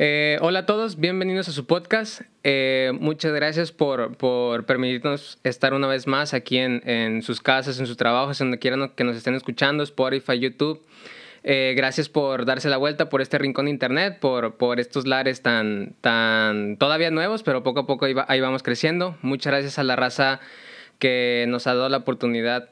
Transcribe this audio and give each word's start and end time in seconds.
Eh, 0.00 0.38
hola 0.42 0.60
a 0.60 0.66
todos, 0.66 1.00
bienvenidos 1.00 1.48
a 1.48 1.52
su 1.52 1.66
podcast. 1.66 2.20
Eh, 2.44 2.92
muchas 3.00 3.32
gracias 3.32 3.72
por, 3.72 4.16
por, 4.16 4.64
permitirnos 4.64 5.40
estar 5.42 5.74
una 5.74 5.88
vez 5.88 6.06
más 6.06 6.34
aquí 6.34 6.58
en, 6.58 6.88
en, 6.88 7.20
sus 7.22 7.40
casas, 7.40 7.80
en 7.80 7.88
sus 7.88 7.96
trabajos, 7.96 8.38
donde 8.38 8.60
quieran 8.60 8.90
que 8.90 9.02
nos 9.02 9.16
estén 9.16 9.34
escuchando, 9.34 9.82
Spotify, 9.82 10.38
YouTube. 10.38 10.80
Eh, 11.42 11.74
gracias 11.76 12.08
por 12.08 12.44
darse 12.44 12.68
la 12.68 12.76
vuelta 12.76 13.08
por 13.08 13.22
este 13.22 13.38
rincón 13.38 13.64
de 13.64 13.72
internet, 13.72 14.20
por, 14.20 14.56
por 14.56 14.78
estos 14.78 15.04
lares 15.04 15.42
tan, 15.42 15.96
tan 16.00 16.76
todavía 16.76 17.10
nuevos, 17.10 17.42
pero 17.42 17.64
poco 17.64 17.80
a 17.80 17.86
poco 17.88 18.04
ahí, 18.04 18.14
ahí 18.28 18.40
vamos 18.40 18.62
creciendo. 18.62 19.18
Muchas 19.22 19.50
gracias 19.50 19.80
a 19.80 19.82
la 19.82 19.96
raza 19.96 20.38
que 21.00 21.44
nos 21.48 21.66
ha 21.66 21.74
dado 21.74 21.88
la 21.88 21.96
oportunidad 21.96 22.68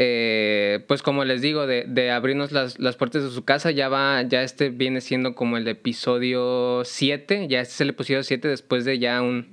eh, 0.00 0.84
pues 0.86 1.02
como 1.02 1.24
les 1.24 1.42
digo, 1.42 1.66
de, 1.66 1.82
de 1.88 2.12
abrirnos 2.12 2.52
las, 2.52 2.78
las, 2.78 2.94
puertas 2.94 3.24
de 3.24 3.30
su 3.30 3.44
casa, 3.44 3.72
ya 3.72 3.88
va, 3.88 4.22
ya 4.22 4.44
este 4.44 4.70
viene 4.70 5.00
siendo 5.00 5.34
como 5.34 5.56
el 5.56 5.66
episodio 5.66 6.82
7, 6.84 7.48
ya 7.48 7.60
este 7.60 7.74
es 7.74 7.80
el 7.80 7.88
episodio 7.88 8.22
7 8.22 8.46
después 8.46 8.84
de 8.84 9.00
ya 9.00 9.20
un, 9.22 9.48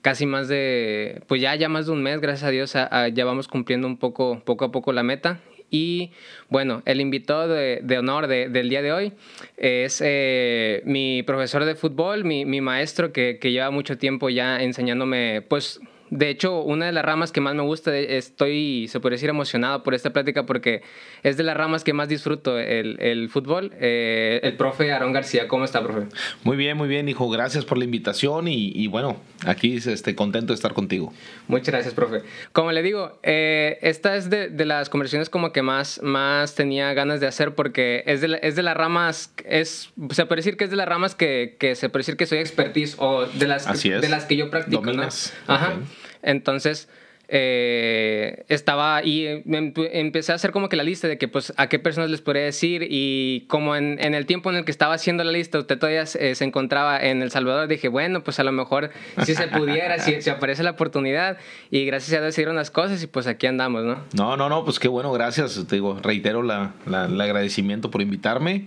casi 0.00 0.24
más 0.24 0.48
de, 0.48 1.20
pues 1.28 1.42
ya, 1.42 1.54
ya 1.56 1.68
más 1.68 1.84
de 1.86 1.92
un 1.92 2.02
mes, 2.02 2.22
gracias 2.22 2.48
a 2.48 2.50
Dios, 2.50 2.72
ya 2.72 3.24
vamos 3.26 3.48
cumpliendo 3.48 3.86
un 3.86 3.98
poco, 3.98 4.40
poco 4.46 4.64
a 4.64 4.72
poco 4.72 4.92
la 4.92 5.02
meta. 5.02 5.40
Y 5.70 6.12
bueno, 6.48 6.82
el 6.86 7.00
invitado 7.02 7.48
de, 7.48 7.98
honor 7.98 8.28
de, 8.28 8.48
del 8.48 8.70
día 8.70 8.80
de 8.80 8.92
hoy 8.92 9.12
es 9.58 10.02
eh, 10.02 10.82
mi 10.86 11.22
profesor 11.22 11.66
de 11.66 11.74
fútbol, 11.74 12.24
mi, 12.24 12.46
mi 12.46 12.62
maestro 12.62 13.12
que, 13.12 13.38
que 13.38 13.52
lleva 13.52 13.70
mucho 13.70 13.98
tiempo 13.98 14.30
ya 14.30 14.62
enseñándome, 14.62 15.42
pues 15.42 15.80
de 16.12 16.28
hecho, 16.28 16.60
una 16.60 16.84
de 16.84 16.92
las 16.92 17.06
ramas 17.06 17.32
que 17.32 17.40
más 17.40 17.54
me 17.54 17.62
gusta, 17.62 17.96
estoy, 17.96 18.86
se 18.88 19.00
puede 19.00 19.14
decir, 19.14 19.30
emocionado 19.30 19.82
por 19.82 19.94
esta 19.94 20.10
plática 20.10 20.44
porque 20.44 20.82
es 21.22 21.38
de 21.38 21.42
las 21.42 21.56
ramas 21.56 21.84
que 21.84 21.94
más 21.94 22.06
disfruto 22.06 22.58
el, 22.58 23.00
el 23.00 23.30
fútbol. 23.30 23.72
Eh, 23.80 24.38
el 24.42 24.58
profe 24.58 24.92
Aarón 24.92 25.14
García, 25.14 25.48
¿cómo 25.48 25.64
está, 25.64 25.82
profe? 25.82 26.08
Muy 26.44 26.58
bien, 26.58 26.76
muy 26.76 26.86
bien, 26.86 27.08
hijo. 27.08 27.30
Gracias 27.30 27.64
por 27.64 27.78
la 27.78 27.84
invitación 27.84 28.46
y, 28.46 28.72
y 28.74 28.88
bueno, 28.88 29.16
aquí 29.46 29.78
este, 29.78 30.14
contento 30.14 30.52
de 30.52 30.56
estar 30.56 30.74
contigo. 30.74 31.14
Muchas 31.48 31.68
gracias, 31.68 31.94
profe. 31.94 32.20
Como 32.52 32.72
le 32.72 32.82
digo, 32.82 33.18
eh, 33.22 33.78
esta 33.80 34.14
es 34.14 34.28
de, 34.28 34.50
de, 34.50 34.66
las 34.66 34.90
conversaciones 34.90 35.30
como 35.30 35.50
que 35.50 35.62
más, 35.62 35.98
más 36.02 36.54
tenía 36.54 36.92
ganas 36.92 37.20
de 37.20 37.26
hacer 37.26 37.54
porque 37.54 38.04
es 38.04 38.20
de, 38.20 38.38
es 38.42 38.54
de 38.54 38.62
las 38.62 38.76
ramas, 38.76 39.32
es, 39.46 39.90
se 40.10 40.26
puede 40.26 40.40
decir 40.40 40.58
que 40.58 40.64
es 40.64 40.70
de 40.70 40.76
las 40.76 40.86
ramas 40.86 41.14
que, 41.14 41.56
que 41.58 41.74
se 41.74 41.88
puede 41.88 42.00
decir 42.00 42.18
que 42.18 42.26
soy 42.26 42.36
expertise 42.36 42.96
o 42.98 43.24
de 43.24 43.48
las, 43.48 43.82
de 43.82 44.08
las 44.10 44.26
que 44.26 44.36
yo 44.36 44.50
practico. 44.50 44.84
¿no? 44.84 45.08
Ajá. 45.46 45.68
Okay. 45.68 46.01
Entonces, 46.22 46.88
eh, 47.34 48.44
estaba 48.50 48.96
ahí, 48.96 49.42
empecé 49.46 50.32
a 50.32 50.34
hacer 50.34 50.50
como 50.50 50.68
que 50.68 50.76
la 50.76 50.82
lista 50.82 51.08
de 51.08 51.16
que, 51.16 51.28
pues, 51.28 51.54
a 51.56 51.66
qué 51.68 51.78
personas 51.78 52.10
les 52.10 52.20
podría 52.20 52.42
decir 52.42 52.86
y 52.90 53.46
como 53.48 53.74
en, 53.74 53.96
en 54.04 54.12
el 54.12 54.26
tiempo 54.26 54.50
en 54.50 54.56
el 54.56 54.66
que 54.66 54.70
estaba 54.70 54.92
haciendo 54.92 55.24
la 55.24 55.32
lista, 55.32 55.58
usted 55.58 55.78
todavía 55.78 56.04
se, 56.04 56.34
se, 56.34 56.44
encontraba 56.44 57.00
en 57.00 57.22
El 57.22 57.30
Salvador, 57.30 57.68
dije, 57.68 57.88
bueno, 57.88 58.22
pues 58.22 58.38
a 58.38 58.44
lo 58.44 58.52
mejor 58.52 58.90
si 59.24 59.34
se 59.34 59.48
pudiera, 59.48 59.98
si, 59.98 60.20
si, 60.20 60.28
aparece 60.28 60.62
la 60.62 60.72
oportunidad 60.72 61.38
y 61.70 61.86
gracias 61.86 62.18
a 62.18 62.20
Dios 62.20 62.34
se 62.34 62.42
dieron 62.42 62.56
las 62.56 62.70
cosas 62.70 63.02
y 63.02 63.06
pues 63.06 63.26
aquí 63.26 63.46
andamos, 63.46 63.82
¿no? 63.82 63.96
No, 64.12 64.36
no, 64.36 64.50
no, 64.50 64.64
pues 64.66 64.78
qué 64.78 64.88
bueno, 64.88 65.10
gracias, 65.10 65.58
te 65.66 65.76
digo, 65.76 65.98
reitero 66.02 66.42
la, 66.42 66.74
la, 66.84 67.06
el 67.06 67.18
agradecimiento 67.18 67.90
por 67.90 68.02
invitarme. 68.02 68.66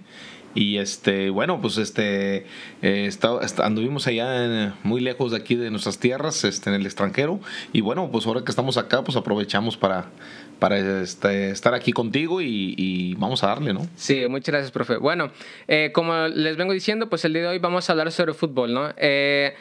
Y 0.56 0.78
este, 0.78 1.30
bueno, 1.30 1.60
pues 1.62 1.78
este, 1.78 2.46
eh, 2.82 3.06
está, 3.06 3.40
anduvimos 3.64 4.08
allá 4.08 4.46
en, 4.46 4.74
muy 4.84 5.02
lejos 5.02 5.32
de 5.32 5.38
aquí 5.38 5.56
de 5.56 5.70
nuestras 5.70 6.00
tierras, 6.00 6.46
este, 6.46 6.70
en 6.70 6.78
el 6.78 6.86
extranjero. 6.86 7.42
Y 7.74 7.82
bueno, 7.82 8.10
pues 8.10 8.26
ahora 8.26 8.44
que 8.44 8.52
estamos 8.52 8.78
acá, 8.78 9.04
pues 9.04 9.18
aprovechamos 9.18 9.76
para, 9.76 10.06
para 10.60 11.02
este, 11.02 11.52
estar 11.52 11.74
aquí 11.74 11.92
contigo 11.92 12.42
y, 12.42 13.16
vamos 13.18 13.44
a 13.44 13.48
darle, 13.48 13.74
¿no? 13.74 13.86
Sí, 13.96 14.24
muchas 14.30 14.54
gracias, 14.54 14.72
profe. 14.72 14.98
Bueno, 14.98 15.32
eh, 15.68 15.92
como 15.94 16.28
les 16.28 16.56
vengo 16.58 16.74
diciendo, 16.74 17.10
pues 17.10 17.26
el 17.26 17.34
día 17.34 17.44
de 17.44 17.48
hoy 17.50 17.60
vamos 17.60 17.90
a 17.90 17.94
hablar 17.94 18.12
sobre 18.12 18.34
fútbol, 18.34 18.74
¿no? 18.74 18.90
Eh, 18.98 19.56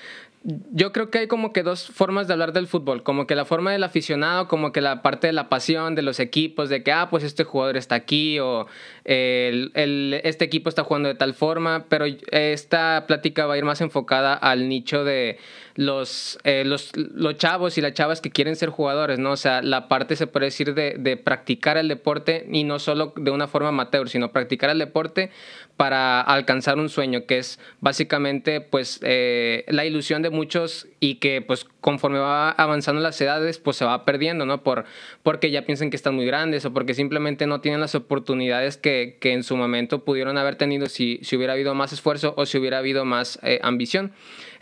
yo 0.44 0.92
creo 0.92 1.10
que 1.10 1.20
hay 1.20 1.26
como 1.26 1.54
que 1.54 1.62
dos 1.62 1.86
formas 1.88 2.26
de 2.26 2.34
hablar 2.34 2.52
del 2.52 2.66
fútbol, 2.66 3.02
como 3.02 3.26
que 3.26 3.34
la 3.34 3.46
forma 3.46 3.72
del 3.72 3.82
aficionado, 3.82 4.46
como 4.46 4.72
que 4.72 4.82
la 4.82 5.00
parte 5.00 5.26
de 5.26 5.32
la 5.32 5.48
pasión 5.48 5.94
de 5.94 6.02
los 6.02 6.20
equipos, 6.20 6.68
de 6.68 6.82
que, 6.82 6.92
ah, 6.92 7.08
pues 7.08 7.24
este 7.24 7.44
jugador 7.44 7.78
está 7.78 7.94
aquí 7.94 8.38
o 8.40 8.66
el, 9.04 9.70
el, 9.74 10.20
este 10.24 10.44
equipo 10.44 10.68
está 10.68 10.82
jugando 10.82 11.08
de 11.08 11.14
tal 11.14 11.34
forma, 11.34 11.86
pero 11.88 12.06
esta 12.30 13.04
plática 13.06 13.46
va 13.46 13.54
a 13.54 13.58
ir 13.58 13.64
más 13.64 13.80
enfocada 13.80 14.34
al 14.34 14.68
nicho 14.68 15.04
de 15.04 15.38
los, 15.74 16.38
eh, 16.44 16.62
los, 16.64 16.96
los 16.96 17.36
chavos 17.36 17.76
y 17.76 17.80
las 17.80 17.92
chavas 17.92 18.20
que 18.20 18.30
quieren 18.30 18.56
ser 18.56 18.70
jugadores, 18.70 19.18
¿no? 19.18 19.32
O 19.32 19.36
sea, 19.36 19.60
la 19.60 19.88
parte 19.88 20.16
se 20.16 20.26
puede 20.26 20.46
decir 20.46 20.74
de, 20.74 20.94
de 20.98 21.16
practicar 21.16 21.76
el 21.76 21.88
deporte 21.88 22.46
y 22.50 22.64
no 22.64 22.78
solo 22.78 23.12
de 23.16 23.30
una 23.30 23.48
forma 23.48 23.68
amateur, 23.68 24.08
sino 24.08 24.32
practicar 24.32 24.70
el 24.70 24.78
deporte 24.78 25.30
para 25.76 26.20
alcanzar 26.20 26.78
un 26.78 26.88
sueño, 26.88 27.26
que 27.26 27.38
es 27.38 27.58
básicamente 27.80 28.60
pues 28.60 29.00
eh, 29.02 29.64
la 29.68 29.84
ilusión 29.84 30.22
de 30.22 30.30
muchos 30.30 30.86
y 31.04 31.16
que 31.16 31.42
pues 31.42 31.66
conforme 31.82 32.18
va 32.18 32.50
avanzando 32.50 33.02
las 33.02 33.20
edades 33.20 33.58
pues 33.58 33.76
se 33.76 33.84
va 33.84 34.06
perdiendo, 34.06 34.46
¿no? 34.46 34.62
Por, 34.62 34.86
porque 35.22 35.50
ya 35.50 35.66
piensan 35.66 35.90
que 35.90 35.96
están 35.96 36.14
muy 36.14 36.24
grandes 36.24 36.64
o 36.64 36.72
porque 36.72 36.94
simplemente 36.94 37.46
no 37.46 37.60
tienen 37.60 37.78
las 37.82 37.94
oportunidades 37.94 38.78
que, 38.78 39.18
que 39.20 39.34
en 39.34 39.42
su 39.42 39.54
momento 39.54 40.02
pudieron 40.02 40.38
haber 40.38 40.56
tenido 40.56 40.86
si, 40.86 41.18
si, 41.20 41.36
hubiera 41.36 41.52
habido 41.52 41.74
más 41.74 41.92
esfuerzo 41.92 42.32
o 42.38 42.46
si 42.46 42.56
hubiera 42.56 42.78
habido 42.78 43.04
más 43.04 43.38
eh, 43.42 43.60
ambición. 43.62 44.12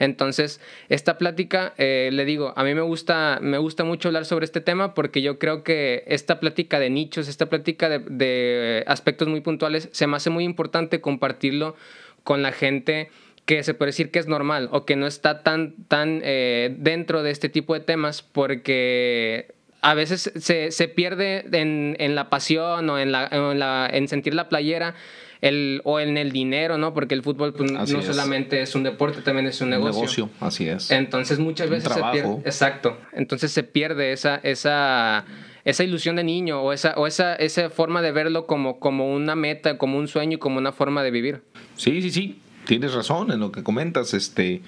Entonces, 0.00 0.60
esta 0.88 1.16
plática, 1.16 1.74
eh, 1.78 2.10
le 2.12 2.24
digo, 2.24 2.54
a 2.56 2.64
mí 2.64 2.74
me 2.74 2.80
gusta, 2.80 3.38
me 3.40 3.58
gusta 3.58 3.84
mucho 3.84 4.08
hablar 4.08 4.24
sobre 4.24 4.44
este 4.44 4.60
tema 4.60 4.94
porque 4.94 5.22
yo 5.22 5.38
creo 5.38 5.62
que 5.62 6.02
esta 6.08 6.40
plática 6.40 6.80
de 6.80 6.90
nichos, 6.90 7.28
esta 7.28 7.46
plática 7.46 7.88
de, 7.88 8.00
de 8.00 8.82
aspectos 8.88 9.28
muy 9.28 9.42
puntuales, 9.42 9.90
se 9.92 10.08
me 10.08 10.16
hace 10.16 10.30
muy 10.30 10.42
importante 10.42 11.00
compartirlo 11.00 11.76
con 12.24 12.42
la 12.42 12.50
gente 12.50 13.10
que 13.44 13.62
se 13.62 13.74
puede 13.74 13.90
decir 13.90 14.10
que 14.10 14.18
es 14.18 14.26
normal 14.26 14.68
o 14.72 14.84
que 14.84 14.96
no 14.96 15.06
está 15.06 15.42
tan, 15.42 15.74
tan 15.88 16.20
eh, 16.24 16.74
dentro 16.78 17.22
de 17.22 17.30
este 17.30 17.48
tipo 17.48 17.74
de 17.74 17.80
temas 17.80 18.22
porque 18.22 19.54
a 19.80 19.94
veces 19.94 20.32
se, 20.36 20.70
se 20.70 20.88
pierde 20.88 21.44
en, 21.52 21.96
en, 21.98 22.14
la 22.14 22.30
pasión 22.30 22.88
o 22.88 22.98
en, 22.98 23.10
la, 23.10 23.28
en, 23.30 23.58
la, 23.58 23.90
en 23.92 24.06
sentir 24.06 24.34
la 24.34 24.48
playera 24.48 24.94
el, 25.40 25.80
o 25.82 25.98
en 25.98 26.16
el 26.16 26.30
dinero, 26.30 26.78
¿no? 26.78 26.94
Porque 26.94 27.14
el 27.14 27.22
fútbol 27.24 27.52
pues, 27.52 27.72
no 27.72 27.82
es. 27.82 27.90
solamente 27.90 28.62
es 28.62 28.76
un 28.76 28.84
deporte, 28.84 29.22
también 29.22 29.48
es 29.48 29.60
un 29.60 29.70
negocio. 29.70 29.94
Un 29.94 30.00
negocio, 30.02 30.30
así 30.38 30.68
es. 30.68 30.92
Entonces 30.92 31.40
muchas 31.40 31.68
veces 31.68 31.88
un 31.88 31.94
trabajo. 31.94 32.16
se 32.16 32.22
pierde. 32.22 32.42
Exacto. 32.44 32.98
Entonces 33.12 33.50
se 33.50 33.64
pierde 33.64 34.12
esa, 34.12 34.36
esa, 34.44 35.24
esa 35.64 35.82
ilusión 35.82 36.14
de 36.14 36.22
niño 36.22 36.62
o 36.62 36.72
esa, 36.72 36.94
o 36.96 37.08
esa, 37.08 37.34
esa 37.34 37.70
forma 37.70 38.02
de 38.02 38.12
verlo 38.12 38.46
como, 38.46 38.78
como 38.78 39.12
una 39.12 39.34
meta, 39.34 39.78
como 39.78 39.98
un 39.98 40.06
sueño 40.06 40.36
y 40.36 40.38
como 40.38 40.58
una 40.58 40.70
forma 40.70 41.02
de 41.02 41.10
vivir. 41.10 41.42
Sí, 41.74 42.00
sí, 42.02 42.12
sí 42.12 42.40
tienes 42.64 42.94
razón 42.94 43.32
en 43.32 43.40
lo 43.40 43.52
que 43.52 43.62
comentas. 43.62 44.14
Este, 44.14 44.62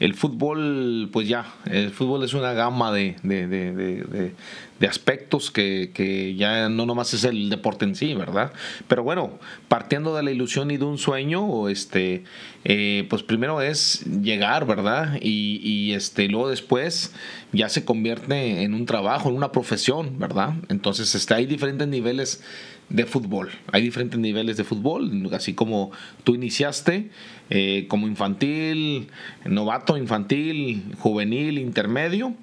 el 0.00 0.14
fútbol, 0.14 1.08
pues 1.12 1.28
ya, 1.28 1.54
el 1.66 1.90
fútbol 1.90 2.22
es 2.22 2.34
una 2.34 2.52
gama 2.52 2.92
de, 2.92 3.16
de, 3.22 3.46
de, 3.46 4.32
de, 4.78 4.86
aspectos 4.86 5.50
que, 5.50 5.90
que, 5.92 6.36
ya 6.36 6.68
no 6.68 6.86
nomás 6.86 7.12
es 7.14 7.24
el 7.24 7.50
deporte 7.50 7.84
en 7.84 7.96
sí, 7.96 8.14
¿verdad? 8.14 8.52
Pero 8.86 9.02
bueno, 9.02 9.38
partiendo 9.66 10.14
de 10.14 10.22
la 10.22 10.30
ilusión 10.30 10.70
y 10.70 10.76
de 10.76 10.84
un 10.84 10.98
sueño, 10.98 11.68
este, 11.68 12.22
eh, 12.64 13.06
pues 13.10 13.24
primero 13.24 13.60
es 13.60 14.04
llegar, 14.06 14.66
¿verdad? 14.66 15.18
Y, 15.20 15.60
y 15.62 15.94
este, 15.94 16.28
luego 16.28 16.48
después 16.48 17.12
ya 17.52 17.68
se 17.68 17.84
convierte 17.84 18.62
en 18.62 18.74
un 18.74 18.86
trabajo, 18.86 19.30
en 19.30 19.36
una 19.36 19.50
profesión, 19.50 20.18
¿verdad? 20.18 20.54
Entonces 20.68 21.14
este, 21.14 21.34
hay 21.34 21.46
diferentes 21.46 21.88
niveles 21.88 22.42
de 22.90 23.04
fútbol. 23.04 23.50
Hay 23.72 23.82
diferentes 23.82 24.18
niveles 24.18 24.56
de 24.56 24.64
fútbol, 24.64 25.28
así 25.32 25.54
como 25.54 25.90
tú 26.24 26.34
iniciaste 26.34 27.10
eh, 27.50 27.86
como 27.88 28.06
infantil, 28.06 29.08
novato 29.44 29.96
infantil, 29.96 30.94
juvenil, 30.98 31.58
intermedio 31.58 32.34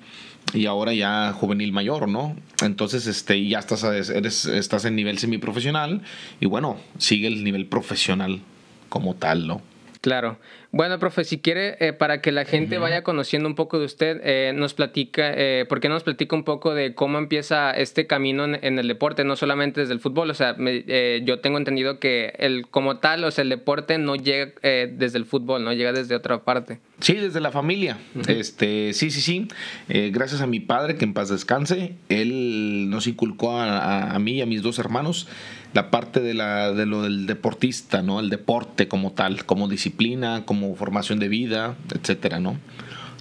y 0.54 0.68
ahora 0.68 0.94
ya 0.94 1.34
juvenil 1.34 1.72
mayor, 1.72 2.08
¿no? 2.08 2.36
Entonces, 2.64 3.08
este, 3.08 3.48
ya 3.48 3.60
estás, 3.60 3.84
eres, 3.84 4.46
estás 4.46 4.86
en 4.86 4.96
nivel 4.96 5.18
semiprofesional 5.18 6.02
y 6.40 6.46
bueno, 6.46 6.78
sigue 6.98 7.28
el 7.28 7.44
nivel 7.44 7.66
profesional 7.66 8.42
como 8.90 9.16
tal, 9.16 9.48
¿no? 9.48 9.62
Claro. 10.06 10.38
Bueno, 10.72 11.00
profe, 11.00 11.24
si 11.24 11.40
quiere, 11.40 11.78
eh, 11.80 11.92
para 11.92 12.22
que 12.22 12.32
la 12.32 12.46
gente 12.46 12.76
uh 12.76 12.78
-huh. 12.78 12.84
vaya 12.84 13.02
conociendo 13.02 13.50
un 13.50 13.56
poco 13.56 13.80
de 13.80 13.86
usted, 13.86 14.22
eh, 14.24 14.54
nos 14.54 14.76
platica, 14.76 15.34
eh, 15.36 15.66
¿por 15.68 15.80
qué 15.80 15.90
nos 15.90 16.04
platica 16.04 16.36
un 16.36 16.44
poco 16.44 16.76
de 16.76 16.94
cómo 16.94 17.18
empieza 17.18 17.72
este 17.72 18.06
camino 18.06 18.46
en, 18.46 18.60
en 18.62 18.78
el 18.78 18.88
deporte, 18.88 19.24
no 19.24 19.36
solamente 19.36 19.82
desde 19.82 19.94
el 19.94 20.00
fútbol? 20.00 20.30
O 20.30 20.36
sea, 20.36 20.54
me, 20.60 20.84
eh, 20.88 21.24
yo 21.26 21.40
tengo 21.40 21.58
entendido 21.58 21.98
que 22.00 22.36
el 22.38 22.68
como 22.68 22.98
tal, 22.98 23.24
o 23.24 23.32
sea, 23.32 23.42
el 23.42 23.50
deporte 23.50 23.98
no 23.98 24.16
llega 24.16 24.52
eh, 24.62 24.94
desde 24.96 25.18
el 25.18 25.26
fútbol, 25.26 25.64
¿no? 25.64 25.74
Llega 25.74 25.92
desde 25.92 26.14
otra 26.14 26.44
parte. 26.44 26.78
Sí, 27.00 27.14
desde 27.16 27.40
la 27.42 27.50
familia. 27.50 27.98
Uh 28.14 28.20
-huh. 28.20 28.30
Este, 28.40 28.94
sí, 28.94 29.10
sí, 29.10 29.22
sí. 29.22 29.48
Eh, 29.90 30.12
gracias 30.14 30.42
a 30.42 30.46
mi 30.46 30.60
padre, 30.60 30.98
que 30.98 31.06
en 31.06 31.16
paz 31.16 31.30
descanse, 31.30 31.96
él 32.10 32.92
nos 32.92 33.08
inculcó 33.08 33.58
a, 33.58 33.80
a, 33.80 34.16
a 34.16 34.20
mí 34.20 34.34
y 34.34 34.42
a 34.42 34.46
mis 34.46 34.62
dos 34.62 34.78
hermanos 34.78 35.28
la 35.76 35.92
parte 35.92 36.22
de, 36.22 36.34
la, 36.34 36.72
de 36.72 36.86
lo 36.86 37.04
del 37.04 37.26
deportista, 37.26 38.02
¿no? 38.02 38.22
El 38.22 38.30
deporte 38.30 38.88
como 38.88 39.12
tal, 39.12 39.46
como 39.46 39.68
disciplina, 39.68 40.46
como 40.46 40.74
formación 40.76 41.20
de 41.20 41.28
vida, 41.28 41.76
etcétera, 41.94 42.40
¿no? 42.40 42.58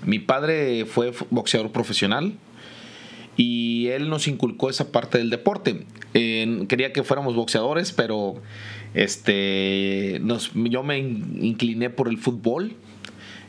Mi 0.06 0.20
padre 0.20 0.84
fue 0.84 1.12
boxeador 1.30 1.72
profesional 1.72 2.34
y 3.36 3.88
él 3.88 4.08
nos 4.08 4.28
inculcó 4.28 4.70
esa 4.70 4.92
parte 4.92 5.18
del 5.18 5.30
deporte. 5.30 5.84
Eh, 6.14 6.66
quería 6.68 6.92
que 6.92 7.02
fuéramos 7.02 7.34
boxeadores, 7.34 7.90
pero 7.90 8.36
este, 8.94 10.20
nos, 10.22 10.52
yo 10.54 10.84
me 10.84 10.98
incliné 10.98 11.90
por 11.90 12.08
el 12.08 12.18
fútbol. 12.18 12.74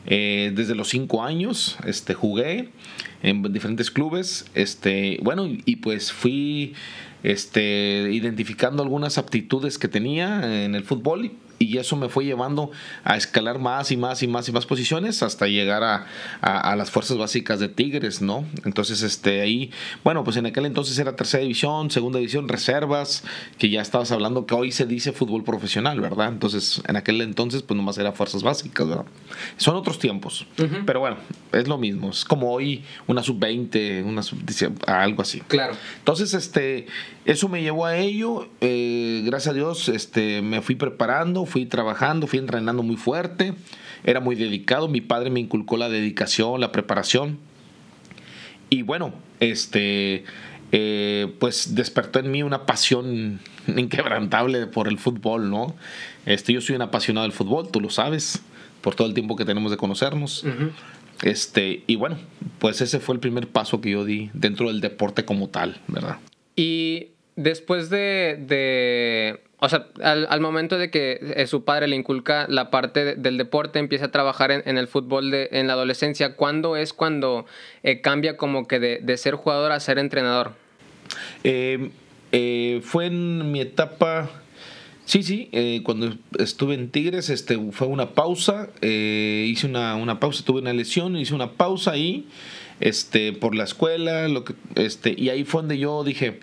Eh, 0.08 0.52
desde 0.54 0.76
los 0.76 0.88
cinco 0.88 1.24
años 1.24 1.78
este, 1.84 2.14
jugué 2.14 2.70
en 3.22 3.42
diferentes 3.52 3.92
clubes. 3.92 4.46
Este, 4.54 5.18
bueno, 5.22 5.46
y 5.46 5.76
pues 5.76 6.10
fui 6.10 6.74
este, 7.22 8.08
identificando 8.12 8.82
algunas 8.82 9.18
aptitudes 9.18 9.78
que 9.78 9.88
tenía 9.88 10.64
en 10.64 10.74
el 10.74 10.84
fútbol 10.84 11.24
y 11.26 11.32
eso 11.58 11.96
me 11.96 12.08
fue 12.08 12.24
llevando 12.24 12.70
a 13.04 13.16
escalar 13.16 13.58
más 13.58 13.90
y 13.90 13.96
más 13.96 14.22
y 14.22 14.28
más 14.28 14.48
y 14.48 14.52
más 14.52 14.66
posiciones 14.66 15.22
hasta 15.22 15.46
llegar 15.46 15.84
a, 15.84 16.06
a, 16.40 16.76
las 16.76 16.90
fuerzas 16.90 17.16
básicas 17.16 17.60
de 17.60 17.68
Tigres, 17.68 18.22
¿no? 18.22 18.44
Entonces, 18.64 19.02
este, 19.02 19.40
ahí, 19.40 19.70
bueno, 20.04 20.24
pues 20.24 20.36
en 20.36 20.46
aquel 20.46 20.66
entonces 20.66 20.98
era 20.98 21.16
tercera 21.16 21.42
división, 21.42 21.90
segunda 21.90 22.18
división, 22.18 22.48
reservas, 22.48 23.24
que 23.58 23.70
ya 23.70 23.80
estabas 23.80 24.12
hablando 24.12 24.46
que 24.46 24.54
hoy 24.54 24.72
se 24.72 24.86
dice 24.86 25.12
fútbol 25.12 25.44
profesional, 25.44 26.00
¿verdad? 26.00 26.28
Entonces, 26.28 26.82
en 26.86 26.96
aquel 26.96 27.20
entonces, 27.20 27.62
pues 27.62 27.76
nomás 27.76 27.98
era 27.98 28.12
fuerzas 28.12 28.42
básicas, 28.42 28.88
¿verdad? 28.88 29.06
Son 29.56 29.76
otros 29.76 29.98
tiempos, 29.98 30.46
pero 30.84 31.00
bueno, 31.00 31.16
es 31.52 31.68
lo 31.68 31.78
mismo, 31.78 32.10
es 32.10 32.24
como 32.24 32.52
hoy 32.52 32.84
una 33.06 33.22
sub-20, 33.22 34.04
una 34.04 34.22
sub 34.22 34.38
algo 34.86 35.22
así. 35.22 35.40
Claro. 35.40 35.74
Entonces, 35.98 36.34
este, 36.34 36.86
eso 37.24 37.48
me 37.48 37.62
llevó 37.62 37.86
a 37.86 37.96
ello, 37.96 38.48
eh, 38.60 39.22
gracias 39.24 39.52
a 39.52 39.54
Dios, 39.54 39.88
este, 39.88 40.42
me 40.42 40.60
fui 40.60 40.74
preparando, 40.74 41.45
fui 41.46 41.66
trabajando, 41.66 42.26
fui 42.26 42.38
entrenando 42.38 42.82
muy 42.82 42.96
fuerte, 42.96 43.54
era 44.04 44.20
muy 44.20 44.36
dedicado, 44.36 44.88
mi 44.88 45.00
padre 45.00 45.30
me 45.30 45.40
inculcó 45.40 45.76
la 45.76 45.88
dedicación, 45.88 46.60
la 46.60 46.72
preparación. 46.72 47.38
Y 48.70 48.82
bueno, 48.82 49.14
este, 49.40 50.24
eh, 50.72 51.32
pues 51.38 51.74
despertó 51.74 52.18
en 52.18 52.30
mí 52.30 52.42
una 52.42 52.66
pasión 52.66 53.40
inquebrantable 53.76 54.66
por 54.66 54.88
el 54.88 54.98
fútbol, 54.98 55.50
¿no? 55.50 55.74
Este, 56.24 56.52
yo 56.52 56.60
soy 56.60 56.76
un 56.76 56.82
apasionado 56.82 57.24
del 57.24 57.32
fútbol, 57.32 57.70
tú 57.70 57.80
lo 57.80 57.90
sabes, 57.90 58.42
por 58.80 58.94
todo 58.94 59.06
el 59.06 59.14
tiempo 59.14 59.36
que 59.36 59.44
tenemos 59.44 59.70
de 59.70 59.76
conocernos. 59.76 60.44
Este, 61.22 61.82
y 61.86 61.96
bueno, 61.96 62.18
pues 62.58 62.80
ese 62.80 63.00
fue 63.00 63.14
el 63.14 63.20
primer 63.20 63.48
paso 63.48 63.80
que 63.80 63.90
yo 63.90 64.04
di 64.04 64.30
dentro 64.34 64.68
del 64.68 64.80
deporte 64.80 65.24
como 65.24 65.48
tal, 65.48 65.80
¿verdad? 65.88 66.18
Y 66.56 67.08
después 67.36 67.90
de 67.90 69.40
o 69.58 69.68
sea, 69.70 69.86
al, 70.02 70.40
momento 70.40 70.76
de 70.76 70.90
que 70.90 71.18
eh, 71.34 71.46
su 71.46 71.64
padre 71.64 71.88
le 71.88 71.96
inculca 71.96 72.46
la 72.48 72.70
parte 72.70 73.16
del 73.16 73.38
deporte, 73.38 73.78
empieza 73.78 74.06
a 74.06 74.10
trabajar 74.10 74.50
en, 74.50 74.76
el 74.76 74.86
fútbol 74.86 75.30
de, 75.30 75.48
en 75.50 75.66
la 75.66 75.72
adolescencia, 75.72 76.34
¿cuándo 76.36 76.76
es 76.76 76.92
cuando 76.92 77.46
eh, 77.82 78.02
cambia 78.02 78.36
como 78.36 78.68
que 78.68 78.78
de, 78.78 79.16
ser 79.16 79.34
jugador 79.34 79.72
a 79.72 79.80
ser 79.80 79.98
entrenador? 79.98 80.52
Em, 81.42 81.90
eh, 82.32 82.80
fue 82.82 83.06
en 83.06 83.50
mi 83.50 83.60
etapa, 83.60 84.28
sí, 85.06 85.22
sí, 85.22 85.50
cuando 85.84 86.14
estuve 86.38 86.74
en 86.74 86.90
Tigres, 86.90 87.30
este, 87.30 87.56
fue 87.72 87.86
una 87.86 88.10
pausa, 88.10 88.68
hice 88.82 89.66
una, 89.66 89.94
una, 89.96 90.20
pausa, 90.20 90.44
tuve 90.44 90.60
una 90.60 90.74
lesión, 90.74 91.16
hice 91.16 91.34
una 91.34 91.52
pausa 91.52 91.92
ahí, 91.92 92.28
este, 92.80 93.32
por 93.32 93.54
la 93.54 93.64
escuela, 93.64 94.28
lo 94.28 94.44
que, 94.44 94.54
este, 94.74 95.14
y 95.16 95.30
ahí 95.30 95.44
fue 95.44 95.62
donde 95.62 95.78
yo 95.78 96.04
dije, 96.04 96.40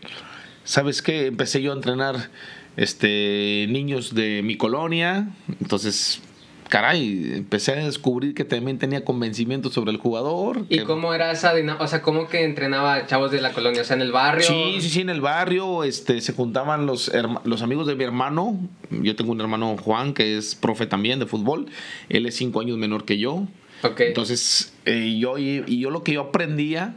¿sabes 0.64 1.04
qué? 1.04 1.28
Empecé 1.28 1.62
yo 1.62 1.74
a 1.74 1.76
entrenar 1.76 2.32
este, 2.78 3.68
niños 3.70 4.14
de 4.16 4.42
mi 4.44 4.58
colonia. 4.58 5.30
Entonces, 5.60 6.22
caray, 6.70 7.34
empecé 7.36 7.74
a 7.74 7.76
descubrir 7.76 8.34
que 8.34 8.46
también 8.46 8.80
tenía 8.80 9.06
convencimiento 9.06 9.70
sobre 9.70 9.92
el 9.92 9.98
jugador. 9.98 10.66
¿Y 10.70 10.80
cómo 10.80 11.14
era 11.14 11.32
esa 11.32 11.54
dinámica? 11.54 11.84
O 11.84 11.88
sea, 11.88 12.02
¿cómo 12.02 12.28
que 12.28 12.44
entrenaba 12.44 13.06
chavos 13.06 13.32
de 13.32 13.42
la 13.42 13.52
colonia? 13.52 13.82
O 13.82 13.86
sea, 13.86 13.96
en 13.96 14.02
el 14.02 14.12
barrio. 14.12 14.48
Sí, 14.48 14.78
sí, 14.80 14.90
sí, 14.90 15.02
en 15.02 15.10
el 15.10 15.22
barrio. 15.22 15.84
Este, 15.84 16.20
se 16.22 16.34
juntaban 16.34 16.86
los, 16.86 17.12
los 17.44 17.62
amigos 17.62 17.88
de 17.88 17.96
mi 17.96 18.04
hermano. 18.04 18.60
Yo 18.90 19.16
tengo 19.16 19.32
un 19.32 19.42
hermano 19.42 19.78
Juan 19.78 20.14
que 20.14 20.38
es 20.38 20.56
profe 20.56 20.88
también 20.88 21.20
de 21.20 21.28
fútbol. 21.28 21.68
Él 22.10 22.26
es 22.26 22.36
cinco 22.36 22.60
años 22.60 22.78
menor 22.78 23.06
que 23.06 23.20
yo. 23.20 23.48
Okay. 23.84 24.08
Entonces, 24.08 24.74
eh, 24.86 25.18
yo, 25.20 25.38
y 25.38 25.80
yo 25.80 25.90
lo 25.90 26.04
que 26.04 26.14
yo 26.14 26.22
aprendía 26.22 26.96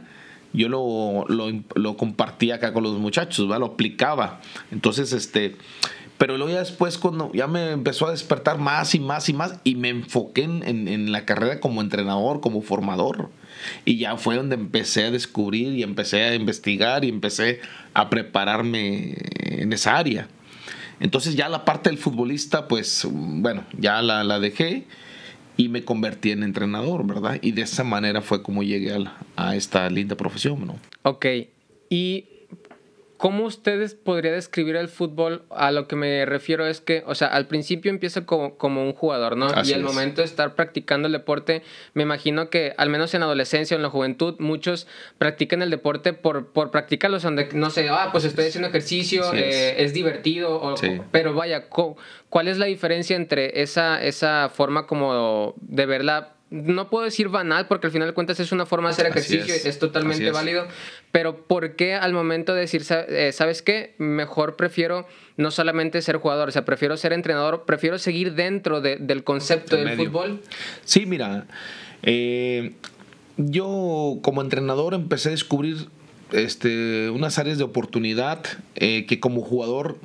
yo 0.53 0.69
lo, 0.69 1.25
lo, 1.27 1.97
compartía 1.97 2.55
acá 2.55 2.73
con 2.73 2.83
los 2.83 2.97
muchachos, 2.97 3.47
lo 3.47 3.65
aplicaba. 3.65 4.41
Entonces, 4.71 5.13
este, 5.13 5.55
pero 6.17 6.37
luego 6.37 6.51
ya 6.51 6.59
después 6.59 6.97
cuando 6.97 7.31
ya 7.33 7.47
me 7.47 7.71
empezó 7.71 8.07
a 8.07 8.11
despertar 8.11 8.57
más 8.57 8.95
y 8.95 8.99
más 8.99 9.29
y 9.29 9.33
más 9.33 9.59
y 9.63 9.75
me 9.75 9.89
enfoqué 9.89 10.43
en, 10.43 10.63
en, 10.87 11.11
la 11.11 11.25
carrera 11.25 11.59
como 11.59 11.81
entrenador, 11.81 12.41
como 12.41 12.61
formador. 12.61 13.29
Y 13.85 13.97
ya 13.97 14.17
fue 14.17 14.35
donde 14.35 14.55
empecé 14.55 15.05
a 15.05 15.11
descubrir 15.11 15.73
y 15.73 15.83
empecé 15.83 16.23
a 16.23 16.35
investigar 16.35 17.05
y 17.05 17.09
empecé 17.09 17.61
a 17.93 18.09
prepararme 18.09 19.15
en 19.41 19.73
esa 19.73 19.97
área. 19.97 20.27
Entonces 20.99 21.35
ya 21.35 21.49
la 21.49 21.65
parte 21.65 21.89
del 21.89 21.99
futbolista, 21.99 22.67
pues 22.67 23.07
bueno, 23.09 23.63
ya 23.77 24.01
la, 24.01 24.23
la 24.23 24.39
dejé 24.39 24.87
y 25.57 25.69
me 25.69 25.83
convertí 25.83 26.31
en 26.31 26.43
entrenador, 26.43 27.05
¿verdad? 27.05 27.39
Y 27.41 27.51
de 27.51 27.63
esa 27.63 27.83
manera 27.83 28.21
fue 28.21 28.43
como 28.43 28.63
llegué 28.63 28.93
a, 28.93 29.17
a 29.35 29.55
esta 29.55 29.89
linda 29.89 30.15
profesión, 30.15 30.65
¿no? 30.65 30.75
Ok, 31.03 31.25
y 31.89 32.25
¿Cómo 33.17 33.45
ustedes 33.45 33.95
podría 33.95 34.31
describir 34.31 34.75
el 34.75 34.87
fútbol? 34.89 35.43
A 35.49 35.71
lo 35.71 35.87
que 35.87 35.95
me 35.95 36.25
refiero 36.25 36.67
es 36.67 36.81
que, 36.81 37.03
o 37.07 37.15
sea, 37.15 37.27
al 37.27 37.47
principio 37.47 37.89
empieza 37.89 38.25
como, 38.25 38.57
como 38.57 38.83
un 38.83 38.93
jugador, 38.93 39.35
¿no? 39.35 39.47
y 39.63 39.73
al 39.73 39.81
momento 39.81 40.21
de 40.21 40.25
estar 40.25 40.53
practicando 40.53 41.07
el 41.07 41.13
deporte, 41.13 41.63
me 41.93 42.03
imagino 42.03 42.49
que, 42.49 42.73
al 42.77 42.89
menos 42.89 43.13
en 43.15 43.23
adolescencia 43.23 43.75
o 43.75 43.79
en 43.79 43.83
la 43.83 43.89
juventud, 43.89 44.35
muchos 44.37 44.87
practican 45.17 45.63
el 45.63 45.71
deporte 45.71 46.13
por, 46.13 46.47
por 46.51 46.69
practicarlo, 46.69 47.19
donde, 47.19 47.49
no 47.53 47.71
sé, 47.71 47.89
ah, 47.89 48.09
pues 48.11 48.23
estoy 48.23 48.45
haciendo 48.45 48.69
ejercicio, 48.69 49.33
eh, 49.33 49.83
es. 49.83 49.93
divertido, 49.93 50.75
pero 51.11 51.33
vaya, 51.33 51.69
¿cuál 51.69 52.47
es 52.47 52.59
la 52.59 52.67
diferencia 52.67 53.15
entre 53.15 53.61
esa, 53.61 54.01
esa 54.03 54.49
forma 54.49 54.85
como 54.85 55.55
de 55.57 55.85
verla 55.87 56.36
no 56.49 56.89
puedo 56.89 57.03
decir 57.03 57.27
banal 57.27 57.67
porque 57.67 57.87
al 57.87 57.93
final 57.93 58.07
de 58.07 58.13
cuentas 58.13 58.39
es 58.39 58.51
una 58.51 58.65
forma 58.65 58.87
de 58.89 58.93
hacer 58.93 59.07
ejercicio 59.07 59.53
y 59.53 59.67
es 59.67 59.79
totalmente 59.79 60.31
válido, 60.31 60.65
pero 61.11 61.45
¿por 61.45 61.75
qué 61.75 61.93
al 61.93 62.13
momento 62.13 62.53
de 62.53 62.61
decir, 62.61 62.83
eh, 62.89 63.31
sabes 63.33 63.61
qué? 63.61 63.95
Mejor 63.97 64.55
prefiero 64.55 65.07
no 65.35 65.51
solamente 65.51 66.01
ser 66.01 66.17
jugador, 66.17 66.49
o 66.49 66.51
sea, 66.51 66.63
prefiero 66.63 66.95
ser 66.95 67.11
entrenador, 67.11 67.65
prefiero 67.65 67.97
seguir 67.99 68.33
dentro 68.33 68.79
del 68.81 69.23
concepto 69.23 69.75
del 69.75 69.97
fútbol. 69.97 70.41
Sí, 70.85 71.05
mira, 71.05 71.47
eh, 72.03 72.73
yo 73.35 74.19
como 74.21 74.41
entrenador 74.41 74.93
empecé 74.93 75.29
a 75.29 75.31
descubrir 75.31 75.89
este, 76.31 77.09
unas 77.09 77.37
áreas 77.39 77.57
de 77.57 77.65
oportunidad 77.65 78.43
eh, 78.75 79.05
que 79.05 79.19
como 79.19 79.41
jugador 79.41 79.97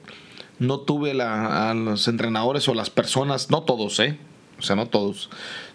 no 0.59 0.81
tuve 0.81 1.15
la, 1.15 1.71
a 1.71 1.75
los 1.75 2.09
entrenadores 2.09 2.69
o 2.69 2.75
las 2.75 2.91
personas, 2.91 3.51
no 3.51 3.63
todos, 3.63 3.99
¿eh? 4.01 4.19
O 4.63 4.65
sea, 4.65 4.77
no 4.77 4.87
todos 4.87 5.29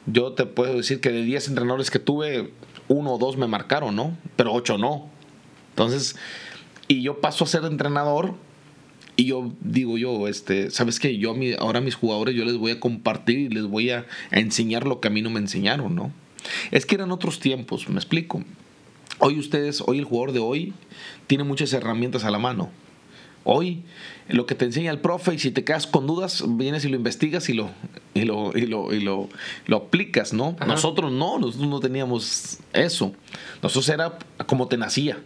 yo 0.07 0.31
te 0.31 0.45
puedo 0.45 0.75
decir 0.75 1.01
que 1.01 1.12
de 1.12 1.22
10 1.22 1.50
entrenadores 1.50 1.92
que 1.92 2.00
tuve, 2.00 2.52
uno 2.88 3.14
o 3.14 3.18
dos 3.18 3.38
me 3.38 3.45
marcaron, 3.45 3.95
¿no? 3.95 4.18
Pero 4.35 4.54
ocho 4.54 4.78
no. 4.78 5.09
Entonces, 5.71 6.16
y 6.88 7.02
yo 7.02 7.19
paso 7.19 7.44
a 7.44 7.47
ser 7.47 7.66
entrenador 7.66 8.33
y 9.18 9.26
yo 9.26 9.52
digo 9.59 9.97
yo, 9.97 10.28
este, 10.28 10.71
¿sabes 10.71 11.00
qué? 11.00 11.18
Yo 11.18 11.35
ahora 11.59 11.80
a 11.80 11.81
mis 11.81 11.95
jugadores 11.95 12.35
yo 12.35 12.45
les 12.45 12.56
voy 12.56 12.71
a 12.71 12.80
compartir 12.80 13.40
y 13.40 13.50
les 13.50 13.66
voy 13.66 13.90
a, 13.90 14.06
a 14.31 14.40
enseñar 14.40 14.88
lo 14.88 15.02
que 15.02 15.09
a 15.09 15.11
mí 15.11 15.21
no 15.21 15.30
me 15.30 15.40
enseñaron, 15.40 15.94
¿no? 15.94 16.11
Es 16.71 16.85
que 16.85 16.95
eran 16.95 17.11
otros 17.11 17.40
tiempos, 17.42 17.90
me 17.90 17.95
explico. 17.95 18.44
Hoy 19.19 19.38
ustedes, 19.40 19.83
hoy 19.85 20.00
el 20.00 20.06
jugador 20.06 20.31
de 20.31 20.40
hoy 20.40 20.73
tiene 21.26 21.44
muchas 21.44 21.73
herramientas 21.73 22.23
a 22.23 22.31
la 22.31 22.40
mano. 22.40 22.69
Hoy 23.49 23.83
lo 24.27 24.45
que 24.45 24.56
te 24.56 24.66
enseña 24.66 24.92
el 24.92 24.99
profe 24.99 25.33
y 25.33 25.39
si 25.39 25.51
te 25.51 25.63
quedas 25.63 25.87
con 25.87 26.06
dudas, 26.06 26.44
vienes 26.45 26.83
y 26.83 26.89
lo 26.89 26.97
investigas 26.97 27.47
y 27.47 27.54
lo, 27.54 27.69
y 28.13 28.23
lo, 28.23 28.51
y 28.54 28.66
lo, 28.66 28.94
y 28.94 28.99
lo, 28.99 29.30
aplicas, 29.73 30.33
¿no? 30.33 30.57
Nosotros 30.68 31.13
no, 31.13 31.39
nosotros 31.39 31.69
no 31.69 31.80
teníamos 31.80 32.59
eso. 32.73 33.13
Nosotros 33.63 33.87
era 33.87 34.19
como 34.47 34.68
te 34.68 34.75
nacía 34.75 35.19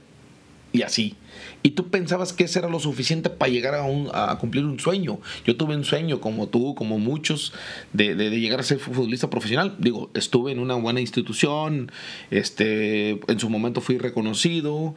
y 0.72 0.84
así. 0.84 1.16
Y 1.64 1.72
tú 1.72 1.90
pensabas 1.90 2.32
que 2.32 2.44
eso 2.44 2.60
era 2.60 2.70
lo 2.70 2.80
suficiente 2.80 3.32
para 3.32 3.52
llegar 3.52 3.74
a, 3.74 3.82
un, 3.82 4.12
a 4.14 4.38
cumplir 4.38 4.66
un 4.66 4.80
sueño. 4.80 5.20
Yo 5.44 5.58
tuve 5.58 5.76
un 5.76 5.84
sueño, 5.84 6.22
como 6.22 6.48
tú, 6.48 6.76
como 6.76 7.00
muchos, 7.00 7.54
de, 7.92 8.14
de, 8.14 8.30
llegar 8.40 8.60
a 8.60 8.64
ser 8.64 8.78
futbolista 8.78 9.32
profesional. 9.32 9.78
Digo, 9.80 10.12
estuve 10.14 10.52
en 10.52 10.60
una 10.60 10.76
buena 10.76 11.02
institución, 11.02 11.92
este, 12.30 13.20
en 13.32 13.40
su 13.40 13.50
momento 13.50 13.82
fui 13.82 13.98
reconocido, 13.98 14.94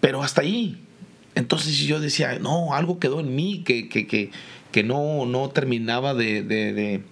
pero 0.00 0.22
hasta 0.22 0.42
ahí. 0.42 0.78
Entonces 1.34 1.78
yo 1.78 2.00
decía, 2.00 2.38
no, 2.38 2.74
algo 2.74 2.98
quedó 2.98 3.20
en 3.20 3.34
mí 3.34 3.62
que, 3.64 3.88
que, 3.88 4.06
que, 4.06 4.30
que 4.70 4.84
no, 4.84 5.26
no 5.26 5.50
terminaba 5.50 6.14
de, 6.14 6.42
de, 6.42 7.02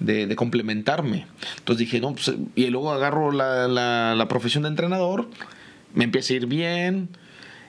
de, 0.00 0.36
complementarme. 0.36 1.26
Entonces 1.58 1.86
dije, 1.86 2.00
no, 2.00 2.14
pues, 2.14 2.32
y 2.54 2.66
luego 2.68 2.92
agarro 2.92 3.32
la, 3.32 3.68
la, 3.68 4.14
la, 4.14 4.28
profesión 4.28 4.62
de 4.62 4.70
entrenador, 4.70 5.28
me 5.94 6.04
empieza 6.04 6.32
a 6.32 6.36
ir 6.36 6.46
bien, 6.46 7.08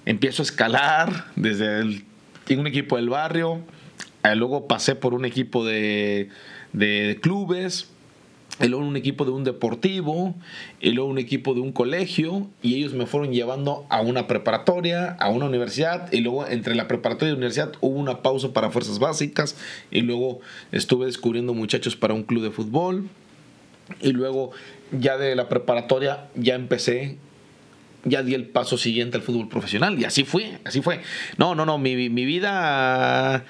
empiezo 0.06 0.42
a 0.42 0.46
escalar 0.46 1.26
desde 1.36 1.82
un 1.82 2.68
equipo 2.68 2.96
del 2.96 3.10
barrio, 3.10 3.62
luego 4.36 4.68
pasé 4.68 4.96
por 4.96 5.14
un 5.14 5.26
equipo 5.26 5.66
de, 5.66 6.30
de 6.74 7.20
clubes, 7.22 7.90
y 8.60 8.68
luego 8.68 8.86
un 8.86 8.98
equipo 8.98 9.26
de 9.26 9.32
un 9.32 9.44
deportivo, 9.44 10.36
y 10.82 10.92
luego 10.92 11.10
un 11.10 11.18
equipo 11.18 11.54
de 11.54 11.62
un 11.62 11.72
colegio, 11.72 12.48
y 12.62 12.76
ellos 12.76 12.94
me 12.94 13.06
fueron 13.06 13.32
llevando 13.32 13.86
a 13.90 14.02
una 14.02 14.28
preparatoria, 14.28 15.12
a 15.20 15.30
una 15.30 15.46
universidad, 15.46 16.12
y 16.12 16.20
luego 16.20 16.46
entre 16.48 16.76
la 16.76 16.88
preparatoria 16.88 17.30
y 17.30 17.32
la 17.32 17.38
universidad 17.38 17.72
hubo 17.82 17.98
una 17.98 18.22
pausa 18.22 18.52
para 18.54 18.70
fuerzas 18.70 19.00
básicas, 19.00 19.56
y 19.92 20.02
luego 20.02 20.42
estuve 20.72 21.06
descubriendo 21.06 21.54
muchachos 21.54 21.96
para 21.96 22.14
un 22.14 22.24
club 22.24 22.44
de 22.44 22.52
fútbol, 22.52 23.08
y 24.02 24.12
luego 24.12 24.52
ya 24.92 25.18
de 25.18 25.36
la 25.36 25.50
preparatoria 25.50 26.28
ya 26.36 26.56
empecé, 26.56 27.18
ya 28.04 28.24
di 28.24 28.34
el 28.34 28.46
paso 28.46 28.78
siguiente 28.78 29.18
al 29.18 29.24
fútbol 29.24 29.48
profesional, 29.48 29.98
y 30.00 30.04
así 30.04 30.26
fue, 30.26 30.60
así 30.66 30.82
fue. 30.82 31.02
No, 31.38 31.56
no, 31.56 31.66
no, 31.66 31.78
mi, 31.78 32.10
mi 32.10 32.26
vida 32.26 33.46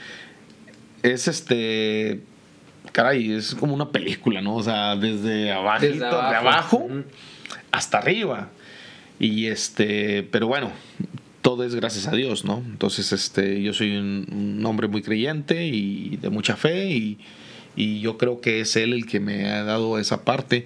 es 1.02 1.28
este 1.28 2.20
caray, 2.92 3.34
es 3.34 3.56
como 3.56 3.74
una 3.74 3.90
película, 3.90 4.42
¿no? 4.42 4.56
O 4.56 4.64
sea, 4.64 4.96
desde 4.96 5.52
abajo, 5.52 5.86
de 5.86 6.06
abajo 6.06 6.88
hasta 7.72 7.98
arriba. 8.00 8.50
Y 9.20 9.48
este, 9.48 10.24
pero 10.24 10.48
bueno, 10.48 10.72
todo 11.42 11.64
es 11.64 11.76
gracias 11.76 12.08
a 12.08 12.12
Dios, 12.12 12.46
¿no? 12.46 12.64
Entonces, 12.66 13.12
este, 13.12 13.62
yo 13.62 13.74
soy 13.74 13.98
un, 13.98 14.64
hombre 14.66 14.88
muy 14.88 15.02
creyente 15.02 15.68
y 15.68 16.18
de 16.18 16.30
mucha 16.30 16.56
fe 16.56 16.90
y, 16.90 17.18
yo 18.02 18.18
creo 18.18 18.42
que 18.42 18.60
es 18.60 18.76
Él 18.76 18.92
el 18.92 19.06
que 19.06 19.22
me 19.22 19.50
ha 19.50 19.64
dado 19.64 20.00
esa 20.00 20.26
parte. 20.26 20.66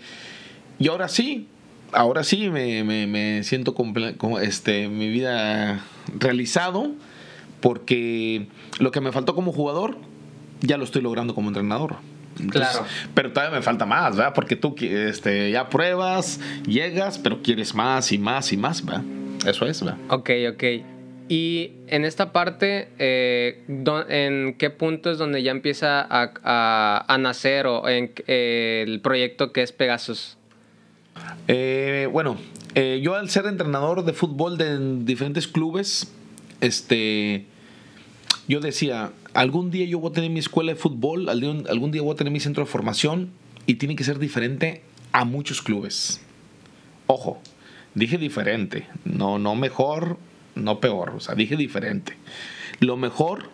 Y 0.80 0.88
ahora 0.88 1.08
sí, 1.08 1.48
ahora 1.92 2.24
sí 2.24 2.50
me, 2.50 2.84
me, 2.84 3.44
siento 3.44 3.76
como 3.76 4.40
este, 4.40 4.88
mi 4.88 5.10
vida 5.10 5.86
realizado 6.18 6.92
porque 7.62 8.48
lo 8.80 8.90
que 8.90 9.00
me 9.00 9.12
faltó 9.12 9.36
como 9.36 9.52
jugador 9.52 9.96
ya 10.62 10.78
lo 10.78 10.86
estoy 10.86 11.04
logrando 11.04 11.36
como 11.36 11.50
entrenador 11.50 11.98
claro. 12.50 12.86
Pero 13.14 13.32
todavía 13.32 13.58
me 13.58 13.64
falta 13.64 13.86
más, 13.86 14.16
¿verdad? 14.16 14.34
Porque 14.34 14.56
tú 14.56 14.76
este, 14.80 15.52
ya 15.52 15.70
pruebas, 15.70 16.40
llegas, 16.66 17.18
pero 17.18 17.42
quieres 17.42 17.74
más 17.74 18.12
y 18.12 18.18
más 18.18 18.52
y 18.52 18.58
más, 18.58 18.86
¿verdad? 18.86 19.04
Eso 19.46 19.66
es, 19.66 19.84
¿verdad? 19.84 19.98
Ok, 20.10 20.30
ok. 20.52 20.64
Y 21.30 21.72
en 21.88 22.06
esta 22.06 22.34
parte, 22.34 22.90
eh, 23.00 23.64
¿en 24.10 24.56
qué 24.56 24.70
punto 24.70 25.10
es 25.10 25.18
donde 25.18 25.42
ya 25.42 25.52
empieza 25.52 26.06
a, 26.10 27.18
nacer 27.18 27.66
o 27.66 27.88
en 27.88 28.12
eh, 28.28 28.84
el 28.86 29.00
proyecto 29.00 29.54
que 29.54 29.64
es 29.64 29.72
Pegasus? 29.72 30.38
Eh, 31.48 32.10
bueno, 32.12 32.38
yo 32.76 33.16
al 33.16 33.30
ser 33.30 33.46
entrenador 33.46 34.04
de 34.04 34.14
fútbol 34.14 34.58
de 34.58 35.06
diferentes 35.06 35.48
clubes, 35.48 36.12
este, 36.60 37.46
yo 38.48 38.60
decía, 38.60 39.12
algún 39.34 39.72
día 39.72 39.86
yo 39.86 40.00
voy 40.00 40.12
a 40.12 40.14
tener 40.14 40.30
mi 40.30 40.40
escuela 40.40 40.74
de 40.74 40.80
fútbol, 40.80 41.30
algún 41.30 41.92
día 41.92 42.02
voy 42.02 42.14
a 42.14 42.18
tener 42.18 42.32
mi 42.32 42.40
centro 42.40 42.64
de 42.64 42.70
formación 42.70 43.32
y 43.66 43.76
tiene 43.76 43.96
que 43.96 44.04
ser 44.04 44.20
diferente 44.20 44.84
a 45.12 45.26
muchos 45.26 45.62
clubes. 45.62 46.22
Ojo, 47.08 47.42
dije 47.96 48.18
diferente, 48.18 48.88
no, 49.06 49.40
no 49.40 49.56
mejor, 49.56 50.18
no 50.56 50.80
peor, 50.80 51.12
o 51.12 51.20
sea, 51.20 51.36
dije 51.36 51.56
diferente. 51.56 52.16
Lo 52.80 52.98
mejor, 52.98 53.50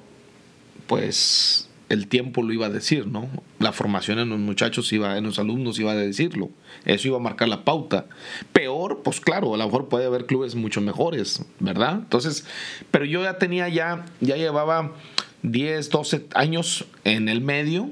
pues 0.88 1.70
el 1.90 2.08
tiempo 2.08 2.44
lo 2.44 2.54
iba 2.54 2.68
a 2.68 2.70
decir, 2.70 3.08
¿no? 3.08 3.28
La 3.58 3.72
formación 3.72 4.20
en 4.20 4.30
los 4.30 4.40
muchachos 4.40 4.94
iba, 4.94 5.18
en 5.18 5.24
los 5.24 5.40
alumnos 5.40 5.80
iba 5.80 5.92
a 5.92 5.96
decirlo. 5.96 6.50
Eso 6.86 7.08
iba 7.08 7.18
a 7.18 7.22
marcar 7.22 7.50
la 7.50 7.66
pauta. 7.66 8.06
Peor, 8.54 9.02
pues 9.04 9.20
claro, 9.20 9.56
a 9.56 9.58
lo 9.58 9.66
mejor 9.66 9.90
puede 9.90 10.06
haber 10.06 10.28
clubes 10.28 10.54
mucho 10.54 10.82
mejores, 10.82 11.44
¿verdad? 11.60 11.96
Entonces, 11.96 12.46
pero 12.92 13.06
yo 13.06 13.24
ya 13.24 13.40
tenía 13.40 13.68
ya, 13.70 14.06
ya 14.22 14.38
llevaba 14.38 14.94
10, 15.44 15.90
12 15.90 16.28
años 16.34 16.86
en 17.04 17.30
el 17.30 17.42
medio 17.42 17.92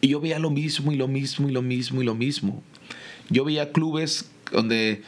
y 0.00 0.08
yo 0.08 0.20
veía 0.20 0.38
lo 0.38 0.50
mismo 0.50 0.92
y 0.92 0.96
lo 0.96 1.08
mismo 1.08 1.48
y 1.48 1.52
lo 1.52 1.62
mismo 1.62 2.02
y 2.02 2.04
lo 2.04 2.14
mismo. 2.14 2.62
Yo 3.30 3.44
veía 3.44 3.72
clubes 3.72 4.30
donde, 4.50 5.02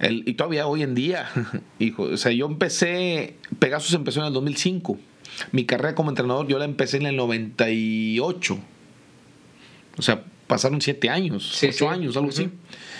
el, 0.00 0.28
y 0.28 0.34
todavía 0.34 0.66
hoy 0.66 0.82
en 0.82 0.94
día, 0.94 1.28
hijo, 1.78 2.02
o 2.02 2.16
sea, 2.16 2.32
yo 2.32 2.46
empecé, 2.46 3.36
Pegasus 3.58 3.94
empezó 3.94 4.20
en 4.20 4.26
el 4.26 4.32
2005. 4.32 4.98
Mi 5.52 5.64
carrera 5.64 5.94
como 5.94 6.10
entrenador 6.10 6.46
yo 6.48 6.58
la 6.58 6.64
empecé 6.64 6.98
en 6.98 7.06
el 7.06 7.16
98. 7.16 8.58
O 9.96 10.02
sea, 10.02 10.24
pasaron 10.46 10.80
7 10.80 11.08
años, 11.08 11.62
8 11.62 11.88
años, 11.88 12.16
algo 12.16 12.30
así. 12.30 12.50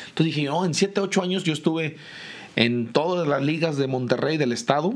Entonces 0.09 0.35
dije, 0.35 0.45
no, 0.45 0.65
en 0.65 0.75
7, 0.75 1.01
8 1.01 1.23
años 1.23 1.45
yo 1.45 1.53
estuve 1.53 1.97
en 2.57 2.87
todas 2.93 3.27
las 3.27 3.43
ligas 3.43 3.77
de 3.77 3.87
Monterrey 3.87 4.37
del 4.37 4.53
estado 4.53 4.95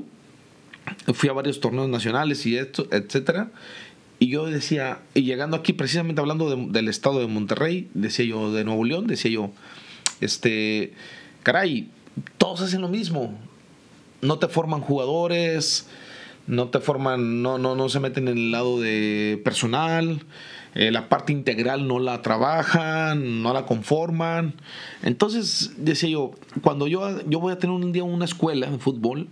fui 1.15 1.29
a 1.29 1.33
varios 1.33 1.61
torneos 1.61 1.89
nacionales 1.89 2.45
y 2.47 2.57
esto, 2.57 2.87
etcétera. 2.91 3.51
Y 4.19 4.29
yo 4.29 4.47
decía, 4.47 5.01
y 5.15 5.23
llegando 5.23 5.57
aquí, 5.57 5.73
precisamente 5.73 6.21
hablando 6.21 6.55
del 6.57 6.89
estado 6.89 7.21
de 7.21 7.27
Monterrey, 7.27 7.91
decía 7.93 8.25
yo, 8.25 8.53
de 8.53 8.65
Nuevo 8.65 8.85
León, 8.85 9.07
decía 9.07 9.31
yo, 9.31 9.51
este, 10.21 10.95
caray, 11.43 11.91
todos 12.39 12.63
hacen 12.63 12.81
lo 12.81 12.89
mismo. 12.89 13.39
No 14.23 14.39
te 14.39 14.49
forman 14.49 14.81
jugadores, 14.81 15.87
no 16.47 16.69
te 16.69 16.81
forman, 16.81 17.43
no, 17.43 17.59
no, 17.59 17.77
no 17.77 17.89
se 17.89 18.01
meten 18.01 18.29
en 18.29 18.39
el 18.39 18.51
lado 18.53 18.81
de 18.81 19.41
personal, 19.45 20.25
eh, 20.75 20.91
la 20.91 21.09
parte 21.09 21.33
integral 21.33 21.87
no 21.89 21.99
la 21.99 22.23
trabajan, 22.23 23.43
no 23.43 23.53
la 23.53 23.67
conforman. 23.67 24.55
Entonces, 25.03 25.73
decía 25.77 26.09
yo, 26.09 26.33
cuando 26.63 26.87
yo, 26.87 27.21
yo 27.29 27.41
voy 27.41 27.53
a 27.53 27.59
tener 27.59 27.75
un 27.75 27.93
día 27.93 28.05
una 28.05 28.25
escuela 28.25 28.71
de 28.71 28.79
fútbol, 28.79 29.29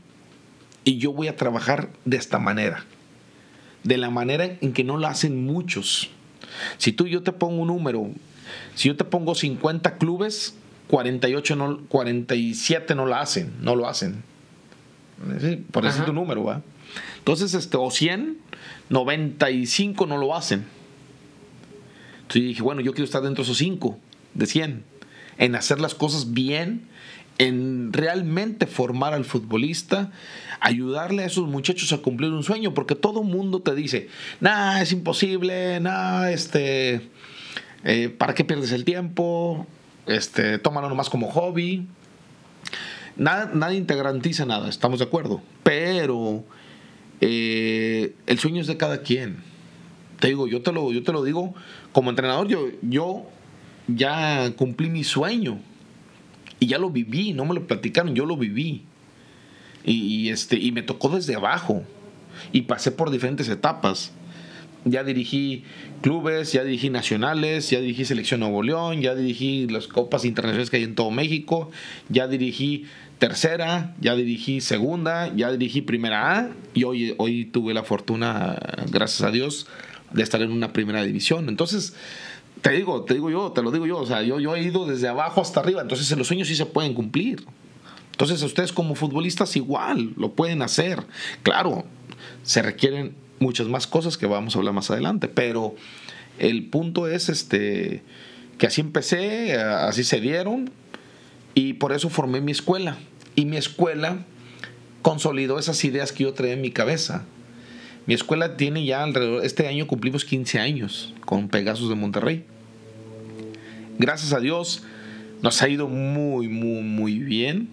y 0.84 0.98
yo 0.98 1.12
voy 1.12 1.28
a 1.28 1.36
trabajar 1.36 1.90
de 2.04 2.16
esta 2.16 2.38
manera. 2.38 2.84
De 3.82 3.98
la 3.98 4.10
manera 4.10 4.44
en 4.60 4.72
que 4.72 4.84
no 4.84 4.96
lo 4.96 5.06
hacen 5.06 5.44
muchos. 5.44 6.10
Si 6.78 6.92
tú 6.92 7.06
yo 7.06 7.22
te 7.22 7.32
pongo 7.32 7.62
un 7.62 7.68
número, 7.68 8.08
si 8.74 8.88
yo 8.88 8.96
te 8.96 9.04
pongo 9.04 9.34
50 9.34 9.96
clubes, 9.96 10.54
48 10.88 11.56
no, 11.56 11.80
47 11.88 12.94
no 12.94 13.06
lo 13.06 13.14
hacen, 13.14 13.52
no 13.60 13.76
lo 13.76 13.88
hacen. 13.88 14.22
Por 15.70 15.86
ese 15.86 16.02
tu 16.02 16.12
número, 16.12 16.44
¿va? 16.44 16.62
Entonces, 17.18 17.54
este, 17.54 17.76
o 17.76 17.90
100, 17.90 18.38
95 18.90 20.06
no 20.06 20.18
lo 20.18 20.34
hacen. 20.34 20.64
Entonces 22.22 22.42
dije, 22.42 22.62
bueno, 22.62 22.80
yo 22.80 22.92
quiero 22.92 23.04
estar 23.04 23.22
dentro 23.22 23.42
de 23.42 23.46
esos 23.46 23.58
5, 23.58 23.98
de 24.34 24.46
100, 24.46 24.84
en 25.38 25.54
hacer 25.54 25.80
las 25.80 25.94
cosas 25.94 26.32
bien, 26.32 26.88
en 27.38 27.92
realmente 27.92 28.66
formar 28.66 29.14
al 29.14 29.24
futbolista, 29.24 30.12
ayudarle 30.64 31.22
a 31.22 31.26
esos 31.26 31.46
muchachos 31.46 31.92
a 31.92 31.98
cumplir 31.98 32.30
un 32.30 32.42
sueño, 32.42 32.72
porque 32.72 32.94
todo 32.94 33.22
mundo 33.22 33.60
te 33.60 33.74
dice, 33.74 34.08
nah, 34.40 34.80
es 34.80 34.92
imposible, 34.92 35.78
nah, 35.78 36.30
este, 36.30 37.02
eh, 37.84 38.08
¿para 38.08 38.34
qué 38.34 38.44
pierdes 38.44 38.72
el 38.72 38.84
tiempo? 38.86 39.66
Este, 40.06 40.58
tómalo 40.58 40.88
nomás 40.88 41.10
como 41.10 41.30
hobby. 41.30 41.86
Nada, 43.16 43.50
nadie 43.52 43.82
te 43.82 43.94
garantiza 43.94 44.46
nada, 44.46 44.70
estamos 44.70 45.00
de 45.00 45.04
acuerdo, 45.04 45.42
pero 45.62 46.44
eh, 47.20 48.14
el 48.26 48.38
sueño 48.38 48.62
es 48.62 48.66
de 48.66 48.78
cada 48.78 49.02
quien. 49.02 49.36
Te 50.18 50.28
digo, 50.28 50.48
yo 50.48 50.62
te 50.62 50.72
lo, 50.72 50.92
yo 50.92 51.02
te 51.02 51.12
lo 51.12 51.22
digo 51.24 51.54
como 51.92 52.08
entrenador, 52.08 52.48
yo, 52.48 52.68
yo 52.80 53.26
ya 53.86 54.50
cumplí 54.56 54.88
mi 54.88 55.04
sueño 55.04 55.60
y 56.58 56.68
ya 56.68 56.78
lo 56.78 56.88
viví, 56.88 57.34
no 57.34 57.44
me 57.44 57.52
lo 57.52 57.66
platicaron, 57.66 58.14
yo 58.14 58.24
lo 58.24 58.38
viví. 58.38 58.86
Y, 59.84 60.30
este, 60.30 60.56
y 60.58 60.72
me 60.72 60.82
tocó 60.82 61.10
desde 61.10 61.34
abajo. 61.34 61.82
Y 62.52 62.62
pasé 62.62 62.90
por 62.90 63.10
diferentes 63.10 63.48
etapas. 63.48 64.12
Ya 64.86 65.02
dirigí 65.02 65.64
clubes, 66.02 66.52
ya 66.52 66.62
dirigí 66.62 66.90
nacionales, 66.90 67.70
ya 67.70 67.80
dirigí 67.80 68.04
Selección 68.04 68.40
Nuevo 68.40 68.62
León, 68.62 69.00
ya 69.00 69.14
dirigí 69.14 69.66
las 69.66 69.88
copas 69.88 70.26
internacionales 70.26 70.68
que 70.68 70.76
hay 70.76 70.82
en 70.82 70.94
todo 70.94 71.10
México, 71.10 71.70
ya 72.10 72.28
dirigí 72.28 72.84
tercera, 73.18 73.94
ya 74.00 74.14
dirigí 74.14 74.60
segunda, 74.60 75.34
ya 75.34 75.50
dirigí 75.52 75.80
primera 75.80 76.38
A 76.38 76.50
y 76.74 76.84
hoy, 76.84 77.14
hoy 77.16 77.46
tuve 77.46 77.72
la 77.72 77.82
fortuna, 77.82 78.58
gracias 78.90 79.22
a 79.22 79.30
Dios, 79.30 79.66
de 80.12 80.22
estar 80.22 80.42
en 80.42 80.52
una 80.52 80.74
primera 80.74 81.02
división. 81.02 81.48
Entonces, 81.48 81.94
te 82.60 82.70
digo, 82.70 83.04
te 83.04 83.14
digo 83.14 83.30
yo, 83.30 83.52
te 83.52 83.62
lo 83.62 83.70
digo 83.70 83.86
yo, 83.86 83.98
o 83.98 84.06
sea, 84.06 84.22
yo, 84.22 84.40
yo 84.40 84.54
he 84.54 84.62
ido 84.62 84.86
desde 84.86 85.08
abajo 85.08 85.40
hasta 85.40 85.60
arriba, 85.60 85.80
entonces 85.80 86.14
los 86.18 86.26
sueños 86.26 86.48
sí 86.48 86.54
se 86.54 86.66
pueden 86.66 86.92
cumplir. 86.92 87.44
Entonces 88.14 88.42
ustedes 88.42 88.72
como 88.72 88.94
futbolistas 88.94 89.56
igual 89.56 90.12
lo 90.16 90.32
pueden 90.32 90.62
hacer. 90.62 91.02
Claro, 91.42 91.84
se 92.42 92.62
requieren 92.62 93.14
muchas 93.40 93.66
más 93.66 93.86
cosas 93.86 94.16
que 94.16 94.26
vamos 94.26 94.54
a 94.54 94.58
hablar 94.58 94.72
más 94.72 94.90
adelante, 94.90 95.28
pero 95.28 95.74
el 96.38 96.66
punto 96.66 97.08
es 97.08 97.28
este 97.28 98.02
que 98.58 98.68
así 98.68 98.80
empecé, 98.80 99.56
así 99.56 100.04
se 100.04 100.20
dieron 100.20 100.70
y 101.54 101.74
por 101.74 101.92
eso 101.92 102.08
formé 102.08 102.40
mi 102.40 102.52
escuela. 102.52 102.96
Y 103.34 103.46
mi 103.46 103.56
escuela 103.56 104.24
consolidó 105.02 105.58
esas 105.58 105.84
ideas 105.84 106.12
que 106.12 106.22
yo 106.22 106.34
traía 106.34 106.54
en 106.54 106.60
mi 106.60 106.70
cabeza. 106.70 107.24
Mi 108.06 108.14
escuela 108.14 108.56
tiene 108.56 108.84
ya 108.84 109.02
alrededor, 109.02 109.44
este 109.44 109.66
año 109.66 109.86
cumplimos 109.88 110.24
15 110.24 110.60
años 110.60 111.12
con 111.24 111.48
Pegasus 111.48 111.88
de 111.88 111.94
Monterrey 111.96 112.44
gracias 113.98 114.32
a 114.32 114.40
Dios 114.40 114.82
nos 115.42 115.60
ha 115.62 115.68
ido 115.68 115.88
muy, 115.88 116.48
muy, 116.48 116.82
muy 116.82 117.18
bien. 117.18 117.68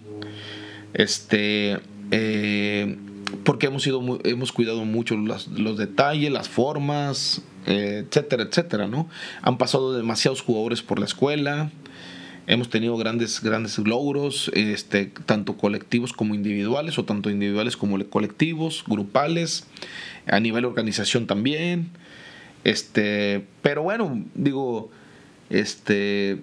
Este, 0.93 1.79
eh, 2.11 2.97
porque 3.43 3.67
hemos, 3.67 3.83
sido 3.83 4.01
hemos 4.23 4.51
cuidado 4.51 4.83
mucho 4.85 5.15
las- 5.17 5.47
los 5.47 5.77
detalles, 5.77 6.31
las 6.31 6.49
formas, 6.49 7.41
eh, 7.65 8.05
etcétera, 8.07 8.43
etcétera, 8.43 8.87
¿no? 8.87 9.07
Han 9.41 9.57
pasado 9.57 9.93
demasiados 9.95 10.41
jugadores 10.41 10.81
por 10.81 10.99
la 10.99 11.05
escuela, 11.05 11.71
hemos 12.47 12.69
tenido 12.69 12.97
grandes, 12.97 13.41
grandes 13.41 13.77
logros, 13.77 14.51
este, 14.53 15.05
tanto 15.25 15.55
colectivos 15.55 16.11
como 16.11 16.35
individuales, 16.35 16.97
o 16.99 17.05
tanto 17.05 17.29
individuales 17.29 17.77
como 17.77 17.97
le- 17.97 18.05
colectivos, 18.07 18.83
grupales, 18.87 19.65
a 20.27 20.39
nivel 20.39 20.65
organización 20.65 21.25
también, 21.27 21.89
este, 22.63 23.45
pero 23.61 23.83
bueno, 23.83 24.23
digo, 24.35 24.91
este, 25.49 26.39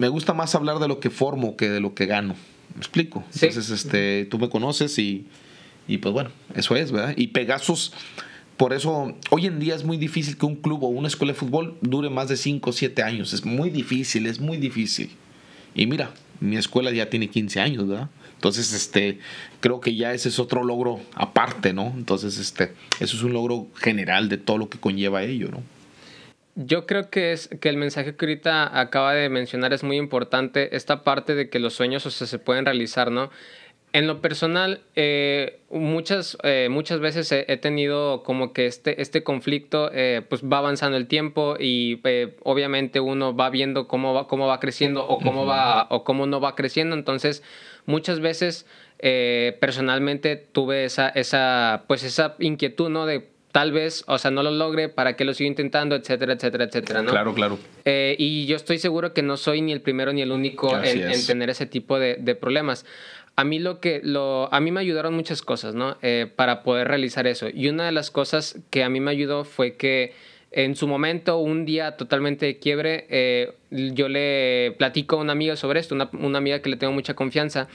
me 0.00 0.08
gusta 0.08 0.32
más 0.32 0.54
hablar 0.54 0.78
de 0.78 0.88
lo 0.88 0.98
que 0.98 1.10
formo 1.10 1.58
que 1.58 1.68
de 1.68 1.78
lo 1.78 1.94
que 1.94 2.06
gano. 2.06 2.34
¿Me 2.74 2.78
explico? 2.78 3.22
Sí. 3.28 3.46
Entonces, 3.46 3.70
este, 3.70 4.24
tú 4.30 4.38
me 4.38 4.48
conoces 4.48 4.98
y, 4.98 5.26
y 5.86 5.98
pues 5.98 6.14
bueno, 6.14 6.30
eso 6.54 6.74
es, 6.74 6.90
¿verdad? 6.90 7.12
Y 7.18 7.26
Pegasus, 7.28 7.92
por 8.56 8.72
eso, 8.72 9.14
hoy 9.28 9.44
en 9.44 9.60
día 9.60 9.74
es 9.74 9.84
muy 9.84 9.98
difícil 9.98 10.38
que 10.38 10.46
un 10.46 10.56
club 10.56 10.84
o 10.84 10.88
una 10.88 11.06
escuela 11.06 11.34
de 11.34 11.38
fútbol 11.38 11.76
dure 11.82 12.08
más 12.08 12.30
de 12.30 12.38
5 12.38 12.70
o 12.70 12.72
7 12.72 13.02
años. 13.02 13.34
Es 13.34 13.44
muy 13.44 13.68
difícil, 13.68 14.24
es 14.24 14.40
muy 14.40 14.56
difícil. 14.56 15.10
Y 15.74 15.86
mira, 15.86 16.14
mi 16.40 16.56
escuela 16.56 16.90
ya 16.92 17.10
tiene 17.10 17.28
15 17.28 17.60
años, 17.60 17.86
¿verdad? 17.86 18.08
Entonces, 18.36 18.72
este, 18.72 19.18
creo 19.60 19.80
que 19.80 19.96
ya 19.96 20.14
ese 20.14 20.30
es 20.30 20.38
otro 20.38 20.64
logro 20.64 21.00
aparte, 21.14 21.74
¿no? 21.74 21.92
Entonces, 21.94 22.38
este, 22.38 22.72
eso 23.00 23.18
es 23.18 23.22
un 23.22 23.34
logro 23.34 23.66
general 23.74 24.30
de 24.30 24.38
todo 24.38 24.56
lo 24.56 24.70
que 24.70 24.78
conlleva 24.78 25.22
ello, 25.24 25.50
¿no? 25.50 25.62
Yo 26.56 26.86
creo 26.86 27.10
que 27.10 27.32
es 27.32 27.48
que 27.60 27.68
el 27.68 27.76
mensaje 27.76 28.16
que 28.16 28.24
ahorita 28.26 28.80
acaba 28.80 29.14
de 29.14 29.28
mencionar 29.28 29.72
es 29.72 29.82
muy 29.82 29.96
importante, 29.96 30.76
esta 30.76 31.04
parte 31.04 31.34
de 31.34 31.48
que 31.48 31.58
los 31.58 31.74
sueños 31.74 32.04
o 32.06 32.10
sea, 32.10 32.26
se 32.26 32.38
pueden 32.38 32.64
realizar, 32.64 33.10
¿no? 33.10 33.30
En 33.92 34.06
lo 34.06 34.20
personal, 34.20 34.82
eh, 34.94 35.60
muchas, 35.68 36.38
eh, 36.44 36.68
muchas 36.70 37.00
veces 37.00 37.32
he, 37.32 37.44
he 37.48 37.56
tenido 37.56 38.22
como 38.22 38.52
que 38.52 38.66
este, 38.66 39.02
este 39.02 39.24
conflicto, 39.24 39.90
eh, 39.92 40.22
pues 40.28 40.42
va 40.44 40.58
avanzando 40.58 40.96
el 40.96 41.08
tiempo 41.08 41.56
y 41.58 42.00
eh, 42.04 42.36
obviamente 42.44 43.00
uno 43.00 43.34
va 43.34 43.50
viendo 43.50 43.88
cómo 43.88 44.14
va, 44.14 44.28
cómo 44.28 44.46
va 44.46 44.60
creciendo 44.60 45.04
o 45.08 45.18
cómo, 45.18 45.44
va, 45.44 45.88
o 45.90 46.04
cómo 46.04 46.26
no 46.26 46.40
va 46.40 46.54
creciendo. 46.54 46.94
Entonces, 46.94 47.42
muchas 47.86 48.20
veces 48.20 48.64
eh, 49.00 49.56
personalmente 49.60 50.36
tuve 50.36 50.84
esa, 50.84 51.08
esa, 51.08 51.84
pues 51.88 52.04
esa 52.04 52.36
inquietud, 52.38 52.90
¿no? 52.90 53.06
De 53.06 53.28
tal 53.52 53.72
vez, 53.72 54.04
o 54.06 54.18
sea, 54.18 54.30
no 54.30 54.42
lo 54.42 54.50
logre, 54.50 54.88
¿para 54.88 55.16
qué 55.16 55.24
lo 55.24 55.34
sigo 55.34 55.48
intentando? 55.48 55.96
Etcétera, 55.96 56.34
etcétera, 56.34 56.64
etcétera, 56.64 57.02
¿no? 57.02 57.10
Claro, 57.10 57.34
claro. 57.34 57.58
Eh, 57.84 58.14
y 58.18 58.46
yo 58.46 58.56
estoy 58.56 58.78
seguro 58.78 59.12
que 59.12 59.22
no 59.22 59.36
soy 59.36 59.60
ni 59.60 59.72
el 59.72 59.80
primero 59.80 60.12
ni 60.12 60.22
el 60.22 60.32
único 60.32 60.76
en, 60.82 61.10
en 61.10 61.26
tener 61.26 61.50
ese 61.50 61.66
tipo 61.66 61.98
de, 61.98 62.16
de 62.16 62.34
problemas. 62.34 62.86
A 63.36 63.44
mí 63.44 63.58
lo 63.58 63.80
que 63.80 64.00
lo 64.04 64.52
a 64.52 64.60
mí 64.60 64.70
me 64.70 64.80
ayudaron 64.80 65.14
muchas 65.14 65.42
cosas, 65.42 65.74
¿no? 65.74 65.96
Eh, 66.02 66.26
para 66.34 66.62
poder 66.62 66.88
realizar 66.88 67.26
eso. 67.26 67.48
Y 67.52 67.68
una 67.68 67.86
de 67.86 67.92
las 67.92 68.10
cosas 68.10 68.58
que 68.70 68.84
a 68.84 68.88
mí 68.88 69.00
me 69.00 69.10
ayudó 69.10 69.44
fue 69.44 69.76
que 69.76 70.12
en 70.52 70.74
su 70.74 70.88
momento, 70.88 71.38
un 71.38 71.64
día 71.64 71.96
totalmente 71.96 72.44
de 72.44 72.58
quiebre, 72.58 73.06
eh, 73.08 73.52
yo 73.70 74.08
le 74.08 74.74
platico 74.78 75.16
a 75.16 75.20
una 75.20 75.32
amiga 75.32 75.54
sobre 75.54 75.78
esto, 75.78 75.94
una, 75.94 76.10
una 76.12 76.38
amiga 76.38 76.60
que 76.60 76.70
le 76.70 76.76
tengo 76.76 76.92
mucha 76.92 77.14
confianza, 77.14 77.68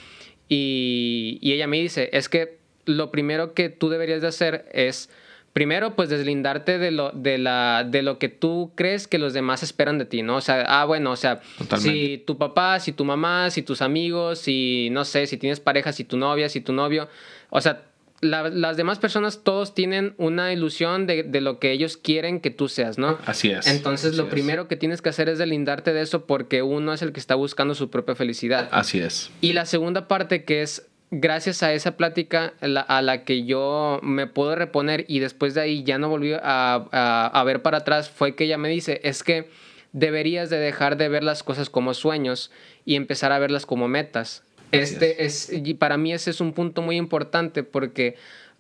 y, 0.50 1.39
y 1.41 1.53
ella 1.53 1.67
me 1.67 1.77
dice, 1.77 2.10
es 2.12 2.27
que 2.27 2.58
lo 2.86 3.12
primero 3.12 3.53
que 3.53 3.70
tú 3.70 3.89
deberías 3.89 4.22
de 4.22 4.27
hacer 4.27 4.65
es 4.74 5.10
primero, 5.55 5.95
pues 5.95 6.09
deslindarte 6.09 6.77
de 6.79 6.91
lo, 6.91 7.12
de, 7.12 7.38
la, 7.38 7.85
de 7.89 8.01
lo 8.01 8.19
que 8.19 8.27
tú 8.27 8.74
crees 8.75 9.07
que 9.07 9.17
los 9.17 9.31
demás 9.33 9.63
esperan 9.63 9.97
de 9.97 10.03
ti, 10.03 10.21
¿no? 10.21 10.35
O 10.35 10.41
sea, 10.41 10.65
ah, 10.67 10.83
bueno, 10.83 11.12
o 11.12 11.15
sea, 11.15 11.39
Totalmente. 11.57 11.89
si 11.97 12.17
tu 12.17 12.38
papá, 12.38 12.77
si 12.81 12.91
tu 12.91 13.05
mamá, 13.05 13.50
si 13.51 13.62
tus 13.62 13.81
amigos, 13.81 14.39
si, 14.39 14.89
no 14.91 15.05
sé, 15.05 15.27
si 15.27 15.38
tienes 15.38 15.62
pareja, 15.62 15.93
si 15.93 16.03
tu 16.03 16.17
novia, 16.17 16.50
si 16.50 16.59
tu 16.59 16.74
novio, 16.74 17.07
o 17.51 17.62
sea, 17.62 17.83
la- 18.19 18.50
las 18.50 18.75
demás 18.75 19.00
personas 19.00 19.45
todos 19.45 19.74
tienen 19.74 20.13
una 20.17 20.51
ilusión 20.51 21.07
de, 21.07 21.24
de 21.24 21.39
lo 21.39 21.57
que 21.59 21.71
ellos 21.71 21.95
quieren 21.95 22.41
que 22.41 22.50
tú 22.51 22.67
seas, 22.67 22.97
¿no? 22.97 23.17
Así 23.25 23.50
es. 23.51 23.65
Entonces, 23.67 24.09
así 24.09 24.17
lo 24.17 24.24
es. 24.25 24.29
primero 24.31 24.67
que 24.67 24.75
tienes 24.75 25.01
que 25.01 25.07
hacer 25.07 25.29
es 25.29 25.38
deslindarte 25.39 25.93
de 25.93 26.01
eso 26.01 26.25
porque 26.25 26.63
uno 26.63 26.91
es 26.91 27.01
el 27.01 27.13
que 27.13 27.19
está 27.21 27.35
buscando 27.35 27.75
su 27.75 27.89
propia 27.89 28.15
felicidad. 28.15 28.67
Así 28.71 29.00
es. 29.00 29.31
Y 29.39 29.53
la 29.53 29.65
segunda 29.65 30.09
parte 30.09 30.43
que 30.43 30.62
es 30.63 30.85
gracias 31.12 31.63
a 31.63 31.74
esa 31.74 31.97
plática 31.97 32.53
la- 32.62 32.81
a 32.81 33.01
la 33.01 33.24
que 33.24 33.45
yo 33.45 34.00
me 34.03 34.27
puedo 34.27 34.55
reponer 34.55 35.05
y 35.07 35.19
después 35.19 35.53
de 35.53 35.62
ahí 35.62 35.83
ya 35.83 35.97
no 35.97 36.09
volví 36.09 36.33
a, 36.33 36.39
a- 36.43 37.27
a 37.33 37.43
ver 37.43 37.62
para 37.62 37.79
atrás 37.79 38.09
fue 38.09 38.35
que 38.35 38.45
ella 38.45 38.57
me 38.57 38.69
dice, 38.69 39.00
es 39.03 39.24
que 39.24 39.50
deberías 39.93 40.50
de 40.50 40.57
dejar 40.57 40.97
de 40.97 41.07
ver 41.09 41.24
las 41.24 41.43
cosas 41.43 41.69
como 41.69 41.93
sueños 41.93 42.51
y 42.85 42.95
empezar 42.95 43.31
a 43.31 43.39
verlas 43.39 43.65
como 43.65 43.88
metas. 43.88 44.43
Este 44.71 45.24
es. 45.24 45.51
y 45.53 45.74
para 45.75 45.96
mí 45.96 46.11
ese 46.11 46.31
es 46.31 46.41
un 46.41 46.51
punto 46.51 46.81
muy 46.81 46.98
importante 46.98 47.63
porque 47.63 48.15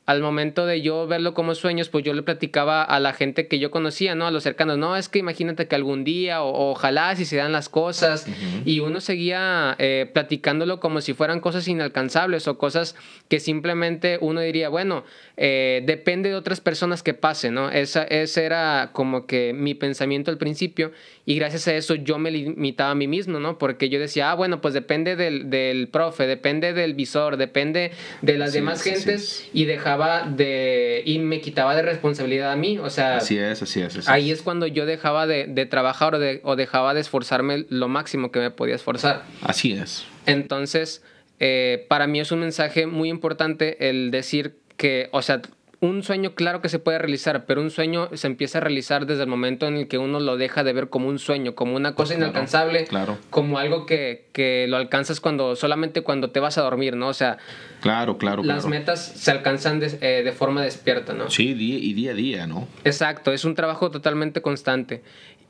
al 0.05 0.21
momento 0.21 0.67
de 0.67 0.81
yo 0.81 1.07
verlo 1.07 1.33
como 1.33 1.55
sueños, 1.55 1.89
pues 1.89 2.03
yo 2.03 2.13
le 2.13 2.21
platicaba 2.21 2.83
a 2.83 2.99
la 2.99 3.13
gente 3.13 3.47
que 3.47 3.57
yo 3.57 3.71
conocía, 3.71 4.13
¿no? 4.13 4.27
A 4.27 4.31
los 4.31 4.43
cercanos, 4.43 4.77
no, 4.77 4.95
es 4.95 5.09
que 5.09 5.17
imagínate 5.17 5.67
que 5.67 5.75
algún 5.75 6.03
día, 6.03 6.43
o, 6.43 6.71
ojalá 6.71 7.15
si 7.15 7.25
se 7.25 7.37
dan 7.37 7.51
las 7.51 7.69
cosas, 7.69 8.27
y 8.65 8.81
uno 8.81 9.01
seguía 9.01 9.75
eh, 9.79 10.09
platicándolo 10.13 10.79
como 10.79 11.01
si 11.01 11.13
fueran 11.13 11.39
cosas 11.39 11.67
inalcanzables 11.67 12.47
o 12.47 12.57
cosas 12.57 12.95
que 13.29 13.39
simplemente 13.39 14.19
uno 14.21 14.41
diría, 14.41 14.69
bueno, 14.69 15.03
eh, 15.37 15.81
depende 15.85 16.29
de 16.29 16.35
otras 16.35 16.61
personas 16.61 17.01
que 17.01 17.15
pasen, 17.15 17.55
¿no? 17.55 17.71
Esa, 17.71 18.03
ese 18.03 18.45
era 18.45 18.91
como 18.93 19.25
que 19.25 19.53
mi 19.53 19.73
pensamiento 19.73 20.29
al 20.29 20.37
principio, 20.37 20.91
y 21.25 21.35
gracias 21.35 21.67
a 21.67 21.73
eso 21.75 21.95
yo 21.95 22.17
me 22.19 22.29
limitaba 22.31 22.91
a 22.91 22.95
mí 22.95 23.07
mismo, 23.07 23.39
¿no? 23.39 23.57
Porque 23.57 23.89
yo 23.89 23.99
decía, 23.99 24.31
ah, 24.31 24.35
bueno, 24.35 24.61
pues 24.61 24.73
depende 24.73 25.15
del, 25.15 25.49
del 25.49 25.87
profe, 25.87 26.27
depende 26.27 26.73
del 26.73 26.93
visor, 26.93 27.37
depende 27.37 27.91
de 28.21 28.37
las 28.37 28.53
demás 28.53 28.81
gentes, 28.83 29.07
es. 29.07 29.49
y 29.53 29.65
dejaba 29.65 30.23
de. 30.29 31.01
y 31.05 31.19
me 31.19 31.41
quitaba 31.41 31.75
de 31.75 31.81
responsabilidad 31.81 32.51
a 32.51 32.55
mí. 32.55 32.77
O 32.77 32.89
sea, 32.89 33.17
Así 33.17 33.37
es, 33.37 33.61
así 33.61 33.81
es. 33.81 33.97
así 33.97 34.11
ahí 34.11 34.29
es 34.31 34.41
cuando 34.43 34.67
yo 34.67 34.85
dejaba 34.85 35.25
de, 35.27 35.47
de 35.47 35.65
trabajar 35.65 36.15
o, 36.15 36.19
de- 36.19 36.41
o 36.43 36.55
dejaba 36.55 36.93
de 36.93 37.01
esforzarme 37.01 37.65
lo 37.69 37.87
máximo 37.87 38.31
que 38.31 38.39
me 38.39 38.51
podía 38.51 38.75
esforzar. 38.75 39.23
Así 39.41 39.73
es. 39.73 40.05
Entonces, 40.27 41.03
eh, 41.39 41.85
para 41.89 42.07
mí 42.07 42.19
es 42.19 42.31
un 42.31 42.39
mensaje 42.39 42.85
muy 42.87 43.09
importante 43.09 43.89
el 43.89 44.11
decir 44.11 44.57
que, 44.77 45.09
o 45.11 45.21
sea, 45.21 45.41
un 45.81 46.03
sueño 46.03 46.35
claro 46.35 46.61
que 46.61 46.69
se 46.69 46.79
puede 46.79 46.97
realizar, 46.97 47.45
pero 47.45 47.61
un 47.61 47.69
sueño 47.69 48.09
se 48.13 48.27
empieza 48.27 48.57
a 48.57 48.61
realizar 48.61 49.05
desde 49.05 49.23
el 49.23 49.27
momento 49.29 49.67
en 49.67 49.75
el 49.77 49.87
que 49.87 49.97
uno 49.97 50.19
lo 50.19 50.37
deja 50.37 50.63
de 50.63 50.73
ver 50.73 50.89
como 50.89 51.07
un 51.09 51.19
sueño, 51.19 51.53
como 51.55 51.75
una 51.75 51.95
cosa 51.95 52.13
Claro, 52.15 52.29
inalcanzable, 52.31 52.85
claro. 52.85 53.17
como 53.29 53.57
algo 53.59 53.85
que, 53.85 54.25
que 54.33 54.65
lo 54.69 54.77
alcanzas 54.77 55.19
cuando 55.19 55.55
solamente 55.55 56.01
cuando 56.01 56.29
te 56.31 56.39
vas 56.39 56.57
a 56.57 56.61
dormir, 56.61 56.95
¿no? 56.95 57.07
O 57.09 57.13
sea, 57.13 57.37
Claro, 57.81 58.17
claro, 58.17 58.43
las 58.43 58.63
claro. 58.63 58.69
metas 58.69 59.05
se 59.05 59.31
alcanzan 59.31 59.79
de, 59.79 59.97
eh, 60.01 60.23
de 60.23 60.31
forma 60.31 60.63
despierta, 60.63 61.13
¿no? 61.13 61.29
Sí, 61.29 61.53
día, 61.53 61.77
y 61.77 61.93
día 61.93 62.11
a 62.11 62.15
día, 62.15 62.47
¿no? 62.47 62.67
Exacto, 62.83 63.31
es 63.33 63.45
un 63.45 63.53
trabajo 63.55 63.91
totalmente 63.91 64.41
constante. 64.41 65.03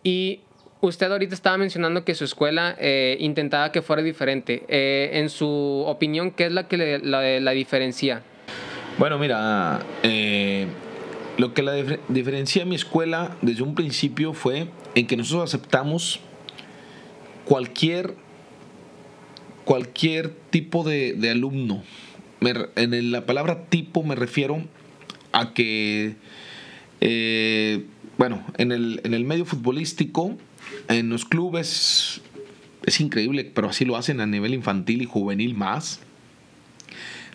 Y 0.03 0.41
usted 0.81 1.11
ahorita 1.11 1.33
estaba 1.33 1.57
mencionando 1.57 2.03
que 2.03 2.13
su 2.13 2.25
escuela 2.25 2.75
eh, 2.79 3.15
intentaba 3.19 3.71
que 3.71 3.81
fuera 3.81 4.01
diferente. 4.01 4.63
Eh, 4.67 5.11
en 5.13 5.29
su 5.29 5.47
opinión, 5.87 6.31
¿qué 6.31 6.45
es 6.47 6.51
la 6.51 6.67
que 6.67 6.77
le- 6.77 6.99
la, 6.99 7.21
la 7.39 7.51
diferencia? 7.51 8.21
Bueno, 8.97 9.19
mira, 9.19 9.85
eh, 10.03 10.67
lo 11.37 11.53
que 11.53 11.61
la 11.63 11.77
dif- 11.77 11.99
diferencia 12.07 12.65
mi 12.65 12.75
escuela 12.75 13.35
desde 13.41 13.63
un 13.63 13.75
principio 13.75 14.33
fue 14.33 14.67
en 14.95 15.05
que 15.07 15.17
nosotros 15.17 15.53
aceptamos 15.53 16.21
cualquier, 17.43 18.15
cualquier 19.65 20.29
tipo 20.49 20.83
de, 20.83 21.17
alumno. 21.29 21.83
En 22.75 23.11
la 23.11 23.25
palabra 23.25 23.65
tipo 23.65 24.03
me 24.03 24.15
refiero 24.15 24.63
a 25.33 25.53
que, 25.53 26.15
eh, 27.01 27.83
bueno, 28.17 28.45
en 28.57 28.71
el, 28.71 29.01
en 29.03 29.13
el 29.13 29.25
medio 29.25 29.45
futbolístico, 29.45 30.37
en 30.87 31.09
los 31.09 31.25
clubes, 31.25 32.21
es 32.85 33.01
increíble, 33.01 33.51
pero 33.53 33.67
así 33.69 33.83
lo 33.83 33.97
hacen 33.97 34.21
a 34.21 34.25
nivel 34.25 34.53
infantil 34.53 35.01
y 35.01 35.05
juvenil 35.05 35.53
más. 35.55 35.99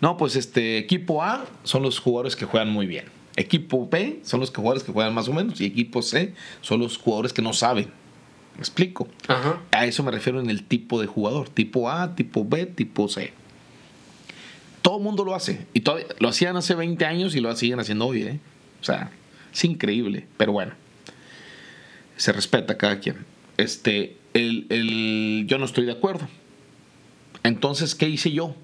No, 0.01 0.17
pues 0.17 0.37
este 0.37 0.79
equipo 0.79 1.23
A 1.23 1.45
son 1.65 1.83
los 1.83 1.99
jugadores 1.99 2.37
que 2.37 2.45
juegan 2.47 2.71
muy 2.71 2.87
bien. 2.87 3.05
Equipo 3.37 3.89
B 3.89 4.21
son 4.23 4.41
los 4.41 4.51
jugadores 4.51 4.83
que 4.83 4.93
juegan 4.93 5.15
más 5.15 5.29
o 5.29 5.33
menos. 5.33 5.61
Y 5.61 5.67
equipo 5.67 6.03
C 6.03 6.35
son 6.63 6.81
los 6.81 6.97
jugadores 6.99 7.33
que 7.33 7.43
no 7.43 7.53
saben. 7.53 7.87
¿Me 8.55 8.61
explico? 8.61 9.09
Ajá. 9.29 9.61
A 9.73 9.87
eso 9.87 10.03
me 10.03 10.11
refiero 10.11 10.41
en 10.41 10.51
el 10.51 10.65
tipo 10.65 11.01
de 11.01 11.07
jugador. 11.07 11.49
Tipo 11.49 11.91
A, 11.91 12.15
tipo 12.17 12.45
B, 12.45 12.67
tipo 12.67 13.09
C. 13.09 13.33
Todo 14.83 14.97
el 14.99 15.03
mundo 15.05 15.25
lo 15.25 15.35
hace. 15.35 15.67
Y 15.75 15.81
todavía, 15.81 16.07
lo 16.19 16.29
hacían 16.29 16.57
hace 16.57 16.75
20 16.75 17.05
años 17.05 17.35
y 17.37 17.41
lo 17.41 17.55
siguen 17.55 17.81
haciendo 17.81 18.07
hoy. 18.07 18.23
¿eh? 18.23 18.41
O 18.81 18.85
sea, 18.85 19.11
es 19.53 19.65
increíble. 19.65 20.27
Pero 20.37 20.53
bueno, 20.53 20.73
se 22.17 22.33
respeta 22.33 22.73
a 22.75 22.79
cada 22.79 22.99
quien. 23.01 23.17
Este, 23.59 24.17
el, 24.35 24.67
el- 24.71 25.45
yo 25.47 25.59
no 25.59 25.67
estoy 25.67 25.85
de 25.85 25.93
acuerdo. 25.93 26.27
Entonces, 27.43 27.95
¿qué 27.95 28.09
hice 28.09 28.33
yo? 28.33 28.55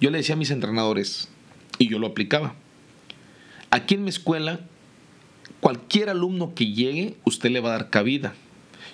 Yo 0.00 0.10
le 0.10 0.18
decía 0.18 0.34
a 0.34 0.38
mis 0.38 0.50
entrenadores, 0.50 1.28
y 1.78 1.88
yo 1.88 1.98
lo 1.98 2.08
aplicaba. 2.08 2.54
Aquí 3.70 3.94
en 3.94 4.04
mi 4.04 4.10
escuela, 4.10 4.60
cualquier 5.60 6.10
alumno 6.10 6.54
que 6.54 6.72
llegue, 6.72 7.16
usted 7.24 7.50
le 7.50 7.60
va 7.60 7.70
a 7.70 7.78
dar 7.78 7.90
cabida 7.90 8.34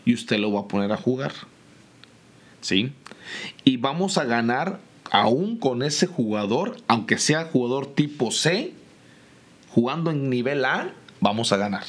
y 0.04 0.14
usted 0.14 0.38
lo 0.38 0.52
va 0.52 0.60
a 0.60 0.68
poner 0.68 0.92
a 0.92 0.96
jugar. 0.96 1.32
¿Sí? 2.60 2.92
Y 3.64 3.76
vamos 3.76 4.18
a 4.18 4.24
ganar 4.24 4.80
aún 5.10 5.56
con 5.56 5.82
ese 5.82 6.06
jugador, 6.06 6.76
aunque 6.88 7.18
sea 7.18 7.44
jugador 7.44 7.94
tipo 7.94 8.30
C, 8.30 8.72
jugando 9.70 10.10
en 10.10 10.30
nivel 10.30 10.64
A, 10.64 10.92
vamos 11.20 11.52
a 11.52 11.56
ganar. 11.56 11.84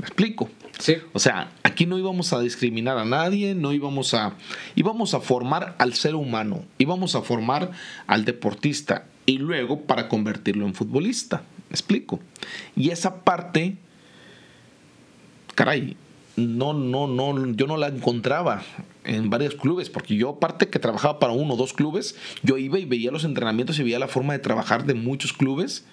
¿Me 0.00 0.06
explico? 0.06 0.48
Sí. 0.78 0.96
O 1.12 1.18
sea, 1.18 1.52
aquí 1.62 1.84
no 1.84 1.98
íbamos 1.98 2.32
a 2.32 2.40
discriminar 2.40 2.96
a 2.96 3.04
nadie, 3.04 3.54
no 3.54 3.74
íbamos 3.74 4.14
a... 4.14 4.34
íbamos 4.74 5.12
a 5.12 5.20
formar 5.20 5.74
al 5.76 5.92
ser 5.92 6.14
humano, 6.14 6.64
íbamos 6.78 7.14
a 7.16 7.20
formar 7.20 7.70
al 8.06 8.24
deportista 8.24 9.04
y 9.26 9.36
luego 9.36 9.82
para 9.82 10.08
convertirlo 10.08 10.64
en 10.64 10.72
futbolista. 10.72 11.42
¿Me 11.68 11.74
explico? 11.74 12.18
Y 12.74 12.88
esa 12.88 13.24
parte, 13.24 13.76
caray, 15.54 15.98
no, 16.36 16.72
no, 16.72 17.06
no, 17.06 17.52
yo 17.52 17.66
no 17.66 17.76
la 17.76 17.88
encontraba 17.88 18.62
en 19.04 19.28
varios 19.28 19.56
clubes, 19.56 19.90
porque 19.90 20.16
yo 20.16 20.30
aparte 20.30 20.70
que 20.70 20.78
trabajaba 20.78 21.18
para 21.18 21.34
uno 21.34 21.52
o 21.52 21.56
dos 21.58 21.74
clubes, 21.74 22.16
yo 22.42 22.56
iba 22.56 22.78
y 22.78 22.86
veía 22.86 23.10
los 23.10 23.24
entrenamientos 23.24 23.78
y 23.78 23.82
veía 23.82 23.98
la 23.98 24.08
forma 24.08 24.32
de 24.32 24.38
trabajar 24.38 24.86
de 24.86 24.94
muchos 24.94 25.34
clubes 25.34 25.84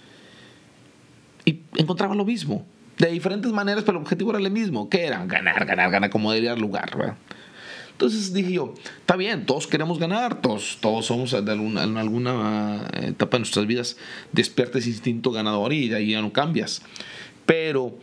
y 1.44 1.60
encontraba 1.76 2.16
lo 2.16 2.24
mismo 2.24 2.66
de 2.98 3.08
diferentes 3.08 3.52
maneras, 3.52 3.84
pero 3.84 3.98
el 3.98 4.04
objetivo 4.04 4.32
era 4.32 4.40
el 4.40 4.52
mismo, 4.52 4.90
que 4.90 5.06
era 5.06 5.24
ganar, 5.26 5.66
ganar, 5.66 5.92
ganar, 5.92 6.10
como 6.10 6.32
debería 6.32 6.54
el 6.54 6.60
lugar. 6.60 6.98
¿verdad? 6.98 7.16
Entonces 7.92 8.34
dije 8.34 8.54
yo, 8.54 8.74
está 9.00 9.16
bien, 9.16 9.46
todos 9.46 9.68
queremos 9.68 10.00
ganar, 10.00 10.42
todos, 10.42 10.78
todos 10.82 11.06
somos 11.06 11.32
de 11.32 11.52
alguna, 11.52 11.84
en 11.84 11.98
alguna 11.98 12.88
etapa 12.94 13.38
de 13.38 13.40
nuestras 13.40 13.66
vidas 13.66 13.98
despierta 14.32 14.78
ese 14.78 14.90
instinto 14.90 15.32
ganador 15.32 15.74
y 15.74 15.90
de 15.90 15.96
ahí 15.96 16.12
ya 16.12 16.22
no 16.22 16.32
cambias. 16.32 16.82
Pero 17.46 17.98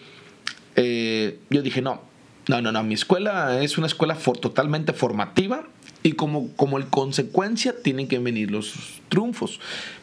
eh, 0.74 1.38
yo 1.50 1.62
dije, 1.62 1.80
no, 1.80 2.02
no, 2.48 2.61
no, 2.61 2.72
no, 2.72 2.83
mi 2.83 2.94
escuela 2.94 3.62
es 3.62 3.78
una 3.78 3.87
escuela 3.87 4.16
totalmente 4.16 4.92
formativa 4.92 5.64
y 6.02 6.12
como, 6.12 6.52
como 6.57 6.78
el 6.78 6.87
consecuencia 6.87 7.74
tienen 7.83 8.09
que 8.09 8.18
venir 8.18 8.50
los 8.50 9.00
triunfos. 9.09 9.61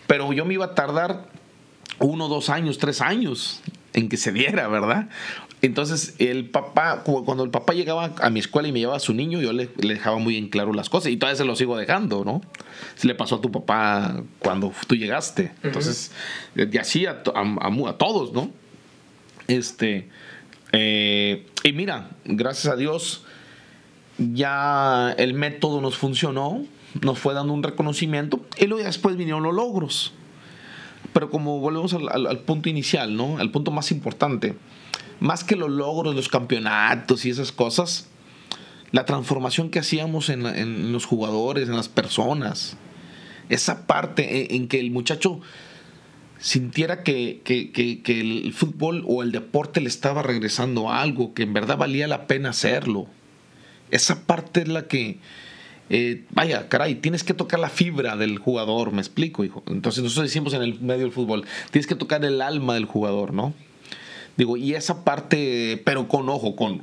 Pero 0.07 0.31
yo 0.31 0.45
me 0.45 0.53
iba 0.53 0.65
a 0.65 0.75
tardar 0.75 1.27
uno, 1.99 2.27
dos 2.29 2.49
años, 2.49 2.77
tres 2.77 3.01
años 3.01 3.61
en 3.93 4.09
que 4.09 4.17
se 4.17 4.31
diera, 4.31 4.67
¿verdad? 4.67 5.09
Entonces, 5.61 6.15
el 6.17 6.49
papá, 6.49 7.03
cuando 7.03 7.43
el 7.43 7.51
papá 7.51 7.73
llegaba 7.73 8.15
a 8.19 8.29
mi 8.31 8.39
escuela 8.39 8.67
y 8.67 8.71
me 8.71 8.79
llevaba 8.79 8.97
a 8.97 9.01
su 9.01 9.13
niño, 9.13 9.39
yo 9.41 9.53
le, 9.53 9.69
dejaba 9.77 10.17
muy 10.17 10.35
en 10.37 10.49
claro 10.49 10.73
las 10.73 10.89
cosas 10.89 11.11
y 11.11 11.17
todavía 11.17 11.37
se 11.37 11.45
lo 11.45 11.55
sigo 11.55 11.77
dejando, 11.77 12.25
¿no? 12.25 12.41
Se 12.95 13.07
le 13.07 13.13
pasó 13.13 13.35
a 13.35 13.41
tu 13.41 13.51
papá 13.51 14.23
cuando 14.39 14.73
tú 14.87 14.95
llegaste. 14.95 15.51
Entonces, 15.61 16.11
y 16.55 16.77
así 16.77 17.05
a, 17.05 17.21
a, 17.21 17.97
todos, 17.97 18.33
¿no? 18.33 18.49
Este, 19.47 20.09
eh, 20.71 21.45
y 21.63 21.73
mira, 21.73 22.09
gracias 22.25 22.73
a 22.73 22.75
Dios, 22.75 23.23
ya 24.17 25.13
el 25.19 25.35
método 25.35 25.79
nos 25.79 25.95
funcionó, 25.95 26.65
nos 27.01 27.19
fue 27.19 27.35
dando 27.35 27.53
un 27.53 27.61
reconocimiento 27.61 28.43
y 28.57 28.65
luego 28.65 28.83
después 28.83 29.15
vinieron 29.15 29.43
los 29.43 29.53
logros. 29.53 30.13
Pero 31.13 31.29
como 31.29 31.59
volvemos 31.59 31.93
al, 31.93 32.39
punto 32.39 32.69
inicial, 32.69 33.15
¿no? 33.15 33.37
Al 33.37 33.51
punto 33.51 33.71
más 33.71 33.91
importante. 33.91 34.55
Más 35.19 35.43
que 35.43 35.55
los 35.55 35.69
logros, 35.69 36.15
los 36.15 36.29
campeonatos 36.29 37.25
y 37.25 37.29
esas 37.29 37.51
cosas, 37.51 38.07
la 38.91 39.05
transformación 39.05 39.69
que 39.69 39.79
hacíamos 39.79 40.29
en, 40.29 40.91
los 40.91 41.05
jugadores, 41.05 41.69
en 41.69 41.75
las 41.75 41.89
personas. 41.89 42.77
Esa 43.49 43.85
parte 43.85 44.55
en, 44.55 44.67
que 44.67 44.79
el 44.79 44.91
muchacho 44.91 45.41
sintiera 46.39 47.03
que, 47.03 47.41
que, 47.43 48.19
el 48.19 48.53
fútbol 48.53 49.03
o 49.07 49.21
el 49.21 49.31
deporte 49.31 49.81
le 49.81 49.89
estaba 49.89 50.23
regresando 50.23 50.91
algo, 50.91 51.33
que 51.33 51.43
en 51.43 51.53
verdad 51.53 51.77
valía 51.77 52.07
la 52.07 52.25
pena 52.25 52.49
hacerlo. 52.49 53.07
Esa 53.91 54.25
parte 54.25 54.61
es 54.61 54.69
la 54.69 54.87
que, 54.87 55.19
eh, 55.93 56.23
vaya, 56.29 56.69
caray, 56.69 56.95
tienes 56.95 57.25
que 57.25 57.33
tocar 57.33 57.59
la 57.59 57.67
fibra 57.67 58.15
del 58.15 58.39
jugador, 58.39 58.93
me 58.93 59.01
explico, 59.01 59.43
hijo. 59.43 59.61
Entonces 59.67 60.01
nosotros 60.01 60.29
decimos 60.29 60.53
en 60.53 60.61
el 60.61 60.79
medio 60.79 61.01
del 61.01 61.11
fútbol, 61.11 61.43
tienes 61.69 61.85
que 61.85 61.95
tocar 61.95 62.23
el 62.23 62.41
alma 62.41 62.75
del 62.75 62.85
jugador, 62.85 63.33
¿no? 63.33 63.53
Digo, 64.37 64.55
y 64.55 64.73
esa 64.73 65.03
parte, 65.03 65.81
pero 65.83 66.07
con 66.07 66.29
ojo, 66.29 66.55
con, 66.55 66.79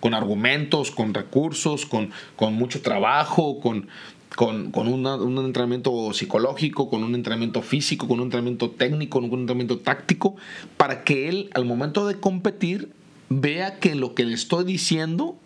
con, 0.00 0.14
argumentos, 0.14 0.90
con 0.90 1.12
recursos, 1.12 1.84
con, 1.84 2.12
con 2.34 2.54
mucho 2.54 2.80
trabajo, 2.80 3.60
con, 3.60 3.88
con, 4.34 4.72
un 4.74 5.44
entrenamiento 5.44 6.14
psicológico, 6.14 6.88
con 6.88 7.04
un 7.04 7.14
entrenamiento 7.14 7.60
físico, 7.60 8.08
con 8.08 8.20
un 8.20 8.28
entrenamiento 8.28 8.70
técnico, 8.70 9.20
con 9.20 9.30
un 9.30 9.40
entrenamiento 9.40 9.80
táctico, 9.80 10.34
para 10.78 11.04
que 11.04 11.28
él 11.28 11.50
al 11.52 11.66
momento 11.66 12.06
de 12.06 12.18
competir 12.20 12.88
vea 13.28 13.78
que 13.80 13.94
lo 13.94 14.14
que 14.14 14.24
le 14.24 14.32
estoy 14.32 14.64
diciendo 14.64 15.36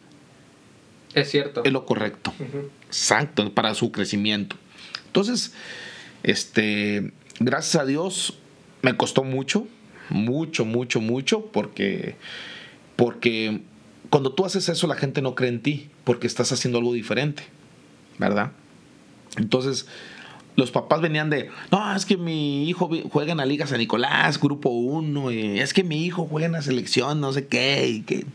es 1.15 1.31
cierto. 1.31 1.63
Es 1.65 1.73
lo 1.73 1.87
correcto. 1.87 2.33
Exacto, 2.87 3.53
para 3.53 3.75
su 3.75 3.93
crecimiento. 3.93 4.57
Entonces, 5.07 5.55
este, 6.23 7.13
gracias 7.39 7.83
a 7.83 7.87
Dios, 7.87 8.39
me 8.83 8.97
costó 8.97 9.25
mucho, 9.25 9.67
mucho, 10.09 10.65
mucho, 10.65 11.01
mucho, 11.01 11.47
porque, 11.47 12.17
porque 12.97 13.63
cuando 14.09 14.33
tú 14.33 14.45
haces 14.45 14.69
eso, 14.69 14.87
la 14.87 14.97
gente 14.97 15.23
no 15.23 15.35
cree 15.35 15.51
en 15.51 15.63
ti, 15.63 15.89
porque 16.05 16.27
estás 16.27 16.53
haciendo 16.53 16.79
algo 16.79 16.93
diferente, 16.93 17.45
¿verdad? 18.19 18.53
Entonces, 19.37 19.87
los 20.57 20.71
papás 20.71 21.01
venían 21.01 21.31
de, 21.31 21.49
no, 21.71 21.95
es 21.95 22.05
que 22.05 22.17
mi 22.17 22.69
hijo 22.69 22.91
juega 23.11 23.33
en 23.33 23.39
la 23.39 23.47
Liga 23.47 23.67
San 23.67 23.79
Nicolás, 23.79 24.41
Grupo 24.41 24.71
1, 24.71 25.31
es 25.31 25.73
que 25.73 25.85
mi 25.85 26.05
hijo 26.05 26.27
juega 26.27 26.47
en 26.47 26.53
la 26.53 26.63
selección, 26.63 27.21
no 27.21 27.33
sé 27.33 27.47
qué, 27.47 27.89
y 27.89 28.03
que 28.03 28.27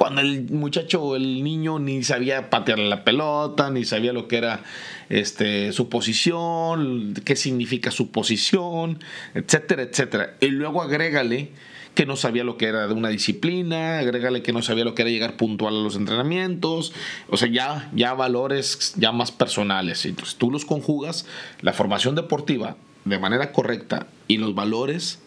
cuando 0.00 0.22
el 0.22 0.50
muchacho 0.50 1.02
o 1.02 1.14
el 1.14 1.44
niño 1.44 1.78
ni 1.78 2.02
sabía 2.02 2.48
patear 2.48 2.78
la 2.78 3.04
pelota, 3.04 3.70
ni 3.70 3.84
sabía 3.84 4.14
lo 4.14 4.28
que 4.28 4.38
era 4.38 4.62
este, 5.10 5.74
su 5.74 5.90
posición, 5.90 7.12
qué 7.22 7.36
significa 7.36 7.90
su 7.90 8.10
posición, 8.10 8.98
etcétera, 9.34 9.82
etcétera. 9.82 10.36
Y 10.40 10.46
luego 10.46 10.80
agrégale 10.80 11.50
que 11.94 12.06
no 12.06 12.16
sabía 12.16 12.44
lo 12.44 12.56
que 12.56 12.68
era 12.68 12.88
de 12.88 12.94
una 12.94 13.10
disciplina, 13.10 13.98
agrégale 13.98 14.40
que 14.40 14.54
no 14.54 14.62
sabía 14.62 14.86
lo 14.86 14.94
que 14.94 15.02
era 15.02 15.10
llegar 15.10 15.36
puntual 15.36 15.76
a 15.76 15.82
los 15.82 15.96
entrenamientos, 15.96 16.94
o 17.28 17.36
sea, 17.36 17.48
ya, 17.48 17.90
ya 17.94 18.14
valores 18.14 18.94
ya 18.96 19.12
más 19.12 19.32
personales. 19.32 20.06
Entonces 20.06 20.36
tú 20.36 20.50
los 20.50 20.64
conjugas, 20.64 21.26
la 21.60 21.74
formación 21.74 22.14
deportiva 22.14 22.78
de 23.04 23.18
manera 23.18 23.52
correcta 23.52 24.06
y 24.28 24.38
los 24.38 24.54
valores 24.54 25.18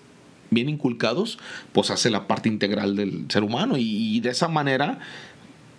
bien 0.53 0.69
inculcados, 0.69 1.39
pues 1.71 1.89
hace 1.91 2.09
la 2.09 2.27
parte 2.27 2.49
integral 2.49 2.95
del 2.95 3.25
ser 3.29 3.43
humano 3.43 3.75
y, 3.77 4.19
de 4.19 4.29
esa 4.29 4.47
manera 4.47 4.99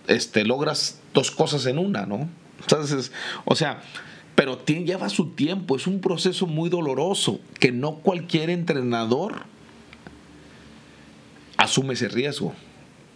este, 0.07 0.45
logras 0.45 1.01
dos 1.13 1.31
cosas 1.31 1.65
en 1.65 1.77
una, 1.77 2.05
¿no? 2.05 2.29
Entonces, 2.61 3.11
o 3.45 3.55
sea, 3.55 3.81
pero 4.35 4.63
lleva 4.65 5.09
su 5.09 5.29
tiempo, 5.29 5.75
es 5.75 5.87
un 5.87 6.01
proceso 6.01 6.45
muy 6.45 6.69
doloroso 6.69 7.39
que 7.59 7.71
no 7.71 7.95
cualquier 7.95 8.49
entrenador 8.49 9.43
asume 11.57 11.93
ese 11.93 12.09
riesgo. 12.09 12.53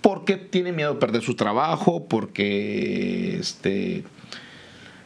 Porque 0.02 0.38
tiene 0.38 0.72
miedo 0.72 0.94
de 0.94 1.00
perder 1.00 1.22
su 1.22 1.36
trabajo, 1.36 2.06
porque 2.08 3.38
este, 3.38 4.06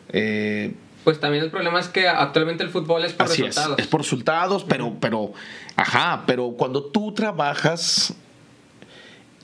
eh, 0.09 0.73
pues 1.03 1.19
también 1.19 1.43
el 1.43 1.51
problema 1.51 1.79
es 1.79 1.89
que 1.89 2.07
actualmente 2.07 2.63
el 2.63 2.69
fútbol 2.69 3.03
es 3.03 3.13
por 3.13 3.27
resultados. 3.27 3.79
Es, 3.79 3.87
por 3.87 4.01
resultados, 4.01 4.63
pero, 4.63 4.95
pero, 5.01 5.33
ajá, 5.75 6.23
pero 6.25 6.51
cuando 6.51 6.85
tú 6.85 7.13
trabajas, 7.13 8.13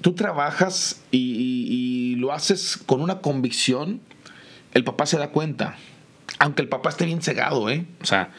tú 0.01 0.13
trabajas 0.13 1.01
y, 1.11 2.15
lo 2.17 2.33
haces 2.33 2.77
con 2.85 3.01
una 3.01 3.19
convicción, 3.19 4.01
el 4.73 4.83
papá 4.83 5.05
se 5.05 5.17
da 5.17 5.29
cuenta. 5.29 5.77
Aunque 6.37 6.61
el 6.61 6.69
papá 6.69 6.89
esté 6.89 7.05
bien 7.05 7.21
cegado, 7.21 7.69
¿eh? 7.69 7.85
O 8.01 8.05
sea, 8.05 8.31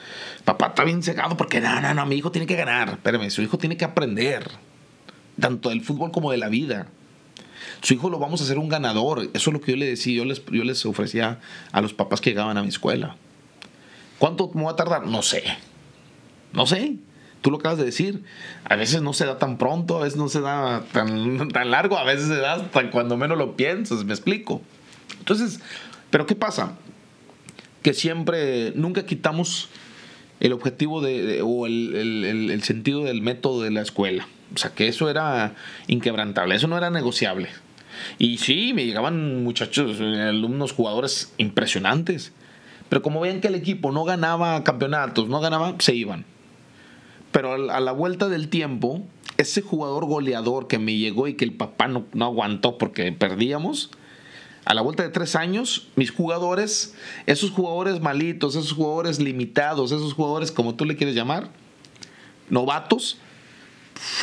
papá 0.44 0.68
está 0.68 0.84
bien 0.84 1.02
cegado 1.02 1.36
porque, 1.36 1.60
no, 1.60 1.80
no, 1.80 1.94
no, 1.94 2.06
mi 2.06 2.16
hijo 2.16 2.30
tiene 2.30 2.46
que 2.46 2.56
ganar. 2.56 2.90
Espérame, 2.90 3.30
su 3.30 3.42
hijo 3.42 3.58
tiene 3.58 3.76
que 3.76 3.84
aprender. 3.84 4.50
Tanto 5.38 5.70
del 5.70 5.82
fútbol 5.82 6.10
como 6.10 6.30
de 6.30 6.38
la 6.38 6.48
vida. 6.48 6.88
Su 7.82 7.94
hijo 7.94 8.10
lo 8.10 8.18
vamos 8.18 8.40
a 8.40 8.44
hacer 8.44 8.58
un 8.58 8.68
ganador. 8.68 9.30
Eso 9.32 9.50
es 9.50 9.54
lo 9.54 9.60
que 9.60 9.72
yo 9.72 9.76
le 9.76 9.86
decía, 9.86 10.16
yo 10.16 10.24
les, 10.24 10.44
yo 10.46 10.64
les 10.64 10.84
ofrecía 10.86 11.40
a 11.72 11.80
los 11.80 11.94
papás 11.94 12.20
que 12.20 12.30
llegaban 12.30 12.58
a 12.58 12.62
mi 12.62 12.68
escuela. 12.68 13.16
¿Cuánto 14.18 14.50
me 14.54 14.64
va 14.64 14.72
a 14.72 14.76
tardar? 14.76 15.06
No 15.06 15.22
sé. 15.22 15.42
No 16.52 16.66
sé. 16.66 16.96
Tú 17.40 17.50
lo 17.50 17.58
acabas 17.58 17.78
de 17.78 17.84
decir. 17.84 18.22
A 18.64 18.76
veces 18.76 19.02
no 19.02 19.12
se 19.12 19.26
da 19.26 19.38
tan 19.38 19.58
pronto, 19.58 19.98
a 19.98 20.04
veces 20.04 20.18
no 20.18 20.28
se 20.28 20.40
da 20.40 20.82
tan, 20.92 21.48
tan 21.52 21.70
largo, 21.70 21.98
a 21.98 22.04
veces 22.04 22.28
se 22.28 22.36
da 22.36 22.54
hasta 22.54 22.90
cuando 22.90 23.16
menos 23.16 23.38
lo 23.38 23.56
piensas. 23.56 24.04
Me 24.04 24.12
explico. 24.12 24.62
Entonces, 25.18 25.60
¿pero 26.10 26.26
qué 26.26 26.34
pasa? 26.34 26.74
Que 27.82 27.94
siempre, 27.94 28.72
nunca 28.74 29.06
quitamos 29.06 29.68
el 30.40 30.52
objetivo 30.52 31.00
de, 31.00 31.42
o 31.42 31.66
el, 31.66 31.94
el, 31.94 32.50
el, 32.50 32.62
sentido 32.62 33.04
del 33.04 33.22
método 33.22 33.62
de 33.62 33.70
la 33.70 33.82
escuela. 33.82 34.26
O 34.54 34.58
sea, 34.58 34.72
que 34.74 34.88
eso 34.88 35.08
era 35.08 35.54
inquebrantable, 35.86 36.54
eso 36.54 36.66
no 36.66 36.76
era 36.76 36.90
negociable. 36.90 37.48
Y 38.18 38.38
sí, 38.38 38.72
me 38.74 38.84
llegaban 38.84 39.44
muchachos, 39.44 40.00
alumnos, 40.00 40.72
jugadores 40.72 41.32
impresionantes. 41.36 42.32
Pero 42.88 43.02
como 43.02 43.20
veían 43.20 43.40
que 43.40 43.48
el 43.48 43.54
equipo 43.54 43.92
no 43.92 44.04
ganaba 44.04 44.64
campeonatos, 44.64 45.28
no 45.28 45.40
ganaba, 45.40 45.74
se 45.78 45.94
iban. 45.94 46.24
Pero 47.32 47.72
a 47.72 47.80
la 47.80 47.92
vuelta 47.92 48.28
del 48.28 48.48
tiempo, 48.48 49.02
ese 49.36 49.62
jugador 49.62 50.06
goleador 50.06 50.66
que 50.66 50.78
me 50.78 50.96
llegó 50.96 51.28
y 51.28 51.34
que 51.34 51.44
el 51.44 51.52
papá 51.52 51.88
no, 51.88 52.04
no 52.12 52.24
aguantó 52.24 52.78
porque 52.78 53.10
perdíamos, 53.12 53.90
a 54.64 54.74
la 54.74 54.82
vuelta 54.82 55.02
de 55.02 55.08
tres 55.08 55.36
años, 55.36 55.88
mis 55.96 56.10
jugadores, 56.10 56.94
esos 57.26 57.50
jugadores 57.50 58.00
malitos, 58.00 58.54
esos 58.54 58.72
jugadores 58.72 59.18
limitados, 59.18 59.90
esos 59.90 60.12
jugadores 60.12 60.52
como 60.52 60.74
tú 60.74 60.84
le 60.84 60.96
quieres 60.96 61.14
llamar, 61.14 61.50
novatos, 62.50 63.18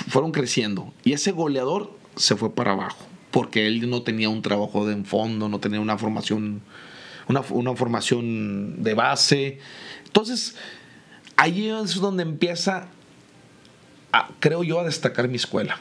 fueron 0.08 0.32
creciendo. 0.32 0.94
Y 1.04 1.14
ese 1.14 1.32
goleador 1.32 1.92
se 2.16 2.36
fue 2.36 2.54
para 2.54 2.74
abajo, 2.74 3.06
porque 3.32 3.68
él 3.68 3.90
no 3.90 4.04
tenía 4.04 4.30
un 4.30 4.42
trabajo 4.42 4.88
de 4.88 5.04
fondo, 5.04 5.50
no 5.50 5.60
tenía 5.60 5.80
una 5.80 5.98
formación, 5.98 6.62
una, 7.28 7.42
una 7.50 7.76
formación 7.76 8.84
de 8.84 8.94
base. 8.94 9.60
Entonces, 10.06 10.56
ahí 11.36 11.68
es 11.68 11.96
donde 11.96 12.24
empieza, 12.24 12.90
creo 14.40 14.64
yo, 14.64 14.80
a 14.80 14.84
destacar 14.84 15.28
mi 15.28 15.36
escuela 15.36 15.80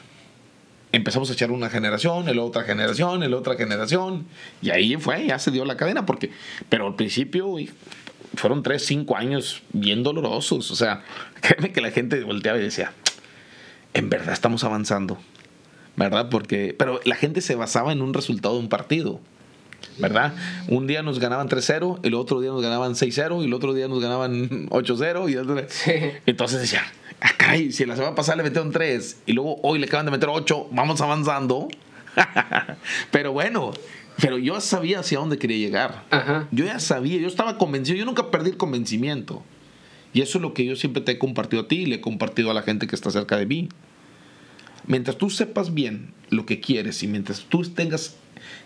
empezamos 0.91 1.29
a 1.29 1.33
echar 1.33 1.51
una 1.51 1.69
generación, 1.69 2.29
el 2.29 2.39
otra 2.39 2.63
generación, 2.63 3.23
el 3.23 3.33
otra 3.33 3.55
generación, 3.55 4.25
y 4.61 4.69
ahí 4.69 4.95
fue, 4.97 5.27
ya 5.27 5.39
se 5.39 5.51
dio 5.51 5.65
la 5.65 5.77
cadena, 5.77 6.05
porque, 6.05 6.31
pero 6.69 6.87
al 6.87 6.95
principio 6.95 7.55
fueron 8.35 8.63
tres, 8.63 8.85
cinco 8.85 9.17
años 9.17 9.61
bien 9.73 10.03
dolorosos, 10.03 10.71
o 10.71 10.75
sea, 10.75 11.03
créeme 11.41 11.71
que 11.71 11.81
la 11.81 11.91
gente 11.91 12.21
volteaba 12.23 12.57
y 12.57 12.61
decía, 12.61 12.93
en 13.93 14.09
verdad 14.09 14.33
estamos 14.33 14.63
avanzando, 14.63 15.17
¿verdad? 15.95 16.29
Porque, 16.29 16.75
pero 16.77 16.99
la 17.05 17.15
gente 17.15 17.41
se 17.41 17.55
basaba 17.55 17.91
en 17.91 18.01
un 18.01 18.13
resultado 18.13 18.55
de 18.55 18.61
un 18.61 18.69
partido. 18.69 19.19
¿verdad? 19.99 20.33
Un 20.67 20.87
día 20.87 21.03
nos 21.03 21.19
ganaban 21.19 21.49
3-0, 21.49 21.99
el 22.03 22.13
otro 22.15 22.41
día 22.41 22.49
nos 22.49 22.61
ganaban 22.61 22.93
6-0 22.93 23.41
y 23.41 23.45
el 23.45 23.53
otro 23.53 23.73
día 23.73 23.87
nos 23.87 24.01
ganaban 24.01 24.49
8-0 24.69 25.29
y 25.29 26.29
entonces 26.29 26.61
decía, 26.61 26.83
ah, 27.21 27.55
si 27.71 27.85
la 27.85 27.95
semana 27.95 28.15
pasada 28.15 28.37
le 28.37 28.43
metieron 28.43 28.71
3 28.71 29.23
y 29.25 29.33
luego 29.33 29.59
hoy 29.63 29.79
le 29.79 29.85
acaban 29.85 30.05
de 30.05 30.11
meter 30.11 30.29
8, 30.29 30.69
vamos 30.71 31.01
avanzando. 31.01 31.67
pero 33.11 33.31
bueno, 33.31 33.73
pero 34.21 34.37
yo 34.37 34.59
sabía 34.61 34.99
hacia 34.99 35.19
dónde 35.19 35.37
quería 35.37 35.57
llegar. 35.57 36.47
Yo 36.51 36.65
ya 36.65 36.79
sabía, 36.79 37.19
yo 37.19 37.27
estaba 37.27 37.57
convencido, 37.57 37.97
yo 37.97 38.05
nunca 38.05 38.31
perdí 38.31 38.51
el 38.51 38.57
convencimiento. 38.57 39.43
Y 40.13 40.21
eso 40.21 40.37
es 40.39 40.41
lo 40.41 40.53
que 40.53 40.65
yo 40.65 40.75
siempre 40.75 41.01
te 41.03 41.13
he 41.13 41.17
compartido 41.19 41.63
a 41.63 41.67
ti 41.67 41.77
y 41.77 41.85
le 41.85 41.95
he 41.95 42.01
compartido 42.01 42.49
a 42.49 42.53
la 42.53 42.63
gente 42.63 42.87
que 42.87 42.95
está 42.95 43.11
cerca 43.11 43.37
de 43.37 43.45
mí. 43.45 43.69
Mientras 44.87 45.17
tú 45.17 45.29
sepas 45.29 45.73
bien 45.73 46.13
lo 46.29 46.45
que 46.45 46.59
quieres 46.59 47.03
y 47.03 47.07
mientras 47.07 47.41
tú 47.41 47.61
tengas 47.63 48.15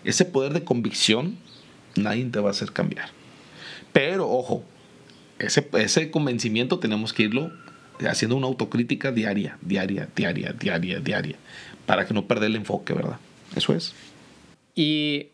ese 0.04 0.24
poder 0.24 0.52
de 0.52 0.64
convicción, 0.64 1.36
nadie 1.96 2.24
te 2.24 2.40
va 2.40 2.48
a 2.48 2.52
hacer 2.52 2.72
cambiar. 2.72 3.10
Pero 3.92 4.30
ojo, 4.30 4.64
ese, 5.38 5.68
ese 5.74 6.10
convencimiento 6.10 6.78
tenemos 6.78 7.12
que 7.12 7.24
irlo 7.24 7.50
haciendo 8.08 8.36
una 8.36 8.46
autocrítica 8.46 9.12
diaria, 9.12 9.58
diaria, 9.60 10.08
diaria, 10.14 10.52
diaria, 10.52 11.00
diaria, 11.00 11.36
para 11.86 12.06
que 12.06 12.14
no 12.14 12.26
perder 12.26 12.50
el 12.50 12.56
enfoque, 12.56 12.92
¿verdad? 12.92 13.18
Eso 13.56 13.74
es. 13.74 13.94
Y 14.74 15.28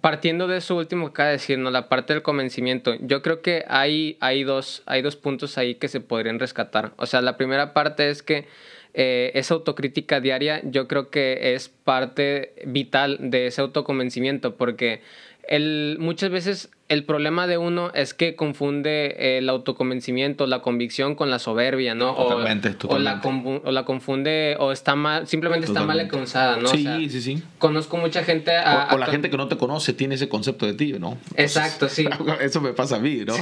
partiendo 0.00 0.46
de 0.46 0.58
eso 0.58 0.76
último 0.76 1.06
que 1.06 1.22
acaba 1.22 1.36
de 1.36 1.56
la 1.70 1.88
parte 1.88 2.12
del 2.12 2.22
convencimiento, 2.22 2.94
yo 3.00 3.22
creo 3.22 3.42
que 3.42 3.64
hay, 3.68 4.16
hay, 4.20 4.44
dos, 4.44 4.82
hay 4.86 5.02
dos 5.02 5.16
puntos 5.16 5.58
ahí 5.58 5.76
que 5.76 5.88
se 5.88 6.00
podrían 6.00 6.38
rescatar. 6.38 6.92
O 6.96 7.06
sea, 7.06 7.22
la 7.22 7.36
primera 7.36 7.72
parte 7.72 8.10
es 8.10 8.22
que 8.22 8.46
eh, 8.94 9.32
esa 9.34 9.54
autocrítica 9.54 10.20
diaria 10.20 10.60
yo 10.64 10.88
creo 10.88 11.10
que 11.10 11.54
es 11.54 11.68
parte 11.68 12.54
vital 12.66 13.18
de 13.20 13.48
ese 13.48 13.60
autoconvencimiento, 13.60 14.56
porque 14.56 15.02
el, 15.48 15.96
muchas 16.00 16.30
veces 16.30 16.70
el 16.88 17.04
problema 17.04 17.48
de 17.48 17.58
uno 17.58 17.90
es 17.94 18.14
que 18.14 18.36
confunde 18.36 19.38
el 19.38 19.48
autoconvencimiento, 19.48 20.46
la 20.46 20.60
convicción 20.60 21.16
con 21.16 21.30
la 21.30 21.40
soberbia, 21.40 21.96
¿no? 21.96 22.14
Totalmente, 22.14 22.68
o, 22.68 22.74
totalmente. 22.76 23.28
O, 23.64 23.72
la, 23.72 23.84
confunde, 23.84 24.56
o 24.60 24.70
está 24.70 24.94
mal, 24.94 25.26
simplemente 25.26 25.66
está 25.66 25.82
mal 25.84 25.98
alcanzada, 25.98 26.58
¿no? 26.58 26.68
Sí, 26.68 27.08
sí, 27.10 27.20
sí. 27.20 27.42
Conozco 27.58 27.96
mucha 27.96 28.22
gente... 28.22 28.52
o, 28.92 28.98
la 28.98 29.06
gente 29.06 29.30
que 29.30 29.36
no 29.36 29.48
te 29.48 29.56
conoce 29.56 29.94
tiene 29.94 30.14
ese 30.14 30.28
concepto 30.28 30.64
de 30.64 30.74
ti, 30.74 30.92
¿no? 30.92 31.18
Exacto, 31.34 31.88
sí. 31.88 32.06
Eso 32.40 32.60
me 32.60 32.72
pasa 32.72 32.96
a 32.96 33.00
mí, 33.00 33.24
¿no? 33.26 33.34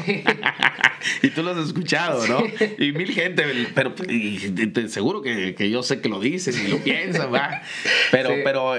y 1.23 1.29
tú 1.29 1.43
lo 1.43 1.51
has 1.51 1.59
escuchado, 1.59 2.27
¿no? 2.27 2.43
Y 2.79 2.93
mil 2.93 3.13
gente, 3.13 3.45
pero 3.75 3.93
seguro 4.89 5.21
que, 5.21 5.55
que, 5.55 5.69
yo 5.69 5.83
sé 5.83 6.01
que 6.01 6.09
lo 6.09 6.19
dices 6.19 6.59
y 6.59 6.69
lo 6.69 6.79
piensas, 6.79 7.33
¿va? 7.33 7.61
Pero, 8.11 8.31
pero 8.43 8.75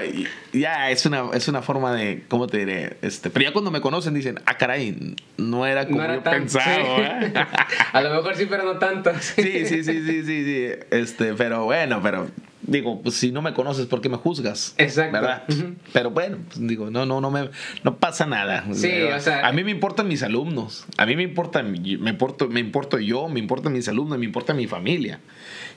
ya 0.52 0.90
es 0.90 1.06
una, 1.06 1.26
es 1.34 1.46
una 1.46 1.62
forma 1.62 1.94
de, 1.94 2.24
¿cómo 2.28 2.48
te 2.48 2.58
diré? 2.58 2.96
Este, 3.02 3.30
pero 3.30 3.44
ya 3.44 3.52
cuando 3.52 3.70
me 3.70 3.80
conocen 3.80 4.14
dicen, 4.14 4.40
ah, 4.46 4.55
caray, 4.56 5.16
no 5.36 5.66
era 5.66 5.86
como 5.86 6.06
yo 6.06 6.22
pensaba. 6.22 7.20
¿eh? 7.20 7.32
A 7.92 8.00
lo 8.00 8.10
mejor 8.14 8.36
sí, 8.36 8.46
pero 8.46 8.64
no 8.64 8.78
tanto. 8.78 9.12
Sí, 9.20 9.42
sí, 9.66 9.82
sí, 9.82 9.84
sí, 9.84 10.22
sí, 10.24 10.44
sí. 10.44 10.68
Este, 10.90 11.34
pero 11.34 11.64
bueno, 11.64 12.00
pero 12.02 12.28
digo, 12.62 13.00
pues 13.02 13.16
si 13.16 13.32
no 13.32 13.42
me 13.42 13.52
conoces, 13.52 13.86
¿por 13.86 14.00
qué 14.00 14.08
me 14.08 14.16
juzgas? 14.16 14.74
Exacto. 14.78 15.12
¿Verdad? 15.12 15.44
Pero 15.92 16.10
bueno, 16.10 16.38
pues, 16.48 16.66
digo, 16.66 16.90
no, 16.90 17.06
no, 17.06 17.20
no 17.20 17.30
me, 17.30 17.50
no 17.84 17.96
pasa 17.96 18.26
nada. 18.26 18.64
Sí, 18.72 19.02
o 19.02 19.20
sea. 19.20 19.46
A 19.46 19.52
mí 19.52 19.64
me 19.64 19.70
importan 19.70 20.08
mis 20.08 20.22
alumnos. 20.22 20.84
A 20.96 21.06
mí 21.06 21.16
me 21.16 21.22
importa, 21.22 21.62
me 21.62 22.10
importo, 22.10 22.48
me 22.48 22.60
importo 22.60 22.98
yo, 22.98 23.28
me 23.28 23.40
importan 23.40 23.72
mis 23.72 23.88
alumnos, 23.88 24.18
me 24.18 24.24
importa 24.24 24.54
mi 24.54 24.66
familia 24.66 25.20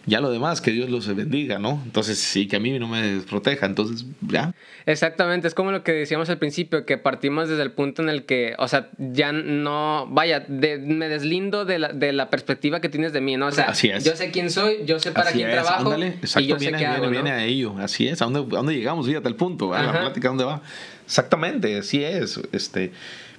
ya 0.05 0.21
lo 0.21 0.31
demás, 0.31 0.61
que 0.61 0.71
Dios 0.71 0.89
los 0.89 1.13
bendiga, 1.13 1.59
¿no? 1.59 1.81
Entonces, 1.85 2.19
sí, 2.19 2.47
que 2.47 2.55
a 2.55 2.59
mí 2.59 2.77
no 2.79 2.87
me 2.87 3.21
proteja, 3.21 3.65
entonces, 3.65 4.05
ya. 4.21 4.53
Exactamente, 4.85 5.47
es 5.47 5.53
como 5.53 5.71
lo 5.71 5.83
que 5.83 5.91
decíamos 5.91 6.29
al 6.29 6.39
principio, 6.39 6.85
que 6.85 6.97
partimos 6.97 7.49
desde 7.49 7.61
el 7.63 7.71
punto 7.71 8.01
en 8.01 8.09
el 8.09 8.25
que, 8.25 8.55
o 8.57 8.67
sea, 8.67 8.89
ya 8.97 9.31
no, 9.31 10.07
vaya, 10.09 10.45
me 10.47 11.09
deslindo 11.09 11.65
de 11.65 11.79
la, 11.79 11.89
de 11.89 12.13
la 12.13 12.29
perspectiva 12.29 12.81
que 12.81 12.89
tienes 12.89 13.13
de 13.13 13.21
mí, 13.21 13.37
¿no? 13.37 13.47
O 13.47 13.51
sea, 13.51 13.65
así 13.65 13.89
es. 13.89 14.03
yo 14.03 14.15
sé 14.15 14.31
quién 14.31 14.49
soy, 14.49 14.79
yo 14.85 14.99
sé 14.99 15.11
para 15.11 15.31
quién 15.31 15.51
trabajo. 15.51 15.93
exacto, 15.93 16.39
y 16.39 16.47
yo 16.47 16.57
viene, 16.69 16.79
sé 16.79 16.85
qué 16.85 16.99
viene, 16.99 17.09
viene 17.09 17.31
a 17.31 17.43
ello, 17.43 17.75
así 17.79 18.07
es, 18.07 18.21
¿a 18.21 18.25
dónde, 18.25 18.39
a 18.39 18.57
dónde 18.59 18.73
llegamos? 18.73 19.05
Fíjate 19.05 19.27
el 19.27 19.35
punto, 19.35 19.73
a 19.73 19.83
la 19.83 19.91
plática, 19.91 20.29
¿dónde 20.29 20.43
va? 20.43 20.61
Exactamente, 21.05 21.77
así 21.77 22.03
es, 22.03 22.39
este, 22.51 22.91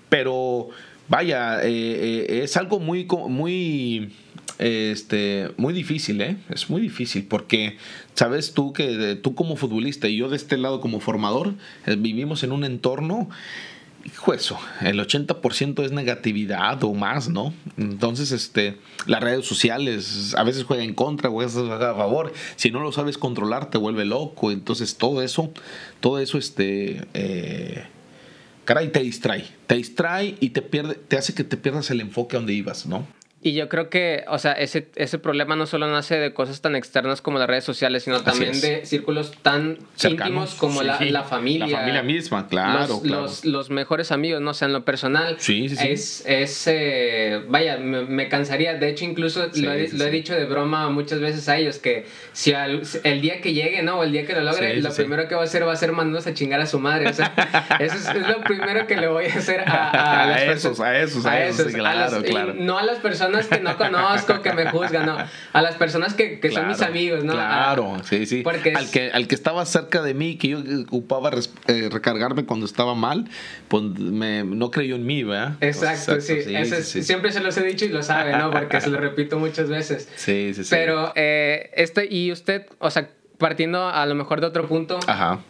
pero, 0.09 0.69
vaya, 1.09 1.63
eh, 1.63 1.69
eh, 1.71 2.41
es 2.43 2.57
algo 2.57 2.81
muy, 2.81 3.07
muy 3.29 4.13
este, 4.61 5.51
muy 5.57 5.73
difícil, 5.73 6.21
¿eh? 6.21 6.37
Es 6.51 6.69
muy 6.69 6.83
difícil 6.83 7.25
porque 7.25 7.79
sabes 8.15 8.53
tú 8.53 8.75
que 8.75 9.19
tú 9.21 9.35
como 9.35 9.57
futbolista 9.57 10.07
y 10.07 10.17
yo 10.17 10.29
de 10.29 10.37
este 10.37 10.59
lado 10.59 10.83
como 10.83 11.01
formador 11.01 11.55
eh, 11.87 11.97
vivimos 11.99 12.43
en 12.43 12.53
un 12.53 12.65
entorno 12.65 13.31
Hijo 14.05 14.33
eso, 14.33 14.59
el 14.81 14.99
80% 14.99 15.85
es 15.85 15.93
negatividad 15.93 16.83
o 16.85 16.95
más, 16.95 17.29
¿no? 17.29 17.53
Entonces, 17.77 18.33
este, 18.33 18.79
las 19.07 19.23
redes 19.23 19.45
sociales 19.47 20.35
a 20.37 20.43
veces 20.43 20.65
juegan 20.65 20.87
en 20.87 20.95
contra 20.95 21.29
o 21.29 21.41
a 21.41 21.45
veces 21.45 21.61
juegan 21.61 21.91
a 21.91 21.95
favor. 21.95 22.33
Si 22.57 22.71
no 22.71 22.81
lo 22.81 22.93
sabes 22.93 23.19
controlar, 23.19 23.71
te 23.71 23.77
vuelve 23.79 24.07
loco. 24.07 24.53
Entonces, 24.53 24.97
todo 24.97 25.23
eso, 25.23 25.53
todo 26.01 26.19
eso, 26.19 26.39
este, 26.39 27.07
eh, 27.13 27.85
caray, 28.65 28.91
te 28.91 29.01
distrae. 29.01 29.45
Te 29.67 29.75
distrae 29.75 30.37
y 30.41 30.51
te, 30.51 30.63
pierde, 30.63 30.95
te 30.95 31.19
hace 31.19 31.35
que 31.35 31.45
te 31.45 31.59
pierdas 31.59 31.91
el 31.91 32.01
enfoque 32.01 32.37
a 32.37 32.39
donde 32.39 32.55
ibas, 32.55 32.87
¿no? 32.87 33.07
Y 33.43 33.55
yo 33.55 33.71
creo 33.71 33.89
que, 33.89 34.25
o 34.29 34.39
sea, 34.39 34.53
ese, 34.53 34.91
ese 34.97 35.19
problema 35.19 35.57
no 35.57 35.65
solo 35.65 35.91
nace 35.91 36.19
de 36.19 36.35
cosas 36.35 36.61
tan 36.61 36.77
externas 36.77 37.23
como 37.23 37.39
las 37.39 37.49
redes 37.49 37.65
sociales, 37.65 38.03
sino 38.03 38.21
también 38.21 38.61
de 38.61 38.85
círculos 38.85 39.33
tan 39.41 39.79
íntimos 40.05 40.57
como 40.57 40.83
la, 40.83 41.01
la, 41.01 41.23
familia. 41.23 41.67
La 41.67 41.79
familia 41.79 42.03
misma, 42.03 42.49
claro 42.49 42.87
los, 42.87 43.01
claro. 43.01 43.23
los, 43.23 43.45
los, 43.47 43.71
mejores 43.71 44.13
amigos, 44.13 44.43
no 44.43 44.51
o 44.51 44.55
sea, 44.55 44.67
en 44.67 44.75
lo 44.75 44.85
personal. 44.85 45.37
Sí, 45.39 45.71
sí, 45.71 45.77
es, 45.81 46.23
es 46.27 46.67
eh, 46.67 47.43
vaya, 47.49 47.79
me, 47.79 48.29
cansaría. 48.29 48.75
De 48.75 48.91
hecho, 48.91 49.07
incluso 49.07 49.47
lo 49.55 49.73
he, 49.73 49.89
lo, 49.91 50.05
he, 50.05 50.11
dicho 50.11 50.35
de 50.35 50.45
broma 50.45 50.91
muchas 50.91 51.21
veces 51.21 51.49
a 51.49 51.57
ellos, 51.57 51.79
que 51.79 52.05
si 52.33 52.53
el 52.53 53.21
día 53.23 53.41
que 53.41 53.55
llegue, 53.55 53.83
¿no? 53.83 54.01
O 54.01 54.05
el 54.05 54.13
día 54.13 54.27
que 54.27 54.35
lo 54.35 54.43
logre, 54.43 54.83
lo 54.83 54.93
primero 54.93 55.29
que 55.29 55.35
va 55.35 55.41
a 55.41 55.45
hacer 55.45 55.67
va 55.67 55.73
a 55.73 55.77
ser 55.77 55.93
mandarnos 55.93 56.27
a 56.27 56.35
chingar 56.35 56.61
a 56.61 56.67
su 56.67 56.79
madre. 56.79 57.09
O 57.09 57.15
sea, 57.15 57.33
eso 57.81 57.95
es, 57.97 58.29
lo 58.29 58.43
primero 58.43 58.87
que 58.87 58.99
le 58.99 59.09
voy 59.09 59.25
a 59.25 59.35
hacer 59.35 59.61
a, 59.61 60.27
a, 60.27 60.45
esos, 60.45 60.79
a 60.79 60.99
esos, 60.99 61.25
a 61.25 61.47
esos, 61.47 61.73
claro, 61.73 62.23
claro. 62.23 62.55
no 62.55 62.77
a 62.77 62.83
las 62.83 62.99
personas 62.99 63.30
que 63.49 63.61
no 63.61 63.77
conozco, 63.77 64.41
que 64.43 64.53
me 64.53 64.71
juzgan, 64.71 65.07
no. 65.07 65.17
A 65.53 65.63
las 65.63 65.77
personas 65.77 66.15
que, 66.15 66.41
que 66.41 66.51
son 66.51 66.69
mis 66.69 66.81
amigos, 66.83 67.25
¿no? 67.25 67.33
Claro, 67.33 67.97
sí, 68.05 68.27
sí. 68.27 68.43
Porque 68.43 68.73
al, 68.75 68.91
que, 68.91 69.11
al 69.11 69.29
que 69.29 69.35
estaba 69.35 69.65
cerca 69.67 70.03
de 70.03 70.15
mí, 70.15 70.37
que 70.37 70.49
yo 70.49 70.59
ocupaba 70.89 71.31
eh, 71.67 71.89
recargarme 71.91 72.45
cuando 72.45 72.67
estaba 72.67 72.95
mal, 72.95 73.29
pues 73.69 73.83
me, 73.83 74.45
no 74.45 74.71
creyó 74.71 74.97
en 74.97 75.07
mí, 75.07 75.23
¿verdad? 75.23 75.55
Exacto, 75.61 76.21
sí. 76.21 76.43
Siempre 77.03 77.33
se 77.33 77.41
los 77.41 77.57
he 77.57 77.63
dicho 77.65 77.85
y 77.85 77.89
lo 77.89 78.03
sabe, 78.03 78.37
¿no? 78.37 78.51
Porque 78.51 78.81
se 78.81 78.91
lo 78.91 78.99
repito 78.99 79.39
muchas 79.39 79.69
veces. 79.69 80.09
Sí, 80.21 80.53
sí, 80.55 80.65
sí. 80.65 80.71
Pero, 80.71 81.13
eh, 81.15 81.71
este, 81.75 82.07
y 82.07 82.31
usted, 82.31 82.67
o 82.79 82.91
sea, 82.91 83.09
partiendo 83.41 83.89
a 83.89 84.07
lo 84.07 84.15
mejor 84.15 84.41
de 84.41 84.47
otro 84.47 84.69
punto, 84.69 85.01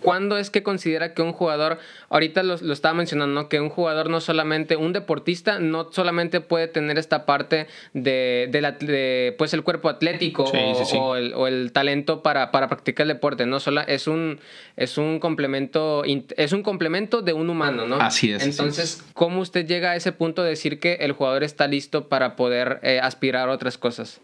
¿cuándo 0.00 0.38
es 0.38 0.48
que 0.48 0.62
considera 0.62 1.12
que 1.12 1.20
un 1.20 1.32
jugador, 1.32 1.78
ahorita 2.08 2.42
lo, 2.42 2.56
lo 2.56 2.72
estaba 2.72 2.94
mencionando, 2.94 3.50
que 3.50 3.60
un 3.60 3.68
jugador 3.68 4.08
no 4.08 4.22
solamente, 4.22 4.76
un 4.76 4.94
deportista 4.94 5.58
no 5.58 5.92
solamente 5.92 6.40
puede 6.40 6.68
tener 6.68 6.96
esta 6.96 7.26
parte 7.26 7.66
de, 7.92 8.48
de, 8.50 9.34
pues 9.36 9.52
el 9.52 9.62
cuerpo 9.62 9.90
atlético 9.90 10.44
o, 10.44 11.16
el, 11.16 11.34
o, 11.34 11.46
el, 11.46 11.72
talento 11.72 12.22
para, 12.22 12.50
para, 12.50 12.68
practicar 12.68 13.04
el 13.04 13.08
deporte, 13.08 13.44
no 13.44 13.60
solo 13.60 13.82
es 13.82 14.06
un, 14.06 14.40
es 14.76 14.96
un 14.96 15.18
complemento, 15.18 16.04
es 16.04 16.52
un 16.52 16.62
complemento 16.62 17.20
de 17.20 17.32
un 17.32 17.50
humano, 17.50 17.86
¿no? 17.86 17.96
Así 17.96 18.32
es. 18.32 18.42
Entonces, 18.44 19.04
¿cómo 19.12 19.40
usted 19.40 19.66
llega 19.66 19.90
a 19.90 19.96
ese 19.96 20.12
punto 20.12 20.42
de 20.42 20.50
decir 20.50 20.78
que 20.78 20.94
el 21.00 21.12
jugador 21.12 21.42
está 21.42 21.66
listo 21.66 22.08
para 22.08 22.36
poder 22.36 22.80
eh, 22.82 23.00
aspirar 23.02 23.48
a 23.48 23.52
otras 23.52 23.76
cosas? 23.76 24.20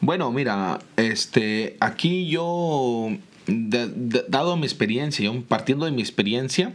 Bueno, 0.00 0.32
mira, 0.32 0.78
este, 0.96 1.76
aquí 1.80 2.28
yo, 2.28 3.10
dado 3.46 4.56
mi 4.56 4.64
experiencia, 4.64 5.30
partiendo 5.46 5.84
de 5.84 5.90
mi 5.90 6.00
experiencia, 6.00 6.72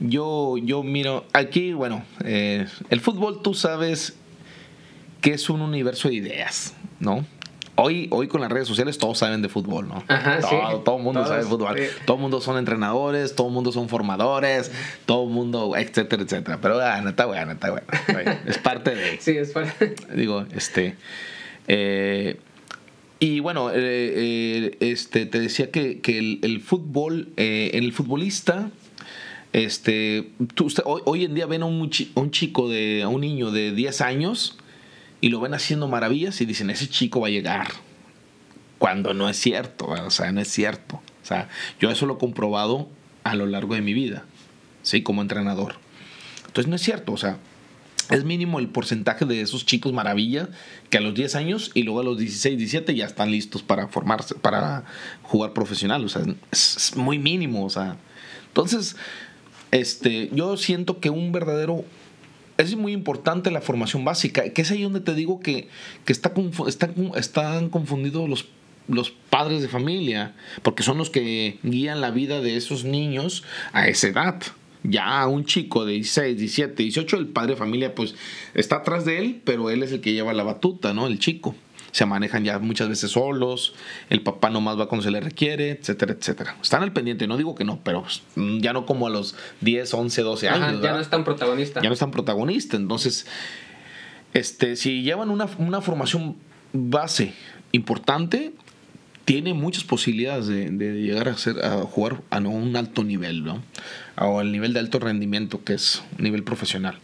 yo, 0.00 0.56
yo 0.58 0.82
miro, 0.82 1.24
aquí, 1.32 1.72
bueno, 1.72 2.04
eh, 2.24 2.66
el 2.90 3.00
fútbol 3.00 3.42
tú 3.42 3.54
sabes 3.54 4.16
que 5.20 5.34
es 5.34 5.48
un 5.50 5.60
universo 5.60 6.08
de 6.08 6.14
ideas, 6.14 6.74
¿no? 6.98 7.24
Hoy, 7.76 8.08
hoy 8.10 8.28
con 8.28 8.40
las 8.40 8.50
redes 8.50 8.68
sociales 8.68 8.98
todos 8.98 9.18
saben 9.18 9.40
de 9.40 9.48
fútbol, 9.48 9.88
¿no? 9.88 10.04
todo, 10.84 10.98
el 10.98 11.02
mundo 11.02 11.24
sabe 11.24 11.44
de 11.44 11.48
fútbol. 11.48 11.76
Todo 12.04 12.16
el 12.16 12.20
mundo 12.20 12.40
son 12.40 12.58
entrenadores, 12.58 13.34
todo 13.34 13.46
el 13.46 13.52
mundo 13.54 13.72
son 13.72 13.88
formadores, 13.88 14.70
todo 15.06 15.24
el 15.24 15.30
mundo, 15.30 15.74
etcétera, 15.76 16.22
etcétera. 16.22 16.58
Pero 16.60 16.74
bueno, 16.74 17.08
está 17.08 17.24
bueno, 17.24 17.52
está 17.52 17.70
bueno. 17.70 17.86
Es 18.46 18.58
parte 18.58 18.94
de... 18.94 19.16
Sí, 19.20 19.38
es 19.38 19.52
parte. 19.52 19.94
Digo, 20.14 20.44
este... 20.54 20.96
Eh, 21.68 22.38
y 23.18 23.40
bueno, 23.40 23.70
eh, 23.70 23.76
eh, 23.76 24.76
este, 24.80 25.26
te 25.26 25.40
decía 25.40 25.70
que, 25.70 26.00
el, 26.42 26.60
fútbol, 26.60 27.32
el 27.36 27.92
futbolista, 27.92 28.70
este, 29.52 30.30
hoy, 30.84 31.24
en 31.24 31.34
día 31.34 31.46
ven 31.46 31.62
a 31.62 31.66
un, 31.66 31.90
un 32.14 32.30
chico, 32.30 32.68
de, 32.68 33.02
a 33.02 33.08
un 33.08 33.20
niño 33.20 33.50
de 33.50 33.72
10 33.72 34.00
años 34.00 34.58
y 35.20 35.28
lo 35.28 35.40
ven 35.40 35.54
haciendo 35.54 35.86
maravillas 35.86 36.40
y 36.40 36.46
dicen, 36.46 36.70
ese 36.70 36.88
chico 36.88 37.20
va 37.20 37.28
a 37.28 37.30
llegar. 37.30 37.68
Cuando 38.78 39.14
no 39.14 39.28
es 39.28 39.36
cierto, 39.36 39.86
o 39.86 40.10
sea, 40.10 40.32
no 40.32 40.40
es 40.40 40.48
cierto. 40.48 40.96
O 41.22 41.24
sea, 41.24 41.48
yo 41.78 41.90
eso 41.90 42.06
lo 42.06 42.14
he 42.14 42.18
comprobado 42.18 42.88
a 43.22 43.36
lo 43.36 43.46
largo 43.46 43.76
de 43.76 43.82
mi 43.82 43.94
vida, 43.94 44.24
¿sí? 44.82 45.04
Como 45.04 45.22
entrenador. 45.22 45.76
Entonces 46.46 46.68
no 46.68 46.74
es 46.74 46.82
cierto, 46.82 47.12
o 47.12 47.16
sea, 47.16 47.38
es 48.10 48.24
mínimo 48.24 48.58
el 48.58 48.68
porcentaje 48.68 49.24
de 49.24 49.40
esos 49.40 49.66
chicos 49.66 49.92
maravillas 49.92 50.48
que 50.90 50.98
a 50.98 51.00
los 51.00 51.14
10 51.14 51.34
años 51.36 51.70
y 51.74 51.82
luego 51.82 52.00
a 52.00 52.04
los 52.04 52.18
16, 52.18 52.58
17 52.58 52.94
ya 52.94 53.06
están 53.06 53.30
listos 53.30 53.62
para 53.62 53.88
formarse, 53.88 54.34
para 54.34 54.84
jugar 55.22 55.52
profesional. 55.52 56.04
O 56.04 56.08
sea, 56.08 56.22
es, 56.50 56.92
muy 56.96 57.18
mínimo, 57.18 57.64
o 57.64 57.70
sea. 57.70 57.96
Entonces, 58.48 58.96
este, 59.70 60.30
yo 60.32 60.56
siento 60.56 61.00
que 61.00 61.10
un 61.10 61.32
verdadero 61.32 61.84
es 62.58 62.76
muy 62.76 62.92
importante 62.92 63.50
la 63.50 63.60
formación 63.60 64.04
básica, 64.04 64.50
que 64.50 64.62
es 64.62 64.70
ahí 64.70 64.82
donde 64.82 65.00
te 65.00 65.14
digo 65.14 65.40
que, 65.40 65.68
está, 66.06 66.32
están, 67.16 67.70
confundidos 67.70 68.28
los, 68.28 68.46
los 68.88 69.10
padres 69.10 69.62
de 69.62 69.68
familia, 69.68 70.34
porque 70.62 70.82
son 70.82 70.98
los 70.98 71.10
que 71.10 71.58
guían 71.62 72.00
la 72.00 72.10
vida 72.10 72.40
de 72.40 72.56
esos 72.56 72.84
niños 72.84 73.44
a 73.72 73.88
esa 73.88 74.08
edad. 74.08 74.42
Ya 74.84 75.26
un 75.26 75.44
chico 75.44 75.84
de 75.84 75.92
16, 75.94 76.38
17, 76.38 76.82
18, 76.82 77.16
el 77.16 77.28
padre 77.28 77.52
de 77.52 77.56
familia 77.56 77.94
pues 77.94 78.14
está 78.54 78.76
atrás 78.76 79.04
de 79.04 79.18
él, 79.18 79.40
pero 79.44 79.70
él 79.70 79.82
es 79.82 79.92
el 79.92 80.00
que 80.00 80.12
lleva 80.12 80.32
la 80.32 80.42
batuta, 80.42 80.92
¿no? 80.92 81.06
El 81.06 81.18
chico 81.18 81.54
se 81.92 82.06
manejan 82.06 82.42
ya 82.42 82.58
muchas 82.58 82.88
veces 82.88 83.12
solos, 83.12 83.74
el 84.08 84.22
papá 84.22 84.48
nomás 84.50 84.80
va 84.80 84.88
cuando 84.88 85.04
se 85.04 85.10
le 85.10 85.20
requiere, 85.20 85.70
etcétera, 85.70 86.16
etcétera. 86.18 86.56
Están 86.60 86.82
al 86.82 86.92
pendiente, 86.92 87.26
no 87.26 87.36
digo 87.36 87.54
que 87.54 87.64
no, 87.64 87.80
pero 87.84 88.04
ya 88.34 88.72
no 88.72 88.86
como 88.86 89.06
a 89.06 89.10
los 89.10 89.36
10, 89.60 89.92
11, 89.92 90.22
12 90.22 90.48
años. 90.48 90.82
ya 90.82 90.92
no 90.92 91.00
están 91.00 91.22
protagonistas. 91.22 91.82
Ya 91.82 91.90
no 91.90 91.92
están 91.92 92.10
protagonistas. 92.10 92.80
Entonces, 92.80 93.26
este, 94.32 94.76
si 94.76 95.02
llevan 95.02 95.30
una, 95.30 95.46
formación 95.46 96.36
base 96.72 97.34
importante, 97.72 98.52
tiene 99.24 99.54
muchas 99.54 99.84
posibilidades 99.84 100.46
de, 100.48 100.68
llegar 101.00 101.28
a, 101.28 101.36
ser, 101.36 101.64
a 101.64 101.82
jugar 101.82 102.22
a 102.30 102.38
un 102.38 102.76
alto 102.76 103.04
nivel, 103.04 103.44
¿no? 103.44 103.62
O 104.18 104.40
al 104.40 104.52
nivel 104.52 104.72
de 104.72 104.80
alto 104.80 104.98
rendimiento, 104.98 105.62
que 105.64 105.74
es 105.74 106.02
nivel 106.18 106.42
profesional. 106.42 106.98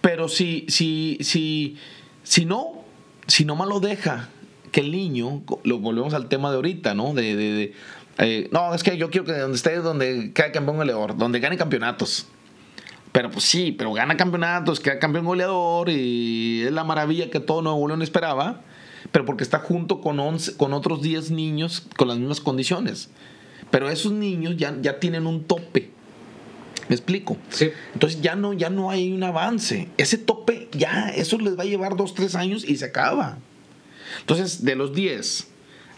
Pero 0.00 0.28
si, 0.28 0.64
si, 0.68 1.18
si, 1.20 1.76
si 2.22 2.44
no, 2.44 2.84
si 3.26 3.44
nomás 3.44 3.68
lo 3.68 3.80
deja 3.80 4.28
que 4.72 4.80
el 4.80 4.92
niño, 4.92 5.42
lo 5.64 5.78
volvemos 5.78 6.14
al 6.14 6.28
tema 6.28 6.50
de 6.50 6.56
ahorita, 6.56 6.94
¿no? 6.94 7.12
De, 7.12 7.36
de, 7.36 7.74
eh, 8.18 8.48
no, 8.52 8.74
es 8.74 8.82
que 8.82 8.96
yo 8.96 9.10
quiero 9.10 9.26
que 9.26 9.32
donde 9.32 9.56
esté, 9.56 9.76
donde 9.76 10.32
quede 10.32 10.52
campeón 10.52 10.76
goleador, 10.76 11.16
donde 11.16 11.40
gane 11.40 11.56
campeonatos. 11.56 12.26
Pero 13.12 13.30
pues 13.30 13.44
sí, 13.44 13.72
pero 13.72 13.92
gana 13.92 14.16
campeonatos, 14.16 14.78
queda 14.78 14.98
campeón 14.98 15.24
goleador 15.24 15.88
y 15.88 16.62
es 16.62 16.72
la 16.72 16.84
maravilla 16.84 17.28
que 17.28 17.40
todo 17.40 17.60
Nuevo 17.60 17.88
León 17.88 18.02
esperaba, 18.02 18.60
pero 19.12 19.24
porque 19.24 19.44
está 19.44 19.58
junto 19.58 20.00
con, 20.00 20.18
con 20.56 20.72
otros 20.72 21.02
10 21.02 21.30
niños 21.30 21.86
con 21.96 22.08
las 22.08 22.18
mismas 22.18 22.40
condiciones. 22.40 23.10
Pero 23.70 23.88
esos 23.88 24.12
niños 24.12 24.56
ya, 24.56 24.76
ya 24.80 24.98
tienen 24.98 25.26
un 25.26 25.44
tope. 25.44 25.90
¿Me 26.88 26.96
explico? 26.96 27.36
Sí. 27.50 27.70
Entonces 27.94 28.20
ya 28.20 28.34
no, 28.34 28.52
ya 28.52 28.68
no 28.68 28.90
hay 28.90 29.12
un 29.12 29.22
avance. 29.22 29.88
Ese 29.96 30.18
tope, 30.18 30.68
ya, 30.72 31.10
eso 31.10 31.38
les 31.38 31.56
va 31.56 31.62
a 31.62 31.66
llevar 31.66 31.96
dos, 31.96 32.14
tres 32.14 32.34
años 32.34 32.64
y 32.68 32.76
se 32.76 32.86
acaba. 32.86 33.38
Entonces, 34.20 34.64
de 34.64 34.74
los 34.74 34.92
10 34.92 35.48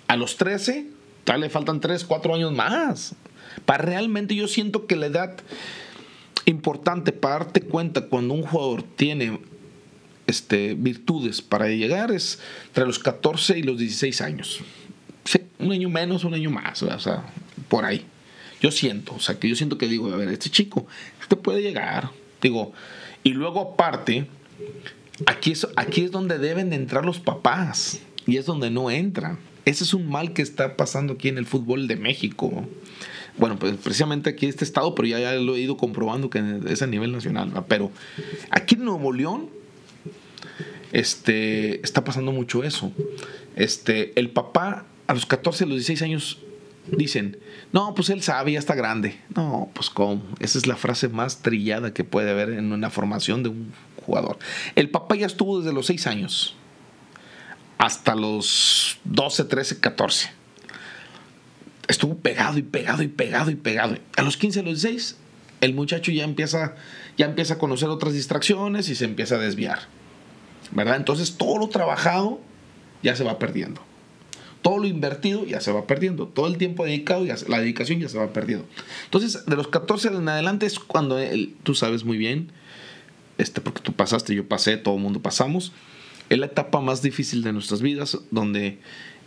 a 0.08 0.16
los 0.16 0.36
13, 0.36 0.86
tal 1.24 1.40
le 1.40 1.48
faltan 1.48 1.80
3, 1.80 2.04
4 2.04 2.34
años 2.34 2.52
más. 2.52 3.14
Para 3.64 3.84
realmente 3.84 4.34
yo 4.34 4.48
siento 4.48 4.86
que 4.86 4.96
la 4.96 5.06
edad 5.06 5.38
importante 6.44 7.12
para 7.12 7.38
darte 7.38 7.62
cuenta 7.62 8.08
cuando 8.08 8.34
un 8.34 8.42
jugador 8.42 8.82
tiene 8.82 9.40
este, 10.26 10.74
virtudes 10.74 11.42
para 11.42 11.68
llegar 11.68 12.10
es 12.10 12.38
entre 12.68 12.86
los 12.86 12.98
14 12.98 13.58
y 13.58 13.62
los 13.62 13.78
16 13.78 14.20
años. 14.20 14.60
un 15.58 15.72
año 15.72 15.88
menos, 15.88 16.24
un 16.24 16.34
año 16.34 16.50
más, 16.50 16.82
o 16.82 16.98
sea, 16.98 17.24
por 17.68 17.84
ahí. 17.84 18.04
Yo 18.60 18.70
siento, 18.70 19.14
o 19.14 19.20
sea, 19.20 19.38
que 19.38 19.48
yo 19.48 19.56
siento 19.56 19.78
que 19.78 19.88
digo, 19.88 20.12
a 20.12 20.16
ver, 20.16 20.28
este 20.28 20.50
chico, 20.50 20.86
este 21.20 21.36
puede 21.36 21.62
llegar. 21.62 22.10
Digo, 22.40 22.72
y 23.24 23.30
luego 23.30 23.60
aparte, 23.60 24.26
aquí 25.26 25.52
es, 25.52 25.66
aquí 25.76 26.02
es 26.02 26.10
donde 26.10 26.38
deben 26.38 26.70
de 26.70 26.76
entrar 26.76 27.04
los 27.04 27.20
papás 27.20 28.00
y 28.26 28.36
es 28.36 28.46
donde 28.46 28.70
no 28.70 28.90
entran. 28.90 29.38
Ese 29.64 29.84
es 29.84 29.94
un 29.94 30.08
mal 30.08 30.32
que 30.32 30.42
está 30.42 30.76
pasando 30.76 31.14
aquí 31.14 31.28
en 31.28 31.38
el 31.38 31.46
fútbol 31.46 31.86
de 31.86 31.96
México. 31.96 32.66
Bueno, 33.38 33.58
pues 33.58 33.76
precisamente 33.76 34.30
aquí 34.30 34.46
este 34.46 34.64
estado, 34.64 34.94
pero 34.94 35.08
ya 35.08 35.32
lo 35.34 35.54
he 35.54 35.60
ido 35.60 35.76
comprobando 35.76 36.30
que 36.30 36.60
es 36.66 36.82
a 36.82 36.86
nivel 36.86 37.12
nacional. 37.12 37.64
Pero 37.68 37.90
aquí 38.50 38.74
en 38.74 38.84
Nuevo 38.84 39.12
León 39.12 39.48
este, 40.92 41.84
está 41.84 42.04
pasando 42.04 42.32
mucho 42.32 42.64
eso. 42.64 42.92
Este, 43.56 44.18
el 44.18 44.30
papá 44.30 44.86
a 45.06 45.14
los 45.14 45.26
14, 45.26 45.64
a 45.64 45.66
los 45.66 45.76
16 45.76 46.02
años 46.02 46.38
dicen, 46.86 47.38
no, 47.72 47.94
pues 47.94 48.10
él 48.10 48.22
sabe, 48.22 48.52
ya 48.52 48.58
está 48.58 48.74
grande. 48.74 49.18
No, 49.34 49.70
pues 49.74 49.90
cómo. 49.90 50.22
Esa 50.40 50.58
es 50.58 50.66
la 50.66 50.76
frase 50.76 51.08
más 51.08 51.42
trillada 51.42 51.92
que 51.94 52.04
puede 52.04 52.30
haber 52.30 52.50
en 52.50 52.72
una 52.72 52.90
formación 52.90 53.42
de 53.42 53.48
un 53.50 53.72
jugador. 54.04 54.38
El 54.74 54.90
papá 54.90 55.16
ya 55.16 55.26
estuvo 55.26 55.58
desde 55.58 55.72
los 55.72 55.86
6 55.86 56.06
años 56.06 56.56
hasta 57.78 58.14
los 58.14 58.98
12, 59.04 59.44
13, 59.44 59.80
14. 59.80 60.30
Estuvo 61.88 62.16
pegado 62.16 62.58
y 62.58 62.62
pegado 62.62 63.02
y 63.02 63.08
pegado 63.08 63.50
y 63.50 63.56
pegado. 63.56 63.98
A 64.16 64.22
los 64.22 64.36
15, 64.36 64.60
a 64.60 64.62
los 64.62 64.82
16, 64.82 65.16
el 65.62 65.74
muchacho 65.74 66.12
ya 66.12 66.24
empieza, 66.24 66.76
ya 67.16 67.26
empieza 67.26 67.54
a 67.54 67.58
conocer 67.58 67.88
otras 67.88 68.12
distracciones 68.12 68.88
y 68.88 68.94
se 68.94 69.04
empieza 69.04 69.34
a 69.34 69.38
desviar. 69.38 69.80
¿Verdad? 70.72 70.96
Entonces 70.96 71.36
todo 71.36 71.58
lo 71.58 71.68
trabajado 71.68 72.40
ya 73.02 73.14
se 73.16 73.24
va 73.24 73.38
perdiendo 73.38 73.80
todo 74.62 74.78
lo 74.78 74.86
invertido 74.86 75.44
ya 75.44 75.60
se 75.60 75.72
va 75.72 75.86
perdiendo. 75.86 76.28
Todo 76.28 76.46
el 76.46 76.56
tiempo 76.56 76.84
dedicado, 76.84 77.26
ya, 77.26 77.36
la 77.48 77.58
dedicación 77.58 78.00
ya 78.00 78.08
se 78.08 78.16
va 78.16 78.32
perdiendo. 78.32 78.64
Entonces, 79.04 79.44
de 79.44 79.56
los 79.56 79.68
14 79.68 80.08
en 80.08 80.28
adelante 80.28 80.66
es 80.66 80.78
cuando 80.78 81.18
tú 81.64 81.74
sabes 81.74 82.04
muy 82.04 82.16
bien, 82.16 82.50
este, 83.38 83.60
porque 83.60 83.82
tú 83.82 83.92
pasaste, 83.92 84.34
yo 84.34 84.46
pasé, 84.48 84.76
todo 84.76 84.94
el 84.94 85.02
mundo 85.02 85.20
pasamos. 85.20 85.72
Es 86.30 86.38
la 86.38 86.46
etapa 86.46 86.80
más 86.80 87.02
difícil 87.02 87.42
de 87.42 87.52
nuestras 87.52 87.82
vidas, 87.82 88.18
donde 88.30 88.78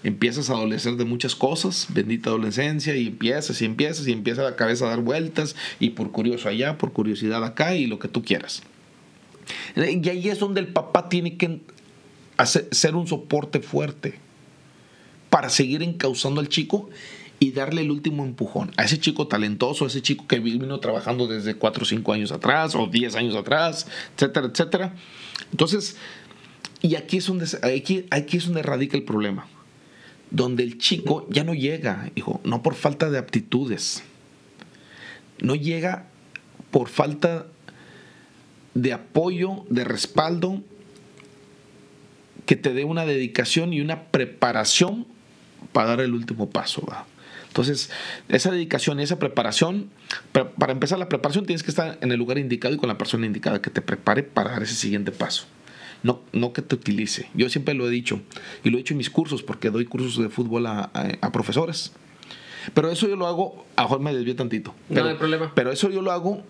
empiezas 0.04 0.50
a 0.50 0.54
adolecer 0.54 0.96
de 0.96 1.06
muchas 1.06 1.36
cosas, 1.36 1.88
bendita 1.90 2.30
adolescencia, 2.30 2.96
y 2.96 3.08
empiezas 3.08 3.62
y 3.62 3.66
empiezas 3.66 4.08
y 4.08 4.12
empieza 4.12 4.44
la 4.44 4.56
cabeza 4.56 4.86
a 4.86 4.90
dar 4.90 5.02
vueltas, 5.02 5.56
y 5.80 5.92
por 5.92 6.12
curioso 6.12 6.48
allá, 6.48 6.78
por 6.78 6.94
curiosidad 6.94 7.44
acá, 7.44 7.76
y 7.76 7.88
lo 7.88 8.00
que 8.00 8.08
tú 8.08 8.24
quieras. 8.24 8.64
Y 9.76 10.10
ahí 10.10 10.30
es 10.30 10.40
donde 10.40 10.62
el 10.62 10.68
papá 10.68 11.10
tiene 11.10 11.38
que 11.38 11.62
hacer, 12.38 12.68
ser 12.72 12.96
un 12.96 13.08
soporte 13.08 13.60
fuerte 13.60 14.20
para 15.30 15.50
seguir 15.50 15.84
encauzando 15.84 16.40
al 16.40 16.50
chico 16.50 16.90
y 17.40 17.52
darle 17.52 17.82
el 17.82 17.92
último 17.92 18.24
empujón 18.24 18.72
a 18.78 18.84
ese 18.86 19.00
chico 19.00 19.28
talentoso, 19.28 19.86
a 19.86 19.88
ese 19.88 20.02
chico 20.02 20.26
que 20.28 20.40
vino 20.40 20.80
trabajando 20.80 21.28
desde 21.28 21.56
4 21.56 21.84
o 21.84 21.86
5 21.86 22.14
años 22.14 22.32
atrás 22.32 22.76
o 22.76 22.88
10 22.88 23.16
años 23.16 23.36
atrás, 23.36 23.88
etcétera, 24.16 24.48
etcétera. 24.48 24.96
Entonces, 25.52 25.98
y 26.82 26.96
aquí 26.96 27.18
es 27.18 27.28
donde, 27.28 27.46
aquí, 27.64 28.06
aquí 28.12 28.38
es 28.38 28.46
donde 28.46 28.64
radica 28.64 28.98
el 28.98 29.04
problema. 29.04 29.48
Donde 30.32 30.64
el 30.64 30.78
chico 30.78 31.28
ya 31.30 31.44
no 31.44 31.54
llega, 31.54 32.10
hijo, 32.16 32.42
no 32.44 32.64
por 32.64 32.76
falta 32.76 33.10
de 33.10 33.18
aptitudes. 33.18 34.04
No 35.40 35.56
llega 35.56 36.08
por 36.72 36.90
falta 36.90 37.48
de 38.76 38.94
apoyo, 38.94 39.66
de 39.70 39.84
respaldo, 39.84 40.62
que 42.46 42.56
te 42.56 42.74
dé 42.74 42.84
una 42.84 43.06
dedicación 43.06 43.74
y 43.74 43.82
una 43.82 44.04
preparación 44.04 45.08
para 45.72 45.90
dar 45.90 46.02
el 46.02 46.14
último 46.14 46.49
paso. 46.49 46.86
Entonces, 47.47 47.89
esa 48.30 48.52
dedicación 48.52 48.99
y 48.99 49.04
esa 49.04 49.18
preparación, 49.18 49.89
para 50.32 50.72
empezar 50.74 50.99
la 50.99 51.10
preparación 51.10 51.45
tienes 51.45 51.64
que 51.64 51.72
estar 51.72 51.97
en 52.02 52.12
el 52.12 52.20
lugar 52.20 52.38
indicado 52.38 52.76
y 52.76 52.78
con 52.78 52.89
la 52.89 52.97
persona 52.97 53.26
indicada 53.26 53.62
que 53.62 53.72
te 53.72 53.82
prepare 53.82 54.24
para 54.24 54.52
dar 54.52 54.64
ese 54.64 54.76
siguiente 54.76 55.12
paso. 55.12 55.45
No, 56.04 56.22
no 56.34 56.54
que 56.54 56.62
te 56.62 56.76
utilice. 56.76 57.30
Yo 57.34 57.49
siempre 57.49 57.74
lo 57.74 57.88
he 57.88 57.89
dicho 57.89 58.22
y 58.64 58.70
lo 58.70 58.78
he 58.78 58.80
dicho 58.80 58.93
en 58.93 58.99
mis 58.99 59.10
cursos 59.10 59.41
porque 59.41 59.72
doy 59.72 59.86
cursos 59.86 60.22
de 60.22 60.30
fútbol 60.30 60.68
a, 60.68 61.32
profesores. 61.32 61.93
Pero 62.74 62.91
eso 62.91 63.08
yo 63.08 63.16
lo 63.16 63.26
hago, 63.26 63.66
a 63.76 63.84
mejor 63.84 64.02
me 64.02 64.14
desvío 64.14 64.36
tantito. 64.36 64.76
no 64.89 65.06
hay 65.06 65.16
problema. 65.16 65.52
Pero 65.56 65.72
eso 65.72 65.89
yo 65.89 66.02
lo 66.02 66.12
hago 66.12 66.43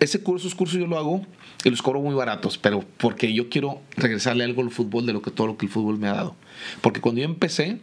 ese 0.00 0.22
curso, 0.22 0.46
esos 0.46 0.56
cursos 0.56 0.78
yo 0.78 0.86
lo 0.86 0.98
hago 0.98 1.24
y 1.64 1.70
los 1.70 1.82
cobro 1.82 2.00
muy 2.00 2.14
baratos, 2.14 2.58
pero 2.58 2.84
porque 2.98 3.32
yo 3.32 3.48
quiero 3.48 3.80
regresarle 3.96 4.44
algo 4.44 4.62
al 4.62 4.70
fútbol 4.70 5.06
de 5.06 5.12
lo 5.12 5.22
que 5.22 5.30
todo 5.30 5.46
lo 5.46 5.56
que 5.56 5.66
el 5.66 5.72
fútbol 5.72 5.98
me 5.98 6.08
ha 6.08 6.14
dado. 6.14 6.36
Porque 6.80 7.00
cuando 7.00 7.20
yo 7.20 7.26
empecé, 7.26 7.78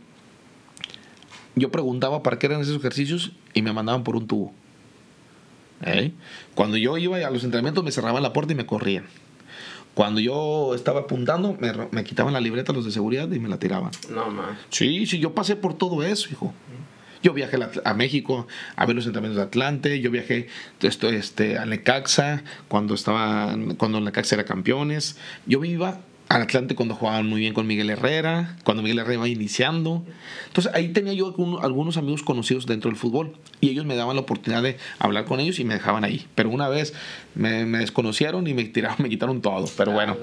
yo 1.56 1.72
preguntaba 1.72 2.24
para 2.24 2.40
qué 2.40 2.48
eran 2.48 2.62
esos 2.62 2.78
ejercicios 2.78 3.32
y 3.54 3.62
me 3.62 3.74
mandaban 3.74 4.04
por 4.04 4.16
un 4.16 4.28
tubo. 4.28 4.54
¿Eh? 5.86 6.14
Cuando 6.56 6.78
yo 6.78 6.98
iba 6.98 7.18
a 7.18 7.30
los 7.30 7.44
entrenamientos 7.44 7.84
me 7.84 7.92
cerraban 7.92 8.24
la 8.24 8.32
puerta 8.32 8.54
y 8.54 8.56
me 8.56 8.66
corrían. 8.66 9.06
Cuando 9.94 10.20
yo 10.22 10.74
estaba 10.74 11.02
apuntando, 11.02 11.56
me, 11.60 11.72
me 11.92 12.04
quitaban 12.04 12.34
la 12.34 12.42
libreta 12.42 12.74
los 12.74 12.86
de 12.86 12.92
seguridad 12.92 13.30
y 13.32 13.40
me 13.40 13.48
la 13.48 13.60
tiraban. 13.60 13.92
No, 14.10 14.32
más. 14.32 14.58
Sí, 14.70 15.06
sí, 15.06 15.20
yo 15.20 15.36
pasé 15.36 15.56
por 15.56 15.76
todo 15.76 16.04
eso, 16.04 16.30
hijo. 16.32 16.54
Yo 17.24 17.34
viajé 17.34 17.58
a 17.84 17.94
México 17.94 18.48
a 18.76 18.86
ver 18.86 18.96
los 18.96 19.06
entrenamientos 19.06 19.38
de 19.38 19.48
Atlante, 19.48 20.00
yo 20.02 20.12
viajé 20.12 20.48
esto, 20.82 21.10
este, 21.10 21.58
a 21.58 21.66
Necaxa 21.66 22.44
cuando 22.68 22.94
estaba 22.94 23.56
cuando 23.78 24.02
Necaxa 24.02 24.36
era 24.36 24.44
campeones. 24.44 25.18
Yo 25.46 25.64
iba 25.64 26.02
al 26.30 26.42
Atlante 26.42 26.76
cuando 26.76 26.96
jugaban 26.96 27.28
muy 27.28 27.42
bien 27.42 27.54
con 27.54 27.68
Miguel 27.68 27.90
Herrera, 27.90 28.58
cuando 28.64 28.82
Miguel 28.82 29.00
Herrera 29.00 29.14
iba 29.16 29.28
iniciando. 29.28 30.04
Entonces 30.48 30.74
ahí 30.74 30.90
tenía 30.90 31.14
yo 31.14 31.36
algunos 31.62 31.98
amigos 31.98 32.24
conocidos 32.24 32.66
dentro 32.66 32.90
del 32.90 32.98
fútbol 32.98 33.34
y 33.62 33.70
ellos 33.70 33.86
me 33.86 33.96
daban 33.96 34.16
la 34.16 34.24
oportunidad 34.24 34.64
de 34.64 34.78
hablar 35.00 35.26
con 35.26 35.40
ellos 35.40 35.60
y 35.60 35.64
me 35.64 35.76
dejaban 35.76 36.04
ahí. 36.04 36.26
Pero 36.36 36.50
una 36.50 36.70
vez 36.70 36.94
me, 37.36 37.66
desconocieron 37.66 38.48
y 38.48 38.54
me 38.54 38.64
tiraron, 38.66 38.98
me 39.00 39.10
quitaron 39.10 39.42
todo. 39.42 39.70
Pero 39.78 39.92
bueno, 39.92 40.18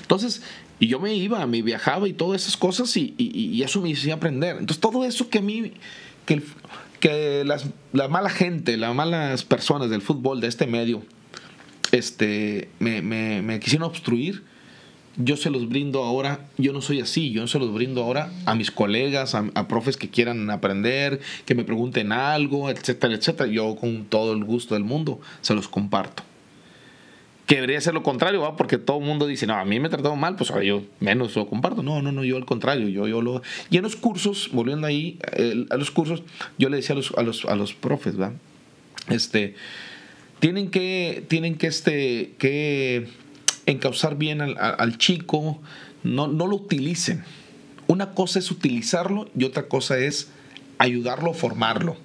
entonces, 0.00 0.42
y 0.80 0.88
yo 0.88 1.00
me 1.00 1.14
iba, 1.14 1.46
me 1.46 1.62
viajaba 1.62 2.08
y 2.08 2.12
todas 2.12 2.42
esas 2.42 2.56
cosas 2.56 2.94
y, 2.96 3.14
y, 3.16 3.62
eso 3.62 3.80
me 3.80 3.92
hacía 3.92 4.14
aprender. 4.14 4.56
Entonces 4.58 4.80
todo 4.80 5.04
eso 5.04 5.30
que 5.30 5.38
a 5.38 5.42
mí, 5.42 5.72
que, 6.24 6.42
que 7.00 7.44
las, 7.44 7.66
la 7.92 8.08
mala 8.08 8.30
gente, 8.30 8.76
las 8.76 8.94
malas 8.94 9.44
personas 9.44 9.90
del 9.90 10.02
fútbol, 10.02 10.40
de 10.40 10.48
este 10.48 10.66
medio, 10.66 11.02
este, 11.92 12.68
me, 12.78 13.02
me, 13.02 13.42
me 13.42 13.60
quisieron 13.60 13.88
obstruir 13.88 14.42
yo 15.16 15.36
se 15.36 15.50
los 15.50 15.68
brindo 15.68 16.02
ahora, 16.02 16.40
yo 16.58 16.72
no 16.72 16.80
soy 16.80 17.00
así, 17.00 17.30
yo 17.30 17.46
se 17.46 17.58
los 17.58 17.72
brindo 17.72 18.02
ahora 18.02 18.32
a 18.46 18.54
mis 18.54 18.70
colegas, 18.70 19.34
a, 19.34 19.68
profes 19.68 19.96
que 19.96 20.10
quieran 20.10 20.50
aprender, 20.50 21.20
que 21.46 21.54
me 21.54 21.64
pregunten 21.64 22.12
algo, 22.12 22.70
etcétera, 22.70 23.14
etcétera. 23.14 23.50
Yo 23.50 23.76
con 23.76 24.04
todo 24.06 24.32
el 24.32 24.44
gusto 24.44 24.74
del 24.74 24.84
mundo 24.84 25.20
se 25.40 25.54
los 25.54 25.68
comparto. 25.68 26.22
Que 27.46 27.56
debería 27.56 27.80
ser 27.80 27.92
lo 27.92 28.02
contrario, 28.02 28.40
¿va? 28.40 28.56
porque 28.56 28.78
todo 28.78 28.98
el 28.98 29.04
mundo 29.04 29.26
dice, 29.26 29.46
no, 29.46 29.54
a 29.54 29.64
mí 29.66 29.78
me 29.78 29.88
he 29.88 29.90
tratado 29.90 30.16
mal, 30.16 30.36
pues 30.36 30.50
yo 30.62 30.82
menos 31.00 31.36
lo 31.36 31.46
comparto. 31.46 31.82
No, 31.82 32.00
no, 32.00 32.10
no, 32.10 32.24
yo 32.24 32.36
al 32.36 32.46
contrario, 32.46 32.88
yo, 32.88 33.06
yo 33.06 33.20
lo... 33.20 33.42
Y 33.70 33.76
en 33.76 33.82
los 33.82 33.96
cursos, 33.96 34.48
volviendo 34.52 34.86
ahí, 34.86 35.18
a 35.70 35.76
los 35.76 35.90
cursos, 35.90 36.22
yo 36.58 36.70
le 36.70 36.78
decía 36.78 36.94
a 36.94 36.96
los, 36.96 37.12
a 37.16 37.22
los, 37.22 37.44
a 37.44 37.54
los 37.54 37.74
profes, 37.74 38.18
¿va? 38.18 38.32
Este, 39.10 39.54
tienen 40.40 40.70
que, 40.70 41.24
tienen 41.28 41.56
que, 41.56 41.66
este, 41.66 42.34
que 42.38 43.08
encauzar 43.66 44.16
bien 44.16 44.40
al, 44.40 44.98
chico, 44.98 45.60
no, 46.02 46.26
no 46.26 46.46
lo 46.46 46.56
utilicen. 46.56 47.24
Una 47.86 48.12
cosa 48.12 48.38
es 48.38 48.50
utilizarlo 48.50 49.28
y 49.36 49.44
otra 49.44 49.68
cosa 49.68 49.98
es 49.98 50.30
ayudarlo 50.78 51.30
a 51.30 51.34
formarlo. 51.34 51.96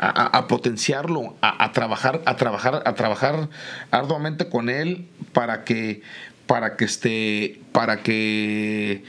A, 0.00 0.46
potenciarlo, 0.46 1.34
a, 1.40 1.72
trabajar, 1.72 2.22
a 2.24 2.36
trabajar, 2.36 2.82
a 2.86 2.94
trabajar 2.94 3.48
arduamente 3.90 4.48
con 4.48 4.68
él 4.70 5.08
para 5.32 5.64
que, 5.64 6.02
para 6.46 6.76
que 6.76 6.84
esté, 6.84 7.60
para 7.72 8.00
que 8.04 9.02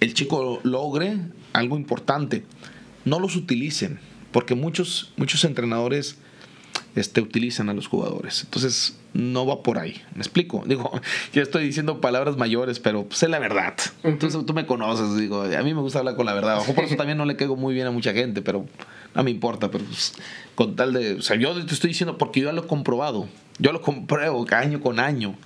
el 0.00 0.12
chico 0.12 0.60
logre 0.62 1.16
algo 1.54 1.78
importante. 1.78 2.44
No 3.06 3.20
los 3.20 3.36
utilicen, 3.36 4.00
porque 4.32 4.54
muchos, 4.54 5.12
muchos 5.16 5.44
entrenadores 5.44 6.18
este, 6.94 7.20
utilizan 7.20 7.68
a 7.70 7.74
los 7.74 7.86
jugadores. 7.86 8.42
Entonces, 8.44 8.98
no 9.14 9.46
va 9.46 9.62
por 9.62 9.78
ahí. 9.78 10.02
¿Me 10.14 10.20
explico? 10.20 10.62
Digo, 10.66 10.90
yo 11.32 11.42
estoy 11.42 11.64
diciendo 11.64 12.00
palabras 12.00 12.36
mayores, 12.36 12.80
pero 12.80 13.06
sé 13.10 13.28
la 13.28 13.38
verdad. 13.38 13.74
Entonces 14.02 14.44
tú 14.44 14.52
me 14.54 14.66
conoces, 14.66 15.16
digo, 15.16 15.42
a 15.42 15.62
mí 15.62 15.74
me 15.74 15.80
gusta 15.80 16.00
hablar 16.00 16.16
con 16.16 16.26
la 16.26 16.34
verdad. 16.34 16.60
por 16.74 16.84
eso 16.84 16.96
también 16.98 17.18
no 17.18 17.24
le 17.24 17.36
caigo 17.36 17.56
muy 17.56 17.74
bien 17.74 17.86
a 17.86 17.90
mucha 17.90 18.12
gente, 18.12 18.42
pero 18.42 18.66
no 19.14 19.22
me 19.22 19.30
importa. 19.30 19.70
Pero 19.70 19.84
pues, 19.84 20.14
con 20.54 20.76
tal 20.76 20.92
de. 20.92 21.14
O 21.14 21.22
sea, 21.22 21.36
yo 21.36 21.54
te 21.64 21.72
estoy 21.72 21.88
diciendo 21.88 22.18
porque 22.18 22.40
yo 22.40 22.46
ya 22.46 22.52
lo 22.52 22.64
he 22.64 22.66
comprobado. 22.66 23.28
Yo 23.58 23.72
lo 23.72 23.80
compruebo 23.80 24.44
año 24.50 24.80
con 24.80 24.98
año. 24.98 25.36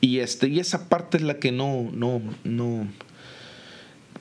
Y, 0.00 0.18
este, 0.18 0.48
y 0.48 0.60
esa 0.60 0.88
parte 0.88 1.16
es 1.16 1.22
la 1.22 1.38
que 1.38 1.52
no, 1.52 1.90
no, 1.92 2.22
no. 2.44 2.86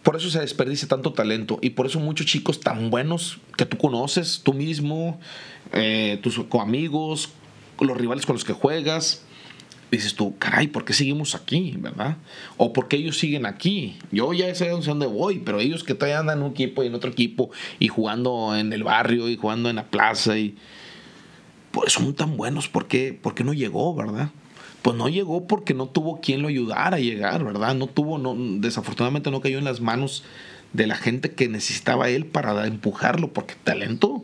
Por 0.03 0.15
eso 0.15 0.29
se 0.29 0.39
desperdicia 0.39 0.87
tanto 0.87 1.11
talento 1.11 1.59
y 1.61 1.71
por 1.71 1.85
eso 1.85 1.99
muchos 1.99 2.25
chicos 2.25 2.61
tan 2.61 2.89
buenos 2.89 3.39
que 3.57 3.65
tú 3.65 3.77
conoces, 3.77 4.41
tú 4.41 4.53
mismo, 4.53 5.19
eh, 5.73 6.17
tus 6.23 6.39
amigos, 6.59 7.29
los 7.81 7.97
rivales 7.97 8.25
con 8.25 8.35
los 8.35 8.45
que 8.45 8.53
juegas, 8.53 9.23
dices 9.91 10.15
tú, 10.15 10.37
caray, 10.37 10.67
¿por 10.67 10.85
qué 10.85 10.93
seguimos 10.93 11.35
aquí? 11.35 11.75
¿Verdad? 11.77 12.17
O 12.57 12.73
¿por 12.73 12.87
qué 12.87 12.97
ellos 12.97 13.17
siguen 13.17 13.45
aquí? 13.45 13.97
Yo 14.11 14.33
ya 14.33 14.53
sé 14.53 14.69
dónde 14.69 15.05
voy, 15.05 15.39
pero 15.39 15.59
ellos 15.59 15.83
que 15.83 15.93
todavía 15.93 16.19
andan 16.19 16.39
en 16.39 16.45
un 16.45 16.51
equipo 16.51 16.83
y 16.83 16.87
en 16.87 16.95
otro 16.95 17.09
equipo 17.09 17.51
y 17.79 17.87
jugando 17.87 18.55
en 18.55 18.73
el 18.73 18.83
barrio 18.83 19.29
y 19.29 19.37
jugando 19.37 19.69
en 19.69 19.77
la 19.77 19.85
plaza 19.85 20.37
y 20.37 20.55
pues 21.71 21.93
son 21.93 22.13
tan 22.13 22.37
buenos, 22.37 22.67
¿por 22.67 22.87
qué, 22.87 23.17
¿por 23.19 23.35
qué 23.35 23.43
no 23.43 23.53
llegó, 23.53 23.93
verdad? 23.93 24.31
Pues 24.81 24.95
no 24.95 25.09
llegó 25.09 25.47
porque 25.47 25.73
no 25.73 25.87
tuvo 25.87 26.21
quien 26.21 26.41
lo 26.41 26.47
ayudara 26.47 26.97
a 26.97 26.99
llegar, 26.99 27.43
¿verdad? 27.43 27.75
No 27.75 27.87
tuvo, 27.87 28.17
no, 28.17 28.35
desafortunadamente 28.59 29.31
no 29.31 29.41
cayó 29.41 29.57
en 29.57 29.65
las 29.65 29.81
manos 29.81 30.23
de 30.73 30.87
la 30.87 30.95
gente 30.95 31.31
que 31.31 31.47
necesitaba 31.47 32.09
él 32.09 32.25
para 32.25 32.67
empujarlo, 32.67 33.31
porque 33.31 33.55
talento 33.63 34.23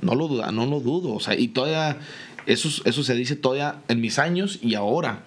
no 0.00 0.14
lo, 0.14 0.28
no 0.52 0.66
lo 0.66 0.80
dudo, 0.80 1.14
o 1.14 1.20
sea, 1.20 1.34
y 1.38 1.48
todavía 1.48 1.98
eso, 2.46 2.68
eso 2.84 3.02
se 3.02 3.14
dice 3.14 3.36
todavía 3.36 3.80
en 3.88 4.00
mis 4.00 4.18
años 4.18 4.58
y 4.62 4.74
ahora. 4.74 5.24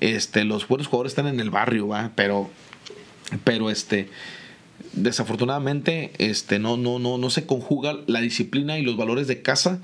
Este, 0.00 0.44
los 0.44 0.66
buenos 0.66 0.88
jugadores 0.88 1.12
están 1.12 1.28
en 1.28 1.38
el 1.38 1.50
barrio, 1.50 1.86
¿va? 1.86 2.10
Pero, 2.16 2.50
pero 3.44 3.70
este, 3.70 4.08
desafortunadamente, 4.94 6.12
este, 6.18 6.58
no, 6.58 6.76
no, 6.76 6.98
no, 6.98 7.18
no 7.18 7.30
se 7.30 7.46
conjuga 7.46 7.98
la 8.06 8.20
disciplina 8.20 8.78
y 8.78 8.82
los 8.82 8.96
valores 8.96 9.28
de 9.28 9.42
casa 9.42 9.80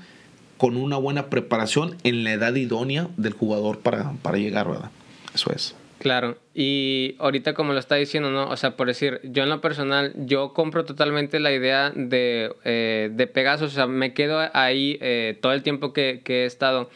con 0.57 0.75
una 0.75 0.97
buena 0.97 1.29
preparación 1.29 1.95
en 2.03 2.25
la 2.25 2.33
edad 2.33 2.53
idónea 2.55 3.07
del 3.15 3.31
jugador 3.31 3.79
para, 3.79 4.11
para 4.21 4.37
llegar, 4.37 4.67
¿verdad? 4.67 4.91
Eso 5.33 5.51
es. 5.51 5.73
Claro, 5.99 6.37
y 6.53 7.17
ahorita 7.19 7.53
como 7.53 7.73
lo 7.73 7.79
está 7.79 7.95
diciendo, 7.95 8.31
¿no? 8.31 8.47
O 8.49 8.55
sea, 8.55 8.77
por 8.77 8.87
decir, 8.87 9.19
yo 9.23 9.43
en 9.43 9.49
lo 9.49 9.59
personal, 9.59 10.13
yo 10.15 10.53
compro 10.53 10.85
totalmente 10.85 11.41
la 11.41 11.51
idea 11.51 11.91
de, 11.93 12.55
eh, 12.63 13.09
de 13.11 13.27
Pegasus, 13.27 13.73
o 13.73 13.75
sea, 13.75 13.85
me 13.85 14.13
quedo 14.13 14.39
ahí 14.53 14.97
eh, 15.01 15.37
todo 15.41 15.51
el 15.51 15.61
tiempo 15.61 15.91
que, 15.91 16.21
que 16.23 16.43
he 16.43 16.45
estado, 16.45 16.89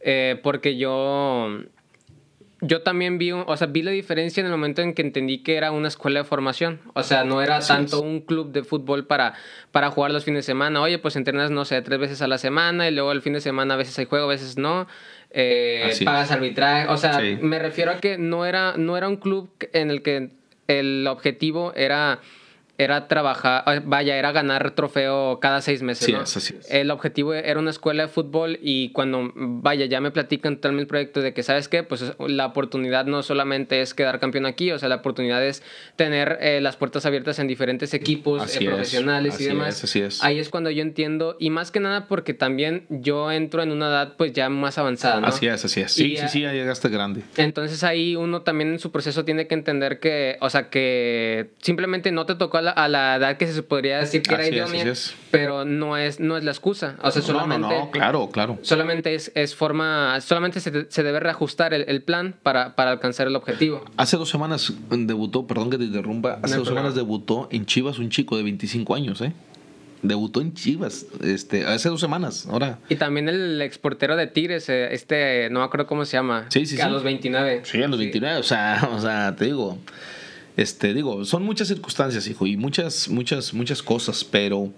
eh, 0.00 0.40
porque 0.42 0.78
yo, 0.78 1.58
yo 2.62 2.80
también 2.80 3.18
vi, 3.18 3.32
o 3.32 3.56
sea, 3.58 3.66
vi 3.66 3.82
la 3.82 3.90
diferencia 3.90 4.40
en 4.40 4.46
el 4.46 4.52
momento 4.52 4.80
en 4.80 4.94
que 4.94 5.02
entendí 5.02 5.42
que 5.42 5.56
era 5.56 5.70
una 5.70 5.88
escuela 5.88 6.20
de 6.20 6.24
formación, 6.24 6.80
o 6.94 7.02
sea, 7.02 7.24
no 7.24 7.42
era 7.42 7.60
tanto 7.60 8.00
un 8.00 8.22
club 8.22 8.50
de 8.50 8.64
fútbol 8.64 9.06
para, 9.06 9.34
para 9.72 9.90
jugar 9.90 10.10
los 10.10 10.24
fines 10.24 10.46
de 10.46 10.52
semana, 10.52 10.80
oye, 10.80 10.98
pues 10.98 11.16
entrenas, 11.16 11.50
no 11.50 11.66
sé, 11.66 11.82
tres 11.82 12.00
veces 12.00 12.22
a 12.22 12.28
la 12.28 12.38
semana 12.38 12.88
y 12.88 12.94
luego 12.94 13.12
el 13.12 13.20
fin 13.20 13.34
de 13.34 13.42
semana 13.42 13.74
a 13.74 13.76
veces 13.76 13.98
hay 13.98 14.06
juego, 14.06 14.24
a 14.24 14.28
veces 14.28 14.56
no 14.56 14.88
eh, 15.30 15.92
pagas 16.04 16.30
arbitraje. 16.30 16.88
O 16.88 16.96
sea, 16.96 17.20
me 17.40 17.58
refiero 17.58 17.92
a 17.92 17.98
que 17.98 18.18
no 18.18 18.46
era, 18.46 18.74
no 18.76 18.96
era 18.96 19.08
un 19.08 19.16
club 19.16 19.50
en 19.72 19.90
el 19.90 20.02
que 20.02 20.30
el 20.66 21.06
objetivo 21.06 21.72
era 21.74 22.20
era 22.78 23.08
trabajar, 23.08 23.64
ah, 23.66 23.80
vaya, 23.84 24.16
era 24.16 24.30
ganar 24.30 24.70
trofeo 24.70 25.40
cada 25.40 25.60
seis 25.60 25.82
meses. 25.82 26.06
Sí, 26.28 26.54
El 26.70 26.92
objetivo 26.92 27.34
era 27.34 27.58
una 27.58 27.70
escuela 27.70 28.04
de 28.04 28.08
fútbol 28.08 28.56
y 28.62 28.90
cuando, 28.92 29.32
vaya, 29.34 29.86
ya 29.86 30.00
me 30.00 30.12
platican 30.12 30.58
todo 30.58 30.70
el 30.70 30.86
proyecto 30.86 31.20
de 31.20 31.34
que, 31.34 31.42
¿sabes 31.42 31.66
qué? 31.66 31.82
Pues 31.82 32.12
la 32.20 32.46
oportunidad 32.46 33.04
no 33.06 33.24
solamente 33.24 33.80
es 33.80 33.94
quedar 33.94 34.20
campeón 34.20 34.46
aquí, 34.46 34.70
o 34.70 34.78
sea, 34.78 34.88
la 34.88 34.96
oportunidad 34.96 35.44
es 35.44 35.64
tener 35.96 36.38
eh, 36.40 36.60
las 36.60 36.76
puertas 36.76 37.04
abiertas 37.04 37.40
en 37.40 37.48
diferentes 37.48 37.94
equipos 37.94 38.56
eh, 38.56 38.64
profesionales 38.64 39.40
y 39.40 39.46
demás. 39.46 39.82
así 39.82 40.00
es. 40.00 40.22
Ahí 40.22 40.38
es 40.38 40.48
cuando 40.48 40.70
yo 40.70 40.82
entiendo, 40.82 41.36
y 41.40 41.50
más 41.50 41.72
que 41.72 41.80
nada 41.80 42.06
porque 42.06 42.32
también 42.32 42.86
yo 42.90 43.32
entro 43.32 43.60
en 43.64 43.72
una 43.72 43.88
edad 43.88 44.14
pues 44.16 44.32
ya 44.32 44.48
más 44.50 44.78
avanzada, 44.78 45.20
¿no? 45.20 45.26
Así 45.26 45.48
es, 45.48 45.64
así 45.64 45.80
es. 45.80 45.90
Sí, 45.90 46.16
sí, 46.16 46.28
sí, 46.28 46.40
ya 46.42 46.52
llegaste 46.52 46.88
grande. 46.90 47.22
Entonces 47.38 47.82
ahí 47.82 48.14
uno 48.14 48.42
también 48.42 48.74
en 48.74 48.78
su 48.78 48.92
proceso 48.92 49.24
tiene 49.24 49.48
que 49.48 49.54
entender 49.54 49.98
que, 49.98 50.36
o 50.40 50.48
sea, 50.48 50.70
que 50.70 51.50
simplemente 51.60 52.12
no 52.12 52.24
te 52.24 52.36
tocó 52.36 52.58
a 52.58 52.62
la 52.62 52.67
a 52.70 52.88
la 52.88 53.16
edad 53.16 53.36
que 53.36 53.46
se 53.46 53.62
podría 53.62 53.98
decir 53.98 54.22
que 54.22 54.34
era 54.34 54.46
idónea, 54.46 54.92
pero 55.30 55.64
no 55.64 55.96
es, 55.96 56.20
no 56.20 56.36
es 56.36 56.44
la 56.44 56.50
excusa. 56.50 56.96
O 57.02 57.10
sea, 57.10 57.22
solamente. 57.22 57.68
No, 57.68 57.84
no, 57.86 57.90
claro, 57.90 58.30
claro. 58.30 58.58
Solamente 58.62 59.14
es, 59.14 59.32
es 59.34 59.54
forma. 59.54 60.20
Solamente 60.20 60.60
se, 60.60 60.90
se 60.90 61.02
debe 61.02 61.20
reajustar 61.20 61.74
el, 61.74 61.84
el, 61.88 62.02
plan 62.02 62.34
para, 62.42 62.74
para 62.74 62.90
alcanzar 62.92 63.26
el 63.26 63.36
objetivo. 63.36 63.84
Hace 63.96 64.16
dos 64.16 64.28
semanas 64.28 64.72
debutó, 64.90 65.46
perdón 65.46 65.70
que 65.70 65.78
te 65.78 65.84
interrumpa, 65.84 66.38
hace 66.42 66.56
dos 66.56 66.68
semanas 66.68 66.94
debutó 66.94 67.48
en 67.50 67.66
Chivas 67.66 67.98
un 67.98 68.10
chico 68.10 68.36
de 68.36 68.42
25 68.42 68.94
años, 68.94 69.20
¿eh? 69.20 69.32
Debutó 70.02 70.40
en 70.40 70.54
Chivas, 70.54 71.06
este, 71.24 71.66
hace 71.66 71.88
dos 71.88 72.00
semanas, 72.00 72.46
ahora. 72.46 72.78
Y 72.88 72.94
también 72.94 73.28
el 73.28 73.60
exportero 73.60 74.14
de 74.14 74.28
Tigres, 74.28 74.68
eh, 74.68 74.94
este, 74.94 75.50
no 75.50 75.58
me 75.58 75.66
acuerdo 75.66 75.86
cómo 75.86 76.04
se 76.04 76.16
llama. 76.16 76.46
Sí, 76.50 76.66
sí, 76.66 76.80
A 76.80 76.88
los 76.88 77.02
29. 77.02 77.62
Sí, 77.64 77.82
a 77.82 77.88
los 77.88 77.98
29, 77.98 78.38
o 78.38 78.42
sea, 78.44 78.88
o 78.92 79.00
sea, 79.00 79.34
te 79.34 79.46
digo. 79.46 79.78
Este, 80.58 80.92
digo, 80.92 81.24
son 81.24 81.44
muchas 81.44 81.68
circunstancias, 81.68 82.26
hijo, 82.26 82.44
y 82.44 82.56
muchas, 82.56 83.08
muchas, 83.08 83.54
muchas 83.54 83.80
cosas, 83.80 84.24
pero, 84.24 84.72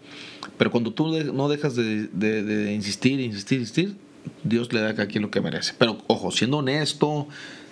pero 0.59 0.71
cuando 0.71 0.93
tú 0.93 1.09
no 1.33 1.49
dejas 1.49 1.75
de, 1.75 2.75
insistir, 2.75 3.19
insistir, 3.19 3.61
insistir, 3.61 3.97
Dios 4.45 4.75
le 4.75 4.83
da 4.83 4.91
a 4.91 5.07
quien 5.07 5.23
lo 5.23 5.31
que 5.31 5.41
merece. 5.41 5.73
Pero 5.79 5.97
ojo, 6.07 6.33
siendo 6.33 6.59
honesto, 6.59 7.29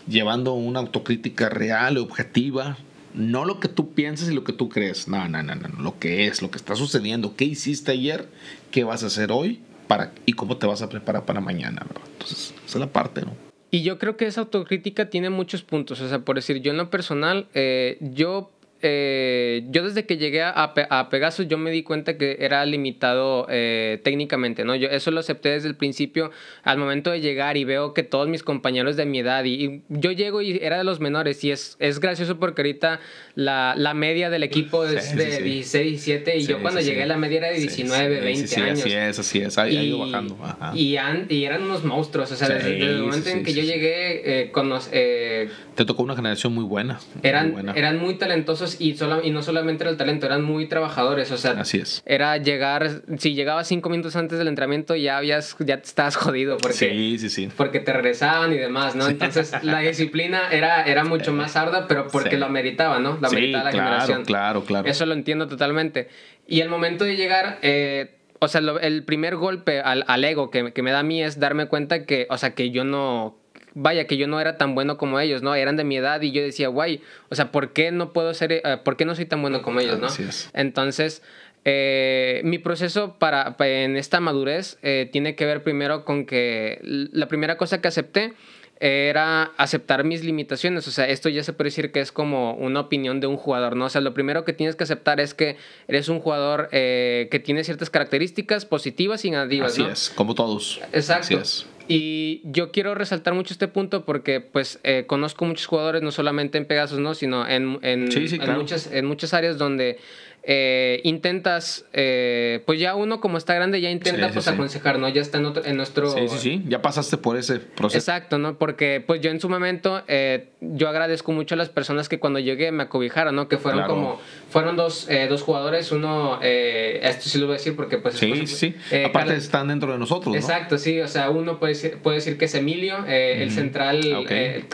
llevando 0.08 0.54
una 0.54 0.80
autocrítica 0.80 1.50
real 1.50 1.96
y 1.96 1.98
objetiva, 1.98 2.78
no 3.12 3.44
lo 3.44 3.60
que 3.60 3.68
tú 3.68 3.92
piensas 3.92 4.30
y 4.30 4.32
lo 4.32 4.42
que 4.42 4.54
tú 4.54 4.70
crees, 4.70 5.06
no, 5.06 5.28
no, 5.28 5.42
no, 5.42 5.54
no, 5.54 5.68
lo 5.68 5.98
que 5.98 6.28
es, 6.28 6.40
lo 6.40 6.50
que 6.50 6.56
está 6.56 6.76
sucediendo, 6.76 7.36
qué 7.36 7.44
hiciste 7.44 7.92
ayer, 7.92 8.26
qué 8.70 8.84
vas 8.84 9.02
a 9.02 9.08
hacer 9.08 9.30
hoy 9.32 9.60
para, 9.86 10.14
y 10.24 10.32
cómo 10.32 10.56
te 10.56 10.66
vas 10.66 10.80
a 10.80 10.88
preparar 10.88 11.26
para 11.26 11.42
mañana, 11.42 11.84
¿verdad? 11.86 12.08
Entonces, 12.12 12.54
esa 12.64 12.78
es 12.78 12.80
la 12.80 12.90
parte, 12.90 13.20
¿no? 13.20 13.47
Y 13.70 13.82
yo 13.82 13.98
creo 13.98 14.16
que 14.16 14.26
esa 14.26 14.40
autocrítica 14.42 15.10
tiene 15.10 15.30
muchos 15.30 15.62
puntos. 15.62 16.00
O 16.00 16.08
sea, 16.08 16.20
por 16.20 16.36
decir, 16.36 16.60
yo 16.62 16.70
en 16.70 16.78
lo 16.78 16.90
personal, 16.90 17.46
eh, 17.54 17.98
yo 18.00 18.50
eh, 18.80 19.64
yo 19.70 19.82
desde 19.82 20.06
que 20.06 20.18
llegué 20.18 20.42
a, 20.42 20.52
a, 20.52 21.08
Pegasus 21.08 21.48
yo 21.48 21.58
me 21.58 21.70
di 21.72 21.82
cuenta 21.82 22.16
que 22.16 22.36
era 22.40 22.64
limitado 22.64 23.46
eh, 23.50 24.00
técnicamente, 24.04 24.64
¿no? 24.64 24.76
Yo 24.76 24.88
eso 24.88 25.10
lo 25.10 25.18
acepté 25.18 25.50
desde 25.50 25.68
el 25.68 25.74
principio 25.74 26.30
al 26.62 26.78
momento 26.78 27.10
de 27.10 27.20
llegar 27.20 27.56
y 27.56 27.64
veo 27.64 27.92
que 27.92 28.04
todos 28.04 28.28
mis 28.28 28.44
compañeros 28.44 28.96
de 28.96 29.04
mi 29.04 29.18
edad 29.18 29.44
y, 29.44 29.82
yo 29.88 30.12
llego 30.12 30.42
y 30.42 30.58
era 30.62 30.78
de 30.78 30.84
los 30.84 31.00
menores 31.00 31.42
y 31.42 31.50
es, 31.50 31.76
es 31.80 31.98
gracioso 31.98 32.38
porque 32.38 32.62
ahorita 32.62 33.00
la, 33.34 33.74
la 33.76 33.94
media 33.94 34.30
del 34.30 34.44
equipo 34.44 34.84
es 34.84 35.16
de 35.16 35.42
16, 35.42 36.04
17 36.04 36.36
y 36.38 36.46
yo 36.46 36.62
cuando 36.62 36.80
llegué 36.80 37.04
la 37.06 37.16
media 37.16 37.38
era 37.38 37.48
de 37.48 37.58
19, 37.58 38.20
20 38.20 38.60
años. 38.60 38.78
Así 38.78 38.92
es, 38.92 39.18
así 39.18 39.38
es, 39.40 39.58
ha, 39.58 39.68
ido 39.68 39.98
bajando. 39.98 40.38
Y, 40.74 40.96
y, 41.28 41.44
eran 41.44 41.62
unos 41.62 41.84
monstruos, 41.84 42.30
o 42.30 42.36
sea, 42.36 42.48
desde, 42.48 42.80
el 42.80 43.02
momento 43.02 43.28
en 43.30 43.42
que 43.42 43.52
yo 43.52 43.62
llegué 43.62 44.42
eh, 44.42 44.50
con 44.52 44.68
los... 44.68 44.88
Eh, 44.92 45.48
Te 45.74 45.84
tocó 45.84 46.02
una 46.04 46.14
generación 46.14 46.52
muy 46.54 46.64
buena. 46.64 47.00
Eran, 47.22 47.46
muy 47.46 47.52
buena. 47.54 47.72
eran 47.72 47.98
muy 47.98 48.14
talentosos 48.14 48.67
y, 48.78 48.96
solo, 48.96 49.24
y 49.24 49.30
no 49.30 49.42
solamente 49.42 49.84
era 49.84 49.90
el 49.90 49.96
talento, 49.96 50.26
eran 50.26 50.44
muy 50.44 50.66
trabajadores. 50.66 51.30
O 51.32 51.36
sea, 51.36 51.52
Así 51.52 51.78
es. 51.78 52.02
era 52.06 52.36
llegar, 52.36 53.02
si 53.18 53.34
llegabas 53.34 53.68
cinco 53.68 53.88
minutos 53.88 54.16
antes 54.16 54.38
del 54.38 54.48
entrenamiento 54.48 54.94
ya 54.96 55.18
habías, 55.18 55.56
ya 55.60 55.78
te 55.78 55.86
estabas 55.86 56.16
jodido 56.16 56.58
porque, 56.58 56.76
sí, 56.76 57.18
sí, 57.18 57.30
sí. 57.30 57.48
porque 57.56 57.80
te 57.80 57.92
regresaban 57.92 58.52
y 58.52 58.58
demás, 58.58 58.94
¿no? 58.94 59.08
Entonces 59.08 59.52
la 59.62 59.80
disciplina 59.80 60.50
era, 60.50 60.84
era 60.84 61.04
mucho 61.04 61.32
más 61.32 61.56
ardua, 61.56 61.86
pero 61.88 62.08
porque 62.08 62.36
lo 62.36 62.46
ameritaba, 62.46 62.98
¿no? 62.98 63.18
Lo 63.20 63.28
ameritaba 63.28 63.64
la 63.64 63.70
claro, 63.70 63.86
generación. 63.86 64.24
Claro, 64.24 64.64
claro. 64.64 64.88
Eso 64.88 65.06
lo 65.06 65.14
entiendo 65.14 65.48
totalmente. 65.48 66.08
Y 66.46 66.60
el 66.60 66.68
momento 66.68 67.04
de 67.04 67.16
llegar, 67.16 67.58
eh, 67.62 68.16
o 68.38 68.48
sea, 68.48 68.60
el 68.80 69.04
primer 69.04 69.36
golpe 69.36 69.80
al, 69.80 70.04
al 70.06 70.24
ego 70.24 70.50
que, 70.50 70.72
que, 70.72 70.82
me 70.82 70.90
da 70.90 71.00
a 71.00 71.02
mí 71.02 71.22
es 71.22 71.40
darme 71.40 71.66
cuenta 71.66 72.04
que, 72.04 72.26
o 72.30 72.38
sea, 72.38 72.54
que 72.54 72.70
yo 72.70 72.84
no, 72.84 73.37
vaya, 73.80 74.06
que 74.06 74.16
yo 74.16 74.26
no 74.26 74.40
era 74.40 74.58
tan 74.58 74.74
bueno 74.74 74.98
como 74.98 75.20
ellos, 75.20 75.42
¿no? 75.42 75.54
Eran 75.54 75.76
de 75.76 75.84
mi 75.84 75.96
edad 75.96 76.20
y 76.20 76.32
yo 76.32 76.42
decía, 76.42 76.68
guay, 76.68 77.00
o 77.28 77.34
sea, 77.34 77.52
¿por 77.52 77.72
qué 77.72 77.92
no 77.92 78.12
puedo 78.12 78.34
ser, 78.34 78.52
eh, 78.52 78.62
por 78.84 78.96
qué 78.96 79.04
no 79.04 79.14
soy 79.14 79.26
tan 79.26 79.40
bueno 79.40 79.62
como 79.62 79.80
ellos, 79.80 79.98
¿no? 79.98 80.08
Entonces, 80.52 81.22
eh, 81.64 82.40
mi 82.44 82.58
proceso 82.58 83.16
para, 83.18 83.54
en 83.60 83.96
esta 83.96 84.20
madurez 84.20 84.78
eh, 84.82 85.08
tiene 85.12 85.34
que 85.34 85.44
ver 85.46 85.62
primero 85.62 86.04
con 86.04 86.26
que 86.26 86.80
la 86.82 87.28
primera 87.28 87.56
cosa 87.56 87.80
que 87.80 87.88
acepté 87.88 88.34
era 88.80 89.44
aceptar 89.56 90.04
mis 90.04 90.24
limitaciones. 90.24 90.86
O 90.86 90.90
sea, 90.90 91.08
esto 91.08 91.28
ya 91.28 91.42
se 91.42 91.52
puede 91.52 91.68
decir 91.68 91.90
que 91.92 92.00
es 92.00 92.12
como 92.12 92.54
una 92.54 92.80
opinión 92.80 93.20
de 93.20 93.26
un 93.26 93.36
jugador, 93.36 93.76
¿no? 93.76 93.86
O 93.86 93.88
sea, 93.88 94.00
lo 94.00 94.14
primero 94.14 94.44
que 94.44 94.52
tienes 94.52 94.76
que 94.76 94.84
aceptar 94.84 95.20
es 95.20 95.34
que 95.34 95.56
eres 95.88 96.08
un 96.08 96.20
jugador 96.20 96.68
eh, 96.72 97.28
que 97.30 97.40
tiene 97.40 97.64
ciertas 97.64 97.90
características 97.90 98.64
positivas 98.66 99.24
y 99.24 99.30
negativas, 99.30 99.72
Así 99.72 99.82
¿no? 99.82 99.90
es, 99.90 100.10
como 100.10 100.34
todos. 100.34 100.80
Exacto. 100.92 101.24
Así 101.24 101.34
es. 101.34 101.66
Y 101.90 102.42
yo 102.44 102.70
quiero 102.70 102.94
resaltar 102.94 103.32
mucho 103.32 103.54
este 103.54 103.66
punto 103.66 104.04
porque 104.04 104.40
pues 104.40 104.78
eh, 104.84 105.04
conozco 105.06 105.46
muchos 105.46 105.64
jugadores, 105.66 106.02
no 106.02 106.12
solamente 106.12 106.58
en 106.58 106.66
Pegasus, 106.66 106.98
¿no? 106.98 107.14
sino 107.14 107.48
en, 107.48 107.78
en, 107.80 108.12
Sí, 108.12 108.28
sí, 108.28 108.34
en 108.34 108.42
claro. 108.42 108.60
muchas, 108.60 108.92
en 108.92 109.06
muchas 109.06 109.32
áreas 109.32 109.56
donde 109.56 109.98
eh, 110.42 111.00
intentas, 111.04 111.84
eh, 111.92 112.62
pues 112.66 112.80
ya 112.80 112.94
uno 112.94 113.20
como 113.20 113.36
está 113.38 113.54
grande 113.54 113.80
ya 113.80 113.90
intenta 113.90 114.20
Sí, 114.20 114.26
sí, 114.28 114.32
pues 114.34 114.44
sí. 114.46 114.50
aconsejar, 114.50 114.98
¿no? 114.98 115.08
Ya 115.08 115.20
está 115.20 115.38
en, 115.38 115.46
otro- 115.46 115.64
en 115.64 115.76
nuestro... 115.76 116.10
Sí, 116.10 116.28
sí, 116.28 116.38
sí. 116.38 116.62
Ya 116.68 116.80
pasaste 116.80 117.16
por 117.18 117.36
ese 117.36 117.58
proceso. 117.60 117.98
Exacto, 117.98 118.38
¿no? 118.38 118.56
Porque 118.56 119.02
pues 119.06 119.20
yo 119.20 119.30
en 119.30 119.40
su 119.40 119.48
momento, 119.48 120.02
eh, 120.08 120.48
yo 120.60 120.88
agradezco 120.88 121.32
mucho 121.32 121.54
a 121.54 121.58
las 121.58 121.68
personas 121.68 122.08
que 122.08 122.18
cuando 122.18 122.38
llegué 122.38 122.72
me 122.72 122.84
acobijaron, 122.84 123.34
¿no? 123.36 123.48
Que 123.48 123.58
fueron 123.58 123.80
Claro. 123.80 123.94
como, 123.94 124.20
fueron 124.50 124.76
dos, 124.76 125.08
eh, 125.10 125.26
dos 125.28 125.42
jugadores, 125.42 125.92
uno, 125.92 126.38
eh, 126.42 127.00
esto 127.02 127.28
sí 127.28 127.38
lo 127.38 127.46
voy 127.46 127.54
a 127.54 127.58
decir 127.58 127.76
porque 127.76 127.98
pues... 127.98 128.14
Sí, 128.14 128.46
sí. 128.46 128.74
Aparte 129.04 129.12
Carlos- 129.12 129.44
están 129.44 129.68
dentro 129.68 129.92
de 129.92 129.98
nosotros, 129.98 130.34
¿no? 130.34 130.40
Exacto, 130.40 130.78
sí, 130.78 130.98
o 131.00 131.08
sea, 131.08 131.30
uno 131.30 131.58
puede 131.58 131.74
decir, 131.74 131.98
puede 132.02 132.16
decir 132.16 132.38
que 132.38 132.46
es 132.46 132.54
Emilio, 132.54 133.04
el 133.06 133.50
central, 133.50 134.00
Ah, 134.14 134.20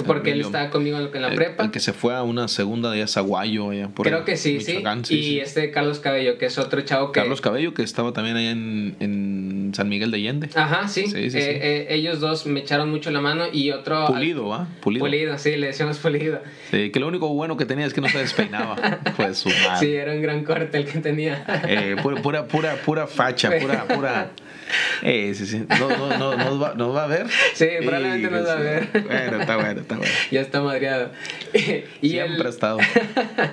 porque 0.06 0.30
él 0.32 0.40
estaba 0.40 0.70
conmigo 0.70 0.98
en, 0.98 1.22
la 1.22 1.30
prepa. 1.34 1.64
El, 1.64 1.70
que 1.70 1.80
se 1.80 1.92
fue 1.92 2.14
a 2.14 2.22
una 2.22 2.48
segunda 2.48 2.90
de 2.90 3.04
Zaguayo 3.06 3.70
allá 3.70 3.88
por 3.88 4.06
Creo 4.06 4.24
que 4.24 4.36
sí, 4.36 4.60
sí. 4.60 4.82
Y 5.08 5.22
sí. 5.22 5.40
Este 5.56 5.70
Carlos 5.70 6.00
Cabello, 6.00 6.36
que 6.36 6.46
es 6.46 6.58
otro 6.58 6.80
chavo 6.82 7.12
que... 7.12 7.20
Carlos 7.20 7.40
Cabello, 7.40 7.74
que 7.74 7.82
estaba 7.82 8.12
también 8.12 8.36
allá 8.36 8.50
en, 8.50 8.96
en 8.98 9.72
San 9.74 9.88
Miguel 9.88 10.10
de 10.10 10.16
Allende. 10.16 10.48
Ajá, 10.54 10.88
sí. 10.88 11.06
Sí, 11.06 11.30
sí, 11.30 11.38
Eh, 11.38 11.40
sí. 11.40 11.40
eh, 11.40 11.86
ellos 11.90 12.18
dos 12.20 12.46
me 12.46 12.60
echaron 12.60 12.90
mucho 12.90 13.10
la 13.12 13.20
mano 13.20 13.44
y 13.52 13.70
otro... 13.70 14.06
Pulido, 14.08 14.48
¿va? 14.48 14.66
Pulido. 14.80 15.04
Pulido, 15.04 15.38
sí, 15.38 15.56
le 15.56 15.68
decíamos 15.68 15.98
Pulido. 15.98 16.40
Sí, 16.70 16.90
que 16.90 16.98
lo 17.00 17.06
único 17.06 17.28
bueno 17.28 17.56
que 17.56 17.66
tenía 17.66 17.86
es 17.86 17.94
que 17.94 18.00
no 18.00 18.08
se 18.08 18.18
despeinaba. 18.18 18.76
pues 19.16 19.38
su 19.38 19.48
madre. 19.48 19.78
Sí, 19.86 19.94
era 19.94 20.12
un 20.12 20.22
gran 20.22 20.42
corte 20.44 20.76
el 20.78 20.86
que 20.86 20.98
tenía. 20.98 21.44
Eh, 21.68 21.96
pura, 22.02 22.20
pura, 22.20 22.46
pura, 22.48 22.74
pura 22.84 23.06
facha, 23.06 23.50
pura, 23.60 23.84
pura. 23.94 24.30
Eh, 25.02 25.34
sí, 25.34 25.44
sí. 25.46 25.64
No, 25.78 25.88
no, 25.88 26.16
no, 26.16 26.36
nos 26.36 26.62
va, 26.62 26.74
nos 26.74 26.94
va 26.94 27.04
a 27.04 27.06
ver. 27.06 27.26
Sí, 27.52 27.66
probablemente 27.82 28.30
nos 28.30 28.46
va 28.46 28.52
a 28.52 28.56
ver. 28.56 28.88
Bueno, 28.92 29.40
está 29.40 29.56
bueno, 29.56 29.80
está 29.80 29.96
bueno. 29.96 30.12
ya 30.30 30.40
está 30.40 30.60
madreado. 30.62 31.10
y, 32.00 32.08
Siempre 32.10 32.38
ha 32.38 32.40
el, 32.42 32.46
estado. 32.46 32.78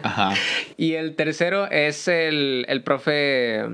Ajá. 0.04 0.34
y 0.78 0.94
el 0.94 1.16
tercero 1.16 1.70
es 1.70 2.08
el, 2.08 2.66
el 2.70 2.84
profe... 2.84 3.66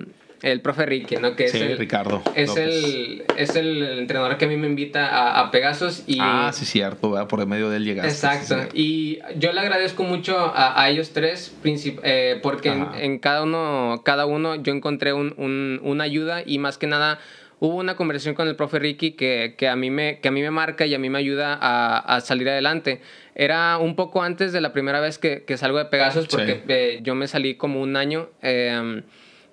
El 0.44 0.62
profe 0.62 0.86
Ricky, 0.86 1.16
¿no? 1.16 1.36
Que 1.36 1.46
es 1.46 1.52
Sí, 1.52 1.58
el, 1.58 1.80
Ricardo. 1.80 2.22
Es 2.36 2.56
el, 2.58 3.24
es 3.38 3.56
el 3.56 3.82
entrenador 3.82 4.38
que 4.38 4.46
a 4.46 4.48
mí 4.48 4.56
me 4.56 4.68
invita 4.68 5.08
a, 5.08 5.40
a 5.40 5.50
Pegasus 5.50 6.04
y... 6.06 6.20
Ah, 6.22 6.52
sí, 6.54 6.64
cierto, 6.64 7.10
¿verdad? 7.10 7.28
Por 7.28 7.40
el 7.40 7.48
medio 7.48 7.72
de 7.72 7.78
él 7.78 7.86
llegaste. 7.86 8.12
Exacto. 8.12 8.56
sí, 8.72 8.80
y 8.80 9.20
yo 9.40 9.52
le 9.52 9.62
agradezco 9.62 10.04
mucho 10.04 10.38
a, 10.38 10.80
a 10.80 10.90
ellos 10.92 11.10
tres, 11.12 11.56
eh, 11.66 12.40
porque 12.44 12.70
en, 12.70 12.88
en 13.00 13.18
cada 13.18 13.42
uno, 13.42 14.04
cada 14.06 14.28
uno 14.28 14.54
yo 14.56 14.74
encontré 14.74 15.12
un, 15.12 15.34
un- 15.38 15.80
una 15.82 16.04
ayuda 16.04 16.44
y 16.46 16.60
más 16.60 16.78
que 16.78 16.86
nada 16.86 17.18
hubo 17.60 17.76
una 17.76 17.96
conversación 17.96 18.36
con 18.36 18.48
el 18.48 18.56
profe 18.56 18.80
Ricky 18.80 19.12
que, 19.12 19.56
que 19.58 19.68
a, 19.68 19.76
mí 19.76 19.90
me, 19.90 20.20
que 20.20 20.28
a 20.28 20.32
mí 20.32 20.42
me 20.42 20.52
marca 20.52 20.86
y 20.86 20.94
a 20.94 21.00
mí 21.00 21.10
me 21.10 21.18
ayuda 21.20 21.58
a, 21.60 21.98
a 21.98 22.22
salir 22.22 22.48
adelante. 22.50 23.02
Era 23.36 23.78
un 23.78 23.96
poco 23.96 24.22
antes 24.24 24.52
de 24.54 24.62
la 24.62 24.74
primera 24.74 25.00
vez 25.00 25.18
que, 25.18 25.44
que 25.44 25.58
salgo 25.58 25.78
de 25.78 25.86
Pegasus 25.86 26.28
porque 26.28 26.54
Sí. 26.56 26.62
eh, 26.68 27.00
yo 27.04 27.16
me 27.16 27.28
salí 27.28 27.56
como 27.56 27.82
un 27.82 27.96
año. 27.96 28.30
eh, 28.42 29.02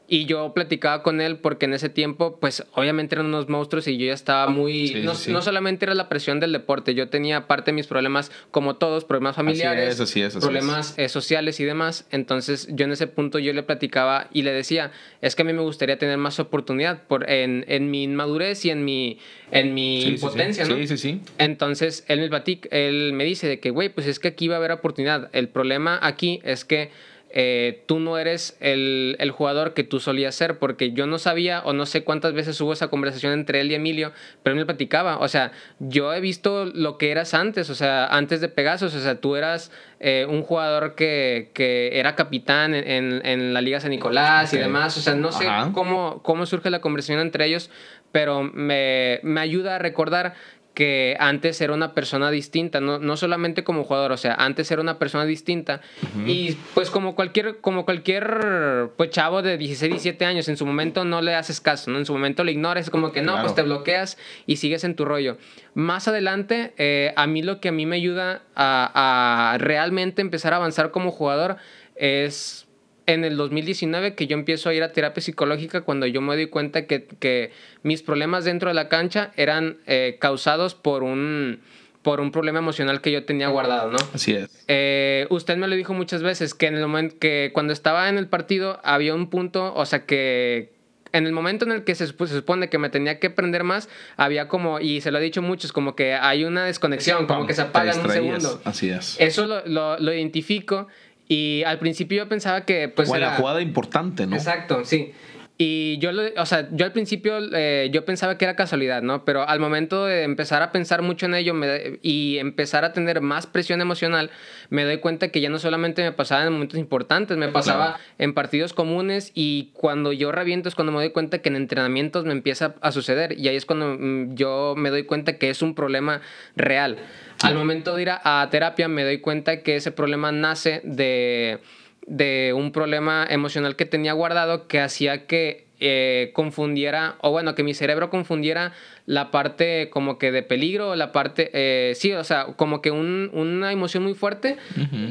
y 0.06 0.26
yo 0.26 0.52
platicaba 0.52 1.02
con 1.02 1.20
él 1.20 1.38
porque 1.38 1.64
en 1.64 1.72
ese 1.72 1.88
tiempo, 1.88 2.38
pues 2.38 2.64
obviamente 2.74 3.14
eran 3.14 3.26
unos 3.26 3.48
monstruos 3.48 3.88
y 3.88 3.96
yo 3.96 4.06
ya 4.06 4.12
estaba 4.12 4.48
muy... 4.48 4.88
Sí, 4.88 5.02
no, 5.02 5.14
sí, 5.14 5.32
no 5.32 5.40
solamente 5.40 5.86
era 5.86 5.94
la 5.94 6.10
presión 6.10 6.40
del 6.40 6.52
deporte, 6.52 6.94
yo 6.94 7.08
tenía 7.08 7.46
parte 7.46 7.70
de 7.70 7.76
mis 7.76 7.86
problemas, 7.86 8.30
como 8.50 8.76
todos, 8.76 9.04
problemas 9.04 9.36
familiares, 9.36 9.94
es, 9.94 10.00
así 10.00 10.20
es, 10.20 10.36
así 10.36 10.44
problemas 10.44 10.94
eh, 10.98 11.08
sociales 11.08 11.58
y 11.60 11.64
demás. 11.64 12.06
Entonces 12.10 12.68
yo 12.70 12.84
en 12.84 12.92
ese 12.92 13.06
punto 13.06 13.38
yo 13.38 13.52
le 13.54 13.62
platicaba 13.62 14.28
y 14.32 14.42
le 14.42 14.52
decía, 14.52 14.92
es 15.22 15.34
que 15.34 15.42
a 15.42 15.44
mí 15.46 15.54
me 15.54 15.62
gustaría 15.62 15.98
tener 15.98 16.18
más 16.18 16.38
oportunidad 16.38 17.02
por, 17.04 17.30
en, 17.30 17.64
en 17.68 17.90
mi 17.90 18.02
inmadurez 18.02 18.64
y 18.66 18.70
en 18.70 18.84
mi, 18.84 19.18
en 19.52 19.72
mi 19.72 20.02
Sí, 20.02 20.08
impotencia, 20.08 20.66
¿no? 20.66 20.76
Sí, 20.76 20.86
sí, 20.86 20.98
sí. 20.98 21.20
Entonces 21.38 22.04
él 22.08 22.20
me, 22.20 22.28
platica, 22.28 22.68
él 22.70 23.12
me 23.14 23.24
dice 23.24 23.48
de 23.48 23.58
que, 23.58 23.70
güey, 23.70 23.88
pues 23.88 24.06
es 24.06 24.18
que 24.18 24.28
aquí 24.28 24.48
va 24.48 24.56
a 24.56 24.58
haber 24.58 24.72
oportunidad. 24.72 25.30
El 25.32 25.48
problema 25.48 25.98
aquí 26.02 26.40
es 26.44 26.64
que 26.64 26.90
eh, 27.36 27.82
tú 27.86 27.98
no 27.98 28.16
eres 28.16 28.56
el, 28.60 29.16
el 29.18 29.32
jugador 29.32 29.74
que 29.74 29.82
tú 29.82 29.98
solías 29.98 30.36
ser, 30.36 30.60
porque 30.60 30.92
yo 30.92 31.08
no 31.08 31.18
sabía 31.18 31.62
o 31.64 31.72
no 31.72 31.84
sé 31.84 32.04
cuántas 32.04 32.32
veces 32.32 32.60
hubo 32.60 32.72
esa 32.72 32.86
conversación 32.88 33.32
entre 33.32 33.60
él 33.60 33.72
y 33.72 33.74
Emilio, 33.74 34.12
pero 34.44 34.54
él 34.54 34.60
me 34.60 34.64
platicaba, 34.66 35.18
o 35.18 35.26
sea, 35.26 35.50
yo 35.80 36.14
he 36.14 36.20
visto 36.20 36.64
lo 36.66 36.96
que 36.96 37.10
eras 37.10 37.34
antes, 37.34 37.70
o 37.70 37.74
sea, 37.74 38.06
antes 38.06 38.40
de 38.40 38.48
Pegasus, 38.48 38.94
o 38.94 39.00
sea, 39.00 39.20
tú 39.20 39.34
eras 39.34 39.72
eh, 39.98 40.26
un 40.28 40.42
jugador 40.42 40.94
que, 40.94 41.50
que 41.54 41.98
era 41.98 42.14
capitán 42.14 42.72
en, 42.74 42.86
en- 42.88 43.26
en 43.26 43.52
la 43.52 43.60
Liga 43.62 43.80
San 43.80 43.90
Nicolás 43.90 44.52
y 44.54 44.58
demás, 44.58 44.96
o 44.96 45.00
sea, 45.00 45.14
no 45.16 45.32
sé 45.32 45.48
Ajá. 45.48 45.72
cómo, 45.72 46.22
cómo 46.22 46.46
surge 46.46 46.70
la 46.70 46.80
conversación 46.80 47.18
entre 47.18 47.46
ellos, 47.46 47.68
pero 48.12 48.44
me, 48.44 49.18
me 49.24 49.40
ayuda 49.40 49.74
a 49.74 49.78
recordar 49.80 50.34
que 50.74 51.16
antes 51.20 51.60
era 51.60 51.72
una 51.72 51.94
persona 51.94 52.30
distinta, 52.30 52.80
no, 52.80 52.98
no 52.98 53.16
solamente 53.16 53.62
como 53.62 53.84
jugador, 53.84 54.10
o 54.12 54.16
sea, 54.16 54.34
antes 54.34 54.70
era 54.72 54.82
una 54.82 54.98
persona 54.98 55.24
distinta 55.24 55.80
y 56.26 56.56
pues 56.74 56.90
como 56.90 57.14
cualquier, 57.14 57.60
como 57.60 57.84
cualquier 57.84 58.90
pues 58.96 59.10
chavo 59.10 59.40
de 59.42 59.56
16, 59.56 59.90
17 59.92 60.24
años, 60.24 60.48
en 60.48 60.56
su 60.56 60.66
momento 60.66 61.04
no 61.04 61.22
le 61.22 61.34
haces 61.36 61.60
caso, 61.60 61.90
¿no? 61.92 61.98
En 61.98 62.06
su 62.06 62.12
momento 62.12 62.42
le 62.44 62.52
ignoras, 62.52 62.90
como 62.90 63.12
que 63.12 63.22
no, 63.22 63.32
Claro. 63.32 63.42
pues 63.46 63.54
te 63.54 63.62
bloqueas 63.62 64.18
y 64.46 64.56
sigues 64.56 64.82
en 64.84 64.96
tu 64.96 65.04
rollo. 65.04 65.38
Más 65.74 66.08
adelante, 66.08 66.74
eh, 66.76 67.12
a 67.16 67.26
mí 67.26 67.42
lo 67.42 67.60
que 67.60 67.68
a 67.68 67.72
mí 67.72 67.86
me 67.86 67.96
ayuda 67.96 68.42
a, 68.56 69.52
a 69.54 69.58
realmente 69.58 70.22
empezar 70.22 70.52
a 70.52 70.56
avanzar 70.56 70.90
como 70.90 71.10
jugador 71.12 71.56
es 71.96 72.63
en 73.06 73.24
el 73.24 73.36
2019 73.36 74.14
que 74.14 74.26
yo 74.26 74.36
empiezo 74.36 74.68
a 74.68 74.74
ir 74.74 74.82
a 74.82 74.92
terapia 74.92 75.22
psicológica 75.22 75.82
cuando 75.82 76.06
yo 76.06 76.20
me 76.20 76.34
doy 76.34 76.46
cuenta 76.46 76.86
que, 76.86 77.06
que 77.18 77.50
mis 77.82 78.02
problemas 78.02 78.44
dentro 78.44 78.68
de 78.68 78.74
la 78.74 78.88
cancha 78.88 79.32
eran 79.36 79.78
eh, 79.86 80.16
causados 80.20 80.74
por 80.74 81.02
un, 81.02 81.60
por 82.02 82.20
un 82.20 82.32
problema 82.32 82.58
emocional 82.58 83.00
que 83.00 83.12
yo 83.12 83.24
tenía 83.24 83.48
guardado, 83.48 83.90
¿no? 83.90 83.98
Así 84.14 84.32
es. 84.32 84.64
Eh, 84.68 85.26
usted 85.30 85.56
me 85.56 85.68
lo 85.68 85.74
dijo 85.74 85.94
muchas 85.94 86.22
veces 86.22 86.54
que 86.54 86.66
en 86.66 86.76
el 86.76 86.82
momento 86.82 87.16
que 87.18 87.50
cuando 87.52 87.72
estaba 87.72 88.08
en 88.08 88.18
el 88.18 88.28
partido 88.28 88.80
había 88.84 89.14
un 89.14 89.28
punto, 89.28 89.74
o 89.74 89.84
sea 89.86 90.06
que 90.06 90.72
en 91.12 91.26
el 91.26 91.32
momento 91.32 91.64
en 91.64 91.70
el 91.70 91.84
que 91.84 91.94
se, 91.94 92.12
pues, 92.12 92.30
se 92.30 92.36
supone 92.36 92.68
que 92.68 92.76
me 92.76 92.90
tenía 92.90 93.20
que 93.20 93.28
aprender 93.28 93.62
más, 93.62 93.88
había 94.16 94.48
como, 94.48 94.80
y 94.80 95.00
se 95.00 95.12
lo 95.12 95.18
he 95.18 95.22
dicho 95.22 95.42
muchos, 95.42 95.72
como 95.72 95.94
que 95.94 96.14
hay 96.14 96.42
una 96.42 96.64
desconexión, 96.64 97.26
como 97.26 97.46
que 97.46 97.54
se 97.54 97.62
apaga 97.62 97.92
en 97.92 98.00
un 98.00 98.10
segundo. 98.10 98.60
Así 98.64 98.90
es. 98.90 99.16
Eso 99.20 99.46
lo, 99.46 99.64
lo, 99.64 99.96
lo 100.00 100.12
identifico 100.12 100.88
y 101.28 101.62
al 101.64 101.78
principio 101.78 102.24
yo 102.24 102.28
pensaba 102.28 102.64
que 102.64 102.88
pues 102.88 103.08
era... 103.10 103.30
la 103.30 103.36
jugada 103.36 103.60
importante, 103.60 104.26
¿no? 104.26 104.36
Exacto, 104.36 104.84
sí. 104.84 105.12
Y 105.56 105.98
yo, 105.98 106.10
lo, 106.10 106.22
o 106.36 106.46
sea, 106.46 106.68
yo 106.72 106.84
al 106.84 106.90
principio 106.92 107.38
eh, 107.54 107.88
yo 107.92 108.04
pensaba 108.04 108.36
que 108.36 108.44
era 108.44 108.56
casualidad, 108.56 109.02
¿no? 109.02 109.24
Pero 109.24 109.48
al 109.48 109.60
momento 109.60 110.04
de 110.04 110.24
empezar 110.24 110.62
a 110.62 110.72
pensar 110.72 111.00
mucho 111.02 111.26
en 111.26 111.34
ello 111.34 111.54
me- 111.54 112.00
y 112.02 112.38
empezar 112.38 112.84
a 112.84 112.92
tener 112.92 113.20
más 113.20 113.46
presión 113.46 113.80
emocional, 113.80 114.30
me 114.70 114.82
doy 114.84 114.96
cuenta 114.98 115.28
que 115.28 115.40
ya 115.40 115.50
no 115.50 115.60
solamente 115.60 116.02
me 116.02 116.10
pasaba 116.10 116.44
en 116.44 116.52
momentos 116.52 116.80
importantes, 116.80 117.36
me 117.36 117.46
pasaba 117.52 118.00
en 118.18 118.34
partidos 118.34 118.72
comunes 118.72 119.30
y 119.34 119.70
cuando 119.74 120.12
yo 120.12 120.32
reviento 120.32 120.68
es 120.68 120.74
cuando 120.74 120.90
me 120.90 120.98
doy 120.98 121.10
cuenta 121.10 121.38
que 121.38 121.50
en 121.50 121.56
entrenamientos 121.56 122.24
me 122.24 122.32
empieza 122.32 122.74
a 122.80 122.90
suceder 122.90 123.38
y 123.38 123.46
ahí 123.46 123.54
es 123.54 123.64
cuando 123.64 123.96
mm, 123.96 124.34
yo 124.34 124.74
me 124.76 124.90
doy 124.90 125.04
cuenta 125.04 125.38
que 125.38 125.50
es 125.50 125.62
un 125.62 125.76
problema 125.76 126.20
real. 126.56 126.96
Al 127.42 127.54
momento 127.54 127.94
de 127.94 128.02
ir 128.02 128.10
a, 128.10 128.42
a 128.42 128.50
terapia 128.50 128.88
me 128.88 129.04
doy 129.04 129.18
cuenta 129.20 129.62
que 129.62 129.76
ese 129.76 129.92
problema 129.92 130.32
nace 130.32 130.80
de 130.82 131.60
de 132.06 132.52
un 132.54 132.72
problema 132.72 133.26
emocional 133.28 133.76
que 133.76 133.86
tenía 133.86 134.12
guardado 134.12 134.68
que 134.68 134.80
hacía 134.80 135.26
que 135.26 135.66
eh, 135.80 136.30
confundiera, 136.34 137.16
o 137.20 137.30
bueno, 137.30 137.54
que 137.54 137.62
mi 137.62 137.74
cerebro 137.74 138.08
confundiera 138.08 138.72
la 139.06 139.30
parte 139.30 139.90
como 139.90 140.16
que 140.18 140.32
de 140.32 140.42
peligro, 140.42 140.96
la 140.96 141.12
parte, 141.12 141.50
eh, 141.52 141.94
sí, 141.94 142.12
o 142.12 142.24
sea, 142.24 142.46
como 142.56 142.80
que 142.80 142.90
un- 142.90 143.30
una 143.34 143.70
emoción 143.70 144.02
muy 144.02 144.14
fuerte 144.14 144.56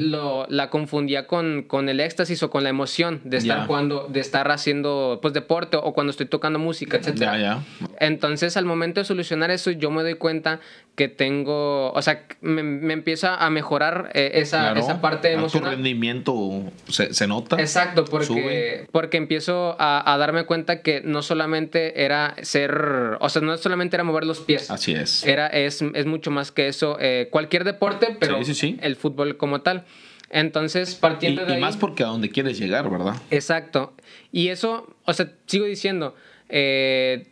lo, 0.00 0.46
la 0.48 0.68
confundía 0.70 1.26
con, 1.28 1.62
con 1.62 1.88
el 1.88 2.00
éxtasis 2.00 2.42
o 2.42 2.50
con 2.50 2.64
la 2.64 2.70
emoción 2.70 3.20
de 3.24 3.36
estar 3.36 3.58
Ya. 3.60 3.66
jugando, 3.66 4.08
de 4.08 4.18
estar 4.20 4.50
haciendo 4.50 5.18
pues 5.22 5.32
deporte 5.32 5.76
o 5.76 5.92
cuando 5.92 6.10
estoy 6.10 6.26
tocando 6.26 6.58
música, 6.58 6.96
etc. 6.96 7.14
Ya, 7.14 7.38
ya. 7.38 7.62
Entonces, 8.00 8.56
al 8.56 8.64
momento 8.64 9.00
de 9.00 9.04
solucionar 9.04 9.50
eso, 9.50 9.70
yo 9.70 9.90
me 9.90 10.02
doy 10.02 10.14
cuenta 10.14 10.60
que 10.96 11.08
tengo, 11.08 11.90
o 11.92 12.02
sea, 12.02 12.24
me, 12.40 12.62
me 12.62 12.92
empieza 12.92 13.36
a 13.44 13.50
mejorar 13.50 14.10
eh, 14.14 14.32
esa, 14.34 14.60
Claro. 14.60 14.80
esa 14.80 15.00
parte 15.00 15.28
A 15.28 15.32
Tu 15.32 15.38
emocional. 15.38 15.70
rendimiento 15.72 16.62
se, 16.88 17.12
se 17.12 17.26
nota. 17.26 17.60
Exacto, 17.60 18.04
porque, 18.04 18.26
Sube. 18.26 18.86
porque 18.92 19.16
empiezo 19.16 19.74
a, 19.80 20.12
a 20.12 20.18
darme 20.18 20.44
cuenta 20.46 20.82
que 20.82 21.00
no 21.02 21.22
solamente 21.22 22.04
era 22.04 22.36
ser, 22.42 23.16
o 23.20 23.28
sea, 23.28 23.42
no 23.42 23.56
solamente 23.56 23.83
era 23.92 24.04
mover 24.04 24.24
los 24.24 24.40
pies. 24.40 24.70
Así 24.70 24.92
es. 24.92 25.24
Era, 25.26 25.48
es, 25.48 25.82
es 25.82 26.06
mucho 26.06 26.30
más 26.30 26.50
que 26.52 26.68
eso. 26.68 26.96
eh, 27.00 27.28
cualquier 27.30 27.64
deporte, 27.64 28.16
pero 28.18 28.38
Sí, 28.38 28.54
sí, 28.54 28.54
sí. 28.54 28.78
el 28.80 28.96
fútbol 28.96 29.36
como 29.36 29.60
tal. 29.60 29.84
Entonces, 30.30 30.94
Y, 30.94 31.00
partiendo 31.00 31.44
de 31.46 31.58
y 31.58 31.60
más 31.60 31.76
porque 31.76 32.02
a 32.02 32.06
donde 32.06 32.28
quieres 32.30 32.58
llegar, 32.58 32.90
¿verdad? 32.90 33.14
Exacto. 33.30 33.92
Y 34.32 34.48
eso, 34.48 34.96
o 35.04 35.12
sea, 35.12 35.30
sigo 35.46 35.64
diciendo, 35.66 36.14
eh, 36.48 37.26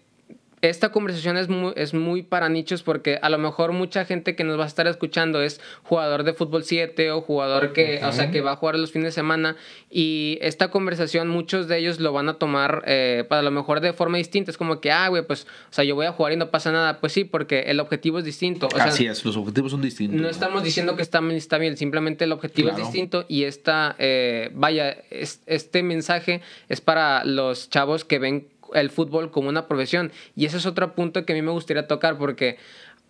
esta 0.63 0.91
conversación 0.93 1.37
es 1.37 1.49
muy, 1.49 1.73
es 1.77 1.93
muy 1.93 2.23
para 2.23 2.49
nichos 2.49 2.83
porque 2.83 3.19
a 3.21 3.29
lo 3.31 3.37
mejor 3.39 3.73
mucha 3.73 4.05
gente 4.05 4.35
que 4.37 4.45
nos 4.45 4.59
va 4.59 4.65
a 4.65 4.69
estar 4.69 4.87
escuchando 4.87 5.43
es 5.43 5.61
jugador 5.83 6.23
de 6.23 6.33
fútbol 6.35 6.65
7 6.65 7.11
o 7.11 7.21
jugador 7.21 7.73
que, 7.73 8.01
o 8.05 8.13
sea, 8.13 8.31
que 8.31 8.41
va 8.41 8.53
a 8.53 8.57
jugar 8.57 8.79
los 8.79 8.93
fines 8.93 9.07
de 9.07 9.13
semana 9.13 9.57
y 9.91 10.39
esta 10.41 10.71
conversación 10.71 11.29
muchos 11.29 11.69
de 11.69 11.79
ellos 11.79 12.01
lo 12.01 12.13
van 12.13 12.29
a 12.29 12.35
tomar 12.35 12.83
eh, 12.87 13.25
para 13.29 13.43
lo 13.43 13.51
mejor 13.51 13.81
de 13.81 13.93
forma 13.93 14.19
distinta. 14.19 14.51
Es 14.51 14.57
como 14.57 14.81
que, 14.81 14.91
ah, 14.93 15.09
güey, 15.09 15.27
pues, 15.27 15.45
o 15.71 15.73
sea, 15.75 15.85
yo 15.85 15.95
voy 15.97 16.07
a 16.07 16.13
jugar 16.13 16.33
y 16.33 16.37
no 16.37 16.51
pasa 16.51 16.71
nada. 16.73 17.01
Pues 17.01 17.13
sí, 17.13 17.25
porque 17.25 17.63
el 17.63 17.81
objetivo 17.81 18.21
es 18.21 18.25
distinto. 18.25 18.69
O 18.69 18.77
sea, 18.77 18.85
Así 18.85 19.07
es, 19.07 19.25
los 19.25 19.37
objetivos 19.37 19.73
son 19.73 19.83
distintos. 19.83 20.21
no 20.21 20.29
estamos 20.29 20.63
diciendo 20.63 20.97
que 20.97 21.03
está 21.03 21.21
está 21.33 21.59
bien, 21.59 21.77
simplemente 21.77 22.25
el 22.25 22.33
objetivo 22.33 22.69
Claro. 22.69 22.83
es 22.83 22.89
distinto 22.89 23.25
y 23.29 23.45
esta, 23.45 23.97
eh, 23.99 24.51
vaya, 24.55 24.97
es- 25.11 25.41
este 25.47 25.83
mensaje 25.83 26.41
es 26.69 26.81
para 26.81 27.25
los 27.25 27.69
chavos 27.69 28.05
que 28.05 28.19
ven 28.19 28.47
el 28.75 28.91
fútbol 28.91 29.31
como 29.31 29.49
una 29.49 29.67
profesión. 29.69 30.13
Y 30.37 30.47
ese 30.47 30.59
es 30.59 30.67
otro 30.67 30.95
punto 30.95 31.25
que 31.25 31.33
a 31.33 31.37
mí 31.37 31.43
me 31.43 31.51
gustaría 31.51 31.87
tocar 31.87 32.19
porque 32.19 32.59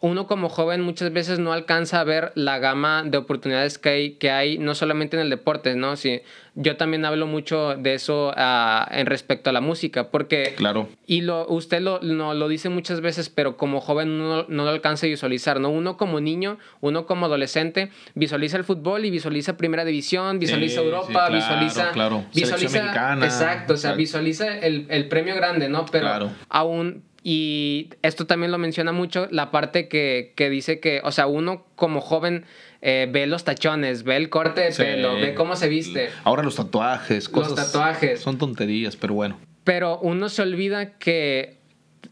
uno 0.02 0.26
como 0.26 0.48
joven 0.48 0.80
muchas 0.82 1.12
veces 1.12 1.38
no 1.38 1.52
alcanza 1.52 2.00
a 2.00 2.04
ver 2.04 2.32
la 2.34 2.58
gama 2.58 3.04
de 3.06 3.16
oportunidades 3.18 3.78
que 3.78 3.88
hay, 3.88 4.10
que 4.14 4.30
hay 4.32 4.58
no 4.58 4.74
solamente 4.74 5.16
en 5.16 5.22
el 5.22 5.30
deporte, 5.30 5.76
¿no? 5.76 5.94
Sí, 5.96 6.20
yo 6.56 6.76
también 6.76 7.04
hablo 7.04 7.26
mucho 7.28 7.76
de 7.76 7.94
eso 7.94 8.32
ah, 8.36 8.86
en 8.90 9.06
respecto 9.06 9.48
a 9.48 9.52
la 9.52 9.60
música, 9.60 10.08
porque 10.10 10.54
Claro. 10.56 10.88
y 11.06 11.20
lo, 11.20 11.46
usted 11.48 11.80
lo, 11.80 12.00
no, 12.02 12.34
lo 12.34 12.48
dice 12.48 12.68
muchas 12.68 13.00
veces, 13.00 13.28
pero 13.30 13.56
como 13.56 13.80
joven 13.80 14.18
no, 14.18 14.44
no 14.48 14.64
lo 14.64 14.70
alcanza 14.70 15.06
a 15.06 15.08
visualizar, 15.08 15.60
¿no? 15.60 15.70
Uno 15.70 15.96
como 15.96 16.20
niño, 16.20 16.58
uno 16.80 17.06
como 17.06 17.26
adolescente, 17.26 17.90
visualiza 18.14 18.56
el 18.56 18.64
fútbol 18.64 19.04
y 19.04 19.10
visualiza 19.10 19.56
Primera 19.56 19.84
División, 19.84 20.40
visualiza 20.40 20.80
Sí, 20.80 20.84
Europa, 20.86 21.06
sí, 21.06 21.12
claro, 21.12 21.34
visualiza... 21.36 21.90
claro. 21.92 22.16
Selección 22.32 22.42
Visualiza, 22.58 22.82
mexicana, 22.82 23.24
exacto, 23.24 23.74
o 23.74 23.76
sea, 23.76 23.90
exacto. 23.90 23.98
visualiza 23.98 24.58
el, 24.58 24.86
el 24.88 25.06
premio 25.08 25.36
grande, 25.36 25.68
¿no? 25.68 25.86
Pero 25.86 26.06
Claro. 26.06 26.30
aún... 26.48 27.04
Y 27.24 27.90
esto 28.02 28.26
también 28.26 28.50
lo 28.50 28.58
menciona 28.58 28.90
mucho, 28.92 29.28
la 29.30 29.50
parte 29.50 29.86
que, 29.88 30.32
que 30.34 30.50
dice 30.50 30.80
que, 30.80 31.00
o 31.04 31.12
sea, 31.12 31.26
uno 31.28 31.64
como 31.76 32.00
joven 32.00 32.44
eh, 32.80 33.06
ve 33.10 33.26
los 33.28 33.44
tachones, 33.44 34.02
ve 34.02 34.16
el 34.16 34.28
corte 34.28 34.60
de 34.62 34.72
Sí. 34.72 34.82
pelo, 34.82 35.14
ve 35.14 35.34
cómo 35.34 35.54
se 35.54 35.68
viste. 35.68 36.10
Ahora 36.24 36.42
los 36.42 36.56
tatuajes, 36.56 37.30
Los 37.30 37.48
cosas. 37.48 37.70
tatuajes. 37.72 38.20
Son 38.20 38.38
tonterías, 38.38 38.96
pero 38.96 39.14
bueno. 39.14 39.38
Pero 39.62 40.00
uno 40.00 40.28
se 40.28 40.42
olvida 40.42 40.98
que, 40.98 41.58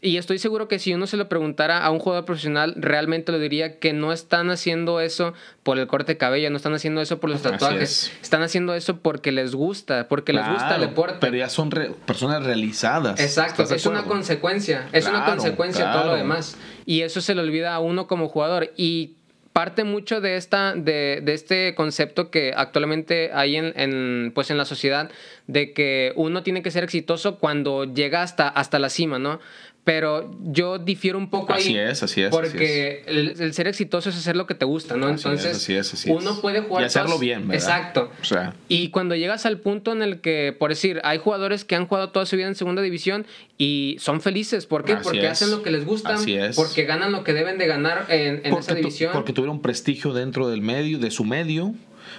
y 0.01 0.17
estoy 0.17 0.39
seguro 0.39 0.67
que 0.67 0.79
si 0.79 0.93
uno 0.93 1.05
se 1.05 1.15
lo 1.15 1.29
preguntara 1.29 1.83
a 1.85 1.91
un 1.91 1.99
jugador 1.99 2.25
profesional, 2.25 2.73
realmente 2.77 3.31
lo 3.31 3.37
diría 3.39 3.77
que 3.79 3.93
no 3.93 4.11
están 4.11 4.49
haciendo 4.49 4.99
eso 4.99 5.33
por 5.63 5.77
el 5.77 5.85
corte 5.87 6.13
de 6.13 6.17
cabello, 6.17 6.49
no 6.49 6.57
están 6.57 6.73
haciendo 6.73 7.01
eso 7.01 7.19
por 7.19 7.29
los 7.29 7.41
tatuajes, 7.43 7.81
es. 8.07 8.11
están 8.23 8.41
haciendo 8.41 8.73
eso 8.73 8.97
porque 8.97 9.31
les 9.31 9.53
gusta, 9.53 10.07
porque 10.07 10.33
les 10.33 10.43
gusta 10.47 10.69
el 10.69 10.75
Claro, 10.77 10.87
deporte. 10.87 11.17
Pero 11.21 11.37
ya 11.37 11.49
son 11.49 11.69
re- 11.69 11.91
personas 12.05 12.43
realizadas. 12.43 13.19
Exacto, 13.19 13.61
¿Estás 13.63 13.69
de 13.69 13.75
es 13.75 13.85
una 13.85 14.03
consecuencia, 14.03 14.87
es 14.91 15.05
una 15.07 15.19
Claro, 15.23 15.31
consecuencia 15.33 15.85
de 15.85 15.91
todo 15.91 16.01
lo 16.03 16.09
claro. 16.09 16.17
demás. 16.17 16.57
Y 16.85 17.01
eso 17.01 17.21
se 17.21 17.35
le 17.35 17.41
olvida 17.41 17.75
a 17.75 17.79
uno 17.79 18.07
como 18.07 18.27
jugador. 18.27 18.71
Y 18.77 19.17
parte 19.53 19.83
mucho 19.83 20.21
de 20.21 20.37
esta, 20.37 20.73
de, 20.75 21.19
de 21.21 21.33
este 21.33 21.75
concepto 21.75 22.31
que 22.31 22.53
actualmente 22.55 23.31
hay 23.33 23.57
en, 23.57 23.73
en, 23.75 24.31
pues 24.33 24.49
en 24.49 24.57
la 24.57 24.63
sociedad, 24.63 25.11
de 25.47 25.73
que 25.73 26.13
uno 26.15 26.41
tiene 26.41 26.63
que 26.63 26.71
ser 26.71 26.85
exitoso 26.85 27.37
cuando 27.37 27.83
llega 27.83 28.23
hasta, 28.23 28.47
hasta 28.47 28.79
la 28.79 28.89
cima, 28.89 29.19
¿no? 29.19 29.41
Pero 29.83 30.29
yo 30.43 30.77
difiero 30.77 31.17
un 31.17 31.31
poco 31.31 31.53
Así 31.53 31.69
ahí. 31.69 31.89
es, 31.89 32.03
así 32.03 32.21
es, 32.21 32.27
así 32.27 32.35
Porque 32.37 33.03
El, 33.07 33.41
el 33.41 33.53
ser 33.55 33.67
exitoso 33.67 34.09
es 34.09 34.15
hacer 34.15 34.35
lo 34.35 34.45
que 34.45 34.53
te 34.53 34.63
gusta, 34.63 34.95
¿no? 34.95 35.07
Así 35.07 35.15
es, 35.15 35.25
Entonces, 35.25 35.55
así 35.57 35.73
es, 35.73 35.93
así 35.95 36.11
es. 36.11 36.15
uno 36.15 36.39
puede 36.39 36.61
jugar. 36.61 36.83
Y 36.83 36.85
hacerlo 36.85 37.07
todas- 37.09 37.19
bien, 37.21 37.47
¿verdad? 37.47 37.55
Exacto. 37.55 38.11
O 38.21 38.23
sea, 38.23 38.53
Y 38.67 38.89
cuando 38.89 39.15
llegas 39.15 39.47
al 39.47 39.57
punto 39.57 39.91
en 39.91 40.03
el 40.03 40.21
que, 40.21 40.55
por 40.57 40.69
decir, 40.69 41.01
hay 41.03 41.17
jugadores 41.17 41.65
que 41.65 41.75
han 41.75 41.87
jugado 41.87 42.09
toda 42.11 42.27
su 42.27 42.35
vida 42.35 42.45
en 42.47 42.53
segunda 42.53 42.83
división 42.83 43.25
y 43.57 43.97
son 43.99 44.21
felices. 44.21 44.67
¿Por 44.67 44.83
qué? 44.85 44.93
Así 44.93 45.03
porque 45.03 45.25
es. 45.25 45.31
hacen 45.31 45.49
lo 45.49 45.63
que 45.63 45.71
les 45.71 45.83
gusta, 45.83 46.13
Así 46.13 46.35
es. 46.35 46.55
porque 46.55 46.83
ganan 46.83 47.11
lo 47.11 47.23
que 47.23 47.33
deben 47.33 47.57
de 47.57 47.65
ganar 47.65 48.05
en, 48.09 48.35
en 48.35 48.45
esa 48.45 48.49
porque, 48.51 48.67
tu- 48.73 48.75
división. 48.75 49.11
porque 49.13 49.33
tuvieron 49.33 49.61
prestigio 49.63 50.13
dentro 50.13 50.47
del 50.47 50.61
medio, 50.61 50.99
de 50.99 51.09
su 51.09 51.23
medio, 51.23 51.73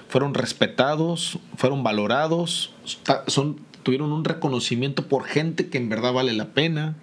fueron 0.08 0.34
respetados, 0.34 1.38
fueron 1.56 1.84
valorados, 1.84 2.72
son, 3.28 3.60
tuvieron 3.84 4.10
un 4.12 4.24
reconocimiento 4.24 5.06
por 5.06 5.22
gente 5.24 5.68
que 5.68 5.78
en 5.78 5.88
verdad 5.88 6.12
vale 6.12 6.32
la 6.32 6.46
pena. 6.46 6.96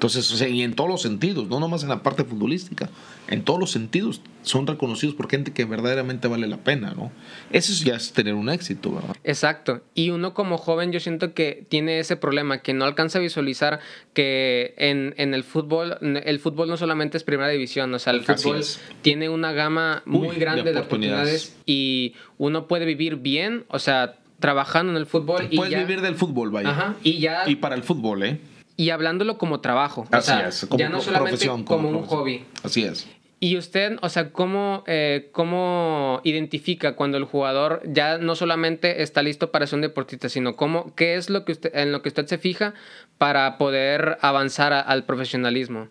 Entonces, 0.00 0.32
o 0.32 0.36
sea, 0.36 0.48
y 0.48 0.62
en 0.62 0.72
todos 0.74 0.88
los 0.88 1.02
sentidos, 1.02 1.46
no 1.48 1.60
nomás 1.60 1.82
en 1.82 1.90
la 1.90 2.02
parte 2.02 2.24
futbolística, 2.24 2.88
en 3.28 3.44
todos 3.44 3.60
los 3.60 3.70
sentidos 3.70 4.22
son 4.40 4.66
reconocidos 4.66 5.14
por 5.14 5.28
gente 5.28 5.52
que 5.52 5.66
verdaderamente 5.66 6.26
vale 6.26 6.46
la 6.48 6.56
pena, 6.56 6.94
¿no? 6.96 7.12
Eso 7.50 7.84
ya 7.84 7.96
es 7.96 8.14
tener 8.14 8.32
un 8.32 8.48
éxito, 8.48 8.94
¿verdad? 8.94 9.14
Exacto. 9.24 9.82
Y 9.94 10.08
uno 10.08 10.32
como 10.32 10.56
joven 10.56 10.90
yo 10.90 11.00
siento 11.00 11.34
que 11.34 11.66
tiene 11.68 11.98
ese 11.98 12.16
problema, 12.16 12.62
que 12.62 12.72
no 12.72 12.86
alcanza 12.86 13.18
a 13.18 13.20
visualizar 13.20 13.80
que 14.14 14.72
en, 14.78 15.12
en 15.18 15.34
el 15.34 15.44
fútbol, 15.44 15.98
el 16.00 16.40
fútbol 16.40 16.70
no 16.70 16.78
solamente 16.78 17.18
es 17.18 17.22
primera 17.22 17.50
división, 17.50 17.92
o 17.92 17.98
sea, 17.98 18.14
el 18.14 18.20
Así 18.26 18.42
fútbol 18.44 18.60
es. 18.60 18.80
tiene 19.02 19.28
una 19.28 19.52
gama 19.52 20.02
Uy, 20.06 20.12
muy 20.12 20.36
grande 20.36 20.62
de 20.62 20.72
de 20.72 20.78
oportunidades. 20.78 21.54
y 21.66 22.14
uno 22.38 22.66
puede 22.68 22.86
vivir 22.86 23.16
bien, 23.16 23.64
o 23.68 23.78
sea, 23.78 24.16
trabajando 24.38 24.92
en 24.92 24.96
el 24.96 25.04
fútbol 25.04 25.46
y 25.50 25.58
ya- 25.68 25.80
vivir 25.80 26.00
del 26.00 26.14
fútbol, 26.14 26.48
vaya. 26.50 26.70
Ajá, 26.70 26.94
y 27.02 27.18
ya 27.18 27.42
Y 27.46 27.56
para 27.56 27.74
el 27.74 27.82
fútbol, 27.82 28.22
¿eh? 28.22 28.40
Y 28.80 28.88
hablándolo 28.90 29.36
como 29.36 29.60
trabajo. 29.60 30.06
o 30.10 30.16
Así 30.16 30.26
sea, 30.28 30.48
es, 30.48 30.64
como 30.66 30.78
ya 30.78 30.88
no 30.88 31.00
solamente 31.00 31.30
profesión, 31.32 31.64
como, 31.64 31.88
un 31.88 31.94
profesión. 31.98 32.18
hobby. 32.20 32.44
Así 32.62 32.84
es. 32.84 33.06
Y 33.42 33.56
usted, 33.58 33.98
o 34.02 34.08
sea, 34.08 34.32
¿cómo, 34.32 34.84
eh, 34.86 35.28
¿cómo 35.32 36.20
identifica 36.24 36.94
cuando 36.96 37.18
el 37.18 37.24
jugador 37.24 37.82
ya 37.86 38.16
no 38.18 38.34
solamente 38.36 39.02
está 39.02 39.22
listo 39.22 39.50
para 39.50 39.66
ser 39.66 39.76
un 39.76 39.82
deportista, 39.82 40.28
sino 40.28 40.56
cómo, 40.56 40.94
qué 40.94 41.14
es 41.16 41.28
lo 41.30 41.44
que 41.44 41.52
usted, 41.52 41.70
en 41.74 41.90
lo 41.92 42.00
que 42.02 42.08
usted 42.08 42.26
se 42.26 42.38
fija 42.38 42.72
para 43.18 43.58
poder 43.58 44.16
avanzar 44.22 44.72
a- 44.72 44.80
al 44.80 45.04
profesionalismo? 45.04 45.88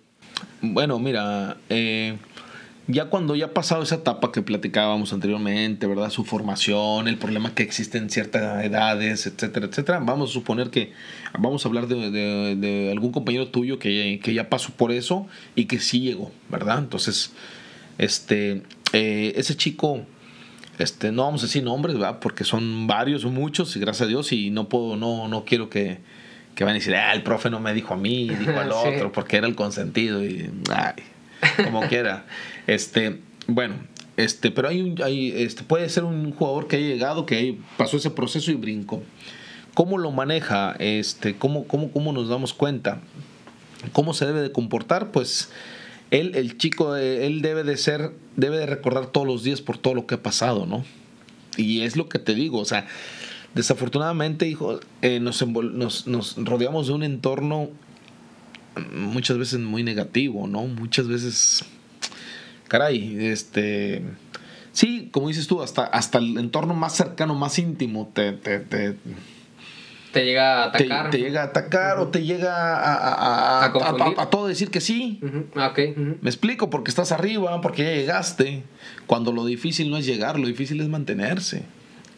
Bueno, 0.62 1.00
mira, 1.00 1.58
eh, 1.70 2.18
ya 2.92 3.06
cuando 3.06 3.36
ya 3.36 3.46
ha 3.46 3.54
pasado 3.54 3.84
esa 3.84 3.96
etapa 3.96 4.32
que 4.32 4.42
platicábamos 4.42 5.14
anteriormente, 5.14 5.86
¿verdad? 5.86 6.10
Su 6.10 6.26
formación, 6.26 7.08
el 7.08 7.18
problema 7.18 7.54
que 7.54 7.62
existe 7.62 8.00
en 8.00 8.10
ciertas 8.10 8.66
edades, 8.66 9.28
etcétera, 9.28 9.68
etcétera. 9.68 10.00
Vamos 10.00 10.32
a 10.32 10.34
suponer 10.34 10.72
que 10.72 10.92
vamos 11.38 11.64
a 11.64 11.70
hablar 11.70 11.88
de, 11.88 12.10
de- 12.10 12.56
de 12.56 12.92
algún 12.92 13.12
compañero 13.12 13.48
tuyo 13.48 13.78
que, 13.78 14.20
que 14.24 14.34
ya 14.34 14.50
pasó 14.50 14.72
por 14.74 14.92
eso 14.92 15.28
y 15.56 15.66
que 15.66 15.80
sí 15.80 16.00
llegó, 16.00 16.32
¿verdad? 16.50 16.80
Entonces, 16.80 17.32
este, 18.00 18.64
eh, 18.94 19.34
ese 19.36 19.56
chico, 19.56 20.02
este, 20.80 21.12
no 21.12 21.24
vamos 21.26 21.44
a 21.44 21.46
decir 21.46 21.64
nombres, 21.64 21.96
¿verdad? 21.96 22.20
Porque 22.20 22.44
son 22.44 22.88
varios, 22.88 23.22
son 23.22 23.34
muchos, 23.36 23.76
y 23.76 23.80
gracias 23.80 24.08
a 24.08 24.10
Dios, 24.10 24.32
y 24.32 24.50
no 24.50 24.68
puedo, 24.68 24.96
no, 24.96 25.28
no 25.28 25.46
quiero 25.46 25.70
que, 25.70 26.00
que 26.56 26.64
van 26.64 26.72
a 26.72 26.76
decir, 26.76 26.96
ah, 26.96 27.14
el 27.14 27.22
profe 27.22 27.50
no 27.52 27.60
me 27.60 27.74
dijo 27.74 27.94
a 27.94 27.98
mí, 27.98 28.30
dijo 28.30 28.60
al 28.60 28.72
otro, 28.72 29.12
porque 29.12 29.38
era 29.38 29.46
el 29.48 29.56
consentido 29.56 30.26
y, 30.26 30.50
ay, 30.74 30.94
como 31.64 31.82
quiera. 31.88 32.26
Este, 32.68 33.20
bueno, 33.48 33.76
este, 34.18 34.52
pero 34.52 34.68
hay 34.68 34.82
un, 34.82 35.02
hay, 35.02 35.32
este, 35.32 35.64
puede 35.64 35.88
ser 35.90 36.04
un 36.04 36.32
jugador 36.34 36.68
que 36.68 36.76
haya 36.76 36.88
llegado, 36.88 37.26
que 37.26 37.58
pasó 37.78 37.98
ese 37.98 38.10
proceso 38.10 38.52
y 38.52 38.56
brincó. 38.56 39.02
¿Cómo 39.74 39.98
lo 39.98 40.12
maneja? 40.12 40.76
Este, 40.80 41.38
¿cómo, 41.38 41.66
cómo, 41.66 41.92
¿Cómo 41.92 42.12
nos 42.12 42.28
damos 42.28 42.54
cuenta? 42.54 43.00
¿Cómo 43.94 44.14
se 44.14 44.26
debe 44.26 44.42
de 44.42 44.52
comportar? 44.52 45.12
Pues 45.12 45.52
él, 46.12 46.34
el 46.36 46.58
chico, 46.58 46.96
él 46.96 47.42
debe 47.42 47.64
de 47.64 47.78
ser, 47.78 48.12
debe 48.36 48.58
de 48.58 48.66
recordar 48.66 49.08
todos 49.08 49.26
los 49.26 49.44
días 49.44 49.62
por 49.62 49.78
todo 49.78 49.94
lo 49.94 50.06
que 50.06 50.16
ha 50.16 50.22
pasado, 50.24 50.66
¿no? 50.66 50.84
Y 51.56 51.82
es 51.82 51.96
lo 51.96 52.10
que 52.10 52.20
te 52.20 52.36
digo, 52.36 52.60
o 52.60 52.66
sea, 52.66 52.88
desafortunadamente, 53.56 54.48
hijo, 54.48 54.80
eh, 55.02 55.20
nos, 55.20 55.46
nos, 55.48 56.08
nos 56.08 56.36
rodeamos 56.38 56.88
de 56.88 56.94
un 56.94 57.04
entorno 57.04 57.70
muchas 58.80 59.38
veces 59.38 59.60
muy 59.60 59.84
negativo, 59.84 60.48
¿no? 60.48 60.64
Muchas 60.64 61.08
veces, 61.08 61.66
caray, 62.68 63.26
este, 63.28 64.04
sí, 64.72 65.10
como 65.12 65.28
dices 65.28 65.48
tú, 65.48 65.62
hasta, 65.62 65.86
hasta 65.86 66.18
el 66.18 66.38
entorno 66.38 66.74
más 66.74 66.96
cercano, 66.96 67.36
más 67.36 67.58
íntimo, 67.60 68.12
te, 68.14 68.34
te, 68.34 68.60
te 68.60 68.96
te 70.12 70.26
llega 70.26 70.64
a 70.64 70.66
atacar. 70.66 71.10
Te, 71.12 71.20
llega 71.20 71.42
a 71.42 71.46
atacar 71.46 72.00
o 72.00 72.08
te 72.08 72.24
llega 72.24 72.78
a, 72.78 73.64
a, 73.64 73.66
a, 73.66 74.30
todo 74.30 74.48
decir 74.48 74.72
que 74.72 74.82
sí. 74.82 75.20
Ah, 75.56 75.74
Me 75.76 76.30
explico, 76.30 76.70
porque 76.70 76.90
estás 76.90 77.12
arriba, 77.12 77.62
porque 77.62 77.84
ya 77.84 77.92
llegaste. 77.92 78.64
Cuando 79.06 79.32
lo 79.32 79.46
difícil 79.46 79.92
no 79.92 79.98
es 79.98 80.06
llegar, 80.06 80.40
lo 80.40 80.48
difícil 80.48 80.82
es 80.82 80.88
mantenerse. 80.90 81.64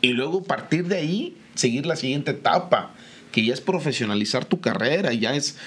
Y 0.01 0.14
luego 0.14 0.43
partir 0.43 0.88
de 0.88 0.97
ahí, 0.97 1.38
seguir 1.55 1.86
la 1.86 1.95
siguiente 1.95 2.32
etapa, 2.32 2.93
que 3.32 3.46
ya 3.46 3.54
es 3.54 3.62
profesionalizar 3.62 4.46
tu 4.46 4.60
carrera, 4.60 5.14
ya 5.14 5.36
es, 5.36 5.58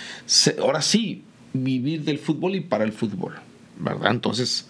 ahora 0.59 0.83
sí, 0.83 1.23
vivir 1.53 2.03
del 2.03 2.19
fútbol 2.19 2.57
y 2.57 2.61
para 2.61 2.85
el 2.85 2.93
fútbol, 2.93 3.35
¿verdad? 3.79 4.11
Entonces, 4.11 4.67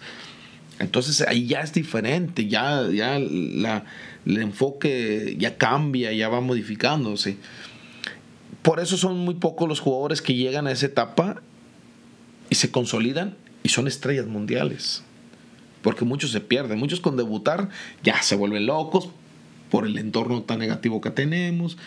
entonces 0.79 1.21
ahí 1.21 1.47
ya 1.47 1.61
es 1.61 1.73
diferente, 1.73 2.47
ya, 2.47 2.87
ya 2.91 3.19
la, 3.19 3.85
el 4.25 4.37
enfoque 4.37 5.35
ya 5.37 5.57
cambia, 5.57 6.11
ya 6.13 6.29
va 6.29 6.41
modificándose. 6.41 7.37
Por 8.61 8.79
eso 8.79 8.97
son 8.97 9.19
muy 9.19 9.35
pocos 9.35 9.69
los 9.69 9.79
jugadores 9.79 10.21
que 10.21 10.33
llegan 10.33 10.67
a 10.67 10.71
esa 10.71 10.87
etapa 10.87 11.41
y 12.49 12.55
se 12.55 12.71
consolidan 12.71 13.35
y 13.63 13.69
son 13.69 13.87
estrellas 13.87 14.25
mundiales. 14.25 15.03
Porque 15.81 16.03
muchos 16.03 16.31
se 16.31 16.41
pierden, 16.41 16.79
muchos 16.79 16.99
con 16.99 17.15
debutar 17.15 17.69
ya 18.03 18.21
se 18.21 18.35
vuelven 18.35 18.65
locos 18.65 19.09
por 19.69 19.85
el 19.85 19.97
entorno 19.97 20.41
tan 20.43 20.59
negativo 20.59 20.99
que 20.99 21.11
tenemos. 21.11 21.77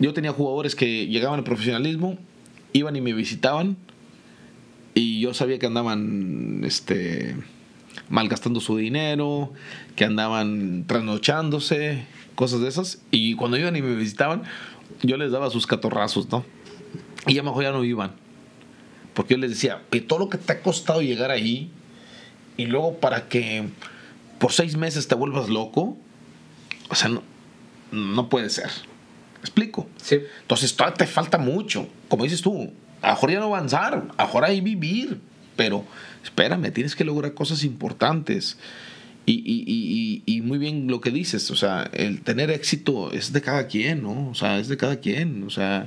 Yo 0.00 0.12
tenía 0.14 0.32
jugadores 0.32 0.74
que 0.74 1.06
llegaban 1.06 1.38
al 1.38 1.44
profesionalismo, 1.44 2.18
iban 2.72 2.96
y 2.96 3.00
me 3.00 3.12
visitaban 3.12 3.76
y 4.94 5.20
yo 5.20 5.34
sabía 5.34 5.58
que 5.58 5.66
andaban 5.66 6.62
este 6.64 7.36
malgastando 8.08 8.60
su 8.60 8.76
dinero, 8.76 9.52
que 9.96 10.04
andaban 10.04 10.84
trasnochándose, 10.86 12.04
cosas 12.34 12.60
de 12.60 12.68
esas. 12.68 13.02
Y 13.10 13.34
cuando 13.34 13.56
iban 13.56 13.76
y 13.76 13.82
me 13.82 13.94
visitaban, 13.94 14.42
yo 15.02 15.16
les 15.16 15.30
daba 15.30 15.50
sus 15.50 15.66
catorrazos, 15.66 16.30
¿no? 16.30 16.44
Y 17.26 17.34
ya 17.34 17.42
mejor 17.42 17.62
ya 17.62 17.72
no 17.72 17.84
iban. 17.84 18.12
Porque 19.14 19.34
yo 19.34 19.38
les 19.38 19.50
decía, 19.50 19.82
que 19.90 20.00
todo 20.00 20.18
lo 20.18 20.28
que 20.28 20.38
te 20.38 20.52
ha 20.52 20.62
costado 20.62 21.02
llegar 21.02 21.30
ahí, 21.30 21.70
y 22.56 22.66
luego 22.66 22.98
para 22.98 23.28
que 23.28 23.68
por 24.38 24.52
seis 24.52 24.76
meses 24.76 25.08
te 25.08 25.14
vuelvas 25.14 25.48
loco, 25.48 25.96
o 26.88 26.94
sea, 26.94 27.10
no 27.92 28.28
puede 28.28 28.50
ser. 28.50 28.70
Explico? 29.40 29.88
Sí. 29.96 30.18
Entonces 30.42 30.74
todavía 30.74 30.96
te 30.96 31.06
falta 31.06 31.38
mucho. 31.38 31.88
Como 32.08 32.24
dices 32.24 32.42
tú, 32.42 32.72
a 33.02 33.10
mejor 33.10 33.30
ya 33.30 33.38
no 33.40 33.46
avanzar, 33.46 34.08
a 34.16 34.24
mejor 34.24 34.44
ahí 34.44 34.60
vivir 34.60 35.20
pero 35.60 35.84
espérame, 36.24 36.72
tienes 36.72 36.96
que 36.96 37.04
lograr 37.04 37.34
cosas 37.34 37.64
importantes. 37.64 38.56
Y, 39.26 40.40
muy 40.42 40.56
bien 40.56 40.88
lo 40.88 41.02
que 41.02 41.10
dices, 41.10 41.50
o 41.50 41.54
sea, 41.54 41.82
el 41.92 42.22
tener 42.22 42.50
éxito 42.50 43.12
es 43.12 43.34
de 43.34 43.42
cada 43.42 43.66
quien, 43.66 44.02
¿no? 44.02 44.30
O 44.30 44.34
sea, 44.34 44.58
es 44.58 44.68
de 44.68 44.78
cada 44.78 45.00
quien, 45.00 45.44
o 45.44 45.50
sea, 45.50 45.86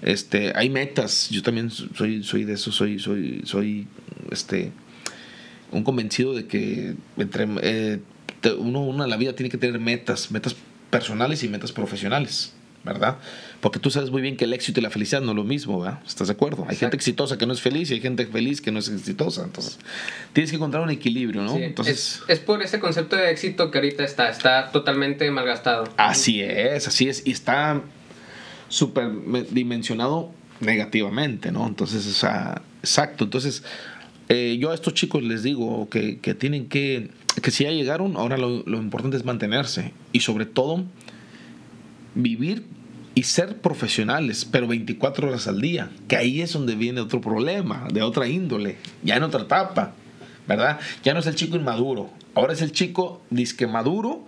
este, 0.00 0.54
hay 0.56 0.70
metas, 0.70 1.28
yo 1.28 1.42
también 1.42 1.70
soy, 1.70 2.24
soy 2.24 2.44
de 2.44 2.54
eso, 2.54 2.72
soy, 2.72 2.98
soy, 2.98 3.42
soy, 3.44 3.86
este, 4.30 4.72
un 5.70 5.84
convencido 5.84 6.32
de 6.32 6.46
que 6.46 6.94
entre, 7.18 7.46
eh, 7.60 8.00
uno, 8.58 8.80
uno 8.80 9.04
en 9.04 9.10
la 9.10 9.18
vida 9.18 9.34
tiene 9.34 9.50
que 9.50 9.58
tener 9.58 9.78
metas, 9.78 10.30
metas 10.30 10.56
personales 10.88 11.44
y 11.44 11.48
metas 11.48 11.72
profesionales. 11.72 12.54
¿Verdad? 12.84 13.18
Porque 13.60 13.78
tú 13.78 13.90
sabes 13.90 14.10
muy 14.10 14.22
bien 14.22 14.36
que 14.36 14.44
el 14.44 14.52
éxito 14.52 14.80
y 14.80 14.82
la 14.82 14.90
felicidad 14.90 15.20
no 15.20 15.32
es 15.32 15.36
lo 15.36 15.44
mismo, 15.44 15.80
¿verdad? 15.80 16.00
¿Estás 16.06 16.28
de 16.28 16.34
acuerdo? 16.34 16.64
Hay 16.68 16.76
gente 16.76 16.96
exitosa 16.96 17.38
que 17.38 17.46
no 17.46 17.52
es 17.52 17.60
feliz 17.60 17.90
y 17.90 17.94
hay 17.94 18.00
gente 18.00 18.26
feliz 18.26 18.60
que 18.60 18.70
no 18.70 18.78
es 18.78 18.88
exitosa. 18.88 19.44
Entonces, 19.44 19.78
tienes 20.32 20.50
que 20.50 20.56
encontrar 20.56 20.82
un 20.82 20.90
equilibrio, 20.90 21.42
¿no? 21.42 21.56
Entonces, 21.56 22.22
es, 22.28 22.38
por 22.38 22.62
ese 22.62 22.78
concepto 22.78 23.16
de 23.16 23.30
éxito 23.30 23.70
que 23.70 23.78
ahorita 23.78 24.04
está, 24.04 24.30
está 24.30 24.70
totalmente 24.70 25.30
malgastado. 25.30 25.88
Así 25.96 26.40
es, 26.40 26.86
así 26.86 27.08
es. 27.08 27.26
Y 27.26 27.32
está 27.32 27.82
súper 28.68 29.10
dimensionado 29.50 30.32
negativamente, 30.60 31.50
¿no? 31.52 31.66
Entonces, 31.66 32.06
o 32.06 32.12
sea, 32.12 32.62
exacto. 32.82 33.24
Entonces, 33.24 33.64
eh, 34.28 34.56
yo 34.60 34.70
a 34.70 34.74
estos 34.74 34.94
chicos 34.94 35.22
les 35.22 35.42
digo 35.42 35.88
que, 35.88 36.18
que, 36.18 36.34
tienen 36.34 36.68
que, 36.68 37.10
que 37.42 37.50
si 37.50 37.64
ya 37.64 37.70
llegaron, 37.70 38.16
ahora 38.16 38.36
lo, 38.36 38.62
lo 38.66 38.78
importante 38.78 39.16
es 39.16 39.24
mantenerse. 39.24 39.92
Y 40.12 40.20
sobre 40.20 40.46
todo, 40.46 40.84
vivir 42.18 42.64
y 43.14 43.22
ser 43.22 43.56
profesionales, 43.60 44.44
pero 44.44 44.68
24 44.68 45.28
horas 45.28 45.48
al 45.48 45.60
día, 45.60 45.90
que 46.06 46.16
ahí 46.16 46.40
es 46.40 46.52
donde 46.52 46.74
viene 46.74 47.00
otro 47.00 47.20
problema, 47.20 47.88
de 47.92 48.02
otra 48.02 48.28
índole, 48.28 48.76
ya 49.02 49.16
en 49.16 49.22
otra 49.22 49.42
etapa, 49.42 49.94
¿verdad? 50.46 50.78
Ya 51.02 51.14
no 51.14 51.20
es 51.20 51.26
el 51.26 51.34
chico 51.34 51.56
inmaduro, 51.56 52.10
ahora 52.34 52.52
es 52.52 52.62
el 52.62 52.72
chico 52.72 53.22
disque 53.30 53.66
maduro, 53.66 54.26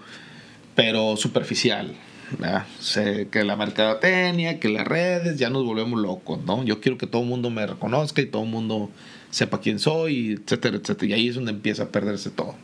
pero 0.74 1.16
superficial, 1.16 1.94
¿verdad? 2.38 2.66
Sé 2.80 3.28
que 3.30 3.44
la 3.44 3.56
mercadotecnia, 3.56 4.58
que 4.58 4.68
las 4.68 4.86
redes, 4.86 5.38
ya 5.38 5.50
nos 5.50 5.64
volvemos 5.64 6.00
locos, 6.00 6.44
¿no? 6.44 6.64
Yo 6.64 6.80
quiero 6.80 6.98
que 6.98 7.06
todo 7.06 7.22
el 7.22 7.28
mundo 7.28 7.50
me 7.50 7.66
reconozca 7.66 8.22
y 8.22 8.26
todo 8.26 8.42
el 8.42 8.48
mundo 8.48 8.90
sepa 9.30 9.60
quién 9.60 9.78
soy, 9.78 10.32
etcétera, 10.32 10.78
etcétera, 10.78 11.10
y 11.10 11.12
ahí 11.12 11.28
es 11.28 11.34
donde 11.34 11.52
empieza 11.52 11.84
a 11.84 11.88
perderse 11.90 12.30
todo. 12.30 12.54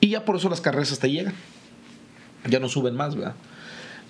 Y 0.00 0.08
ya 0.08 0.24
por 0.24 0.36
eso 0.36 0.50
las 0.50 0.60
carreras 0.60 0.92
hasta 0.92 1.06
llegan, 1.06 1.34
ya 2.48 2.60
no 2.60 2.68
suben 2.68 2.94
más, 2.94 3.14
¿verdad? 3.14 3.34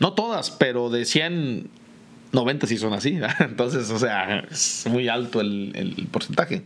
No 0.01 0.12
todas, 0.12 0.51
pero 0.51 0.90
de 0.90 1.05
100, 1.05 1.68
90 2.32 2.66
sí 2.66 2.76
son 2.76 2.92
así. 2.92 3.18
Entonces, 3.40 3.90
o 3.90 3.99
sea, 3.99 4.40
es 4.51 4.86
muy 4.88 5.09
alto 5.09 5.40
el, 5.40 6.09
porcentaje. 6.11 6.62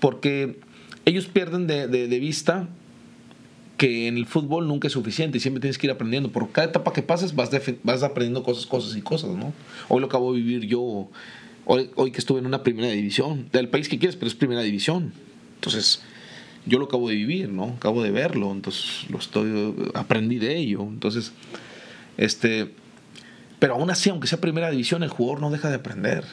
Porque 0.00 0.58
ellos 1.04 1.26
pierden 1.26 1.66
de, 1.66 2.06
vista 2.18 2.68
que 3.76 4.06
en 4.06 4.16
el 4.16 4.26
fútbol 4.26 4.68
nunca 4.68 4.86
es 4.86 4.92
suficiente 4.92 5.38
y 5.38 5.40
siempre 5.40 5.60
tienes 5.60 5.78
que 5.78 5.86
ir 5.86 5.90
aprendiendo. 5.90 6.30
Por 6.30 6.50
cada 6.50 6.68
etapa 6.68 6.92
que 6.92 7.02
pases 7.02 7.34
vas, 7.34 7.50
vas 7.82 8.02
aprendiendo 8.02 8.42
cosas, 8.42 8.66
cosas 8.66 8.96
y 8.96 9.02
cosas, 9.02 9.30
¿no? 9.30 9.52
Hoy 9.88 10.00
lo 10.00 10.06
acabo 10.06 10.32
de 10.32 10.40
vivir 10.40 10.66
yo, 10.66 11.08
hoy, 11.64 11.90
hoy 11.96 12.12
que 12.12 12.18
estuve 12.18 12.38
en 12.40 12.46
una 12.46 12.62
primera 12.62 12.88
división, 12.88 13.48
del 13.52 13.68
país 13.68 13.88
que 13.88 13.98
quieres, 13.98 14.16
pero 14.16 14.28
es 14.28 14.34
primera 14.34 14.62
división. 14.62 15.12
Entonces, 15.56 16.02
yo 16.66 16.78
lo 16.78 16.84
acabo 16.84 17.08
de 17.08 17.16
vivir, 17.16 17.48
¿no? 17.48 17.74
Acabo 17.76 18.02
de 18.02 18.10
verlo, 18.10 18.52
entonces 18.52 19.10
lo 19.10 19.18
estoy, 19.18 19.74
aprendí 19.94 20.38
de 20.38 20.56
ello. 20.56 20.82
Entonces, 20.82 21.32
este, 22.16 22.72
pero 23.58 23.74
aún 23.74 23.90
así, 23.90 24.10
aunque 24.10 24.26
sea 24.26 24.40
primera 24.40 24.70
división, 24.70 25.02
el 25.02 25.08
jugador 25.08 25.40
no 25.40 25.50
deja 25.50 25.68
de 25.68 25.76
aprender. 25.76 26.24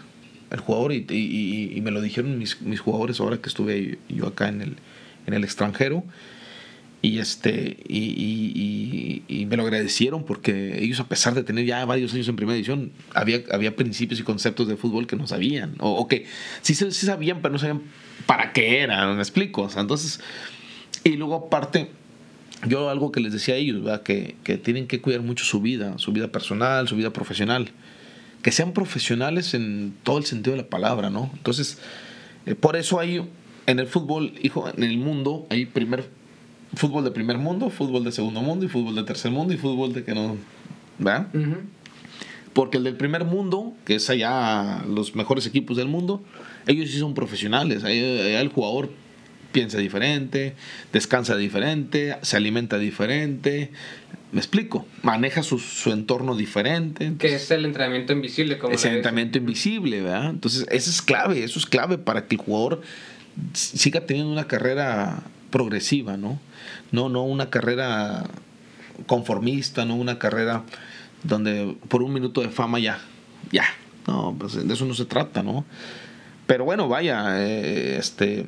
El 0.52 0.60
jugador, 0.60 0.94
y, 0.94 1.06
y, 1.08 1.80
me 1.82 1.92
lo 1.92 2.02
dijeron 2.02 2.40
mis, 2.40 2.60
mis, 2.62 2.80
jugadores 2.80 3.20
ahora 3.20 3.38
que 3.38 3.50
estuve 3.50 4.00
yo 4.10 4.26
acá 4.26 4.48
en 4.48 4.62
el, 4.62 4.76
en 5.28 5.36
el 5.36 5.44
extranjero, 5.44 6.04
y, 7.04 7.20
este, 7.20 7.78
y, 7.88 9.24
y, 9.28 9.46
me 9.46 9.58
lo 9.58 9.64
agradecieron 9.64 10.26
porque 10.26 10.84
ellos, 10.84 11.00
a 11.00 11.08
pesar 11.08 11.36
de 11.36 11.44
tener 11.44 11.66
ya 11.66 11.86
varios 11.86 12.14
años 12.14 12.28
en 12.28 12.36
primera 12.36 12.56
división, 12.56 12.92
había, 13.14 13.44
había 13.52 13.76
principios 13.76 14.20
y 14.20 14.24
conceptos 14.24 14.68
de 14.68 14.76
fútbol 14.76 15.06
que 15.06 15.16
no 15.16 15.28
sabían, 15.28 15.76
o, 15.80 16.08
que 16.08 16.26
sí, 16.62 16.74
sí, 16.74 16.92
sabían, 16.92 17.42
pero 17.42 17.54
no 17.54 17.60
sabían 17.60 17.84
para 18.26 18.52
qué 18.54 18.80
eran, 18.80 19.16
me 19.16 19.22
explico. 19.22 19.70
entonces, 19.78 20.20
y 21.04 21.12
luego 21.12 21.36
aparte 21.36 21.92
yo 22.68 22.90
algo 22.90 23.12
que 23.12 23.20
les 23.20 23.34
decía 23.34 23.56
a 23.56 23.58
ellos, 23.58 24.00
Que, 24.02 24.36
que, 24.44 24.58
tienen 24.58 24.88
que 24.88 25.02
cuidar 25.02 25.22
mucho 25.22 25.46
su 25.46 25.62
vida, 25.62 25.98
su 25.98 26.12
vida 26.12 26.28
personal, 26.30 26.88
su 26.88 26.96
vida 26.96 27.12
profesional. 27.12 27.70
Que 28.42 28.52
sean 28.52 28.74
profesionales 28.74 29.54
en 29.54 29.94
todo 30.04 30.18
el 30.18 30.26
sentido 30.26 30.56
de 30.56 30.64
la 30.64 30.70
palabra, 30.70 31.10
¿no? 31.10 31.30
Entonces, 31.34 31.80
eh, 32.46 32.56
por 32.56 32.76
eso 32.76 33.00
hay 33.00 33.22
en 33.68 33.80
el 33.80 33.88
fútbol, 33.88 34.34
hijo, 34.42 34.70
en 34.76 34.84
el 34.84 34.98
mundo, 34.98 35.46
hay 35.50 35.66
primer 35.66 36.10
fútbol 36.74 37.04
de 37.04 37.12
primer 37.12 37.38
mundo, 37.38 37.70
fútbol 37.70 38.04
de 38.04 38.12
segundo 38.12 38.42
mundo 38.42 38.66
y 38.66 38.70
fútbol 38.70 38.96
de 38.96 39.04
tercer 39.04 39.32
mundo 39.32 39.54
y 39.54 39.58
fútbol 39.58 39.94
de 39.94 40.04
que 40.04 40.14
no, 40.14 40.38
¿verdad? 40.98 41.28
Porque 42.54 42.78
el 42.78 42.84
del 42.84 42.96
primer 42.96 43.26
mundo, 43.26 43.74
que 43.86 43.96
es 43.96 44.10
allá 44.10 44.84
los 44.88 45.16
mejores 45.16 45.46
equipos 45.46 45.78
del 45.78 45.88
mundo, 45.88 46.24
ellos 46.68 46.90
sí 46.90 47.00
son 47.00 47.14
profesionales. 47.14 47.84
Ahí, 47.84 48.00
el 48.00 48.50
jugador 48.50 48.90
piensa 49.52 49.78
diferente, 49.78 50.56
descansa 50.94 51.36
diferente, 51.36 52.18
se 52.22 52.38
alimenta 52.38 52.78
diferente, 52.78 53.72
Me 54.32 54.40
explico, 54.40 54.86
maneja 55.02 55.42
su, 55.42 55.58
su 55.58 55.92
entorno 55.92 56.36
diferente. 56.36 57.14
que 57.18 57.34
es 57.34 57.50
el 57.50 57.66
entrenamiento 57.66 58.14
invisible. 58.14 58.60
Como 58.60 58.76
es 58.76 58.86
el 58.86 58.98
entrenamiento 58.98 59.40
invisible, 59.40 60.02
¿verdad? 60.02 60.30
Entonces, 60.30 60.68
eso 60.70 60.90
es 60.92 61.02
clave, 61.02 61.44
eso 61.44 61.58
es 61.58 61.66
clave 61.66 61.98
para 61.98 62.28
que 62.28 62.36
el 62.36 62.42
jugador 62.42 62.82
siga 63.54 64.02
teniendo 64.02 64.32
una 64.32 64.46
carrera 64.46 65.24
progresiva, 65.50 66.16
¿no? 66.16 66.40
No, 66.92 67.10
no 67.10 67.24
una 67.24 67.50
carrera 67.50 68.24
conformista, 69.08 69.86
no 69.86 69.96
una 69.96 70.20
carrera 70.20 70.64
donde 71.24 71.76
por 71.88 72.04
un 72.04 72.14
minuto 72.14 72.42
de 72.42 72.50
fama 72.50 72.80
ya, 72.80 73.00
ya, 73.52 73.66
no, 74.08 74.36
pues 74.38 74.68
de 74.68 74.74
eso 74.74 74.86
no 74.86 74.94
se 74.94 75.06
trata, 75.06 75.44
¿no? 75.44 75.66
Pero 76.46 76.66
bueno, 76.66 76.88
vaya, 76.88 77.46
eh, 77.46 77.98
este, 78.00 78.48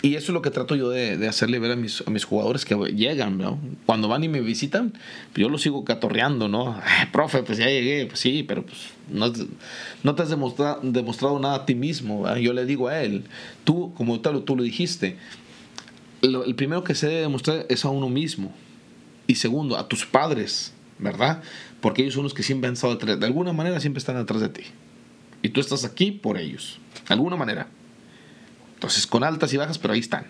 y 0.00 0.16
eso 0.16 0.26
es 0.26 0.34
lo 0.34 0.42
que 0.42 0.50
trato 0.50 0.74
yo 0.74 0.88
de, 0.88 1.28
hacerle 1.28 1.58
ver 1.58 1.72
a 1.72 1.76
mis, 1.76 2.02
a 2.06 2.10
mis, 2.10 2.24
jugadores 2.24 2.64
que 2.64 2.74
llegan. 2.74 3.40
Cuando 3.86 4.08
van 4.08 4.24
y 4.24 4.28
me 4.28 4.40
visitan, 4.40 4.94
yo 5.34 5.48
los 5.48 5.62
sigo 5.62 5.84
catorreando, 5.84 6.48
¿no? 6.48 6.80
profe, 7.12 7.42
pues 7.42 7.58
ya 7.58 7.66
llegué, 7.66 8.06
pues 8.06 8.18
sí, 8.18 8.42
pero 8.42 8.64
pues 8.64 8.78
no, 9.10 9.32
no 10.02 10.14
te 10.14 10.22
has 10.22 10.30
demostrado, 10.30 10.80
demostrado 10.82 11.38
nada 11.38 11.56
a 11.56 11.66
ti 11.66 11.74
mismo. 11.74 12.34
Yo 12.36 12.52
le 12.52 12.64
digo 12.64 12.88
a 12.88 13.02
él, 13.02 13.24
tú, 13.64 13.92
como 13.94 14.20
tal, 14.20 14.42
tú 14.42 14.56
lo 14.56 14.62
dijiste, 14.62 15.18
el 16.22 16.54
primero 16.54 16.82
que 16.84 16.94
se 16.94 17.08
debe 17.08 17.20
demostrar 17.20 17.66
es 17.68 17.84
a 17.84 17.90
uno 17.90 18.08
mismo. 18.08 18.52
Y 19.26 19.36
segundo, 19.36 19.76
a 19.76 19.88
tus 19.88 20.04
padres, 20.04 20.72
¿verdad? 20.98 21.42
Porque 21.80 22.02
ellos 22.02 22.14
son 22.14 22.24
los 22.24 22.34
que 22.34 22.42
siempre 22.42 22.68
han 22.68 22.74
estado 22.74 22.94
detrás, 22.94 23.20
de 23.20 23.26
alguna 23.26 23.52
manera 23.52 23.78
siempre 23.78 23.98
están 23.98 24.16
atrás 24.16 24.40
de 24.40 24.48
ti. 24.48 24.62
Y 25.42 25.50
tú 25.50 25.60
estás 25.60 25.84
aquí 25.84 26.10
por 26.12 26.38
ellos, 26.38 26.78
de 27.06 27.14
alguna 27.14 27.36
manera. 27.36 27.68
Entonces, 28.82 29.06
con 29.06 29.22
altas 29.22 29.52
y 29.54 29.56
bajas, 29.56 29.78
pero 29.78 29.94
ahí 29.94 30.00
están. 30.00 30.26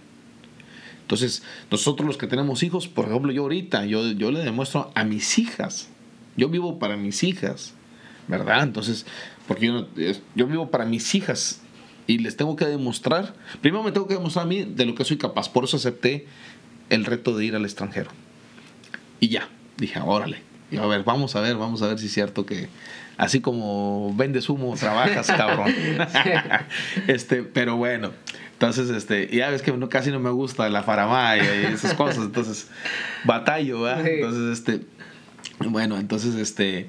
Entonces, 1.00 1.42
nosotros 1.70 2.06
los 2.06 2.18
que 2.18 2.26
tenemos 2.26 2.62
hijos, 2.62 2.86
por 2.86 3.06
ejemplo, 3.06 3.32
yo 3.32 3.44
ahorita, 3.44 3.86
yo, 3.86 4.12
yo 4.12 4.30
le 4.30 4.40
demuestro 4.40 4.92
a 4.94 5.04
mis 5.04 5.38
hijas. 5.38 5.88
Yo 6.36 6.50
vivo 6.50 6.78
para 6.78 6.98
mis 6.98 7.22
hijas, 7.22 7.72
¿verdad? 8.28 8.62
Entonces, 8.62 9.06
porque 9.48 9.68
yo, 9.68 9.86
yo 10.34 10.46
vivo 10.46 10.70
para 10.70 10.84
mis 10.84 11.14
hijas 11.14 11.62
y 12.06 12.18
les 12.18 12.36
tengo 12.36 12.54
que 12.54 12.66
demostrar, 12.66 13.34
primero 13.62 13.82
me 13.82 13.90
tengo 13.90 14.06
que 14.06 14.14
demostrar 14.14 14.44
a 14.44 14.48
mí 14.48 14.64
de 14.64 14.84
lo 14.84 14.94
que 14.94 15.06
soy 15.06 15.16
capaz. 15.16 15.48
Por 15.48 15.64
eso 15.64 15.78
acepté 15.78 16.26
el 16.90 17.06
reto 17.06 17.34
de 17.34 17.46
ir 17.46 17.56
al 17.56 17.64
extranjero. 17.64 18.10
Y 19.18 19.28
ya, 19.28 19.48
dije, 19.78 19.98
órale. 19.98 20.42
Y 20.70 20.76
a 20.76 20.84
ver, 20.84 21.04
vamos 21.04 21.36
a 21.36 21.40
ver, 21.40 21.56
vamos 21.56 21.80
a 21.80 21.88
ver 21.88 21.98
si 21.98 22.06
es 22.06 22.12
cierto 22.12 22.44
que, 22.44 22.68
así 23.16 23.40
como 23.40 24.14
vendes 24.14 24.48
humo, 24.48 24.74
trabajas, 24.74 25.26
cabrón. 25.26 25.74
este, 27.06 27.42
pero 27.42 27.76
bueno, 27.76 28.12
entonces, 28.62 28.90
este, 28.90 29.28
ya 29.36 29.50
ves 29.50 29.60
que 29.60 29.76
casi 29.88 30.12
no 30.12 30.20
me 30.20 30.30
gusta 30.30 30.68
la 30.68 30.84
faramaya 30.84 31.62
y 31.62 31.74
esas 31.74 31.94
cosas, 31.94 32.18
entonces, 32.18 32.68
batallo, 33.24 33.80
¿verdad? 33.80 34.06
Entonces, 34.06 34.56
este, 34.56 34.86
bueno, 35.68 35.98
entonces, 35.98 36.36
este, 36.36 36.88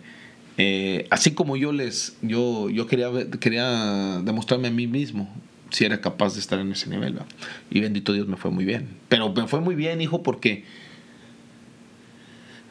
eh, 0.59 1.07
así 1.09 1.31
como 1.31 1.57
yo 1.57 1.71
les, 1.71 2.15
yo, 2.21 2.69
yo 2.69 2.85
quería, 2.85 3.09
quería 3.39 4.21
demostrarme 4.23 4.67
a 4.67 4.71
mí 4.71 4.85
mismo 4.85 5.33
si 5.71 5.83
era 5.83 5.99
capaz 5.99 6.35
de 6.35 6.41
estar 6.41 6.59
en 6.59 6.71
ese 6.71 6.91
nivel, 6.91 7.13
¿verdad? 7.13 7.27
Y 7.71 7.79
bendito 7.79 8.13
Dios 8.13 8.27
me 8.27 8.37
fue 8.37 8.51
muy 8.51 8.65
bien. 8.65 8.89
Pero 9.09 9.33
me 9.33 9.47
fue 9.47 9.59
muy 9.59 9.73
bien, 9.73 9.99
hijo, 9.99 10.21
porque 10.21 10.65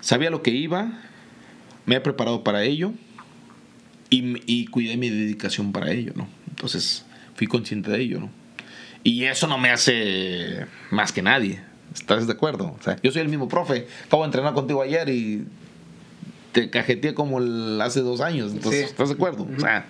sabía 0.00 0.30
lo 0.30 0.44
que 0.44 0.53
iba, 0.53 1.00
me 1.86 1.96
he 1.96 2.00
preparado 2.00 2.44
para 2.44 2.62
ello 2.62 2.92
y, 4.11 4.66
cuidé 4.66 4.96
mi 4.96 5.11
dedicación 5.11 5.72
para 5.72 5.90
ello, 5.90 6.12
¿no? 6.14 6.28
Entonces 6.50 7.05
fui 7.34 7.48
consciente 7.48 7.90
de 7.90 8.00
ello, 8.00 8.20
¿no? 8.20 8.41
Y 9.05 9.24
eso 9.24 9.46
no 9.46 9.59
me 9.59 9.70
hace 9.70 10.66
más 10.90 11.12
que 11.12 11.22
nadie. 11.22 11.61
¿Estás 11.94 12.26
de 12.26 12.32
acuerdo? 12.32 12.76
O 12.78 12.82
sea, 12.82 12.96
yo 13.03 13.11
soy 13.11 13.22
el 13.22 13.28
mismo 13.28 13.48
profe. 13.48 13.86
Acabo 14.07 14.22
de 14.22 14.26
entrenar 14.26 14.55
contigo 14.55 14.82
ayer 14.82 15.09
y 15.09 15.44
te 16.53 16.70
cajeteé 16.70 17.14
como 17.14 17.38
hace 17.82 18.00
dos 18.00 18.20
años. 18.20 18.53
Entonces, 18.53 18.84
¿estás 18.84 19.09
de 19.09 19.14
acuerdo? 19.14 19.46
O 19.57 19.61
sea, 19.61 19.86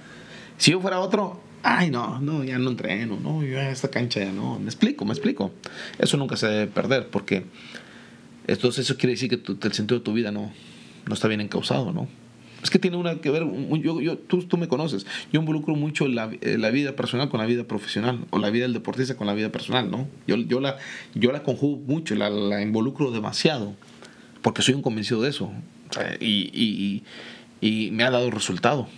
si 0.57 0.71
yo 0.73 0.81
fuera 0.81 1.01
otro, 1.01 1.41
ay, 1.63 1.91
no, 1.91 2.21
no, 2.21 2.45
ya 2.45 2.59
no 2.59 2.71
entreno, 2.71 3.19
no, 3.21 3.45
yo 3.45 3.61
esta 3.61 3.89
cancha 3.89 4.21
ya 4.21 4.33
no. 4.33 4.59
Me 4.59 4.67
explico, 4.67 5.05
me 5.05 5.13
explico. 5.13 5.53
Eso 5.99 6.17
nunca 6.17 6.37
se 6.37 6.47
debe 6.47 6.67
perder 6.67 7.09
porque 7.09 7.45
entonces 8.47 8.85
eso 8.87 8.97
quiere 8.97 9.13
decir 9.13 9.29
que 9.29 9.67
el 9.67 9.73
sentido 9.73 9.99
de 9.99 10.05
tu 10.05 10.13
vida 10.13 10.33
no, 10.33 10.53
no 11.07 11.15
está 11.15 11.29
bien 11.29 11.41
encausado, 11.41 11.93
¿no? 11.93 12.09
Es 12.63 12.71
que 12.71 12.79
tiene 12.79 12.97
una 12.97 13.17
que 13.17 13.31
ver, 13.31 13.45
yo, 13.81 14.01
yo, 14.01 14.17
tú, 14.17 14.45
tú 14.45 14.57
me 14.57 14.69
conoces, 14.69 15.05
yo 15.33 15.41
involucro 15.41 15.75
mucho 15.75 16.07
la, 16.07 16.31
eh, 16.41 16.57
la, 16.59 16.71
vida 16.71 16.95
personal 16.95 17.29
con 17.29 17.41
la 17.41 17.47
vida 17.47 17.65
profesional, 17.65 18.25
o 18.31 18.39
la 18.39 18.51
vida 18.51 18.63
del 18.63 18.73
deportista 18.73 19.17
con 19.17 19.27
la 19.27 19.35
vida 19.35 19.51
personal, 19.51 19.91
¿no? 19.91 20.07
Yo, 20.29 20.37
yo, 20.37 20.61
la, 20.61 20.77
yo 21.15 21.33
la 21.33 21.43
conjugo 21.43 21.79
mucho, 21.79 22.15
la, 22.15 22.31
la 22.31 22.63
involucro 22.63 23.11
demasiado, 23.11 23.75
porque 24.43 24.63
soy 24.63 24.75
un 24.75 24.83
convencido 24.83 25.23
de 25.23 25.31
eso, 25.31 25.51
y, 26.21 26.51
y, 26.53 27.03
y, 27.61 27.91
me 27.91 28.05
ha 28.05 28.11
dado 28.11 28.31
resultado. 28.31 28.89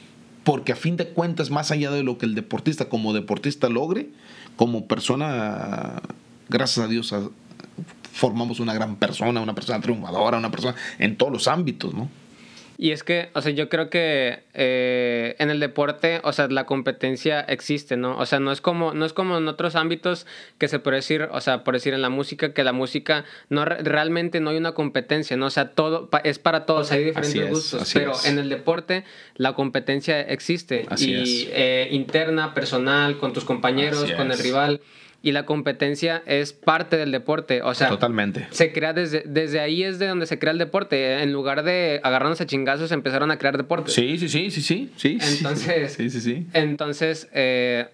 Porque 0.44 0.72
a 0.72 0.76
fin 0.76 0.96
de 0.96 1.08
cuentas, 1.08 1.50
más 1.50 1.70
allá 1.70 1.90
de 1.90 2.02
lo 2.02 2.18
que 2.18 2.26
el 2.26 2.34
deportista 2.34 2.90
como 2.90 3.14
deportista 3.14 3.70
logre, 3.70 4.10
como 4.56 4.86
persona, 4.86 6.02
gracias 6.50 6.84
a 6.84 6.88
Dios, 6.88 7.14
formamos 8.12 8.60
una 8.60 8.74
gran 8.74 8.96
persona, 8.96 9.40
una 9.40 9.54
persona 9.54 9.80
triunfadora, 9.80 10.36
una 10.36 10.50
persona 10.50 10.74
en 10.98 11.16
todos 11.16 11.32
los 11.32 11.48
ámbitos, 11.48 11.94
¿no? 11.94 12.10
Y 12.76 12.90
es 12.90 13.04
que, 13.04 13.30
o 13.34 13.40
sea, 13.40 13.52
yo 13.52 13.68
creo 13.68 13.88
que 13.88 14.40
eh, 14.52 15.36
en 15.38 15.50
el 15.50 15.60
deporte, 15.60 16.20
o 16.24 16.32
sea, 16.32 16.48
la 16.48 16.66
competencia 16.66 17.40
existe, 17.40 17.96
¿no? 17.96 18.18
O 18.18 18.26
sea, 18.26 18.40
no 18.40 18.50
es 18.50 18.60
como, 18.60 18.94
no 18.94 19.04
es 19.04 19.12
como 19.12 19.38
en 19.38 19.46
otros 19.46 19.76
ámbitos 19.76 20.26
que 20.58 20.68
se 20.68 20.78
puede 20.80 20.96
decir, 20.96 21.28
o 21.30 21.40
sea, 21.40 21.62
por 21.62 21.74
decir 21.74 21.94
en 21.94 22.02
la 22.02 22.08
música, 22.08 22.52
que 22.52 22.64
la 22.64 22.72
música 22.72 23.24
no 23.48 23.64
realmente 23.64 24.40
no 24.40 24.50
hay 24.50 24.56
una 24.56 24.72
competencia, 24.72 25.36
¿no? 25.36 25.46
O 25.46 25.50
sea, 25.50 25.70
todo 25.70 26.08
es 26.24 26.38
para 26.38 26.66
todos, 26.66 26.90
hay 26.90 27.04
diferentes 27.04 27.48
gustos, 27.48 27.90
pero 27.94 28.12
en 28.24 28.38
el 28.38 28.48
deporte 28.48 29.04
la 29.36 29.52
competencia 29.52 30.20
existe 30.20 30.86
y 30.98 31.48
eh, 31.52 31.88
interna, 31.92 32.54
personal, 32.54 33.18
con 33.18 33.32
tus 33.32 33.44
compañeros, 33.44 34.10
con 34.12 34.32
el 34.32 34.38
rival 34.38 34.80
y 35.24 35.32
la 35.32 35.46
competencia 35.46 36.22
es 36.26 36.52
parte 36.52 36.98
del 36.98 37.10
deporte. 37.10 37.62
O 37.62 37.72
sea, 37.72 37.88
totalmente. 37.88 38.46
Se 38.50 38.72
crea 38.72 38.92
desde, 38.92 39.24
desde 39.26 39.58
ahí 39.58 39.82
es 39.82 39.98
de 39.98 40.06
donde 40.06 40.26
se 40.26 40.38
crea 40.38 40.52
el 40.52 40.58
deporte. 40.58 41.22
En 41.22 41.32
lugar 41.32 41.62
de 41.62 41.98
agarrarnos 42.04 42.42
a 42.42 42.46
chingazos, 42.46 42.92
empezaron 42.92 43.30
a 43.30 43.38
crear 43.38 43.56
deporte. 43.56 43.90
Sí, 43.90 44.18
sí, 44.18 44.28
sí, 44.28 44.50
sí, 44.50 44.60
sí. 44.60 44.92
sí 44.96 45.18
entonces, 45.38 45.94
sí, 45.94 46.10
sí, 46.10 46.20
sí. 46.20 46.46
Entonces, 46.52 47.30
eh, 47.32 47.86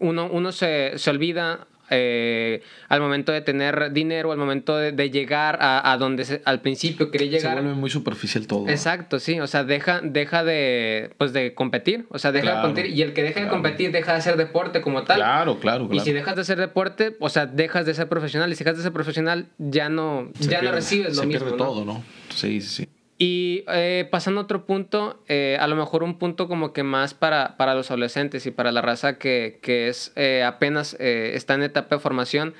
uno, 0.00 0.28
uno 0.32 0.50
se, 0.50 0.98
se 0.98 1.10
olvida 1.10 1.68
eh, 1.94 2.62
al 2.88 3.00
momento 3.00 3.32
de 3.32 3.42
tener 3.42 3.92
dinero, 3.92 4.32
al 4.32 4.38
momento 4.38 4.76
de, 4.76 5.10
llegar 5.10 5.58
a, 5.60 5.96
donde 5.98 6.40
al 6.44 6.60
principio 6.60 7.10
quería 7.10 7.28
llegar. 7.28 7.56
Se 7.56 7.62
vuelve 7.62 7.78
muy 7.78 7.90
superficial 7.90 8.46
todo. 8.46 8.68
Exacto, 8.68 9.18
sí. 9.18 9.38
O 9.40 9.46
sea, 9.46 9.64
deja, 9.64 10.00
deja 10.02 10.42
de, 10.42 11.10
pues 11.18 11.32
de 11.32 11.54
competir. 11.54 12.06
O 12.08 12.18
sea, 12.18 12.32
deja 12.32 12.56
de 12.56 12.62
competir. 12.62 12.90
Y 12.92 13.02
el 13.02 13.12
que 13.12 13.22
deja 13.22 13.42
de 13.42 13.48
competir 13.48 13.92
deja 13.92 14.12
de 14.12 14.18
hacer 14.18 14.36
deporte 14.36 14.80
como 14.80 15.04
tal. 15.04 15.16
Claro, 15.16 15.60
claro, 15.60 15.88
Y 15.92 16.00
si 16.00 16.12
dejas 16.12 16.34
de 16.34 16.42
hacer 16.42 16.58
deporte, 16.58 17.16
o 17.20 17.28
sea, 17.28 17.46
dejas 17.46 17.86
de 17.86 17.94
ser 17.94 18.08
profesional. 18.08 18.50
Y 18.50 18.56
si 18.56 18.64
dejas 18.64 18.78
de 18.78 18.82
ser 18.82 18.92
profesional, 18.92 19.48
ya 19.58 19.88
no, 19.88 20.30
ya 20.40 20.62
no 20.62 20.72
recibes 20.72 21.16
lo 21.16 21.24
mismo. 21.24 21.40
Se 21.40 21.44
pierde 21.44 21.58
todo, 21.58 21.84
¿no? 21.84 22.02
Sí, 22.34 22.60
sí, 22.60 22.84
sí. 22.84 22.88
Y 23.18 23.64
eh, 23.68 24.08
pasando 24.10 24.40
a 24.40 24.44
otro 24.44 24.64
punto, 24.64 25.22
eh, 25.28 25.56
a 25.60 25.66
lo 25.68 25.76
mejor 25.76 26.02
un 26.02 26.18
punto 26.18 26.48
como 26.48 26.72
que 26.72 26.82
más 26.82 27.14
para, 27.14 27.56
para 27.56 27.74
los 27.74 27.90
adolescentes 27.90 28.46
y 28.46 28.50
para 28.50 28.72
la 28.72 28.82
raza 28.82 29.18
que, 29.18 29.60
que 29.62 29.88
es 29.88 30.12
eh, 30.16 30.42
apenas 30.44 30.96
está 30.98 31.54
en 31.54 31.62
etapa 31.62 31.96
de 31.96 32.00
formación. 32.00 32.54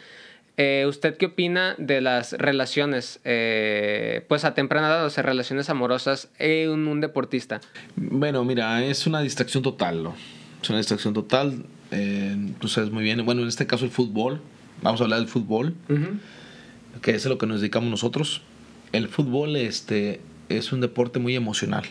¿Usted 0.86 1.16
qué 1.16 1.26
opina 1.26 1.74
de 1.76 2.00
las 2.00 2.34
relaciones, 2.34 3.18
pues 4.28 4.44
a 4.44 4.54
temprana 4.54 4.86
edad, 4.86 5.04
o 5.04 5.10
sea, 5.10 5.24
relaciones 5.24 5.68
amorosas 5.68 6.28
en 6.38 6.86
un 6.86 7.00
deportista? 7.00 7.60
Bueno, 7.96 8.44
mira, 8.44 8.84
es 8.84 9.08
una 9.08 9.22
distracción 9.22 9.64
total, 9.64 10.04
¿no? 10.04 10.14
Es 10.62 10.68
una 10.68 10.78
distracción 10.78 11.14
total. 11.14 11.64
tú 12.60 12.68
sabes 12.68 12.90
muy 12.92 13.02
bien, 13.02 13.24
bueno, 13.24 13.42
en 13.42 13.48
este 13.48 13.66
caso 13.66 13.84
el 13.84 13.90
fútbol, 13.90 14.40
vamos 14.82 15.00
a 15.00 15.04
hablar 15.04 15.18
del 15.18 15.28
fútbol, 15.28 15.74
que 17.00 17.10
es 17.12 17.26
a 17.26 17.28
lo 17.28 17.38
que 17.38 17.46
nos 17.46 17.60
dedicamos 17.60 17.90
nosotros. 17.90 18.42
El 18.92 19.08
fútbol, 19.08 19.56
este, 19.56 20.20
es 20.56 20.72
un 20.72 20.80
deporte 20.80 21.18
muy 21.18 21.36
emocional. 21.36 21.84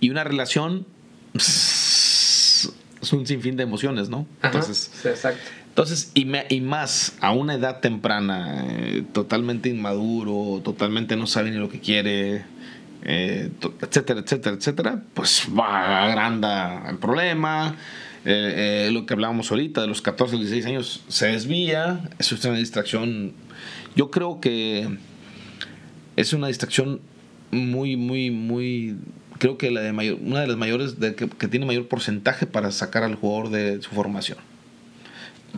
Y 0.00 0.10
una 0.10 0.24
relación 0.24 0.86
es 1.34 3.12
un 3.12 3.26
sinfín 3.26 3.56
de 3.56 3.62
emociones, 3.62 4.08
¿no? 4.08 4.26
entonces, 4.42 4.90
exacto. 5.04 5.42
Entonces, 5.68 6.12
y, 6.14 6.26
y, 6.54 6.60
más 6.60 7.16
a 7.20 7.32
una 7.32 7.54
edad 7.54 7.80
temprana, 7.80 8.64
eh, 8.68 9.02
totalmente 9.12 9.68
inmaduro, 9.68 10.62
totalmente 10.62 11.16
no 11.16 11.26
sabe 11.26 11.50
ni 11.50 11.56
lo 11.56 11.68
que 11.68 11.80
quiere, 11.80 12.44
eh, 13.02 13.50
etcétera, 13.80 14.20
etcétera, 14.20 14.54
etcétera, 14.56 15.02
pues 15.14 15.48
va, 15.58 16.04
agranda 16.04 16.86
el 16.88 16.98
problema. 16.98 17.74
Eh, 18.24 18.88
lo 18.92 19.04
que 19.04 19.14
hablábamos 19.14 19.50
ahorita, 19.50 19.80
de 19.80 19.88
los 19.88 20.00
14 20.00 20.36
16 20.36 20.64
años, 20.66 21.02
se 21.08 21.26
desvía, 21.26 22.08
eso 22.20 22.36
es 22.36 22.44
una 22.44 22.56
distracción. 22.56 23.32
Yo 23.96 24.12
creo 24.12 24.40
que 24.40 24.96
es 26.16 26.32
una 26.32 26.48
distracción 26.48 27.00
muy, 27.50 27.96
muy, 27.96 28.30
muy, 28.30 28.96
creo 29.38 29.58
que 29.58 29.70
la 29.70 29.80
de 29.80 29.92
mayor, 29.92 30.18
una 30.20 30.40
de 30.40 30.46
las 30.46 30.56
mayores, 30.56 31.00
de, 31.00 31.14
que, 31.14 31.48
tiene 31.48 31.66
mayor 31.66 31.88
porcentaje 31.88 32.46
para 32.46 32.70
sacar 32.70 33.02
al 33.04 33.14
jugador 33.14 33.50
de 33.50 33.80
su 33.82 33.90
formación. 33.90 34.38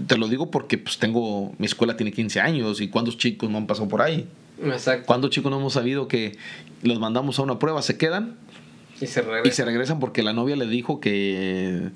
Te 0.06 0.18
lo 0.18 0.28
digo 0.28 0.50
porque 0.50 0.76
pues 0.76 0.98
tengo, 0.98 1.54
mi 1.58 1.66
escuela 1.66 1.96
tiene 1.96 2.12
15 2.12 2.40
años 2.40 2.80
y 2.80 2.88
cuántos 2.88 3.16
chicos 3.16 3.48
no 3.48 3.58
han 3.58 3.66
pasado 3.66 3.88
por 3.88 4.02
ahí. 4.02 4.28
Exacto. 4.62 5.06
¿Cuántos 5.06 5.30
chicos 5.30 5.50
no 5.50 5.58
hemos 5.58 5.72
sabido 5.72 6.08
que 6.08 6.36
los 6.82 6.98
mandamos 6.98 7.38
a 7.38 7.42
una 7.42 7.58
prueba, 7.58 7.80
se 7.82 7.96
quedan 7.96 8.36
Y 9.00 9.06
se 9.06 9.22
regresa. 9.22 9.48
y 9.48 9.50
se 9.52 9.64
regresan 9.64 9.98
porque 9.98 10.22
la 10.22 10.32
novia 10.32 10.56
le 10.56 10.66
dijo 10.66 11.00
que 11.00 11.90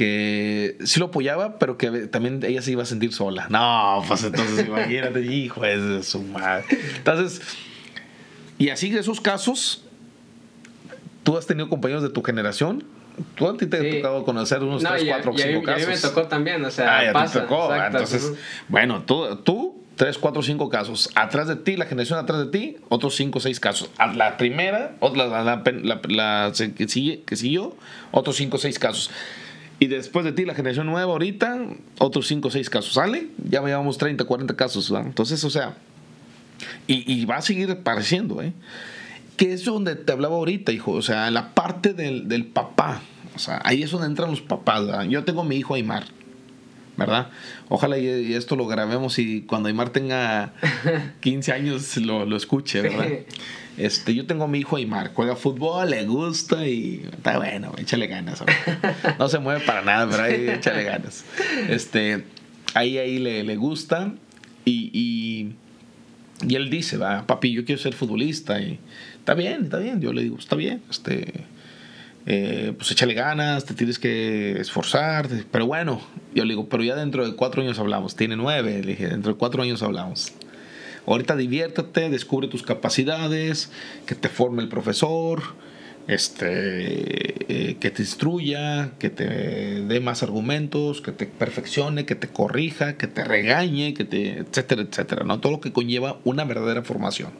que 0.00 0.78
sí 0.82 0.98
lo 0.98 1.06
apoyaba, 1.06 1.58
pero 1.58 1.76
que 1.76 1.90
también 2.06 2.42
ella 2.42 2.62
se 2.62 2.72
iba 2.72 2.82
a 2.82 2.86
sentir 2.86 3.12
sola. 3.12 3.48
No, 3.50 4.02
pues 4.08 4.24
entonces 4.24 4.66
imagínate, 4.66 5.20
hijo 5.30 5.62
es 5.66 6.06
su 6.06 6.22
madre. 6.22 6.64
Entonces, 6.96 7.42
y 8.60 8.68
así 8.70 8.90
de 8.90 9.00
esos 9.00 9.20
casos, 9.20 9.82
tú 11.24 11.36
has 11.36 11.46
tenido 11.46 11.68
compañeros 11.68 12.02
de 12.04 12.10
tu 12.10 12.22
generación. 12.22 12.84
Tú 13.34 13.48
a 13.48 13.56
ti 13.56 13.66
te 13.66 13.76
ha 13.76 13.80
Sí. 13.80 13.96
tocado 13.96 14.24
conocer 14.24 14.62
unos 14.62 14.82
No, 14.82 14.90
3, 14.90 15.02
y 15.04 15.10
a- 15.10 15.14
4, 15.14 15.32
y 15.36 15.42
a 15.42 15.46
mí- 15.46 15.52
5 15.54 15.70
y 15.70 15.72
a 15.72 15.76
mí 15.76 15.82
casos. 15.84 16.02
me 16.04 16.08
tocó 16.08 16.28
también, 16.28 16.64
o 16.64 16.70
sea, 16.70 16.98
Ah, 16.98 17.02
ya 17.02 17.08
te 17.08 17.12
pasa, 17.14 17.42
tocó. 17.42 17.64
ah, 17.70 17.76
exacto. 17.76 17.96
Entonces, 17.98 18.24
Ujú. 18.24 18.36
bueno, 18.68 19.02
tú, 19.02 19.36
tú, 19.44 19.76
3, 19.96 20.16
4, 20.16 20.40
5 20.42 20.70
casos. 20.70 21.10
Atrás 21.14 21.46
de 21.48 21.56
ti, 21.56 21.76
la 21.76 21.84
generación 21.84 22.18
atrás 22.18 22.38
de 22.38 22.46
ti, 22.46 22.76
otros 22.88 23.14
5, 23.16 23.38
6 23.40 23.60
casos. 23.60 23.90
A 23.98 24.06
La 24.14 24.36
primera, 24.38 24.96
la, 25.02 25.26
la, 25.26 25.62
la- 25.82 26.00
la- 26.08 26.52
que, 26.76 26.88
sigue, 26.88 27.22
que 27.26 27.36
siguió, 27.36 27.76
otros 28.12 28.36
5, 28.36 28.56
6 28.56 28.78
casos. 28.78 29.10
Y 29.78 29.86
después 29.88 30.24
de 30.24 30.32
ti, 30.32 30.46
la 30.46 30.54
generación 30.54 30.86
nueva, 30.86 31.12
ahorita, 31.12 31.58
otros 31.98 32.26
5, 32.26 32.50
6 32.50 32.70
casos. 32.70 32.94
¿Sale? 32.94 33.28
Ya 33.48 33.60
llevamos 33.62 33.98
30, 33.98 34.24
40 34.24 34.54
casos. 34.56 34.90
¿verdad? 34.90 35.06
Entonces, 35.06 35.42
o 35.44 35.50
sea, 35.50 35.74
y, 36.86 37.12
y 37.12 37.24
va 37.24 37.36
a 37.36 37.42
seguir 37.42 37.70
apareciendo, 37.70 38.42
¿eh? 38.42 38.52
Que 39.36 39.52
es 39.52 39.64
donde 39.64 39.96
te 39.96 40.12
hablaba 40.12 40.36
ahorita, 40.36 40.72
hijo. 40.72 40.92
O 40.92 41.02
sea, 41.02 41.30
la 41.30 41.54
parte 41.54 41.94
del, 41.94 42.28
del 42.28 42.44
papá. 42.44 43.00
O 43.34 43.38
sea, 43.38 43.60
ahí 43.64 43.82
es 43.82 43.90
donde 43.90 44.06
entran 44.06 44.30
los 44.30 44.42
papás. 44.42 44.86
¿verdad? 44.86 45.04
Yo 45.04 45.24
tengo 45.24 45.40
a 45.40 45.44
mi 45.44 45.56
hijo 45.56 45.74
Aymar, 45.74 46.04
¿verdad? 46.96 47.28
Ojalá 47.68 47.98
y, 47.98 48.34
esto 48.34 48.56
lo 48.56 48.66
grabemos 48.66 49.18
y 49.18 49.42
cuando 49.42 49.68
Aymar 49.68 49.90
tenga 49.90 50.52
15 51.20 51.52
años 51.52 51.96
lo, 51.96 52.26
lo 52.26 52.36
escuche, 52.36 52.82
¿verdad? 52.82 53.06
Este, 53.78 54.14
yo 54.14 54.26
tengo 54.26 54.44
a 54.44 54.48
mi 54.48 54.58
hijo 54.58 54.76
Aymar, 54.76 55.12
juega 55.14 55.36
fútbol, 55.36 55.88
le 55.88 56.04
gusta 56.04 56.66
y 56.66 57.08
está 57.10 57.38
bueno, 57.38 57.72
échale 57.78 58.08
ganas. 58.08 58.44
No 59.18 59.28
se 59.28 59.38
mueve 59.38 59.60
para 59.64 59.80
nada, 59.80 60.06
pero 60.10 60.22
ahí 60.24 60.50
échale 60.50 60.84
ganas. 60.84 61.24
Este, 61.68 62.24
ahí, 62.74 62.98
ahí 62.98 63.18
le, 63.18 63.42
le 63.42 63.56
gusta 63.56 64.12
y, 64.66 64.90
y, 64.92 65.54
y 66.46 66.54
él 66.54 66.70
dice, 66.70 66.96
va, 66.96 67.26
papi, 67.26 67.52
yo 67.52 67.64
quiero 67.64 67.80
ser 67.80 67.94
futbolista 67.94 68.60
y 68.60 68.78
está 69.18 69.34
bien, 69.34 69.64
está 69.64 69.78
bien. 69.78 70.00
Yo 70.00 70.12
le 70.12 70.22
digo, 70.22 70.38
está 70.38 70.56
bien, 70.56 70.82
este, 70.90 71.44
eh, 72.26 72.72
pues 72.76 72.90
échale 72.90 73.14
ganas, 73.14 73.64
te 73.64 73.74
tienes 73.74 73.98
que 73.98 74.60
esforzar, 74.60 75.28
pero 75.50 75.66
bueno, 75.66 76.00
yo 76.34 76.44
le 76.44 76.54
digo, 76.54 76.68
pero 76.68 76.82
ya 76.82 76.94
dentro 76.94 77.26
de 77.26 77.34
cuatro 77.34 77.62
años 77.62 77.78
hablamos, 77.78 78.16
tiene 78.16 78.36
nueve, 78.36 78.82
le 78.82 78.92
dije, 78.92 79.08
dentro 79.08 79.32
de 79.32 79.38
cuatro 79.38 79.62
años 79.62 79.82
hablamos. 79.82 80.32
Ahorita 81.06 81.34
diviértete, 81.34 82.10
descubre 82.10 82.46
tus 82.48 82.62
capacidades, 82.62 83.70
que 84.06 84.14
te 84.14 84.28
forme 84.28 84.62
el 84.62 84.68
profesor, 84.68 85.42
este, 86.10 87.70
eh, 87.70 87.76
que 87.78 87.90
te 87.92 88.02
instruya, 88.02 88.90
que 88.98 89.10
te 89.10 89.24
dé 89.82 90.00
más 90.00 90.24
argumentos, 90.24 91.00
que 91.00 91.12
te 91.12 91.26
perfeccione, 91.26 92.04
que 92.04 92.16
te 92.16 92.26
corrija, 92.26 92.96
que 92.96 93.06
te 93.06 93.22
regañe, 93.22 93.94
que 93.94 94.04
te, 94.04 94.38
etcétera, 94.38 94.82
etcétera, 94.82 95.24
¿no? 95.24 95.38
Todo 95.38 95.52
lo 95.52 95.60
que 95.60 95.72
conlleva 95.72 96.18
una 96.24 96.44
verdadera 96.44 96.82
formación. 96.82 97.30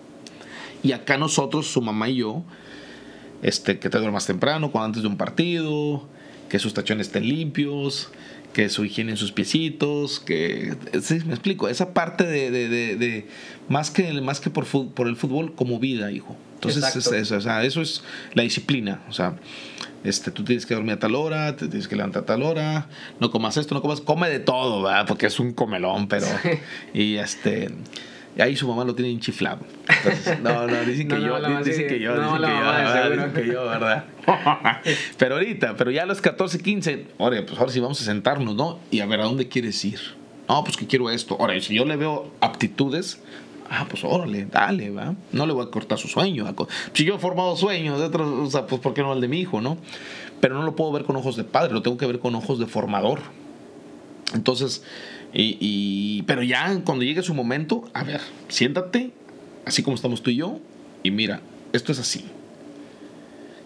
Y 0.84 0.92
acá 0.92 1.18
nosotros, 1.18 1.66
su 1.66 1.82
mamá 1.82 2.10
y 2.10 2.18
yo, 2.18 2.44
este, 3.42 3.80
que 3.80 3.90
te 3.90 3.98
duermas 3.98 4.26
temprano, 4.26 4.70
cuando 4.70 4.86
antes 4.86 5.02
de 5.02 5.08
un 5.08 5.16
partido, 5.16 6.06
que 6.48 6.60
sus 6.60 6.72
tachones 6.72 7.08
estén 7.08 7.28
limpios, 7.28 8.10
que 8.52 8.68
su 8.68 8.84
higiene 8.84 9.12
en 9.12 9.16
sus 9.16 9.32
piecitos, 9.32 10.18
que 10.20 10.74
sí, 11.02 11.20
me 11.26 11.34
explico, 11.34 11.68
esa 11.68 11.94
parte 11.94 12.24
de, 12.24 12.50
de- 12.50 12.68
de- 12.68 12.96
de- 12.96 13.26
más 13.68 13.90
que 13.90 14.12
más 14.20 14.40
que 14.40 14.50
por, 14.50 14.66
por 14.66 15.06
el 15.08 15.16
fútbol 15.16 15.54
como 15.54 15.78
vida, 15.78 16.10
hijo. 16.10 16.36
Entonces 16.54 16.82
es 16.96 17.32
o 17.32 17.40
sea, 17.40 17.64
eso 17.64 17.80
es 17.80 18.02
la 18.34 18.42
disciplina, 18.42 19.00
o 19.08 19.12
sea, 19.12 19.34
este, 20.04 20.30
tú 20.30 20.44
tienes 20.44 20.66
que 20.66 20.74
dormir 20.74 20.92
a 20.94 20.98
tal 20.98 21.14
hora, 21.14 21.56
te 21.56 21.68
tienes 21.68 21.88
que 21.88 21.96
levantar 21.96 22.24
a 22.24 22.26
tal 22.26 22.42
hora, 22.42 22.88
no 23.20 23.30
comas 23.30 23.56
esto, 23.56 23.74
no 23.74 23.80
comas, 23.82 24.00
come 24.00 24.28
de 24.28 24.40
todo, 24.40 24.82
¿verdad? 24.82 25.06
Porque 25.06 25.26
es 25.26 25.38
un 25.40 25.52
comelón, 25.52 26.08
pero 26.08 26.26
y 26.92 27.16
este 27.16 27.70
y 28.36 28.42
ahí 28.42 28.56
su 28.56 28.68
mamá 28.68 28.84
lo 28.84 28.94
tiene 28.94 29.10
enchiflado. 29.10 29.60
Entonces, 29.88 30.40
no, 30.42 30.66
no, 30.66 30.84
dicen 30.84 31.08
que 31.08 31.16
No, 31.16 31.40
yo, 31.40 31.62
dicen 31.62 31.88
que 31.88 32.00
yo, 32.00 32.14
no, 32.14 32.24
dicen 32.24 32.46
que 32.46 32.60
yo, 32.70 32.84
¿verdad? 32.84 33.10
Dicen 33.10 33.32
que 33.32 33.46
yo, 33.46 33.64
¿verdad? 33.66 34.04
pero 35.18 35.34
ahorita, 35.34 35.76
pero 35.76 35.90
ya 35.90 36.04
a 36.04 36.06
los 36.06 36.20
14, 36.20 36.60
15, 36.60 37.06
ahora, 37.18 37.44
pues 37.44 37.58
ahora 37.58 37.72
sí 37.72 37.80
vamos 37.80 38.00
a 38.00 38.04
sentarnos, 38.04 38.54
¿no? 38.54 38.78
Y 38.90 39.00
a 39.00 39.06
ver, 39.06 39.20
¿a 39.20 39.24
dónde 39.24 39.48
quieres 39.48 39.84
ir? 39.84 40.00
No, 40.48 40.64
pues 40.64 40.76
que 40.76 40.86
quiero 40.86 41.10
esto. 41.10 41.36
Ahora, 41.38 41.58
si 41.60 41.74
yo 41.74 41.84
le 41.84 41.96
veo 41.96 42.32
aptitudes, 42.40 43.20
ah, 43.68 43.86
pues 43.88 44.04
órale, 44.04 44.46
dale, 44.46 44.90
¿va? 44.90 45.14
No 45.32 45.46
le 45.46 45.52
voy 45.52 45.66
a 45.66 45.70
cortar 45.70 45.98
su 45.98 46.08
sueño. 46.08 46.46
Si 46.92 47.04
yo 47.04 47.16
he 47.16 47.18
formado 47.18 47.56
sueños 47.56 47.98
de 47.98 48.06
otros, 48.06 48.28
o 48.28 48.50
sea, 48.50 48.66
pues 48.66 48.80
¿por 48.80 48.94
qué 48.94 49.02
no 49.02 49.12
el 49.12 49.20
de 49.20 49.28
mi 49.28 49.40
hijo, 49.40 49.60
no? 49.60 49.78
Pero 50.40 50.54
no 50.54 50.62
lo 50.62 50.74
puedo 50.74 50.92
ver 50.92 51.04
con 51.04 51.16
ojos 51.16 51.36
de 51.36 51.44
padre, 51.44 51.72
lo 51.72 51.82
tengo 51.82 51.96
que 51.96 52.06
ver 52.06 52.18
con 52.18 52.34
ojos 52.34 52.58
de 52.58 52.66
formador. 52.66 53.20
Entonces, 54.34 54.82
y, 55.32 55.56
y- 55.60 56.22
pero 56.22 56.42
ya 56.42 56.80
cuando 56.84 57.04
llegue 57.04 57.22
su 57.22 57.34
momento, 57.34 57.84
a 57.94 58.04
ver, 58.04 58.20
siéntate, 58.48 59.10
así 59.64 59.82
como 59.82 59.94
estamos 59.96 60.22
tú 60.22 60.30
y 60.30 60.36
yo, 60.36 60.58
y 61.02 61.10
mira, 61.10 61.40
esto 61.72 61.92
es 61.92 61.98
así. 61.98 62.24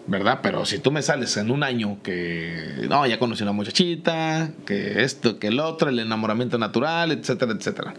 ¿Verdad? 0.07 0.39
Pero 0.43 0.65
si 0.65 0.77
tú 0.77 0.91
me 0.91 1.01
sales 1.01 1.35
en 1.37 1.49
un 1.49 1.63
año 1.63 1.97
que, 2.03 2.85
no, 2.87 3.07
ya 3.07 3.17
conocí 3.17 3.41
una 3.41 3.53
muchachita, 3.53 4.51
que 4.67 5.03
esto, 5.03 5.39
que 5.39 5.47
el 5.47 5.59
otro, 5.59 5.89
el 5.89 5.97
enamoramiento 5.97 6.59
natural, 6.59 7.11
etcétera, 7.11 7.53
etcétera. 7.53 7.95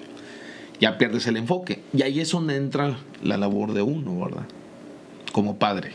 Ya 0.81 0.99
pierdes 0.99 1.27
el 1.27 1.37
enfoque. 1.37 1.83
Y 1.93 2.03
ahí 2.03 2.21
es 2.21 2.31
donde 2.31 2.55
entra 2.55 2.97
la 3.25 3.37
labor 3.37 3.73
de 3.73 3.83
uno, 3.83 4.21
¿verdad? 4.25 4.45
Como 5.33 5.59
padre. 5.59 5.93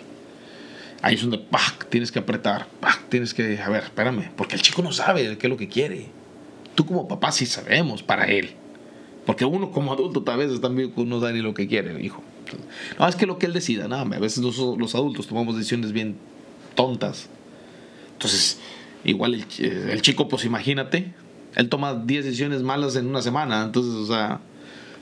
Ahí 1.02 1.16
es 1.16 1.22
donde, 1.22 1.38
¡pac! 1.38 1.88
tienes 1.90 2.12
que 2.12 2.20
apretar, 2.20 2.68
¡pac! 2.82 3.08
tienes 3.08 3.34
que, 3.34 3.60
a 3.62 3.70
ver, 3.70 3.84
espérame, 3.84 4.32
porque 4.36 4.56
el 4.56 4.62
chico 4.62 4.82
no 4.82 4.92
sabe 4.92 5.38
qué 5.38 5.48
es 5.48 5.50
lo 5.50 5.56
que 5.58 5.70
quiere. 5.70 6.08
Tú 6.76 6.86
como 6.86 7.08
papá 7.08 7.32
sí 7.32 7.46
sabemos 7.46 8.04
para 8.04 8.26
él. 8.26 8.52
Porque 9.26 9.46
uno 9.46 9.72
como 9.72 9.94
adulto 9.94 10.24
tal 10.24 10.40
vez 10.40 10.60
también 10.62 10.94
no 10.96 11.20
sabe 11.20 11.34
ni 11.34 11.42
lo 11.42 11.54
que 11.54 11.68
quiere, 11.68 12.04
hijo. 12.04 12.24
No, 12.98 13.08
es 13.08 13.16
que 13.16 13.26
lo 13.26 13.38
que 13.38 13.46
él 13.46 13.54
decida, 13.54 13.88
nada, 13.88 14.02
a 14.02 14.20
veces 14.20 14.44
los, 14.44 14.58
los 14.58 14.96
adultos 14.96 15.28
tomamos 15.28 15.56
decisiones 15.56 15.92
bien 15.92 16.18
tontas. 16.76 17.30
Entonces, 18.14 18.60
igual 19.04 19.36
el, 19.36 19.46
el 19.90 20.02
chico, 20.02 20.28
pues 20.28 20.44
imagínate, 20.46 21.14
él 21.56 21.70
toma 21.70 21.94
10 21.94 22.26
decisiones 22.26 22.62
malas 22.62 22.96
en 22.96 23.08
una 23.08 23.22
semana, 23.22 23.64
entonces, 23.64 23.94
o 23.94 24.06
sea, 24.06 24.42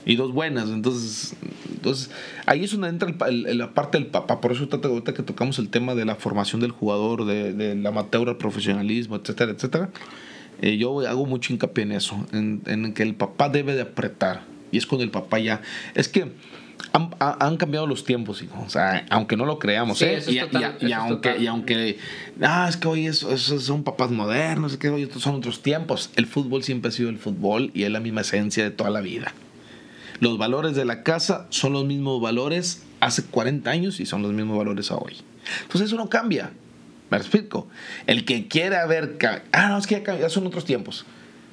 y 0.04 0.16
dos 0.16 0.32
buenas, 0.32 0.70
entonces, 0.70 1.34
entonces 1.68 2.10
ahí 2.46 2.64
es 2.64 2.72
donde 2.72 2.88
entra 2.88 3.14
la 3.28 3.74
parte 3.74 3.98
del 3.98 4.06
papá, 4.06 4.40
por 4.40 4.52
eso 4.52 4.64
ahorita 4.64 4.88
ahorita 4.88 5.14
que 5.14 5.22
tocamos 5.22 5.58
el 5.58 5.68
tema 5.68 5.94
de 5.94 6.04
la 6.04 6.14
formación 6.14 6.60
del 6.60 6.70
jugador, 6.70 7.26
de, 7.26 7.52
del 7.52 7.86
amateur 7.86 8.28
al 8.28 8.36
profesionalismo, 8.38 9.16
etcétera, 9.16 9.52
etcétera, 9.52 9.90
eh, 10.60 10.76
yo 10.76 11.00
hago 11.06 11.26
mucho 11.26 11.52
hincapié 11.52 11.84
en 11.84 11.92
eso, 11.92 12.26
en, 12.32 12.62
en 12.66 12.92
que 12.94 13.02
el 13.02 13.14
papá 13.14 13.48
debe 13.48 13.74
de 13.74 13.82
apretar, 13.82 14.42
y 14.72 14.78
es 14.78 14.86
cuando 14.86 15.04
el 15.04 15.10
papá 15.10 15.38
ya, 15.38 15.62
es 15.94 16.08
que 16.08 16.32
han, 16.92 17.10
ha- 17.20 17.46
han 17.46 17.56
cambiado 17.56 17.86
los 17.86 18.04
tiempos, 18.04 18.42
hijo. 18.42 18.62
O 18.66 18.70
sea, 18.70 19.04
aunque 19.10 19.36
no 19.36 19.44
lo 19.44 19.58
creamos, 19.58 19.98
Sí, 19.98 20.06
¿eh? 20.06 20.14
es 20.16 20.28
y, 20.28 20.38
total, 20.40 20.62
y- 20.62 20.64
eso 20.76 20.86
y 20.86 20.92
es 20.92 20.98
aunque, 20.98 21.38
y 21.38 21.46
aunque, 21.46 21.98
ah, 22.42 22.66
es 22.68 22.76
que 22.76 22.88
hoy 22.88 23.06
es- 23.06 23.22
esos 23.22 23.64
son 23.64 23.84
papás 23.84 24.10
modernos, 24.10 24.72
es 24.72 24.78
que 24.78 24.88
hoy 24.88 25.08
son 25.18 25.36
otros 25.36 25.62
tiempos. 25.62 26.10
El 26.16 26.26
fútbol 26.26 26.62
siempre 26.62 26.88
ha 26.88 26.92
sido 26.92 27.10
el 27.10 27.18
fútbol 27.18 27.70
y 27.74 27.82
es 27.84 27.90
la 27.90 28.00
misma 28.00 28.22
esencia 28.22 28.64
de 28.64 28.70
toda 28.70 28.90
la 28.90 29.00
vida. 29.02 29.32
Los 30.20 30.36
valores 30.38 30.74
de 30.74 30.84
la 30.84 31.02
casa 31.02 31.46
son 31.50 31.72
los 31.74 31.84
mismos 31.84 32.20
valores 32.20 32.82
hace 33.00 33.22
40 33.24 33.70
años 33.70 34.00
y 34.00 34.06
son 34.06 34.22
los 34.22 34.32
mismos 34.32 34.58
valores 34.58 34.90
a 34.90 34.96
hoy. 34.96 35.16
Entonces 35.62 35.88
eso 35.88 35.96
no 35.96 36.08
cambia. 36.08 36.50
¿Me 37.10 37.16
explico? 37.16 37.68
El 38.06 38.24
que 38.24 38.46
quiera 38.48 38.86
ver, 38.86 39.18
ah, 39.52 39.68
no, 39.68 39.78
es 39.78 39.86
que 39.86 40.02
ya, 40.20 40.28
son 40.28 40.46
otros 40.46 40.64
tiempos. 40.64 41.04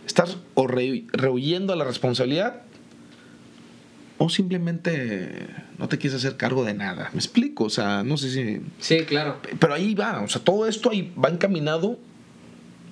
Estás 0.06 0.38
o 0.54 0.68
re- 0.68 1.06
rehuyendo 1.14 1.74
a 1.74 1.76
la 1.76 1.84
responsabilidad 1.84 2.62
o 4.20 4.30
simplemente 4.30 5.48
no 5.78 5.88
te 5.88 5.98
quieres 5.98 6.18
hacer 6.24 6.38
cargo 6.38 6.64
de 6.64 6.74
nada. 6.74 7.10
¿Me 7.14 7.20
explico? 7.20 7.66
O 7.66 7.70
sea, 7.70 8.04
no 8.04 8.18
sé 8.18 8.32
si... 8.32 8.62
Sí, 8.80 9.04
claro. 9.06 9.40
Pero 9.60 9.74
ahí 9.74 9.94
va, 9.96 10.22
o 10.22 10.28
sea, 10.28 10.42
todo 10.44 10.68
esto 10.68 10.90
ahí 10.92 11.14
va 11.24 11.30
encaminado 11.30 12.00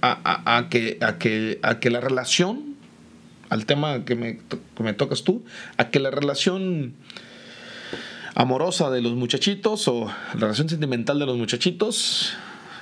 a, 0.01 0.19
a- 0.23 0.57
a 0.57 0.69
que, 0.69 0.97
a, 1.01 1.17
que, 1.17 1.59
a 1.63 1.79
que 1.79 1.89
la 1.89 1.99
relación, 2.01 2.75
al 3.49 3.65
tema 3.65 4.05
que 4.05 4.15
me, 4.15 4.37
que 4.75 4.83
me 4.83 4.93
tocas 4.93 5.23
tú, 5.23 5.43
a 5.77 5.89
que 5.89 5.99
la 5.99 6.11
relación 6.11 6.93
amorosa 8.35 8.89
de 8.91 9.01
los 9.01 9.13
muchachitos 9.13 9.87
o 9.87 10.05
la 10.33 10.39
relación 10.41 10.67
sentimental 10.69 11.17
de 11.19 11.25
los 11.25 11.37
muchachitos 11.37 12.33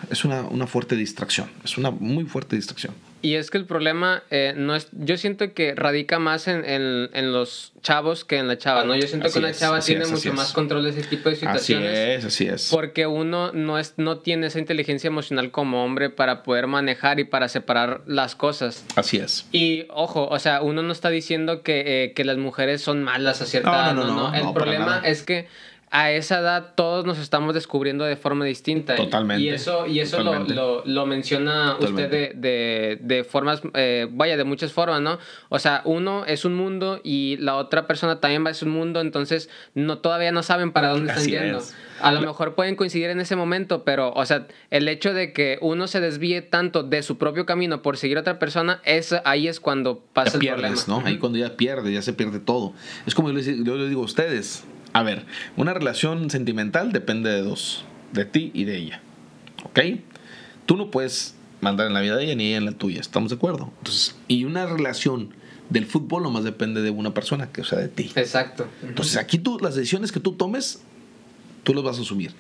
es 0.10 0.26
una, 0.26 0.42
una 0.42 0.68
fuerte 0.68 0.96
distracción, 0.96 1.50
es 1.64 1.78
una 1.78 1.92
muy 1.92 2.26
fuerte 2.26 2.56
distracción. 2.56 2.94
Y 3.24 3.36
es 3.36 3.50
que 3.50 3.58
el 3.58 3.66
problema 3.66 4.22
eh, 4.32 4.54
no 4.54 4.76
es, 4.76 4.90
yo 4.92 5.16
siento 5.16 5.54
que 5.54 5.76
radica 5.76 6.20
más 6.20 6.50
en, 6.50 6.66
en, 6.66 7.10
en, 7.14 7.32
los 7.32 7.72
chavos 7.82 8.26
que 8.26 8.38
en 8.38 8.50
la 8.50 8.58
chava, 8.58 8.84
¿no? 8.84 8.98
Yo 8.98 9.08
siento 9.08 9.32
que 9.32 9.40
una 9.40 9.54
chava 9.54 9.80
tiene 9.80 10.06
mucho 10.06 10.34
más 10.34 10.52
control 10.52 10.84
de 10.84 10.90
ese 10.90 11.04
tipo 11.04 11.30
de 11.30 11.38
situaciones. 11.38 11.90
Así 11.90 12.12
es, 12.12 12.26
así 12.26 12.48
es. 12.48 12.68
Porque 12.70 13.08
uno 13.08 13.54
no, 13.54 13.80
es, 13.80 13.94
no 13.96 14.18
tiene 14.18 14.48
esa 14.48 14.60
inteligencia 14.60 15.08
emocional 15.08 15.52
como 15.52 15.86
hombre 15.86 16.10
para 16.10 16.44
poder 16.44 16.68
manejar 16.68 17.22
y 17.22 17.24
para 17.24 17.48
separar 17.48 18.02
las 18.08 18.36
cosas. 18.36 18.84
Así 18.98 19.20
es. 19.20 19.46
Y 19.54 19.86
ojo, 19.88 20.28
o 20.28 20.40
sea, 20.40 20.62
uno 20.62 20.84
no 20.84 20.92
está 20.92 21.10
diciendo 21.10 21.64
que, 21.64 22.04
eh, 22.04 22.14
que 22.14 22.26
las 22.26 22.36
mujeres 22.36 22.82
son 22.82 23.04
malas 23.04 23.42
a 23.42 23.46
cierta 23.46 23.70
edad, 23.70 23.94
no, 23.94 24.04
no, 24.04 24.16
no, 24.16 24.32
no, 24.32 24.36
El 24.36 24.54
problema 24.54 25.02
es 25.06 25.24
que 25.24 25.48
a 25.94 26.12
esa 26.12 26.40
edad 26.40 26.74
todos 26.74 27.06
nos 27.06 27.20
estamos 27.20 27.54
descubriendo 27.54 28.04
de 28.04 28.16
forma 28.16 28.46
distinta. 28.46 28.96
Totalmente. 28.96 29.44
Y 29.44 29.50
eso, 29.50 29.86
y 29.86 30.00
eso 30.00 30.24
lo, 30.24 30.40
lo, 30.40 30.84
lo, 30.84 31.06
menciona 31.06 31.78
usted 31.80 32.10
de, 32.10 32.32
de, 32.34 32.98
de 33.00 33.24
formas, 33.24 33.62
eh, 33.76 34.08
vaya, 34.10 34.36
de 34.36 34.44
muchas 34.44 34.74
formas, 34.74 35.02
¿no? 35.02 35.20
O 35.50 35.60
sea, 35.60 35.84
uno 35.86 36.26
es 36.26 36.46
un 36.46 36.56
mundo 36.56 37.00
y 37.04 37.38
la 37.38 37.58
otra 37.58 37.86
persona 37.86 38.20
también 38.20 38.44
va 38.44 38.50
a 38.50 38.56
ser 38.56 38.70
un 38.70 38.74
mundo, 38.74 39.02
entonces 39.02 39.52
no, 39.76 40.00
todavía 40.00 40.32
no 40.32 40.42
saben 40.42 40.72
para 40.72 40.90
dónde 40.90 41.12
están 41.12 41.28
yendo. 41.28 41.60
Es. 41.60 41.76
A 42.02 42.12
lo 42.12 42.22
mejor 42.22 42.56
pueden 42.56 42.76
coincidir 42.76 43.12
en 43.12 43.20
ese 43.20 43.36
momento, 43.36 43.84
pero, 43.84 44.12
o 44.14 44.26
sea, 44.26 44.48
el 44.72 44.88
hecho 44.88 45.14
de 45.14 45.32
que 45.32 45.60
uno 45.62 45.86
se 45.86 46.02
desvíe 46.02 46.42
tanto 46.42 46.82
de 46.82 47.04
su 47.04 47.20
propio 47.20 47.46
camino 47.46 47.84
por 47.84 47.98
seguir 47.98 48.18
a 48.18 48.22
otra 48.22 48.40
persona, 48.40 48.82
es, 48.84 49.16
ahí 49.26 49.48
es 49.48 49.60
cuando 49.60 50.00
pasa 50.12 50.32
ya 50.32 50.34
el 50.34 50.40
pierdes, 50.40 50.86
problema. 50.86 51.04
¿no? 51.04 51.08
Ahí 51.08 51.20
cuando 51.20 51.38
ya 51.38 51.56
pierde, 51.56 51.94
ya 51.94 52.02
se 52.02 52.14
pierde 52.14 52.40
todo. 52.40 52.74
Es 53.06 53.14
como 53.14 53.30
yo 53.30 53.36
les, 53.36 53.46
yo 53.46 53.76
les 53.76 53.90
digo 53.90 54.02
a 54.02 54.06
ustedes, 54.06 54.66
a 54.94 55.04
ver, 55.04 55.26
una 55.58 55.74
relación 55.74 56.30
sentimental 56.30 56.92
depende 56.92 57.30
de 57.32 57.42
dos, 57.42 57.84
de 58.14 58.26
ti 58.26 58.52
y 58.54 58.64
de 58.66 58.78
ella. 58.78 59.02
¿Ok? 59.66 59.80
Tú 60.66 60.78
no 60.78 60.92
puedes 60.92 61.36
mandar 61.62 61.88
en 61.88 61.94
la 61.94 62.02
vida 62.02 62.16
de 62.16 62.26
ella 62.26 62.36
ni 62.36 62.48
ella 62.48 62.58
en 62.58 62.66
la 62.66 62.72
tuya, 62.74 63.02
¿estamos 63.02 63.32
de 63.32 63.38
acuerdo? 63.38 63.72
Entonces, 63.80 64.16
y 64.28 64.46
una 64.46 64.66
relación 64.66 65.34
del 65.70 65.86
fútbol 65.86 66.24
nomás 66.24 66.44
depende 66.44 66.82
de 66.82 66.92
una 66.92 67.14
persona, 67.14 67.52
que 67.52 67.62
o 67.62 67.66
sea, 67.66 67.80
de 67.80 67.88
ti. 67.88 68.12
Exacto. 68.16 68.68
Entonces, 68.84 69.18
aquí 69.18 69.40
tú, 69.40 69.58
las 69.60 69.76
decisiones 69.76 70.12
que 70.12 70.20
tú 70.20 70.34
tomes, 70.34 70.84
tú 71.64 71.74
las 71.74 71.84
vas 71.84 71.98
a 71.98 72.02
asumir. 72.02 72.34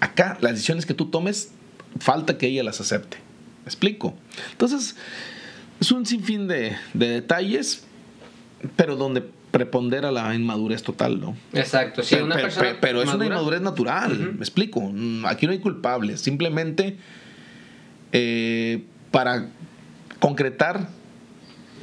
Acá, 0.00 0.38
las 0.40 0.52
decisiones 0.52 0.86
que 0.86 0.94
tú 0.94 1.06
tomes, 1.06 1.52
falta 2.00 2.38
que 2.38 2.48
ella 2.48 2.64
las 2.64 2.80
acepte. 2.80 3.18
¿Me 3.64 3.66
explico? 3.66 4.14
Entonces, 4.52 4.96
es 5.80 5.92
un 5.92 6.06
sinfín 6.06 6.48
de, 6.48 6.76
de 6.94 7.08
detalles, 7.08 7.84
pero 8.76 8.96
donde 8.96 9.22
prepondera 9.50 10.10
la 10.12 10.34
inmadurez 10.34 10.82
total, 10.82 11.20
¿no? 11.20 11.36
Exacto, 11.52 12.02
sí, 12.02 12.14
pero, 12.14 12.26
una 12.26 12.36
persona 12.36 12.76
pero 12.80 13.02
es 13.02 13.12
una 13.12 13.26
inmadurez 13.26 13.60
natural, 13.60 14.12
uh 14.12 14.14
-huh. 14.14 14.32
me 14.32 14.40
explico. 14.40 14.92
Aquí 15.24 15.46
no 15.46 15.52
hay 15.52 15.58
culpables, 15.58 16.20
simplemente 16.20 16.96
eh, 18.12 18.84
para 19.10 19.48
concretar 20.18 20.88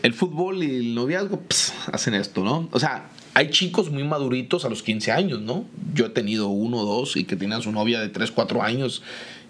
el 0.03 0.13
fútbol 0.13 0.63
y 0.63 0.76
el 0.78 0.95
noviazgo, 0.95 1.41
pss, 1.49 1.74
hacen 1.91 2.13
esto, 2.13 2.43
¿no? 2.43 2.70
O 2.72 2.80
sea, 2.80 3.09
hay 3.34 3.49
chicos 3.49 3.91
muy 3.91 4.03
maduritos 4.03 4.65
a 4.65 4.70
los 4.70 4.84
15 4.84 5.11
años, 5.11 5.41
¿no? 5.41 5.65
Yo 5.93 6.07
he 6.07 6.09
tenido 6.09 6.47
uno 6.47 6.78
o 6.78 6.86
dos 6.86 7.18
y 7.18 7.24
que 7.24 7.36
tenían 7.36 7.61
su 7.61 7.72
novia 7.72 7.99
de 7.99 8.09
3, 8.09 8.32
4 8.32 8.63
años 8.63 9.03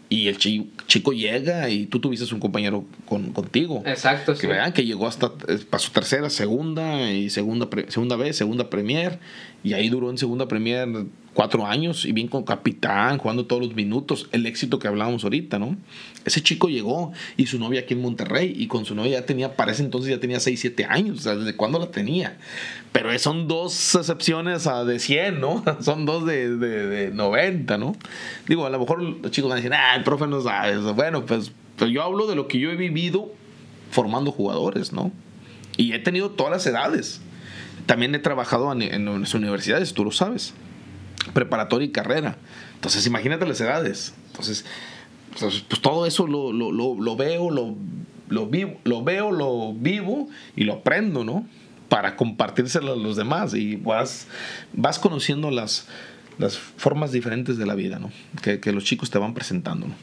y 0.10 0.28
el 0.28 0.38
chico 0.38 1.12
llega 1.12 1.70
y 1.70 1.86
tú 1.86 2.00
tuviste 2.00 2.34
un 2.34 2.40
compañero 2.40 2.86
con, 3.06 3.34
contigo. 3.34 3.84
Exacto, 3.86 4.34
que 4.34 4.42
sí. 4.42 4.48
vean 4.48 4.72
que 4.72 4.86
llegó 4.86 5.08
hasta 5.08 5.32
para 5.70 5.80
su 5.80 5.92
tercera, 5.92 6.30
segunda 6.30 7.12
y 7.12 7.30
segunda, 7.30 7.68
segunda 7.90 8.16
vez, 8.16 8.38
segunda 8.38 8.70
premier 8.70 9.20
y 9.64 9.74
ahí 9.74 9.90
duró 9.90 10.10
en 10.10 10.18
segunda 10.18 10.48
premier 10.48 10.88
cuatro 11.38 11.68
años 11.68 12.04
y 12.06 12.14
bien 12.14 12.28
con 12.28 12.42
capitán, 12.42 13.20
jugando 13.20 13.46
todos 13.46 13.62
los 13.62 13.76
minutos, 13.76 14.28
el 14.32 14.48
éxito 14.48 14.80
que 14.80 14.88
hablábamos 14.88 15.24
ahorita, 15.24 15.60
¿no? 15.60 15.78
Ese 16.26 16.42
chico 16.42 16.68
llegó 16.68 17.12
y 17.38 17.46
su 17.46 17.60
novia 17.60 17.82
aquí 17.82 17.94
en 17.94 18.02
Monterrey 18.02 18.56
y 18.58 18.66
con 18.66 18.86
su 18.86 18.96
novia 18.96 19.20
ya 19.20 19.26
tenía, 19.28 19.56
para 19.56 19.72
ese 19.72 19.84
entonces 19.84 20.10
ya 20.10 20.20
tenía 20.20 20.40
6, 20.40 20.60
7 20.60 20.88
años, 20.90 21.20
o 21.20 21.22
sea, 21.22 21.36
¿desde 21.36 21.56
cuándo 21.56 21.78
la 21.78 21.92
tenía? 21.92 22.40
Pero 22.92 23.16
son 23.20 23.48
dos 23.48 23.94
excepciones 23.94 24.66
a 24.66 24.84
de 24.84 24.98
100, 24.98 25.40
¿no? 25.40 25.64
Son 25.82 26.08
dos 26.08 26.26
de, 26.26 26.58
de, 26.58 26.88
de 26.88 27.12
90, 27.12 27.78
¿no? 27.78 27.96
Digo, 28.48 28.66
a 28.66 28.72
lo 28.72 28.80
mejor 28.80 29.04
los 29.04 29.30
chicos 29.30 29.50
van 29.52 29.60
a 29.60 29.62
decir, 29.62 29.74
ah, 29.76 29.96
el 29.96 30.04
profe 30.04 30.26
no 30.26 30.42
sabe, 30.42 30.76
bueno, 30.94 31.24
pues, 31.24 31.52
pues 31.76 31.92
yo 31.92 32.02
hablo 32.02 32.26
de 32.26 32.36
lo 32.36 32.48
que 32.48 32.58
yo 32.58 32.72
he 32.72 32.76
vivido 32.76 33.32
formando 33.92 34.32
jugadores, 34.32 34.92
¿no? 34.92 35.12
Y 35.78 35.94
he 35.94 36.00
tenido 36.00 36.32
todas 36.32 36.52
las 36.52 36.66
edades. 36.66 37.22
También 37.86 38.16
he 38.16 38.20
trabajado 38.20 38.72
en, 38.72 38.82
en 38.82 39.22
las 39.22 39.36
universidades, 39.36 39.94
tú 39.94 40.04
lo 40.04 40.10
sabes 40.10 40.56
preparatoria 41.34 41.86
y 41.88 41.92
carrera. 41.92 42.38
Entonces, 42.76 43.06
imagínate 43.08 43.46
las 43.46 43.60
edades. 43.62 44.14
Entonces, 44.28 44.66
pues, 45.40 45.64
pues 45.68 45.82
todo 45.82 46.06
eso 46.06 46.28
lo, 46.28 46.52
lo, 46.52 46.72
lo, 46.72 46.96
lo, 47.00 47.16
veo, 47.16 47.50
lo, 47.52 47.76
lo, 48.30 48.48
vivo, 48.48 48.80
lo 48.84 49.04
veo, 49.04 49.32
lo 49.32 49.74
vivo 49.74 50.30
y 50.56 50.64
lo 50.64 50.74
aprendo, 50.74 51.24
¿no? 51.24 51.48
Para 51.90 52.16
compartírselo 52.16 52.94
a 52.94 52.96
los 52.96 53.16
demás 53.16 53.54
y 53.54 53.76
vas, 53.76 54.28
vas 54.74 55.00
conociendo 55.00 55.52
las, 55.52 55.88
las 56.38 56.58
formas 56.58 57.12
diferentes 57.12 57.58
de 57.58 57.66
la 57.66 57.76
vida, 57.76 58.00
¿no? 58.00 58.12
Que, 58.42 58.60
que 58.60 58.72
los 58.72 58.84
chicos 58.84 59.10
te 59.10 59.18
van 59.18 59.34
presentando, 59.34 59.88
¿no? 59.88 59.96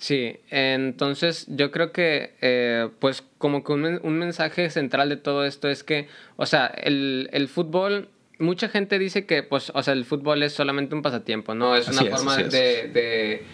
Sí, 0.00 0.38
entonces 0.48 1.44
yo 1.46 1.70
creo 1.70 1.92
que, 1.92 2.32
eh, 2.40 2.88
pues 3.00 3.22
como 3.36 3.62
que 3.62 3.72
un, 3.72 4.00
un, 4.02 4.18
mensaje 4.18 4.70
central 4.70 5.10
de 5.10 5.18
todo 5.18 5.44
esto 5.44 5.68
es 5.68 5.84
que, 5.84 6.08
o 6.36 6.46
sea, 6.46 6.68
el, 6.68 7.28
el 7.34 7.48
fútbol 7.48 8.08
mucha 8.40 8.68
gente 8.68 8.98
dice 8.98 9.26
que, 9.26 9.42
pues, 9.42 9.70
o 9.74 9.82
sea, 9.82 9.94
el 9.94 10.04
fútbol 10.04 10.42
es 10.42 10.52
solamente 10.52 10.94
un 10.94 11.02
pasatiempo, 11.02 11.54
¿no? 11.54 11.76
Es 11.76 11.88
una 11.88 12.04
forma 12.04 12.36
de, 12.36 12.88
de, 12.88 13.44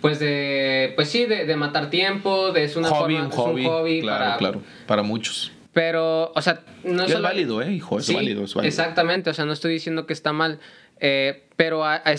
pues, 0.00 0.18
de, 0.18 0.92
pues 0.94 1.08
sí, 1.08 1.26
de, 1.26 1.46
de, 1.46 1.56
matar 1.56 1.90
tiempo, 1.90 2.52
de, 2.52 2.64
es 2.64 2.76
una 2.76 2.88
hobby, 2.88 3.14
forma, 3.14 3.26
un 3.26 3.32
hobby, 3.32 3.60
es 3.62 3.66
un 3.66 3.72
hobby 3.72 4.00
claro, 4.02 4.24
para, 4.24 4.36
claro, 4.36 4.62
para 4.86 5.02
muchos. 5.02 5.52
Pero, 5.72 6.32
o 6.34 6.42
sea, 6.42 6.60
no 6.84 7.04
es 7.04 7.10
solo... 7.10 7.24
válido, 7.24 7.62
¿eh, 7.62 7.72
hijo? 7.72 7.98
Es, 7.98 8.06
sí, 8.06 8.14
válido, 8.14 8.44
es 8.44 8.54
válido. 8.54 8.68
Exactamente, 8.68 9.30
o 9.30 9.34
sea, 9.34 9.44
no 9.44 9.52
estoy 9.52 9.72
diciendo 9.72 10.06
que 10.06 10.12
está 10.12 10.32
mal, 10.32 10.60
eh, 11.00 11.44
pero 11.56 11.84
a, 11.84 11.96
a, 11.96 12.14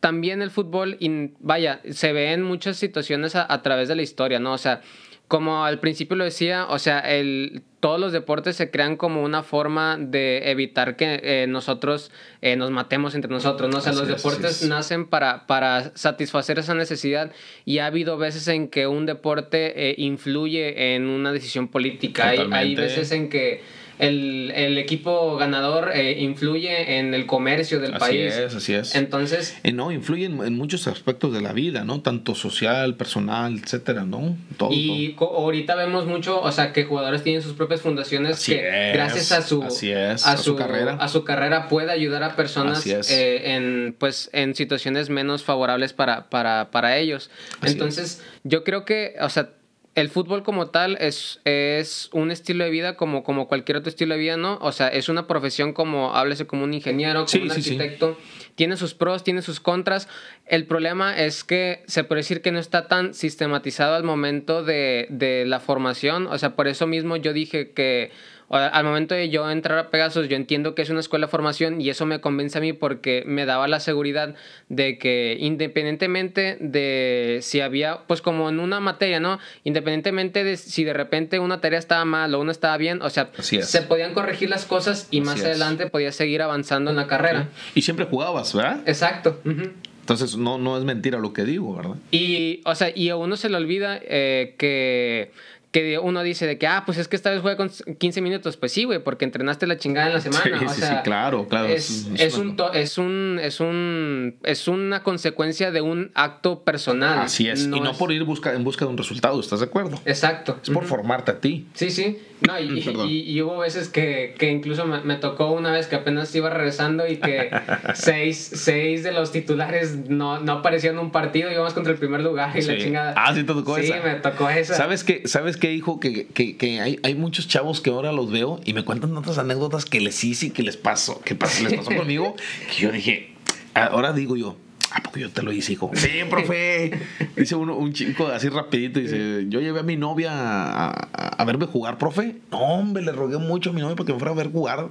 también 0.00 0.40
el 0.40 0.50
fútbol, 0.50 0.96
in, 1.00 1.36
vaya, 1.40 1.80
se 1.90 2.12
ve 2.12 2.32
en 2.32 2.42
muchas 2.42 2.76
situaciones 2.76 3.34
a, 3.34 3.52
a 3.52 3.62
través 3.62 3.88
de 3.88 3.96
la 3.96 4.02
historia, 4.02 4.38
¿no? 4.38 4.52
O 4.52 4.58
sea, 4.58 4.80
como 5.28 5.64
al 5.64 5.80
principio 5.80 6.16
lo 6.16 6.24
decía, 6.24 6.66
o 6.68 6.78
sea, 6.78 7.00
el, 7.00 7.62
todos 7.80 7.98
los 7.98 8.12
deportes 8.12 8.54
se 8.54 8.70
crean 8.70 8.96
como 8.96 9.22
una 9.22 9.42
forma 9.42 9.96
de 9.98 10.50
evitar 10.50 10.96
que 10.96 11.20
eh, 11.22 11.46
nosotros 11.48 12.12
eh, 12.42 12.54
nos 12.54 12.70
matemos 12.70 13.16
entre 13.16 13.30
nosotros, 13.30 13.70
¿no? 13.70 13.78
O 13.78 13.80
sea, 13.80 13.90
así 13.90 14.00
los 14.00 14.08
es, 14.08 14.16
deportes 14.16 14.62
es. 14.62 14.68
nacen 14.68 15.06
para, 15.06 15.46
para 15.48 15.90
satisfacer 15.96 16.60
esa 16.60 16.74
necesidad 16.74 17.32
y 17.64 17.78
ha 17.78 17.86
habido 17.86 18.18
veces 18.18 18.46
en 18.48 18.68
que 18.68 18.86
un 18.86 19.04
deporte 19.04 19.90
eh, 19.90 19.94
influye 19.98 20.94
en 20.94 21.08
una 21.08 21.32
decisión 21.32 21.68
política. 21.68 22.28
Hay, 22.28 22.48
hay, 22.52 22.76
veces 22.76 23.10
en 23.10 23.28
que 23.28 23.62
el, 23.98 24.52
el 24.54 24.78
equipo 24.78 25.36
ganador 25.36 25.90
eh, 25.94 26.20
influye 26.20 26.98
en 26.98 27.14
el 27.14 27.26
comercio 27.26 27.80
del 27.80 27.94
así 27.94 28.00
país. 28.00 28.32
Así 28.32 28.42
es, 28.42 28.54
así 28.54 28.74
es. 28.74 28.94
Entonces. 28.94 29.56
Eh, 29.62 29.72
no, 29.72 29.90
influye 29.90 30.26
en, 30.26 30.40
en, 30.42 30.54
muchos 30.54 30.86
aspectos 30.86 31.32
de 31.32 31.40
la 31.40 31.52
vida, 31.52 31.84
¿no? 31.84 32.00
Tanto 32.02 32.34
social, 32.34 32.96
personal, 32.96 33.58
etcétera, 33.62 34.04
¿no? 34.04 34.36
Todo. 34.56 34.70
Y 34.72 35.14
todo. 35.18 35.30
ahorita 35.30 35.74
vemos 35.74 36.06
mucho, 36.06 36.40
o 36.40 36.52
sea, 36.52 36.72
que 36.72 36.84
jugadores 36.84 37.22
tienen 37.22 37.42
sus 37.42 37.54
propias 37.54 37.80
fundaciones 37.80 38.36
así 38.36 38.52
que 38.52 38.90
es, 38.90 38.94
gracias 38.94 39.32
a 39.32 39.42
su, 39.42 39.62
así 39.62 39.90
es, 39.90 40.26
a, 40.26 40.32
a, 40.32 40.36
su, 40.36 40.44
su, 40.44 40.56
carrera. 40.56 40.96
A 41.00 41.08
su 41.08 41.24
carrera 41.24 41.68
puede 41.68 41.90
ayudar 41.90 42.22
a 42.22 42.36
personas 42.36 42.86
eh, 42.86 43.54
en, 43.54 43.96
pues, 43.98 44.30
en 44.32 44.54
situaciones 44.54 45.08
menos 45.08 45.42
favorables 45.42 45.92
para, 45.92 46.28
para, 46.28 46.70
para 46.70 46.98
ellos. 46.98 47.30
Así 47.60 47.72
Entonces, 47.72 48.22
yo 48.44 48.64
creo 48.64 48.84
que, 48.84 49.14
o 49.20 49.28
sea, 49.28 49.50
el 49.96 50.10
fútbol 50.10 50.42
como 50.42 50.66
tal 50.68 50.98
es, 51.00 51.40
es 51.44 52.10
un 52.12 52.30
estilo 52.30 52.64
de 52.64 52.70
vida 52.70 52.96
como, 52.96 53.24
como 53.24 53.48
cualquier 53.48 53.78
otro 53.78 53.88
estilo 53.88 54.14
de 54.14 54.20
vida, 54.20 54.36
¿no? 54.36 54.58
O 54.60 54.70
sea, 54.70 54.88
es 54.88 55.08
una 55.08 55.26
profesión 55.26 55.72
como, 55.72 56.14
háblese 56.14 56.46
como 56.46 56.64
un 56.64 56.74
ingeniero, 56.74 57.20
como 57.20 57.28
sí, 57.28 57.38
un 57.38 57.50
sí, 57.50 57.60
arquitecto. 57.60 58.18
Sí. 58.20 58.50
Tiene 58.56 58.76
sus 58.76 58.92
pros, 58.92 59.24
tiene 59.24 59.40
sus 59.40 59.58
contras. 59.58 60.06
El 60.44 60.66
problema 60.66 61.16
es 61.16 61.44
que 61.44 61.82
se 61.86 62.04
puede 62.04 62.20
decir 62.20 62.42
que 62.42 62.52
no 62.52 62.58
está 62.58 62.88
tan 62.88 63.14
sistematizado 63.14 63.94
al 63.94 64.04
momento 64.04 64.62
de, 64.62 65.06
de 65.08 65.46
la 65.46 65.60
formación. 65.60 66.26
O 66.26 66.36
sea, 66.36 66.54
por 66.56 66.68
eso 66.68 66.86
mismo 66.86 67.16
yo 67.16 67.32
dije 67.32 67.70
que 67.70 68.12
al 68.48 68.84
momento 68.84 69.14
de 69.14 69.28
yo 69.28 69.50
entrar 69.50 69.78
a 69.78 69.90
Pegasus, 69.90 70.28
yo 70.28 70.36
entiendo 70.36 70.74
que 70.74 70.82
es 70.82 70.90
una 70.90 71.00
escuela 71.00 71.26
de 71.26 71.30
formación 71.30 71.80
y 71.80 71.90
eso 71.90 72.06
me 72.06 72.20
convence 72.20 72.58
a 72.58 72.60
mí 72.60 72.72
porque 72.72 73.24
me 73.26 73.44
daba 73.46 73.66
la 73.66 73.80
seguridad 73.80 74.34
de 74.68 74.98
que 74.98 75.36
independientemente 75.40 76.56
de 76.60 77.38
si 77.42 77.60
había, 77.60 78.00
pues 78.06 78.22
como 78.22 78.48
en 78.48 78.60
una 78.60 78.80
materia, 78.80 79.20
¿no? 79.20 79.38
Independientemente 79.64 80.44
de 80.44 80.56
si 80.56 80.84
de 80.84 80.92
repente 80.92 81.38
una 81.38 81.60
tarea 81.60 81.78
estaba 81.78 82.04
mal 82.04 82.34
o 82.34 82.40
una 82.40 82.52
estaba 82.52 82.76
bien, 82.76 83.02
o 83.02 83.10
sea, 83.10 83.30
se 83.40 83.82
podían 83.82 84.14
corregir 84.14 84.48
las 84.50 84.64
cosas 84.64 85.08
y 85.10 85.18
Así 85.20 85.26
más 85.26 85.38
es. 85.40 85.44
adelante 85.46 85.86
podía 85.88 86.12
seguir 86.12 86.42
avanzando 86.42 86.90
en 86.90 86.96
la 86.96 87.06
carrera. 87.06 87.48
Y 87.74 87.82
siempre 87.82 88.06
jugabas, 88.06 88.54
¿verdad? 88.54 88.80
Exacto. 88.86 89.40
Uh 89.44 89.48
-huh. 89.50 89.72
Entonces 90.00 90.36
no, 90.36 90.56
no 90.56 90.78
es 90.78 90.84
mentira 90.84 91.18
lo 91.18 91.32
que 91.32 91.44
digo, 91.44 91.74
¿verdad? 91.76 91.96
Y, 92.12 92.60
o 92.64 92.76
sea, 92.76 92.92
y 92.94 93.08
a 93.08 93.16
uno 93.16 93.36
se 93.36 93.48
le 93.48 93.56
olvida 93.56 93.98
eh, 94.00 94.54
que 94.56 95.32
que 95.76 95.98
uno 95.98 96.22
dice 96.22 96.46
de 96.46 96.56
que, 96.56 96.66
ah, 96.66 96.84
pues 96.86 96.96
es 96.96 97.06
que 97.06 97.16
esta 97.16 97.28
vez 97.30 97.42
juega 97.42 97.58
con 97.58 97.68
15 97.68 98.22
minutos. 98.22 98.56
Pues 98.56 98.72
sí, 98.72 98.84
güey, 98.84 98.98
porque 98.98 99.26
entrenaste 99.26 99.66
la 99.66 99.76
chingada 99.76 100.06
en 100.06 100.14
la 100.14 100.20
semana. 100.22 100.58
Sí, 100.58 100.64
o 100.64 100.68
sí, 100.70 100.80
sea, 100.80 100.88
sí, 100.88 100.96
claro, 101.04 101.48
claro. 101.48 101.66
Es, 101.68 102.08
es, 102.16 102.38
un, 102.38 102.56
to- 102.56 102.72
es, 102.72 102.96
un, 102.96 103.38
es, 103.42 103.60
un, 103.60 104.36
es 104.42 104.68
una 104.68 105.02
consecuencia 105.02 105.70
de 105.72 105.82
un 105.82 106.12
acto 106.14 106.64
personal. 106.64 107.18
Así 107.18 107.46
es. 107.46 107.64
y 107.66 107.68
no 107.68 107.92
por 107.92 108.10
ir 108.10 108.24
busca, 108.24 108.54
en 108.54 108.64
busca 108.64 108.86
de 108.86 108.90
un 108.90 108.96
resultado, 108.96 109.38
¿estás 109.38 109.60
de 109.60 109.66
acuerdo? 109.66 110.00
Exacto. 110.06 110.58
Es 110.62 110.70
por 110.70 110.84
formarte 110.86 111.30
a 111.32 111.40
ti. 111.40 111.66
Sí, 111.74 111.90
sí. 111.90 112.18
No, 112.46 112.60
y, 112.60 112.82
Perdón. 112.82 113.08
y- 113.08 113.20
y 113.22 113.40
hubo 113.40 113.58
veces 113.58 113.88
que, 113.88 114.34
que 114.38 114.50
incluso 114.50 114.84
me, 114.86 115.00
me 115.00 115.16
tocó 115.16 115.52
una 115.52 115.72
vez 115.72 115.86
que 115.86 115.96
apenas 115.96 116.34
iba 116.34 116.50
regresando 116.50 117.06
y 117.06 117.16
que 117.16 117.48
seis, 117.94 118.50
seis 118.54 119.02
de 119.02 119.12
los 119.12 119.32
titulares 119.32 119.96
no, 120.10 120.38
no 120.40 120.52
aparecían 120.52 120.94
en 120.94 121.00
un 121.00 121.10
partido, 121.12 121.50
íbamos 121.50 121.72
contra 121.72 121.92
el 121.92 121.98
primer 121.98 122.20
lugar 122.20 122.50
y 122.54 122.60
la 122.62 122.74
Sí. 122.74 122.78
chingada. 122.82 123.14
Ah, 123.16 123.34
sí 123.34 123.42
te 123.42 123.52
tocó 123.54 123.76
sí, 123.76 123.84
esa. 123.86 124.00
me 124.02 124.14
tocó 124.16 124.50
esa. 124.50 124.74
¿Sabes 124.74 125.02
qué, 125.02 125.22
¿Sabes 125.26 125.56
qué, 125.56 125.72
hijo? 125.72 125.98
Que, 125.98 126.26
que, 126.26 126.56
que 126.58 126.80
hay, 126.80 126.98
hay 127.02 127.14
muchos 127.14 127.48
chavos 127.48 127.80
que 127.80 127.88
ahora 127.90 128.12
los 128.12 128.30
veo 128.30 128.60
y 128.66 128.74
me 128.74 128.84
cuentan 128.84 129.14
tantas 129.14 129.38
anécdotas 129.38 129.86
que 129.86 130.00
les 130.00 130.22
hice 130.22 130.46
y 130.46 130.50
que 130.50 130.62
les 130.62 130.76
pasó, 130.76 131.22
que 131.22 131.38
pas- 131.38 131.60
les 131.62 131.72
pasó 131.72 131.90
conmigo, 131.96 132.36
que 132.74 132.82
yo 132.82 132.92
dije, 132.92 133.30
ahora 133.74 134.12
digo 134.12 134.36
yo, 134.36 134.56
¿a 134.92 135.02
poco 135.02 135.18
yo 135.18 135.30
te 135.30 135.42
lo 135.42 135.52
hice, 135.52 135.72
hijo? 135.72 135.90
Sí, 135.94 136.08
profe. 136.30 136.98
Dice 137.36 137.54
uno, 137.54 137.76
un 137.76 137.92
chico 137.92 138.28
así 138.28 138.48
rapidito, 138.48 139.00
dice, 139.00 139.44
yo 139.48 139.60
llevé 139.60 139.80
a 139.80 139.82
mi 139.82 139.96
novia 139.96 140.32
a, 140.32 140.88
a- 140.90 141.28
a 141.38 141.44
verme 141.44 141.66
jugar, 141.66 141.98
profe. 141.98 142.36
No, 142.50 142.58
hombre, 142.58 143.02
le 143.02 143.12
rogué 143.12 143.38
mucho 143.38 143.70
a 143.70 143.72
mi 143.72 143.80
novia 143.80 143.94
para 143.96 144.06
que 144.06 144.12
me 144.12 144.18
fuera 144.18 144.32
a 144.32 144.36
ver 144.36 144.50
jugar. 144.50 144.88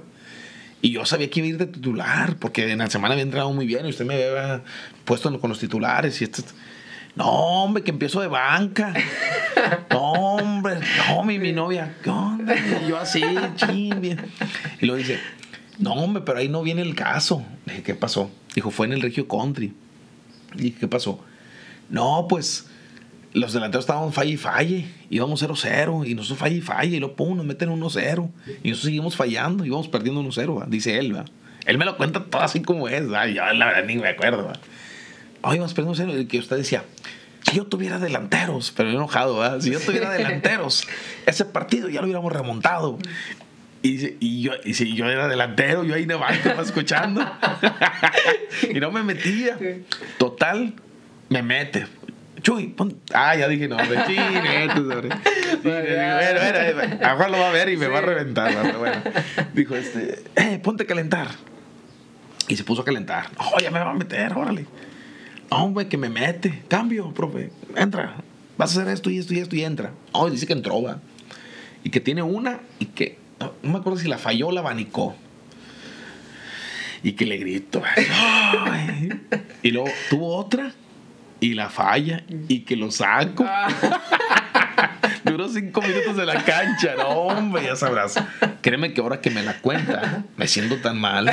Y 0.82 0.90
yo 0.90 1.04
sabía 1.06 1.28
que 1.30 1.40
iba 1.40 1.46
a 1.46 1.50
ir 1.50 1.58
de 1.58 1.66
titular, 1.66 2.36
porque 2.38 2.70
en 2.70 2.78
la 2.78 2.88
semana 2.90 3.14
había 3.14 3.24
entrado 3.24 3.50
muy 3.52 3.66
bien 3.66 3.86
y 3.86 3.88
usted 3.90 4.04
me 4.04 4.14
había 4.14 4.62
puesto 5.04 5.40
con 5.40 5.48
los 5.50 5.58
titulares 5.58 6.20
y 6.20 6.24
esto. 6.24 6.42
No, 7.16 7.24
hombre, 7.64 7.82
que 7.82 7.90
empiezo 7.90 8.20
de 8.20 8.28
banca. 8.28 8.92
No, 9.90 10.12
hombre, 10.12 10.76
no, 11.08 11.24
mi, 11.24 11.38
mi 11.38 11.50
novia. 11.52 11.96
¿Qué 12.02 12.10
onda? 12.10 12.54
Y 12.54 12.88
yo 12.88 12.98
así, 12.98 13.22
ching, 13.56 14.00
bien. 14.00 14.20
Y 14.80 14.86
luego 14.86 14.98
dice, 14.98 15.18
no, 15.78 15.94
hombre, 15.94 16.22
pero 16.24 16.38
ahí 16.38 16.48
no 16.48 16.62
viene 16.62 16.82
el 16.82 16.94
caso. 16.94 17.42
Le 17.64 17.72
dije, 17.72 17.82
¿qué 17.82 17.94
pasó? 17.94 18.30
Dijo, 18.54 18.70
fue 18.70 18.86
en 18.86 18.92
el 18.92 19.00
Regio 19.00 19.26
Country. 19.26 19.72
Y 20.58 20.72
¿qué 20.72 20.88
pasó? 20.88 21.20
No, 21.88 22.26
pues 22.28 22.66
los 23.32 23.52
delanteros 23.52 23.84
estaban 23.84 24.12
falle 24.12 24.32
y 24.32 24.36
falle. 24.36 24.86
Íbamos 25.10 25.42
0-0 25.42 26.08
y 26.08 26.14
nosotros 26.14 26.38
falle 26.38 26.56
y 26.56 26.60
falle. 26.60 26.96
Y 26.96 27.00
luego, 27.00 27.16
pum, 27.16 27.36
nos 27.36 27.44
meten 27.44 27.68
1-0. 27.68 28.30
Y 28.62 28.70
nosotros 28.70 28.80
seguimos 28.80 29.16
fallando. 29.16 29.64
Y 29.64 29.68
íbamos 29.68 29.88
perdiendo 29.88 30.22
1-0, 30.22 30.60
¿va? 30.60 30.66
dice 30.66 30.98
él. 30.98 31.14
¿va? 31.14 31.24
Él 31.66 31.76
me 31.76 31.84
lo 31.84 31.96
cuenta 31.96 32.24
todo 32.24 32.42
así 32.42 32.62
como 32.62 32.88
es. 32.88 33.12
¿va? 33.12 33.26
Yo 33.26 33.44
la 33.52 33.66
verdad 33.66 33.84
ni 33.84 33.96
me 33.96 34.08
acuerdo. 34.08 34.46
¿va? 34.46 34.54
Oh, 35.42 35.54
íbamos 35.54 35.74
perdiendo 35.74 36.02
1-0. 36.02 36.22
Y 36.22 36.26
que 36.26 36.38
usted 36.38 36.56
decía, 36.56 36.84
si 37.42 37.56
yo 37.56 37.66
tuviera 37.66 37.98
delanteros, 37.98 38.72
pero 38.74 38.90
enojado, 38.90 39.36
¿va? 39.36 39.60
si 39.60 39.70
yo 39.70 39.80
tuviera 39.80 40.10
delanteros, 40.12 40.86
ese 41.26 41.44
partido 41.44 41.90
ya 41.90 42.00
lo 42.00 42.06
hubiéramos 42.06 42.32
remontado. 42.32 42.98
Y, 43.86 43.92
dice, 43.92 44.16
y 44.18 44.42
yo, 44.42 44.52
y 44.64 44.74
si 44.74 44.94
yo 44.94 45.06
era 45.06 45.28
delantero, 45.28 45.84
yo 45.84 45.94
ahí 45.94 46.06
de 46.06 46.16
banco 46.16 46.50
va 46.56 46.62
escuchando. 46.62 47.24
y 48.74 48.80
no 48.80 48.90
me 48.90 49.04
metía. 49.04 49.56
Total, 50.18 50.74
me 51.28 51.40
mete. 51.40 51.86
Chuy, 52.42 52.66
pon... 52.66 52.98
Ah, 53.14 53.36
ya 53.36 53.46
dije, 53.46 53.68
no, 53.68 53.76
hombre. 53.76 54.00
Sí, 54.08 54.16
le 54.16 54.62
digo, 54.62 54.86
bueno, 54.86 55.08
bueno, 55.62 56.74
bueno, 56.74 56.98
a 57.00 57.14
Juan 57.14 57.30
lo 57.30 57.38
va 57.38 57.48
a 57.48 57.52
ver 57.52 57.68
y 57.68 57.76
me 57.76 57.86
va 57.86 57.98
a 57.98 58.00
reventar, 58.00 58.52
¿no? 58.54 58.62
pero 58.62 58.78
bueno. 58.80 58.96
Dijo, 59.54 59.76
este, 59.76 60.20
eh, 60.34 60.58
ponte 60.60 60.82
a 60.82 60.86
calentar. 60.88 61.28
Y 62.48 62.56
se 62.56 62.64
puso 62.64 62.82
a 62.82 62.84
calentar. 62.84 63.30
No, 63.38 63.56
ya 63.62 63.70
me 63.70 63.78
va 63.78 63.92
a 63.92 63.94
meter, 63.94 64.32
órale. 64.32 64.66
Hombre, 65.48 65.86
que 65.86 65.96
me 65.96 66.08
mete. 66.08 66.64
Cambio, 66.66 67.14
profe. 67.14 67.52
Entra. 67.76 68.16
Vas 68.58 68.76
a 68.76 68.80
hacer 68.80 68.92
esto 68.92 69.10
y 69.10 69.18
esto 69.18 69.32
y 69.32 69.38
esto 69.38 69.54
y 69.54 69.62
entra. 69.62 69.92
Oh, 70.10 70.28
dice 70.28 70.44
que 70.44 70.54
entró, 70.54 70.82
va. 70.82 70.98
Y 71.84 71.90
que 71.90 72.00
tiene 72.00 72.22
una 72.22 72.58
y 72.80 72.86
que. 72.86 73.25
No, 73.40 73.52
me 73.62 73.78
acuerdo 73.78 73.98
si 73.98 74.08
la 74.08 74.18
falló 74.18 74.48
o 74.48 74.52
la 74.52 74.60
abanicó. 74.60 75.14
Y 77.02 77.12
que 77.12 77.26
le 77.26 77.36
grito. 77.36 77.82
Y 79.62 79.70
luego 79.70 79.88
tuvo 80.10 80.36
otra 80.36 80.72
y 81.40 81.54
la 81.54 81.68
falla 81.68 82.24
y 82.48 82.60
que 82.60 82.76
lo 82.76 82.90
saco. 82.90 83.44
Duró 85.24 85.48
cinco 85.48 85.82
minutos 85.82 86.16
de 86.16 86.26
la 86.26 86.44
cancha. 86.44 86.94
No, 86.96 87.08
hombre, 87.08 87.64
ya 87.64 87.76
sabrás. 87.76 88.14
Créeme 88.60 88.92
que 88.92 89.00
ahora 89.00 89.20
que 89.20 89.30
me 89.30 89.42
la 89.42 89.60
cuenta, 89.60 90.24
me 90.36 90.46
siento 90.48 90.76
tan 90.76 90.98
mal. 90.98 91.30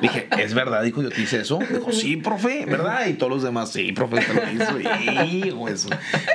Dije, 0.00 0.28
¿es 0.38 0.54
verdad? 0.54 0.82
Dijo, 0.82 1.02
yo 1.02 1.10
te 1.10 1.22
hice 1.22 1.40
eso. 1.40 1.58
Dijo, 1.58 1.92
sí, 1.92 2.16
profe, 2.16 2.66
¿verdad? 2.66 3.06
Y 3.06 3.14
todos 3.14 3.32
los 3.32 3.42
demás, 3.42 3.72
sí, 3.72 3.92
profe, 3.92 4.20
te 4.20 4.34
lo 4.34 4.52
hizo. 4.52 5.24
Hijo, 5.24 5.68
eso. 5.68 5.88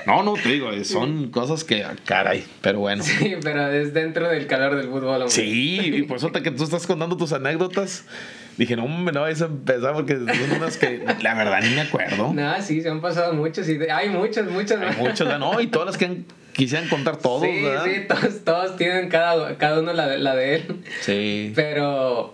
No, 0.06 0.24
no, 0.24 0.34
te 0.34 0.50
digo, 0.50 0.72
son 0.84 1.30
cosas 1.30 1.64
que, 1.64 1.86
caray, 2.06 2.44
pero 2.62 2.80
bueno. 2.80 3.04
sí, 3.04 3.36
pero 3.42 3.68
es 3.70 3.94
dentro 3.94 4.30
del 4.30 4.48
calor 4.48 4.76
del 4.76 4.88
fútbol. 4.88 5.16
hombre. 5.16 5.30
Sí, 5.30 5.80
y 5.80 6.04
por 6.04 6.18
eso 6.18 6.32
que 6.32 6.52
tú 6.52 6.64
estás 6.64 6.88
contando 6.88 7.18
tus 7.18 7.34
anécdotas. 7.34 8.06
Dije, 8.58 8.76
no, 8.76 8.84
hombre, 8.86 9.14
no 9.14 9.22
vais 9.22 9.42
a 9.42 9.46
empezar 9.46 9.94
porque 9.94 10.14
son 10.16 10.52
unas 10.58 10.78
que 10.78 11.04
la 11.22 11.34
verdad 11.34 11.60
ni 11.64 11.70
me 11.74 11.82
acuerdo. 11.82 12.34
No, 12.34 12.62
sí, 12.62 12.82
se 12.82 12.90
han 12.90 13.02
pasado 13.02 13.34
muchos 13.34 13.68
y 13.70 13.80
hay 13.90 14.10
muchas, 14.10 14.46
muchas. 14.50 14.80
¿no? 14.80 14.88
Hay 14.88 14.96
¿verdad? 14.96 15.40
¿no? 15.40 15.60
Y 15.62 15.68
todas 15.68 15.88
las 15.88 15.98
que 15.98 16.06
han- 16.06 16.26
quisieran 16.54 16.90
contar 16.90 17.18
todos, 17.18 17.44
sí, 17.44 17.64
¿verdad? 17.64 17.86
sí, 17.86 18.02
todos, 18.08 18.44
todos 18.44 18.76
tienen 18.78 19.08
cada, 19.10 19.58
cada 19.58 19.80
uno 19.80 19.94
la 19.94 20.18
la 20.18 20.36
de 20.36 20.56
él. 20.56 20.84
Sí. 21.00 21.54
Pero, 21.56 22.34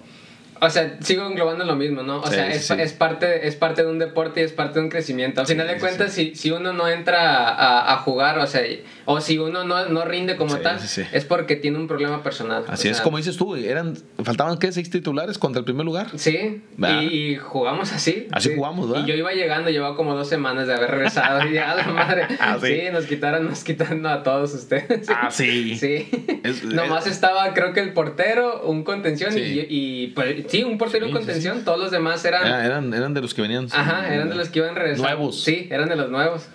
o 0.61 0.69
sea, 0.69 0.97
sigo 1.01 1.25
englobando 1.27 1.65
lo 1.65 1.75
mismo, 1.75 2.03
¿no? 2.03 2.19
O 2.19 2.27
Sí, 2.27 2.35
sea, 2.35 2.49
es, 2.51 2.65
sí. 2.67 2.73
es, 2.77 2.93
parte, 2.93 3.47
es 3.47 3.55
parte 3.55 3.83
de 3.83 3.89
un 3.89 3.99
deporte 3.99 4.41
y 4.41 4.43
es 4.43 4.51
parte 4.51 4.79
de 4.79 4.85
un 4.85 4.89
crecimiento. 4.89 5.41
Al 5.41 5.47
Sí, 5.47 5.53
final 5.53 5.67
de 5.67 5.77
cuentas, 5.79 6.11
si, 6.13 6.35
si 6.35 6.51
uno 6.51 6.73
no 6.73 6.87
entra 6.87 7.49
a, 7.49 7.93
a 7.93 7.97
jugar, 7.97 8.39
o 8.39 8.47
sea, 8.47 8.61
o 9.05 9.21
si 9.21 9.37
uno 9.37 9.63
no, 9.63 9.85
no 9.87 10.05
rinde 10.05 10.35
como 10.37 10.57
tal, 10.57 10.79
es 11.11 11.25
porque 11.25 11.55
tiene 11.55 11.77
un 11.77 11.87
problema 11.87 12.23
personal. 12.23 12.65
Así 12.67 12.87
O 12.87 12.91
es 12.91 12.97
sea, 12.97 13.03
como 13.03 13.17
dices 13.17 13.37
tú, 13.37 13.55
eran, 13.55 13.95
faltaban 14.23 14.57
qué, 14.57 14.71
seis 14.71 14.89
titulares 14.89 15.37
contra 15.37 15.59
el 15.59 15.65
primer 15.65 15.85
lugar. 15.85 16.07
Sí, 16.15 16.61
y, 16.77 16.85
y 17.31 17.35
jugamos 17.37 17.93
así. 17.93 18.27
Así 18.31 18.49
sí. 18.49 18.55
jugamos, 18.55 18.89
¿verdad? 18.89 19.05
Y 19.05 19.09
yo 19.09 19.15
iba 19.15 19.31
llegando, 19.31 19.69
llevaba 19.69 19.95
como 19.95 20.15
dos 20.15 20.27
semanas 20.29 20.67
de 20.67 20.73
haber 20.75 20.91
regresado 20.91 21.47
y 21.47 21.53
ya 21.53 21.73
la 21.75 21.87
madre. 21.87 22.27
Ah, 22.39 22.57
¿sí? 22.61 22.81
nos 22.93 23.05
quitaron, 23.05 23.45
nos 23.49 23.63
quitaron 23.63 24.05
a 24.05 24.23
todos 24.23 24.53
ustedes. 24.53 25.07
Ah, 25.09 25.29
sí. 25.31 25.75
Sí. 25.77 26.07
Es- 26.43 26.63
Nomás 26.63 27.05
es- 27.07 27.13
estaba, 27.13 27.53
creo 27.53 27.73
que 27.73 27.79
el 27.79 27.93
portero, 27.93 28.61
un 28.63 28.83
contención 28.83 29.31
Sí. 29.31 29.39
y, 29.39 29.67
y 29.69 30.07
pues, 30.07 30.46
sí, 30.47 30.63
un 30.63 30.77
portero 30.77 31.05
Sí, 31.05 31.11
sí, 31.11 31.17
contención. 31.17 31.63
Todos 31.63 31.79
los 31.79 31.91
demás 31.91 32.23
eran. 32.25 32.45
Era- 32.45 32.65
eran, 32.65 32.93
eran 32.93 33.13
de 33.13 33.21
los 33.21 33.33
que 33.33 33.41
venían. 33.41 33.67
Ajá, 33.71 34.13
eran 34.13 34.29
de 34.29 34.35
los 34.35 34.49
que 34.49 34.59
iban 34.59 34.75
regresando. 34.75 35.03
Nuevos. 35.09 35.43
Sí, 35.43 35.67
eran 35.71 35.89
de 35.89 35.95
los 35.95 36.09
nuevos. 36.09 36.47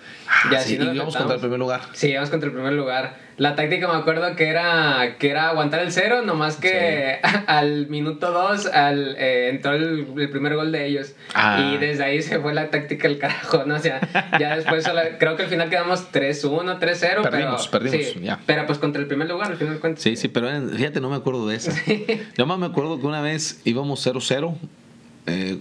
Ah, 0.45 0.49
y 0.51 0.55
así 0.55 0.69
sí, 0.71 0.77
nos 0.77 0.89
y 0.89 0.95
íbamos 0.95 1.15
contra 1.15 1.35
el 1.35 1.41
primer 1.41 1.59
lugar. 1.59 1.81
Sí, 1.93 2.09
íbamos 2.09 2.29
contra 2.29 2.47
el 2.49 2.53
primer 2.53 2.73
lugar. 2.73 3.21
La 3.37 3.55
táctica 3.55 3.87
me 3.87 3.95
acuerdo 3.97 4.35
que 4.35 4.47
era, 4.47 5.15
que 5.17 5.29
era 5.31 5.49
aguantar 5.49 5.79
el 5.79 5.91
cero, 5.91 6.21
nomás 6.23 6.57
que 6.57 7.19
al 7.47 7.87
minuto 7.87 8.31
dos 8.31 8.67
al, 8.67 9.15
eh, 9.17 9.49
entró 9.49 9.73
el, 9.73 10.05
el 10.17 10.29
primer 10.29 10.55
gol 10.55 10.71
de 10.71 10.85
ellos. 10.85 11.13
Ah. 11.33 11.71
Y 11.73 11.77
desde 11.77 12.03
ahí 12.03 12.21
se 12.21 12.39
fue 12.39 12.53
la 12.53 12.69
táctica 12.69 13.07
el 13.07 13.17
carajo, 13.17 13.63
¿no? 13.65 13.75
O 13.75 13.79
sea, 13.79 14.01
ya 14.39 14.55
después 14.55 14.83
solo- 14.83 15.01
creo 15.17 15.35
que 15.35 15.43
al 15.43 15.49
final 15.49 15.69
quedamos 15.69 16.11
3-1, 16.11 16.79
3-0. 16.79 17.23
Perdimos, 17.23 17.67
pero, 17.69 17.83
perdimos, 17.85 18.07
sí, 18.13 18.19
ya. 18.21 18.39
Pero 18.45 18.67
pues 18.67 18.77
contra 18.77 19.01
el 19.01 19.07
primer 19.07 19.27
lugar, 19.27 19.51
al 19.51 19.57
final 19.57 19.79
cuentas. 19.79 20.03
Sí, 20.03 20.15
sí, 20.15 20.27
pero 20.27 20.49
fíjate, 20.75 21.01
no 21.01 21.09
me 21.09 21.15
acuerdo 21.15 21.47
de 21.47 21.55
esa. 21.55 21.71
Yo 22.37 22.45
más 22.45 22.59
me 22.59 22.67
acuerdo 22.67 22.99
que 22.99 23.07
una 23.07 23.21
vez 23.21 23.61
íbamos 23.63 24.05
0-0. 24.05 24.55
eh, 25.25 25.57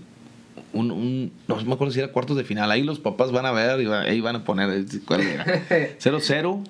un, 0.72 0.90
un- 0.90 1.32
no 1.48 1.56
me 1.56 1.72
acuerdo 1.74 1.92
si 1.92 1.98
era 2.00 2.08
cuartos 2.08 2.36
de 2.36 2.44
final. 2.44 2.70
Ahí 2.70 2.82
los 2.82 2.98
papás 2.98 3.32
van 3.32 3.46
a 3.46 3.52
ver 3.52 3.80
y 3.80 3.84
va- 3.86 4.02
ahí 4.02 4.20
van 4.20 4.36
a 4.36 4.44
poner 4.44 4.84
cuál 5.06 5.20
era. 5.22 5.44
0-0 5.98 6.64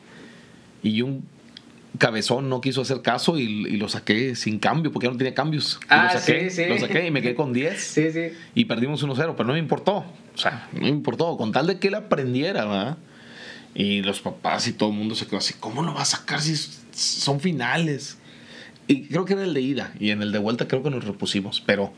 y 0.83 1.03
un 1.03 1.25
cabezón 1.99 2.49
no 2.49 2.61
quiso 2.61 2.81
hacer 2.83 3.03
caso 3.03 3.39
y, 3.39 3.43
y 3.45 3.77
lo 3.77 3.89
saqué 3.89 4.35
sin 4.35 4.59
cambio 4.59 4.91
porque 4.93 5.07
ya 5.07 5.13
no 5.13 5.19
tenía 5.19 5.35
cambios. 5.35 5.79
Y 5.83 5.87
Ah, 5.91 6.11
lo 6.13 6.19
saqué, 6.21 6.51
sí, 6.51 6.63
sí. 6.65 6.69
lo 6.69 6.79
saqué 6.79 7.07
y 7.07 7.11
me 7.11 7.23
quedé 7.23 7.35
con 7.35 7.53
10 7.55 7.81
Sí, 7.81 8.11
sí. 8.13 8.29
y 8.55 8.65
perdimos 8.65 9.05
1-0, 9.05 9.15
pero 9.37 9.45
no 9.47 9.53
me 9.53 9.59
importó. 9.59 10.05
O 10.35 10.39
sea, 10.39 10.69
no 10.73 10.81
me 10.81 10.89
importó, 10.89 11.37
con 11.37 11.53
tal 11.53 11.67
de 11.67 11.79
que 11.79 11.89
él 11.89 11.95
aprendiera, 11.95 12.65
¿verdad? 12.65 12.97
Y 13.75 14.03
los 14.03 14.21
papás 14.21 14.67
y 14.69 14.73
todo 14.73 14.91
el 14.91 14.97
mundo 14.97 15.15
se 15.15 15.27
quedó 15.27 15.39
así, 15.39 15.55
¿cómo 15.61 15.83
lo 15.83 15.95
va 15.95 16.03
a 16.03 16.07
sacar 16.07 16.41
si 16.41 16.57
son 16.93 17.41
finales? 17.41 18.19
Y 18.89 19.05
creo 19.09 19.25
que 19.25 19.35
era 19.35 19.45
el 19.45 19.55
de 19.55 19.61
ida 19.61 19.93
y 20.01 20.11
en 20.11 20.23
el 20.23 20.33
de 20.33 20.39
vuelta 20.39 20.67
creo 20.69 20.83
que 20.83 20.91
nos 20.91 21.05
repusimos, 21.05 21.61
pero 21.65 21.93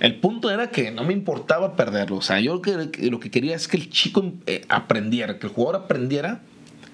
el 0.00 0.16
punto 0.16 0.50
era 0.50 0.70
que 0.70 0.90
no 0.90 1.04
me 1.04 1.12
importaba 1.12 1.76
perderlo. 1.76 2.16
O 2.16 2.22
sea, 2.22 2.40
yo 2.40 2.54
lo 2.54 3.20
que, 3.20 3.30
quería 3.30 3.56
es 3.56 3.68
que 3.68 3.76
el 3.76 3.90
chico 3.90 4.32
eh, 4.46 4.64
aprendiera, 4.68 5.38
que 5.38 5.46
el 5.46 5.52
jugador 5.52 5.82
aprendiera 5.82 6.42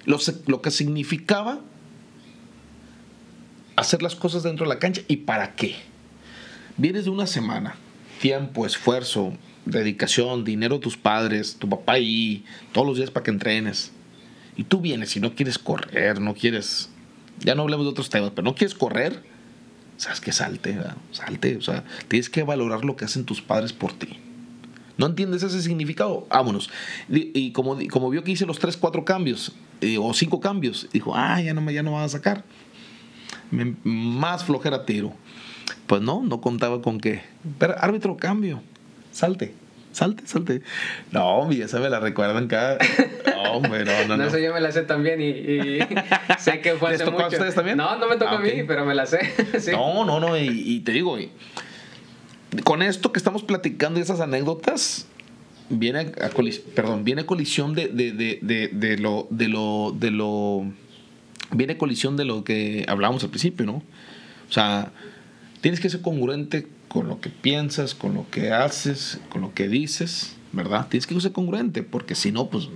lo, 0.05 0.19
lo 0.47 0.63
que 0.63 0.71
significaba 0.71 1.61
hacer 3.77 4.03
las 4.03 4.15
cosas 4.15 4.43
dentro 4.43 4.67
de 4.67 4.75
la 4.75 4.79
cancha 4.79 5.03
y 5.09 5.17
para 5.17 5.55
qué. 5.55 5.77
Vienes 6.77 7.05
de 7.05 7.11
una 7.11 7.27
semana, 7.27 7.75
tiempo, 8.21 8.67
esfuerzo, 8.67 9.33
dedicación, 9.65 10.45
dinero 10.45 10.77
de 10.77 10.81
tus 10.81 10.97
padres, 10.97 11.57
tu 11.59 11.69
papá 11.69 11.95
ahí, 11.95 12.45
todos 12.73 12.87
los 12.87 12.97
días 12.97 13.11
para 13.11 13.25
que 13.25 13.31
entrenes. 13.31 13.93
Y 14.57 14.65
tú 14.65 14.81
vienes 14.81 15.17
y 15.17 15.21
no 15.21 15.35
quieres 15.35 15.59
correr, 15.59 16.21
no 16.21 16.35
quieres, 16.35 16.91
ya 17.41 17.55
no 17.55 17.63
hablemos 17.63 17.87
de 17.87 17.91
otros 17.91 18.11
temas, 18.11 18.31
pero 18.35 18.45
no 18.45 18.55
quieres 18.55 18.75
correr, 18.75 19.23
sabes 20.03 20.21
que 20.21 20.33
salte, 20.33 20.77
salte, 21.13 21.57
o 21.57 21.61
sea, 21.61 21.85
tienes 22.09 22.29
que 22.29 22.43
valorar 22.43 22.85
lo 22.85 22.97
que 22.97 23.05
hacen 23.05 23.25
tus 23.25 23.41
padres 23.41 23.73
por 23.73 23.93
ti. 23.93 24.19
¿No 24.99 25.07
entiendes 25.07 25.45
ese 25.45 25.63
significado? 25.63 26.27
Vámonos. 26.29 26.71
Y, 27.09 27.53
como, 27.53 27.79
como 27.89 28.11
vio 28.11 28.25
que 28.25 28.33
hice 28.33 28.45
los 28.45 28.59
tres, 28.59 28.77
cuatro 28.77 29.05
cambios, 29.05 29.53
o 30.01 30.13
cinco 30.13 30.41
cambios. 30.41 30.89
Dijo, 30.93 31.15
ah, 31.15 31.41
ya 31.41 31.55
no 31.55 31.61
me 31.61 31.73
ya 31.73 31.85
no 31.85 32.01
a 32.01 32.09
sacar. 32.09 32.45
más 33.85 34.45
flojera 34.45 34.85
tiro. 34.85 35.13
Pues 35.87 36.03
no, 36.03 36.23
no 36.23 36.41
contaba 36.41 36.83
con 36.83 36.99
que. 36.99 37.23
Pero 37.59 37.75
árbitro, 37.79 38.17
cambio. 38.17 38.61
Salte. 39.13 39.55
Salte, 39.93 40.27
salte. 40.27 40.63
No, 41.11 41.51
esa 41.51 41.79
me 41.79 41.91
la 41.91 42.01
recuerdan 42.01 42.49
cada. 42.49 42.79
No, 43.27 43.53
hombre, 43.53 43.85
no, 43.85 44.09
no. 44.09 44.17
No, 44.23 44.31
sé, 44.31 44.43
yo 44.43 44.53
me 44.53 44.61
la 44.61 44.73
sé 44.73 44.83
también 44.83 45.21
y, 45.21 45.79
sé 46.39 46.61
que 46.61 46.75
fue 46.75 46.95
hace 46.95 47.05
tocó 47.05 47.23
a 47.23 47.29
ustedes 47.29 47.55
también? 47.55 47.77
No, 47.77 47.97
no 47.99 48.09
me 48.09 48.17
tocó 48.17 48.33
a 48.33 48.39
ah, 48.39 48.41
mí, 48.41 48.65
pero 48.67 48.87
me 48.87 48.95
la 48.95 49.07
sé. 49.07 49.21
No, 49.73 50.05
no, 50.05 50.19
no, 50.19 50.37
y, 50.39 50.81
te 50.81 50.93
digo, 50.93 51.19
con 52.65 52.83
esto 52.83 53.13
que 53.13 53.19
estamos 53.19 53.43
platicando 53.43 53.99
y 53.99 54.03
esas 54.03 54.21
anécdotas, 54.21 55.07
viene 55.69 56.13
a, 56.21 56.29
colisión, 56.31 56.67
perdón, 56.75 57.05
viene 57.05 57.27
colisión 57.27 57.75
de, 57.75 57.89
de, 57.89 58.13
de, 58.13 58.69
de, 58.73 58.99
lo, 58.99 59.27
de 59.31 59.49
lo, 59.49 59.95
de 59.99 60.11
lo, 60.11 60.65
viene 61.51 61.77
colisión 61.77 62.17
de 62.17 62.25
lo 62.25 62.45
que 62.45 62.85
hablábamos 62.89 63.23
al 63.25 63.31
principio, 63.31 63.67
¿no? 63.67 63.83
O 64.49 64.53
sea, 64.53 64.93
tienes 65.61 65.81
que 65.81 65.91
ser 65.91 66.01
congruente 66.01 66.67
con 66.93 67.09
lo 67.09 67.23
que 67.23 67.31
piensas, 67.31 67.95
con 67.95 68.13
lo 68.13 68.29
que 68.31 68.53
haces, 68.53 69.19
con 69.31 69.41
lo 69.41 69.55
que 69.55 69.67
dices, 69.67 70.35
¿verdad? 70.53 70.87
Tienes 70.89 71.07
que 71.07 71.21
ser 71.21 71.33
congruente, 71.33 71.83
porque 71.83 72.15
si 72.15 72.33
no, 72.33 72.49
pues 72.49 72.69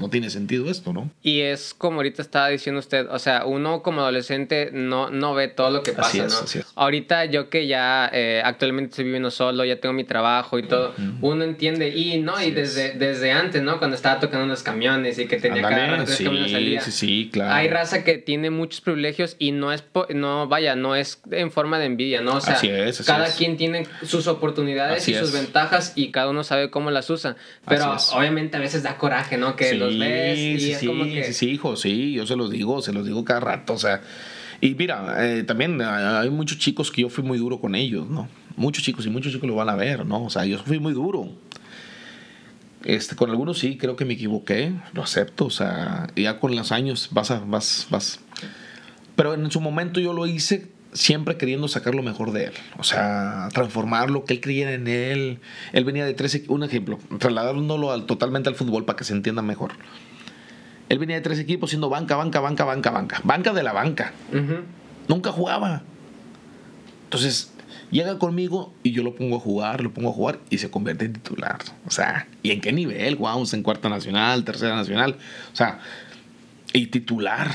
no 0.00 0.08
tiene 0.08 0.30
sentido 0.30 0.70
esto, 0.70 0.92
¿no? 0.92 1.10
Y 1.22 1.40
es 1.40 1.74
como 1.74 1.96
ahorita 1.96 2.22
estaba 2.22 2.48
diciendo 2.48 2.78
usted, 2.78 3.06
o 3.10 3.18
sea, 3.18 3.44
uno 3.44 3.82
como 3.82 4.00
adolescente 4.00 4.70
no, 4.72 5.10
no 5.10 5.34
ve 5.34 5.48
todo 5.48 5.70
lo 5.70 5.82
que 5.82 5.92
pasa, 5.92 6.08
así 6.08 6.18
es, 6.20 6.32
¿no? 6.32 6.38
Así 6.40 6.58
es. 6.60 6.66
Ahorita 6.74 7.26
yo 7.26 7.50
que 7.50 7.66
ya 7.66 8.10
eh, 8.12 8.40
actualmente 8.42 8.90
estoy 8.90 9.04
viviendo 9.04 9.30
solo, 9.30 9.64
ya 9.64 9.78
tengo 9.78 9.92
mi 9.92 10.04
trabajo 10.04 10.58
y 10.58 10.62
todo, 10.62 10.94
uno 11.20 11.44
entiende, 11.44 11.90
y 11.90 12.18
no, 12.18 12.42
y 12.42 12.50
desde, 12.50 12.94
desde 12.94 13.30
antes, 13.30 13.62
¿no? 13.62 13.78
Cuando 13.78 13.94
estaba 13.94 14.18
tocando 14.18 14.46
los 14.46 14.62
camiones 14.62 15.18
y 15.18 15.26
que 15.26 15.36
tenía 15.36 15.62
que 15.62 15.74
cada 15.74 16.06
sí, 16.06 16.24
camiones 16.24 16.84
Sí, 16.84 16.92
sí, 16.92 17.30
claro. 17.30 17.52
Hay 17.52 17.68
raza 17.68 18.02
que 18.02 18.16
tiene 18.16 18.48
muchos 18.48 18.80
privilegios 18.80 19.36
y 19.38 19.52
no 19.52 19.70
es, 19.70 19.84
no, 20.14 20.48
vaya, 20.48 20.76
no 20.76 20.96
es 20.96 21.20
en 21.30 21.50
forma 21.50 21.78
de 21.78 21.84
envidia, 21.84 22.22
¿no? 22.22 22.36
O 22.36 22.40
sea, 22.40 22.54
así 22.54 22.70
es, 22.70 23.02
cada 23.02 23.26
quien 23.26 23.58
tiene 23.58 23.86
sus 24.02 24.26
oportunidades 24.26 25.06
y 25.08 25.14
sus 25.14 25.32
ventajas 25.32 25.92
y 25.94 26.10
cada 26.10 26.30
uno 26.30 26.42
sabe 26.42 26.70
cómo 26.70 26.90
las 26.90 27.10
usa. 27.10 27.19
Pero 27.66 27.96
obviamente 28.14 28.56
a 28.56 28.60
veces 28.60 28.82
da 28.82 28.96
coraje, 28.96 29.36
¿no? 29.36 29.56
Que 29.56 29.74
los 29.74 29.92
sí, 29.92 30.58
sí, 30.58 30.74
sí, 30.74 31.32
sí, 31.32 31.50
hijo, 31.50 31.76
sí, 31.76 32.12
yo 32.12 32.26
se 32.26 32.36
los 32.36 32.50
digo, 32.50 32.82
se 32.82 32.92
los 32.92 33.06
digo 33.06 33.24
cada 33.24 33.40
rato, 33.40 33.74
o 33.74 33.78
sea. 33.78 34.00
Y 34.60 34.74
mira, 34.74 35.16
eh, 35.18 35.42
también 35.44 35.80
hay 35.80 36.28
muchos 36.28 36.58
chicos 36.58 36.90
que 36.90 37.02
yo 37.02 37.08
fui 37.08 37.24
muy 37.24 37.38
duro 37.38 37.60
con 37.60 37.74
ellos, 37.74 38.08
¿no? 38.08 38.28
Muchos 38.56 38.84
chicos 38.84 39.06
y 39.06 39.10
muchos 39.10 39.32
chicos 39.32 39.48
lo 39.48 39.56
van 39.56 39.70
a 39.70 39.74
ver, 39.74 40.04
¿no? 40.04 40.24
O 40.24 40.30
sea, 40.30 40.44
yo 40.44 40.58
fui 40.58 40.78
muy 40.78 40.92
duro. 40.92 41.30
Este, 42.84 43.14
con 43.16 43.30
algunos 43.30 43.58
sí, 43.58 43.76
creo 43.76 43.96
que 43.96 44.04
me 44.04 44.14
equivoqué, 44.14 44.72
lo 44.92 45.02
acepto, 45.02 45.46
o 45.46 45.50
sea, 45.50 46.08
ya 46.16 46.38
con 46.38 46.54
los 46.56 46.72
años 46.72 47.08
vas 47.12 47.30
a, 47.30 47.40
vas, 47.40 47.86
vas. 47.90 48.20
Pero 49.16 49.34
en 49.34 49.50
su 49.50 49.60
momento 49.60 50.00
yo 50.00 50.12
lo 50.12 50.26
hice 50.26 50.68
siempre 50.92 51.36
queriendo 51.36 51.68
sacar 51.68 51.94
lo 51.94 52.02
mejor 52.02 52.32
de 52.32 52.46
él, 52.46 52.52
o 52.78 52.84
sea, 52.84 53.48
transformarlo, 53.52 54.24
que 54.24 54.34
él 54.34 54.40
creyera 54.40 54.72
en 54.72 54.88
él. 54.88 55.38
Él 55.72 55.84
venía 55.84 56.04
de 56.04 56.14
tres, 56.14 56.42
un 56.48 56.64
ejemplo, 56.64 56.98
trasladándolo 57.18 57.92
al, 57.92 58.06
totalmente 58.06 58.48
al 58.48 58.54
fútbol 58.54 58.84
para 58.84 58.96
que 58.96 59.04
se 59.04 59.12
entienda 59.12 59.42
mejor. 59.42 59.72
Él 60.88 60.98
venía 60.98 61.16
de 61.16 61.22
tres 61.22 61.38
equipos 61.38 61.70
siendo 61.70 61.88
banca, 61.88 62.16
banca, 62.16 62.40
banca, 62.40 62.64
banca, 62.64 62.90
banca, 62.90 63.20
banca 63.22 63.52
de 63.52 63.62
la 63.62 63.72
banca. 63.72 64.12
Nunca 65.06 65.30
jugaba. 65.30 65.82
Entonces, 67.04 67.52
llega 67.92 68.18
conmigo 68.18 68.74
y 68.82 68.90
yo 68.90 69.04
lo 69.04 69.14
pongo 69.14 69.36
a 69.36 69.40
jugar, 69.40 69.82
lo 69.82 69.92
pongo 69.92 70.10
a 70.10 70.12
jugar 70.12 70.40
y 70.50 70.58
se 70.58 70.70
convierte 70.70 71.04
en 71.04 71.12
titular. 71.12 71.58
O 71.86 71.92
sea, 71.92 72.26
¿y 72.42 72.50
en 72.50 72.60
qué 72.60 72.72
nivel? 72.72 73.14
Jugamos 73.14 73.54
en 73.54 73.62
cuarta 73.62 73.88
nacional, 73.88 74.44
tercera 74.44 74.74
nacional. 74.74 75.16
O 75.52 75.56
sea, 75.56 75.78
y 76.72 76.88
titular. 76.88 77.48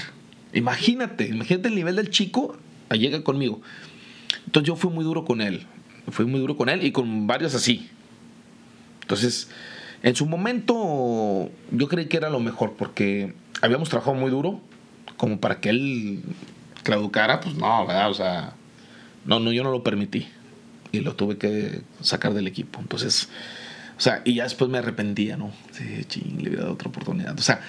Imagínate, 0.54 1.28
imagínate 1.28 1.68
el 1.68 1.76
nivel 1.76 1.98
del 1.98 2.10
chico 2.10 2.58
llega 2.96 3.24
conmigo. 3.24 3.62
Entonces 4.46 4.68
yo 4.68 4.76
fui 4.76 4.90
muy 4.90 5.04
duro 5.04 5.26
con 5.26 5.42
él. 5.42 5.66
Fui 6.10 6.26
muy 6.26 6.40
duro 6.40 6.56
con 6.56 6.70
él 6.70 6.84
y 6.84 6.92
con 6.92 7.28
varios 7.28 7.56
así. 7.56 7.90
Entonces, 9.02 9.50
en 10.04 10.16
su 10.16 10.26
momento 10.26 11.50
yo 11.72 11.88
creí 11.88 12.08
que 12.08 12.18
era 12.18 12.30
lo 12.30 12.40
mejor 12.40 12.74
porque 12.74 13.34
habíamos 13.62 13.90
trabajado 13.90 14.16
muy 14.16 14.32
duro 14.32 14.62
como 15.18 15.40
para 15.40 15.60
que 15.60 15.70
él 15.70 16.24
claudicara, 16.84 17.40
pues 17.40 17.56
no, 17.56 17.88
¿verdad? 17.88 18.10
O 18.10 18.14
sea, 18.14 18.54
no, 19.26 19.40
no, 19.40 19.52
yo 19.52 19.64
no 19.64 19.72
lo 19.72 19.84
permití 19.84 20.28
y 20.92 21.00
lo 21.00 21.16
tuve 21.16 21.38
que 21.38 21.82
sacar 22.02 22.34
del 22.34 22.48
equipo. 22.48 22.80
Entonces, 22.80 23.30
o 23.98 24.02
sea, 24.02 24.22
y 24.26 24.36
ya 24.36 24.44
después 24.44 24.70
me 24.70 24.78
arrepentía, 24.78 25.38
¿no? 25.38 25.52
Sí, 25.72 26.06
ching, 26.08 26.42
le 26.42 26.50
había 26.50 26.62
dado 26.62 26.74
otra 26.74 26.90
oportunidad. 26.90 27.38
O 27.38 27.42
sea, 27.42 27.62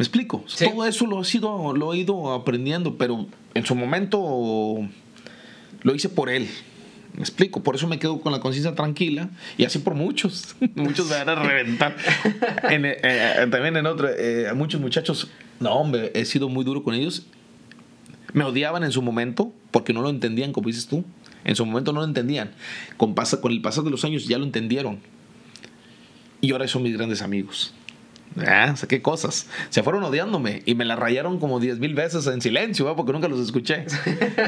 me 0.00 0.04
explico. 0.04 0.42
Todo 0.58 0.86
eso 0.86 1.04
lo 1.04 1.20
he, 1.20 1.26
sido, 1.26 1.74
lo 1.74 1.92
he 1.92 1.98
ido 1.98 2.32
aprendiendo, 2.32 2.96
pero 2.96 3.26
en 3.52 3.66
su 3.66 3.74
momento 3.74 4.88
lo 5.82 5.94
hice 5.94 6.08
por 6.08 6.30
él. 6.30 6.48
Me 7.12 7.20
explico, 7.20 7.62
por 7.62 7.74
eso 7.74 7.86
me 7.86 7.98
quedo 7.98 8.18
con 8.22 8.32
la 8.32 8.40
conciencia 8.40 8.74
tranquila 8.74 9.28
y 9.58 9.66
así 9.66 9.78
por 9.78 9.94
muchos. 9.94 10.56
muchos 10.74 11.06
me 11.10 11.16
van 11.16 11.28
a 11.28 11.34
reventar. 11.34 11.96
Eh, 12.70 12.98
eh, 13.02 13.46
también 13.50 13.76
en 13.76 13.84
otro, 13.84 14.08
eh, 14.08 14.50
muchos 14.54 14.80
muchachos, 14.80 15.28
no, 15.58 15.74
hombre, 15.74 16.12
he 16.14 16.24
sido 16.24 16.48
muy 16.48 16.64
duro 16.64 16.82
con 16.82 16.94
ellos. 16.94 17.26
Me 18.32 18.44
odiaban 18.44 18.84
en 18.84 18.92
su 18.92 19.02
momento 19.02 19.52
porque 19.70 19.92
no 19.92 20.00
lo 20.00 20.08
entendían, 20.08 20.54
como 20.54 20.68
dices 20.68 20.86
tú. 20.86 21.04
En 21.44 21.56
su 21.56 21.66
momento 21.66 21.92
no 21.92 22.00
lo 22.00 22.06
entendían. 22.06 22.52
Con, 22.96 23.14
pasa, 23.14 23.42
con 23.42 23.52
el 23.52 23.60
pasar 23.60 23.84
de 23.84 23.90
los 23.90 24.02
años 24.06 24.26
ya 24.26 24.38
lo 24.38 24.46
entendieron. 24.46 24.98
Y 26.40 26.52
ahora 26.52 26.66
son 26.68 26.84
mis 26.84 26.96
grandes 26.96 27.20
amigos. 27.20 27.74
Ah, 28.38 28.74
qué 28.88 29.02
cosas. 29.02 29.48
Se 29.70 29.82
fueron 29.82 30.04
odiándome 30.04 30.62
y 30.64 30.74
me 30.74 30.84
la 30.84 30.96
rayaron 30.96 31.40
como 31.40 31.58
diez 31.58 31.78
mil 31.78 31.94
veces 31.94 32.26
en 32.26 32.40
silencio, 32.40 32.94
porque 32.94 33.12
nunca 33.12 33.28
los 33.28 33.40
escuché. 33.40 33.86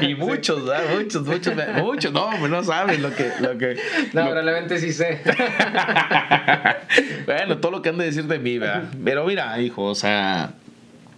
Y 0.01 0.15
muchos, 0.15 0.63
muchos, 0.95 1.25
muchos, 1.25 1.53
muchos. 1.75 2.13
No, 2.13 2.47
no 2.47 2.63
saben 2.63 3.01
lo 3.01 3.13
que. 3.13 3.29
Lo 3.41 3.57
que 3.57 3.75
no, 4.13 4.25
probablemente 4.25 4.79
sí 4.79 4.93
sé. 4.93 5.21
bueno, 7.25 7.57
todo 7.57 7.71
lo 7.71 7.81
que 7.81 7.89
han 7.89 7.97
de 7.97 8.05
decir 8.05 8.25
de 8.25 8.39
mí, 8.39 8.57
¿verdad? 8.57 8.89
Pero 9.03 9.25
mira, 9.25 9.61
hijo, 9.61 9.83
o 9.83 9.95
sea, 9.95 10.53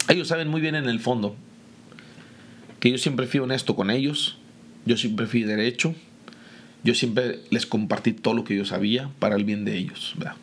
ellos 0.10 0.28
saben 0.28 0.48
muy 0.48 0.62
bien 0.62 0.76
en 0.76 0.90
el 0.90 1.00
fondo 1.00 1.36
que 2.80 2.92
yo 2.92 2.98
siempre 2.98 3.26
fui 3.26 3.40
honesto 3.40 3.76
con 3.76 3.90
ellos, 3.90 4.38
yo 4.86 4.96
siempre 4.96 5.26
fui 5.26 5.42
derecho, 5.42 5.96
yo 6.84 6.94
siempre 6.94 7.40
les 7.50 7.66
compartí 7.66 8.14
todo 8.14 8.36
lo 8.36 8.44
que 8.44 8.56
yo 8.56 8.64
sabía 8.64 9.10
para 9.18 9.36
el 9.36 9.44
bien 9.44 9.66
de 9.66 9.76
ellos, 9.76 10.14
¿verdad? 10.18 10.36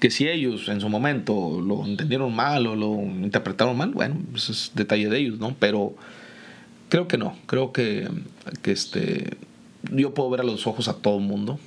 Que 0.00 0.10
si 0.10 0.28
ellos 0.28 0.68
en 0.68 0.80
su 0.80 0.88
momento 0.88 1.60
lo 1.60 1.84
entendieron 1.84 2.34
mal 2.34 2.66
o 2.66 2.76
lo 2.76 2.94
interpretaron 2.94 3.76
mal, 3.76 3.90
bueno, 3.90 4.16
eso 4.34 4.52
es 4.52 4.72
detalle 4.74 5.08
de 5.08 5.18
ellos, 5.18 5.38
¿no? 5.38 5.56
Pero 5.58 5.94
creo 6.88 7.08
que 7.08 7.18
no, 7.18 7.36
creo 7.46 7.72
que, 7.72 8.08
que 8.62 8.72
este, 8.72 9.36
yo 9.92 10.14
puedo 10.14 10.30
ver 10.30 10.40
a 10.40 10.44
los 10.44 10.66
ojos 10.66 10.88
a 10.88 10.94
todo 10.94 11.18
el 11.18 11.24
mundo, 11.24 11.58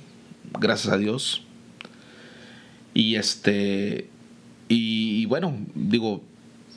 gracias 0.58 0.92
a 0.92 0.98
Dios. 0.98 1.42
Y 2.94 3.16
este, 3.16 4.08
y, 4.74 5.26
bueno, 5.26 5.54
digo, 5.74 6.22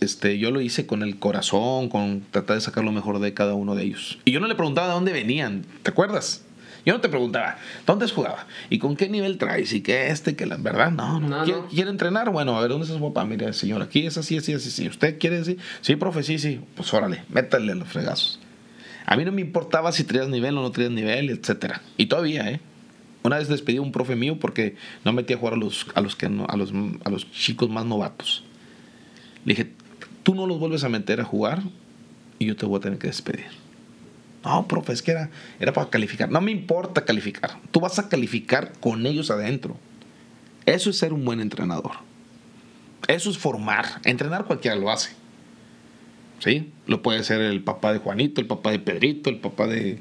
este, 0.02 0.38
yo 0.38 0.52
lo 0.52 0.60
hice 0.60 0.86
con 0.86 1.02
el 1.02 1.18
corazón, 1.18 1.88
con 1.88 2.26
tratar 2.30 2.58
de 2.58 2.62
sacar 2.62 2.84
lo 2.84 2.92
mejor 2.92 3.20
de 3.20 3.34
cada 3.34 3.54
uno 3.54 3.76
de 3.76 3.84
ellos. 3.84 4.20
Y 4.26 4.32
yo 4.32 4.42
no 4.42 4.48
le 4.48 4.56
preguntaba 4.56 4.88
de 4.88 4.94
dónde 4.94 5.14
venían, 5.14 5.66
¿te 5.84 5.92
acuerdas? 5.92 6.44
Yo 6.86 6.94
no 6.94 7.02
te 7.02 7.10
preguntaba, 7.10 7.58
¿dónde 7.88 8.08
jugado? 8.08 8.38
¿Y 8.70 8.78
con 8.78 8.96
qué 8.96 9.10
nivel 9.10 9.40
traes? 9.40 9.74
¿Y 9.74 9.82
qué 9.82 10.10
este? 10.10 10.36
que 10.36 10.46
la 10.46 10.58
verdad? 10.58 10.92
No, 10.92 11.20
no. 11.20 11.44
¿Quiere, 11.70 11.90
entrenar? 11.90 12.30
Bueno, 12.30 12.56
a 12.56 12.62
ver, 12.62 12.70
¿dónde 12.70 12.86
está 12.86 12.98
su 12.98 13.04
papá? 13.04 13.26
Mire, 13.26 13.52
señor, 13.54 13.82
aquí 13.82 14.06
es 14.06 14.18
así, 14.18 14.38
así, 14.38 14.54
así, 14.54 14.70
así. 14.70 14.88
¿Usted 14.88 15.18
quiere 15.18 15.40
decir? 15.40 15.58
Sí, 15.82 15.96
profe, 15.96 16.22
sí, 16.22 16.38
sí. 16.38 16.62
Pues 16.76 16.94
órale, 16.94 17.24
métale 17.30 17.74
los 17.74 17.88
fregazos. 17.88 18.40
A 19.08 19.16
mí 19.18 19.26
no 19.26 19.32
me 19.32 19.42
importaba 19.42 19.92
si 19.92 20.04
traías 20.04 20.30
nivel 20.30 20.58
o 20.58 20.62
no 20.62 20.72
traías 20.72 20.92
nivel, 20.92 21.30
etcétera. 21.32 21.82
Y 21.98 22.06
todavía, 22.06 22.50
¿eh? 22.52 22.60
Una 23.24 23.40
vez 23.40 23.48
despedí 23.48 23.78
a 23.78 23.82
un 23.82 23.92
profe 23.92 24.16
mío 24.16 24.38
porque 24.40 24.76
no 25.04 25.12
metía 25.12 25.36
a 25.36 25.40
jugar 25.40 25.56
a 25.56 25.58
los, 25.58 25.88
a 25.96 26.02
los, 26.02 26.16
que 26.16 26.28
a 26.28 26.58
los, 26.58 26.72
a 27.04 27.10
los 27.10 27.32
chicos 27.32 27.70
más 27.70 27.86
novatos. 27.86 28.44
Le 29.44 29.56
dije, 29.56 29.72
tú 30.22 30.36
no 30.36 30.46
los 30.46 30.60
vuelves 30.60 30.84
a 30.84 30.90
meter 30.90 31.22
a 31.22 31.24
jugar 31.24 31.64
y 32.38 32.46
yo 32.46 32.56
te 32.56 32.68
voy 32.68 32.78
a 32.78 32.82
tener 32.82 33.00
que 33.00 33.08
despedir. 33.08 33.65
No, 34.46 34.68
profe, 34.68 34.94
es 34.94 35.02
que 35.02 35.12
era, 35.12 35.32
era 35.60 35.74
para 35.74 35.90
calificar. 35.90 36.30
No 36.30 36.40
me 36.40 36.52
importa 36.52 37.04
calificar. 37.04 37.58
Tú 37.72 37.80
vas 37.80 37.98
a 37.98 38.08
calificar 38.08 38.74
con 38.80 39.06
ellos 39.08 39.32
adentro. 39.32 39.76
Eso 40.68 40.92
es 40.92 40.98
ser 40.98 41.14
un 41.14 41.26
buen 41.26 41.40
entrenador. 41.40 41.94
Eso 43.08 43.32
es 43.32 43.40
formar. 43.40 43.86
Entrenar 44.04 44.46
cualquiera 44.46 44.78
lo 44.78 44.92
hace. 44.92 45.14
¿Sí? 46.40 46.72
Lo 46.86 47.02
puede 47.02 47.24
ser 47.24 47.42
el 47.42 47.64
papá 47.64 47.92
de 47.92 48.00
Juanito, 48.00 48.40
el 48.40 48.46
papá 48.46 48.70
de 48.70 48.80
Pedrito, 48.80 49.32
el 49.32 49.40
papá 49.40 49.66
de... 49.66 50.00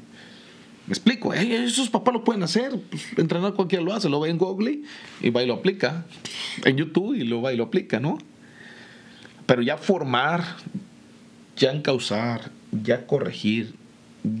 Me 0.85 0.91
explico, 0.91 1.33
eh, 1.33 1.65
esos 1.65 1.89
papás 1.89 2.13
lo 2.13 2.23
pueden 2.23 2.43
hacer. 2.43 2.79
Pues, 2.91 3.17
entrenar 3.17 3.53
cualquiera 3.53 3.83
lo 3.83 3.93
hace. 3.93 4.09
Lo 4.09 4.19
ve 4.19 4.29
en 4.29 4.37
Google 4.37 4.81
y 5.21 5.31
va 5.31 5.41
y 5.41 5.47
lo 5.47 5.55
aplica. 5.55 6.05
En 6.63 6.77
YouTube 6.77 7.15
y 7.15 7.23
lo 7.23 7.41
va 7.41 7.51
y 7.51 7.57
lo 7.57 7.63
aplica, 7.63 7.99
¿no? 7.99 8.19
Pero 9.47 9.63
ya 9.63 9.77
formar, 9.77 10.43
ya 11.57 11.71
encauzar, 11.71 12.51
ya 12.71 13.07
corregir, 13.07 13.73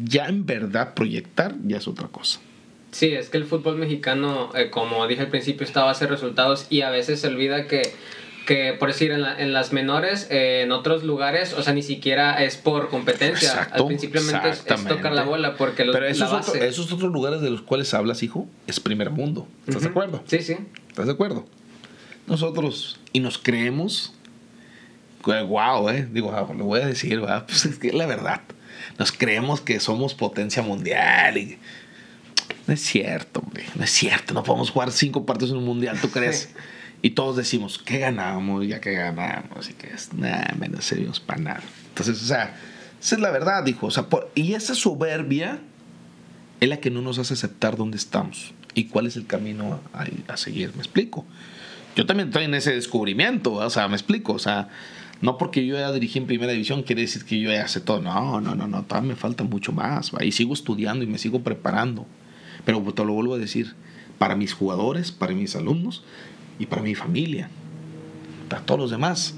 ya 0.05 0.27
en 0.27 0.45
verdad 0.45 0.93
proyectar 0.93 1.55
ya 1.65 1.77
es 1.77 1.87
otra 1.87 2.07
cosa. 2.07 2.39
Sí, 2.91 3.11
es 3.13 3.29
que 3.29 3.37
el 3.37 3.45
fútbol 3.45 3.75
mexicano, 3.77 4.51
eh, 4.55 4.69
como 4.69 5.05
dije 5.07 5.21
al 5.21 5.27
principio, 5.29 5.65
está 5.65 5.81
a 5.81 5.85
base 5.85 6.05
de 6.05 6.11
resultados 6.11 6.67
y 6.69 6.81
a 6.81 6.89
veces 6.89 7.19
se 7.21 7.27
olvida 7.27 7.67
que 7.67 7.81
que 8.45 8.73
por 8.77 8.89
decir 8.89 9.09
en, 9.09 9.25
en 9.25 9.53
las 9.53 9.73
menores, 9.73 10.27
eh, 10.29 10.61
en 10.61 10.71
otros 10.71 11.03
lugares, 11.03 11.53
o 11.53 11.63
sea, 11.63 11.73
ni 11.73 11.81
siquiera 11.81 12.43
es 12.43 12.57
por 12.57 12.89
competencia. 12.89 13.49
Exacto, 13.49 13.81
Al 13.81 13.87
principio 13.87 14.21
es, 14.21 14.31
es 14.63 14.85
tocar 14.85 15.13
la 15.13 15.23
bola 15.23 15.55
porque 15.57 15.83
los, 15.83 15.95
Pero 15.95 16.05
esos, 16.05 16.29
la 16.31 16.37
otro- 16.37 16.53
base. 16.53 16.67
esos 16.67 16.91
otros 16.93 17.11
lugares 17.11 17.41
de 17.41 17.49
los 17.49 17.63
cuales 17.63 17.91
hablas, 17.95 18.21
hijo, 18.21 18.47
es 18.67 18.79
primer 18.79 19.09
mundo. 19.09 19.47
¿Estás 19.65 19.81
de 19.81 19.89
acuerdo? 19.89 20.23
Sí, 20.27 20.43
sí. 20.43 20.57
¿Estás 20.89 21.07
de 21.07 21.13
acuerdo? 21.13 21.47
Nosotros, 22.27 22.99
y 23.13 23.19
nos 23.19 23.39
creemos, 23.39 24.13
wow, 25.25 25.89
eh, 25.89 26.07
digo, 26.11 26.31
ah, 26.31 26.47
lo 26.55 26.65
voy 26.65 26.81
a 26.81 26.85
decir, 26.85 27.19
¿verdad? 27.19 27.45
pues 27.47 27.65
es 27.65 27.79
que 27.79 27.87
es 27.87 27.93
la 27.95 28.05
verdad, 28.05 28.41
nos 28.97 29.11
creemos 29.11 29.61
que 29.61 29.79
somos 29.79 30.13
potencia 30.13 30.61
mundial 30.61 31.37
y 31.37 31.57
no 32.67 32.73
es 32.73 32.81
cierto, 32.81 33.39
hombre, 33.41 33.65
no 33.75 33.83
es 33.83 33.91
cierto, 33.91 34.33
no 34.33 34.43
podemos 34.43 34.71
jugar 34.71 34.91
cinco 34.91 35.25
partidos 35.25 35.51
en 35.51 35.57
un 35.57 35.65
mundial, 35.65 35.99
¿tú 35.99 36.09
crees? 36.09 36.49
Y 37.01 37.11
todos 37.11 37.35
decimos, 37.35 37.77
¿qué 37.77 37.99
ganamos? 37.99 38.65
Ya 38.65 38.81
que 38.81 38.93
ganamos, 38.93 39.69
y 39.69 39.73
que 39.73 39.87
es, 39.93 40.11
nada, 40.13 40.55
menos 40.57 40.85
servimos 40.85 41.19
para 41.19 41.39
nada. 41.39 41.61
Entonces, 41.89 42.19
o 42.23 42.25
sea, 42.25 42.55
esa 42.99 43.15
es 43.15 43.21
la 43.21 43.29
verdad, 43.29 43.63
dijo, 43.63 43.85
o 43.85 43.91
sea, 43.91 44.07
por- 44.09 44.31
y 44.33 44.53
esa 44.53 44.73
soberbia 44.73 45.59
es 46.61 46.67
la 46.69 46.77
que 46.77 46.89
no 46.89 47.01
nos 47.03 47.19
hace 47.19 47.35
aceptar 47.35 47.75
dónde 47.77 47.97
estamos 47.97 48.53
y 48.73 48.85
cuál 48.85 49.05
es 49.05 49.17
el 49.17 49.27
camino 49.27 49.81
a, 49.93 50.05
a 50.33 50.37
seguir. 50.37 50.71
¿Me 50.73 50.79
explico? 50.79 51.25
Yo 51.95 52.07
también 52.07 52.29
estoy 52.29 52.45
en 52.45 52.55
ese 52.55 52.73
descubrimiento, 52.73 53.53
o 53.53 53.69
sea, 53.69 53.87
me 53.87 53.95
explico, 53.95 54.33
o 54.33 54.39
sea, 54.39 54.69
no 55.21 55.37
porque 55.37 55.65
yo 55.65 55.75
ya 55.75 55.91
dirigí 55.91 56.19
en 56.19 56.27
primera 56.27 56.51
división 56.51 56.83
quiere 56.83 57.01
decir 57.01 57.25
que 57.25 57.39
yo 57.39 57.51
ya 57.51 57.67
sé 57.67 57.81
todo. 57.81 58.01
No, 58.01 58.41
no, 58.41 58.55
no, 58.55 58.67
no, 58.67 58.83
todavía 58.83 59.09
me 59.09 59.15
falta 59.15 59.43
mucho 59.43 59.71
más, 59.71 60.11
¿va? 60.13 60.23
y 60.23 60.31
sigo 60.31 60.53
estudiando 60.53 61.03
y 61.03 61.07
me 61.07 61.17
sigo 61.17 61.41
preparando. 61.41 62.05
Pero 62.65 62.81
te 62.93 63.05
lo 63.05 63.13
vuelvo 63.13 63.35
a 63.35 63.37
decir, 63.37 63.75
para 64.17 64.35
mis 64.35 64.53
jugadores, 64.53 65.11
para 65.11 65.33
mis 65.33 65.55
alumnos 65.55 66.03
y 66.59 66.65
para 66.65 66.81
mi 66.81 66.95
familia, 66.95 67.49
para 68.49 68.61
todos 68.63 68.79
los 68.79 68.91
demás. 68.91 69.35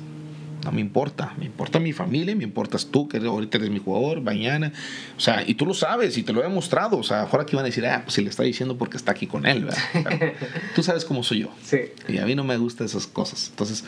No 0.63 0.71
me 0.71 0.81
importa, 0.81 1.33
me 1.37 1.45
importa 1.45 1.79
mi 1.79 1.93
familia, 1.93 2.35
me 2.35 2.43
importas 2.43 2.87
tú, 2.87 3.07
que 3.07 3.17
ahorita 3.17 3.57
eres 3.57 3.69
mi 3.69 3.79
jugador, 3.79 4.21
mañana. 4.21 4.73
O 5.15 5.19
sea, 5.19 5.43
y 5.47 5.53
tú 5.53 5.65
lo 5.65 5.73
sabes 5.73 6.17
y 6.17 6.23
te 6.23 6.33
lo 6.33 6.41
he 6.41 6.43
demostrado. 6.43 6.97
O 6.97 7.03
sea, 7.03 7.21
ahora 7.21 7.43
aquí 7.43 7.55
van 7.55 7.63
a 7.63 7.67
decir, 7.67 7.85
ah, 7.85 8.01
pues 8.03 8.15
si 8.15 8.21
le 8.21 8.29
está 8.29 8.43
diciendo 8.43 8.77
porque 8.77 8.97
está 8.97 9.11
aquí 9.11 9.27
con 9.27 9.45
él, 9.45 9.65
¿verdad? 9.65 9.81
Pero 9.93 10.33
tú 10.75 10.83
sabes 10.83 11.05
cómo 11.05 11.23
soy 11.23 11.41
yo. 11.41 11.53
Sí. 11.63 11.77
Y 12.09 12.17
a 12.17 12.25
mí 12.25 12.35
no 12.35 12.43
me 12.43 12.57
gustan 12.57 12.87
esas 12.87 13.07
cosas. 13.07 13.49
Entonces, 13.51 13.85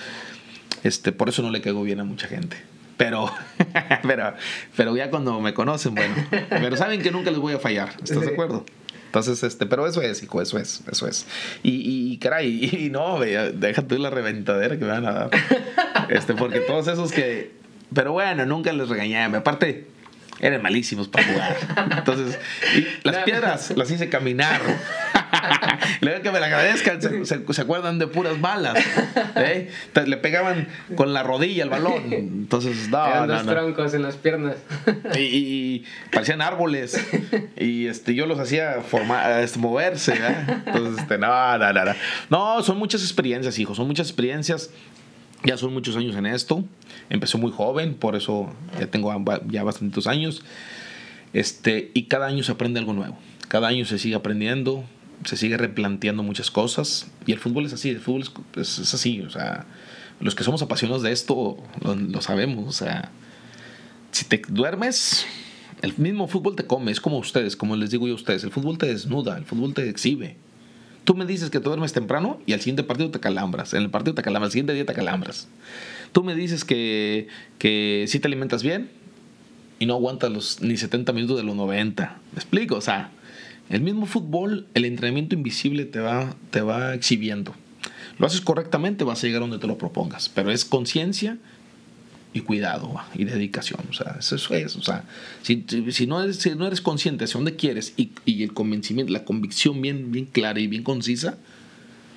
este, 0.83 1.11
por 1.11 1.29
eso 1.29 1.41
no 1.41 1.51
le 1.51 1.61
caigo 1.61 1.83
bien 1.83 1.99
a 1.99 2.03
mucha 2.03 2.27
gente. 2.27 2.57
Pero, 2.97 3.31
pero, 4.03 4.33
pero 4.75 4.95
ya 4.95 5.09
cuando 5.09 5.39
me 5.39 5.53
conocen, 5.53 5.95
bueno. 5.95 6.15
Pero 6.49 6.75
saben 6.75 7.01
que 7.01 7.11
nunca 7.11 7.31
les 7.31 7.39
voy 7.39 7.53
a 7.53 7.59
fallar. 7.59 7.89
¿Estás 8.03 8.21
de 8.21 8.27
acuerdo? 8.27 8.65
Entonces, 9.05 9.41
este, 9.41 9.65
pero 9.65 9.87
eso 9.87 10.03
es, 10.03 10.21
hijo, 10.21 10.39
eso 10.39 10.59
es, 10.59 10.83
eso 10.91 11.07
es. 11.07 11.25
Y, 11.63 12.11
y 12.11 12.17
caray, 12.17 12.65
y, 12.85 12.89
no, 12.89 13.17
ve, 13.17 13.53
déjate 13.53 13.97
la 13.97 14.09
reventadera 14.09 14.77
que 14.77 14.85
me 14.85 14.91
van 14.91 15.05
a 15.05 15.11
dar. 15.13 15.29
Este, 16.09 16.35
porque 16.35 16.59
todos 16.59 16.87
esos 16.87 17.11
que. 17.11 17.51
Pero 17.93 18.11
bueno, 18.11 18.45
nunca 18.45 18.71
les 18.71 18.87
regañé. 18.87 19.23
Aparte, 19.23 19.87
eran 20.39 20.61
malísimos 20.61 21.07
para 21.07 21.25
jugar. 21.27 21.57
Entonces, 21.97 22.39
y 22.75 22.85
las 23.07 23.17
piedras 23.23 23.71
las 23.75 23.91
hice 23.91 24.09
caminar. 24.09 24.61
Luego 26.01 26.21
que 26.21 26.31
me 26.31 26.39
la 26.39 26.45
agradezcan, 26.47 27.01
se, 27.01 27.25
se- 27.25 27.53
se 27.53 27.61
acuerdan 27.61 27.99
de 27.99 28.07
puras 28.07 28.39
balas. 28.39 28.77
¿eh? 29.35 29.69
Le 30.05 30.17
pegaban 30.17 30.67
con 30.95 31.13
la 31.13 31.23
rodilla 31.23 31.63
el 31.63 31.69
balón. 31.69 32.11
Entonces, 32.13 32.89
no, 32.89 33.05
Eran 33.05 33.27
no, 33.27 33.33
dos 33.35 33.45
no. 33.45 33.51
troncos 33.51 33.93
en 33.93 34.01
las 34.03 34.15
piernas. 34.15 34.55
Y, 35.15 35.19
y 35.19 35.85
parecían 36.11 36.41
árboles. 36.41 36.97
Y 37.57 37.87
este, 37.87 38.15
yo 38.15 38.25
los 38.25 38.39
hacía 38.39 38.81
formar, 38.81 39.41
este, 39.41 39.59
moverse. 39.59 40.13
¿verdad? 40.13 40.63
Entonces, 40.67 40.99
este, 41.01 41.17
no, 41.17 41.57
no, 41.57 41.73
no, 41.73 41.85
no. 41.85 41.93
No, 42.29 42.63
son 42.63 42.77
muchas 42.77 43.01
experiencias, 43.01 43.57
hijo. 43.59 43.75
Son 43.75 43.87
muchas 43.87 44.07
experiencias. 44.07 44.69
Ya 45.43 45.57
son 45.57 45.73
muchos 45.73 45.95
años 45.95 46.15
en 46.15 46.25
esto. 46.25 46.63
Empezó 47.09 47.37
muy 47.37 47.51
joven, 47.51 47.95
por 47.95 48.15
eso 48.15 48.53
ya 48.79 48.87
tengo 48.87 49.13
ya 49.49 49.63
bastantes 49.63 50.07
años. 50.07 50.43
Este, 51.33 51.91
y 51.93 52.03
cada 52.03 52.27
año 52.27 52.43
se 52.43 52.51
aprende 52.51 52.79
algo 52.79 52.93
nuevo. 52.93 53.17
Cada 53.47 53.67
año 53.67 53.85
se 53.85 53.97
sigue 53.99 54.15
aprendiendo, 54.15 54.83
se 55.25 55.37
sigue 55.37 55.57
replanteando 55.57 56.23
muchas 56.23 56.51
cosas. 56.51 57.09
Y 57.25 57.31
el 57.31 57.39
fútbol 57.39 57.65
es 57.65 57.73
así, 57.73 57.89
el 57.89 57.99
fútbol 57.99 58.25
es 58.55 58.93
así. 58.93 59.21
O 59.21 59.29
sea, 59.29 59.65
los 60.19 60.35
que 60.35 60.43
somos 60.43 60.61
apasionados 60.61 61.03
de 61.03 61.11
esto 61.11 61.57
lo, 61.81 61.95
lo 61.95 62.21
sabemos. 62.21 62.67
O 62.67 62.73
sea, 62.73 63.11
si 64.11 64.25
te 64.25 64.41
duermes, 64.47 65.25
el 65.81 65.93
mismo 65.97 66.27
fútbol 66.27 66.55
te 66.55 66.65
come. 66.65 66.91
Es 66.91 66.99
como 66.99 67.17
ustedes, 67.17 67.55
como 67.55 67.75
les 67.75 67.91
digo 67.91 68.07
yo 68.07 68.13
a 68.13 68.15
ustedes. 68.15 68.43
El 68.43 68.51
fútbol 68.51 68.77
te 68.77 68.87
desnuda, 68.87 69.37
el 69.37 69.45
fútbol 69.45 69.73
te 69.73 69.87
exhibe. 69.87 70.37
Tú 71.09 71.15
me 71.15 71.25
dices 71.25 71.49
que 71.49 71.59
te 71.59 71.65
duermes 71.65 71.91
temprano 71.91 72.39
y 72.45 72.53
al 72.53 72.59
siguiente 72.59 72.83
partido 72.83 73.09
te 73.09 73.19
calambras. 73.19 73.73
En 73.73 73.81
el 73.81 73.89
partido 73.89 74.13
te 74.13 74.21
calambras, 74.21 74.49
al 74.49 74.51
siguiente 74.51 74.73
día 74.75 74.85
te 74.85 74.93
calambras. 74.93 75.47
Tú 76.11 76.23
me 76.23 76.35
dices 76.35 76.63
que, 76.63 77.27
que 77.57 78.05
sí 78.07 78.19
te 78.19 78.27
alimentas 78.27 78.61
bien 78.61 78.91
y 79.79 79.87
no 79.87 79.95
aguantas 79.95 80.31
los, 80.31 80.61
ni 80.61 80.77
70 80.77 81.11
minutos 81.13 81.37
de 81.37 81.41
los 81.41 81.55
90. 81.55 82.19
¿Me 82.31 82.37
explico? 82.37 82.75
O 82.75 82.81
sea, 82.81 83.09
el 83.71 83.81
mismo 83.81 84.05
fútbol, 84.05 84.67
el 84.75 84.85
entrenamiento 84.85 85.33
invisible 85.33 85.85
te 85.85 85.99
va, 85.99 86.35
te 86.51 86.61
va 86.61 86.93
exhibiendo. 86.93 87.55
Lo 88.19 88.27
haces 88.27 88.41
correctamente, 88.41 89.03
vas 89.03 89.23
a 89.23 89.25
llegar 89.25 89.41
donde 89.41 89.57
te 89.57 89.65
lo 89.65 89.79
propongas. 89.79 90.29
Pero 90.29 90.51
es 90.51 90.63
conciencia 90.63 91.39
y 92.33 92.41
cuidado 92.41 92.93
y 93.15 93.23
dedicación. 93.25 93.79
O 93.89 93.93
sea, 93.93 94.17
eso 94.19 94.35
es. 94.35 94.75
O 94.75 94.81
sea, 94.81 95.03
si, 95.41 95.65
si- 95.67 95.91
si 95.91 96.07
no, 96.07 96.21
eres, 96.21 96.37
si 96.37 96.51
no 96.55 96.67
eres 96.67 96.81
consciente 96.81 97.23
hacia 97.23 97.35
dónde 97.39 97.55
quieres 97.55 97.93
y, 97.97 98.11
y 98.25 98.43
el 98.43 98.53
convencimiento, 98.53 99.11
la 99.11 99.25
convicción 99.25 99.81
bien, 99.81 100.11
bien 100.11 100.25
clara 100.25 100.59
y 100.59 100.67
bien 100.67 100.83
concisa, 100.83 101.37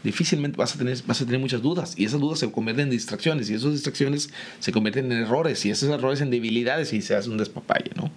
difícilmente 0.04 0.56
vas 0.56 0.74
a, 0.74 0.78
tener, 0.78 0.98
vas 1.06 1.20
a 1.22 1.24
tener 1.24 1.40
muchas 1.40 1.62
dudas. 1.62 1.94
Y 1.96 2.04
esas 2.04 2.20
dudas 2.20 2.38
se 2.40 2.50
convierten 2.50 2.86
en 2.86 2.90
distracciones. 2.90 3.48
Y 3.50 3.54
esas 3.54 3.72
distracciones 3.72 4.30
se 4.58 4.72
convierten 4.72 5.10
en 5.12 5.18
errores. 5.22 5.64
Y 5.64 5.70
esos 5.70 5.88
errores 5.90 6.20
en 6.20 6.30
debilidades 6.30 6.92
y 6.92 7.00
se 7.02 7.14
hace 7.14 7.30
un 7.30 7.38
despapalle, 7.38 7.90
¿no? 7.96 8.10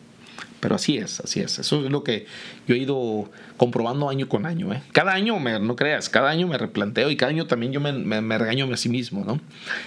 Pero 0.65 0.77
así 0.77 0.97
es, 0.97 1.19
así 1.19 1.41
es. 1.41 1.59
Eso 1.59 1.85
es 1.85 1.91
lo 1.91 2.03
que 2.03 2.25
yo 2.67 2.73
he 2.73 2.79
ido 2.79 3.29
comprobando 3.55 4.09
año 4.09 4.27
con 4.27 4.47
año. 4.47 4.73
¿eh? 4.73 4.81
Cada 4.93 5.13
año, 5.13 5.37
me, 5.37 5.59
no 5.59 5.75
creas, 5.75 6.09
cada 6.09 6.31
año 6.31 6.47
me 6.47 6.57
replanteo 6.57 7.11
y 7.11 7.17
cada 7.17 7.29
año 7.29 7.45
también 7.45 7.71
yo 7.71 7.79
me, 7.79 7.93
me, 7.93 8.19
me 8.21 8.35
regaño 8.39 8.67
a 8.73 8.75
sí 8.75 8.89
mismo, 8.89 9.23
¿no? 9.23 9.39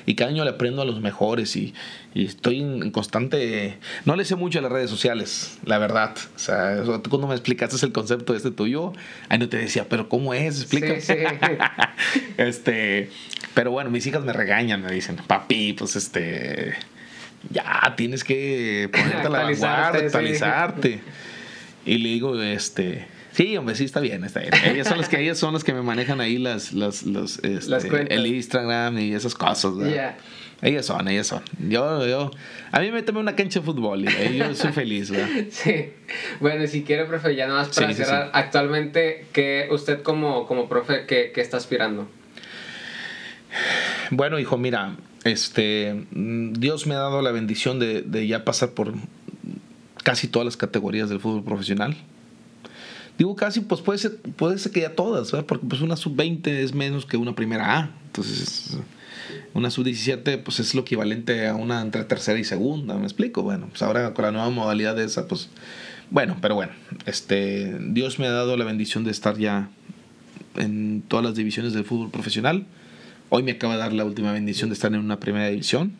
Y 0.06 0.14
cada 0.14 0.30
año 0.30 0.44
le 0.44 0.50
aprendo 0.50 0.80
a 0.80 0.84
los 0.84 1.00
mejores 1.00 1.56
y, 1.56 1.74
y 2.14 2.26
estoy 2.26 2.60
en 2.60 2.92
constante... 2.92 3.80
No 4.04 4.14
le 4.14 4.24
sé 4.24 4.36
mucho 4.36 4.60
a 4.60 4.62
las 4.62 4.70
redes 4.70 4.88
sociales, 4.88 5.58
la 5.64 5.78
verdad. 5.78 6.14
O 6.36 6.38
sea, 6.38 6.80
tú 7.02 7.10
cuando 7.10 7.26
me 7.26 7.34
explicaste 7.34 7.84
el 7.84 7.90
concepto 7.90 8.36
este 8.36 8.52
tuyo, 8.52 8.92
ahí 9.28 9.40
no 9.40 9.48
te 9.48 9.56
decía, 9.56 9.88
pero 9.88 10.08
¿cómo 10.08 10.32
es? 10.32 10.60
Explica. 10.60 11.00
Sí, 11.00 11.14
sí. 11.14 11.58
este, 12.36 13.10
pero 13.52 13.72
bueno, 13.72 13.90
mis 13.90 14.06
hijas 14.06 14.22
me 14.22 14.32
regañan, 14.32 14.80
me 14.82 14.92
dicen, 14.92 15.16
papi, 15.26 15.72
pues 15.72 15.96
este, 15.96 16.76
ya 17.50 17.94
tienes 17.96 18.24
que 18.24 18.88
ponerte 18.92 19.26
a 19.26 19.30
la 19.30 19.38
Actualizarte, 19.38 19.66
vanguardia, 19.66 20.00
sí. 20.00 20.06
actualizarte. 20.06 21.00
Y 21.86 21.98
le 21.98 22.08
digo, 22.10 22.40
este, 22.42 23.06
sí, 23.32 23.56
hombre, 23.56 23.74
sí 23.74 23.84
está 23.84 24.00
bien, 24.00 24.24
está 24.24 24.40
bien. 24.40 24.52
Ellas 24.64 24.88
son 24.88 24.98
las 24.98 25.08
que, 25.08 25.20
ellas 25.20 25.38
son 25.38 25.54
las 25.54 25.64
que 25.64 25.72
me 25.72 25.82
manejan 25.82 26.20
ahí 26.20 26.38
las, 26.38 26.72
las, 26.72 27.04
los, 27.04 27.38
este, 27.44 27.70
Las 27.70 27.84
el 27.84 28.26
Instagram 28.26 28.98
y 28.98 29.14
esas 29.14 29.34
cosas. 29.34 29.76
¿verdad? 29.76 29.94
Ya. 29.94 30.16
Ellas 30.60 30.86
son, 30.86 31.06
ellas 31.06 31.28
son. 31.28 31.40
Yo, 31.68 32.04
yo, 32.06 32.32
a 32.72 32.80
mí 32.80 32.90
me 32.90 33.02
tome 33.04 33.20
una 33.20 33.36
cancha 33.36 33.60
de 33.60 33.64
fútbol 33.64 34.04
y 34.04 34.36
yo 34.36 34.52
soy 34.56 34.72
feliz, 34.72 35.08
¿verdad? 35.10 35.28
Sí. 35.50 35.90
Bueno, 36.40 36.64
y 36.64 36.68
si 36.68 36.82
quiere, 36.82 37.04
profe, 37.04 37.36
ya 37.36 37.46
nada 37.46 37.60
más 37.60 37.68
para 37.68 37.86
Sí, 37.88 37.94
sí, 37.94 38.02
cerrar. 38.04 38.24
sí. 38.24 38.30
Actualmente, 38.34 39.26
¿qué 39.32 39.68
usted 39.70 40.02
como, 40.02 40.46
como 40.46 40.68
profe, 40.68 41.06
qué, 41.06 41.30
qué 41.32 41.40
está 41.40 41.58
aspirando? 41.58 42.08
Bueno, 44.10 44.38
hijo, 44.38 44.56
mira, 44.58 44.96
este, 45.32 46.06
Dios 46.10 46.86
me 46.86 46.94
ha 46.94 46.98
dado 46.98 47.22
la 47.22 47.30
bendición 47.30 47.78
de, 47.78 48.26
ya 48.26 48.44
pasar 48.44 48.70
por 48.70 48.94
casi 50.02 50.28
todas 50.28 50.46
las 50.46 50.56
categorías 50.56 51.08
del 51.08 51.20
fútbol 51.20 51.44
profesional. 51.44 51.96
Digo 53.18 53.34
casi, 53.34 53.60
pues 53.60 53.80
puede 53.80 53.98
ser, 53.98 54.16
puede 54.16 54.58
ser 54.58 54.72
que 54.72 54.80
ya 54.80 54.94
todas, 54.94 55.32
¿verdad? 55.32 55.46
Porque 55.46 55.66
pues 55.66 55.80
una 55.80 55.96
sub-20 55.96 56.46
es 56.46 56.72
menos 56.72 57.04
que 57.04 57.16
una 57.16 57.34
primera 57.34 57.78
A. 57.78 57.90
Entonces, 58.06 58.78
una 59.54 59.70
sub-17 59.70 60.42
pues 60.42 60.60
es 60.60 60.74
lo 60.74 60.82
equivalente 60.82 61.48
a 61.48 61.54
una 61.54 61.80
entre 61.80 62.04
tercera 62.04 62.38
y 62.38 62.44
segunda, 62.44 62.94
¿me 62.94 63.04
explico? 63.04 63.42
Bueno, 63.42 63.66
pues 63.68 63.82
ahora 63.82 64.14
con 64.14 64.24
la 64.24 64.30
nueva 64.30 64.50
modalidad 64.50 64.94
de 64.94 65.04
esa, 65.04 65.26
pues, 65.26 65.48
bueno, 66.10 66.36
pero 66.40 66.54
bueno, 66.54 66.72
este, 67.06 67.76
Dios 67.80 68.18
me 68.18 68.26
ha 68.26 68.30
dado 68.32 68.56
la 68.56 68.64
bendición 68.64 69.04
de 69.04 69.10
estar 69.10 69.36
ya 69.36 69.68
en 70.56 71.02
todas 71.06 71.24
las 71.24 71.34
divisiones 71.34 71.72
del 71.72 71.84
fútbol 71.84 72.10
profesional. 72.10 72.66
Hoy 73.30 73.42
me 73.42 73.52
acaba 73.52 73.74
de 73.74 73.80
dar 73.80 73.92
la 73.92 74.04
última 74.04 74.32
bendición 74.32 74.70
de 74.70 74.74
estar 74.74 74.92
en 74.92 75.00
una 75.00 75.20
primera 75.20 75.48
división. 75.48 75.92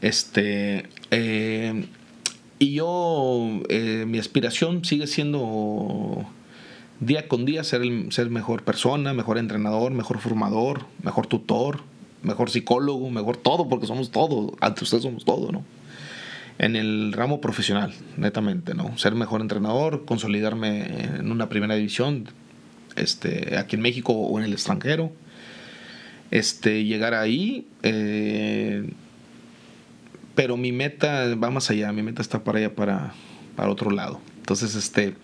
Este. 0.00 0.86
eh, 1.10 1.86
y 2.58 2.72
yo. 2.74 3.60
eh, 3.68 4.04
mi 4.06 4.18
aspiración 4.18 4.84
sigue 4.84 5.06
siendo. 5.06 6.24
Día 7.00 7.28
con 7.28 7.44
día 7.44 7.62
ser, 7.62 7.82
el- 7.82 8.10
ser 8.10 8.28
mejor 8.30 8.62
persona, 8.64 9.12
mejor 9.12 9.38
entrenador, 9.38 9.92
mejor 9.92 10.18
formador, 10.18 10.86
mejor 11.02 11.26
tutor, 11.28 11.80
mejor 12.22 12.50
psicólogo, 12.50 13.10
mejor 13.10 13.36
todo, 13.36 13.68
porque 13.68 13.86
somos 13.86 14.10
todo. 14.10 14.56
Ante 14.60 14.82
ustedes 14.84 15.04
somos 15.04 15.24
todo, 15.24 15.52
¿no? 15.52 15.64
En 16.58 16.74
el 16.74 17.12
ramo 17.12 17.40
profesional, 17.40 17.94
netamente, 18.16 18.74
¿no? 18.74 18.98
Ser 18.98 19.14
mejor 19.14 19.40
entrenador, 19.42 20.04
consolidarme 20.04 21.04
en 21.18 21.30
una 21.30 21.48
primera 21.48 21.76
división, 21.76 22.28
este, 22.96 23.56
aquí 23.56 23.76
en 23.76 23.82
México 23.82 24.12
o 24.12 24.36
en 24.40 24.44
el 24.44 24.52
extranjero 24.52 25.12
este, 26.30 26.84
llegar 26.84 27.14
ahí. 27.14 27.66
Eh, 27.82 28.90
pero 30.34 30.56
mi 30.56 30.70
meta 30.70 31.34
va 31.34 31.50
más 31.50 31.68
allá, 31.70 31.92
mi 31.92 32.02
meta 32.02 32.22
está 32.22 32.44
para 32.44 32.58
allá, 32.58 32.74
para, 32.74 33.12
para 33.56 33.70
otro 33.70 33.90
lado. 33.90 34.20
Entonces, 34.36 34.76
este, 34.76 35.14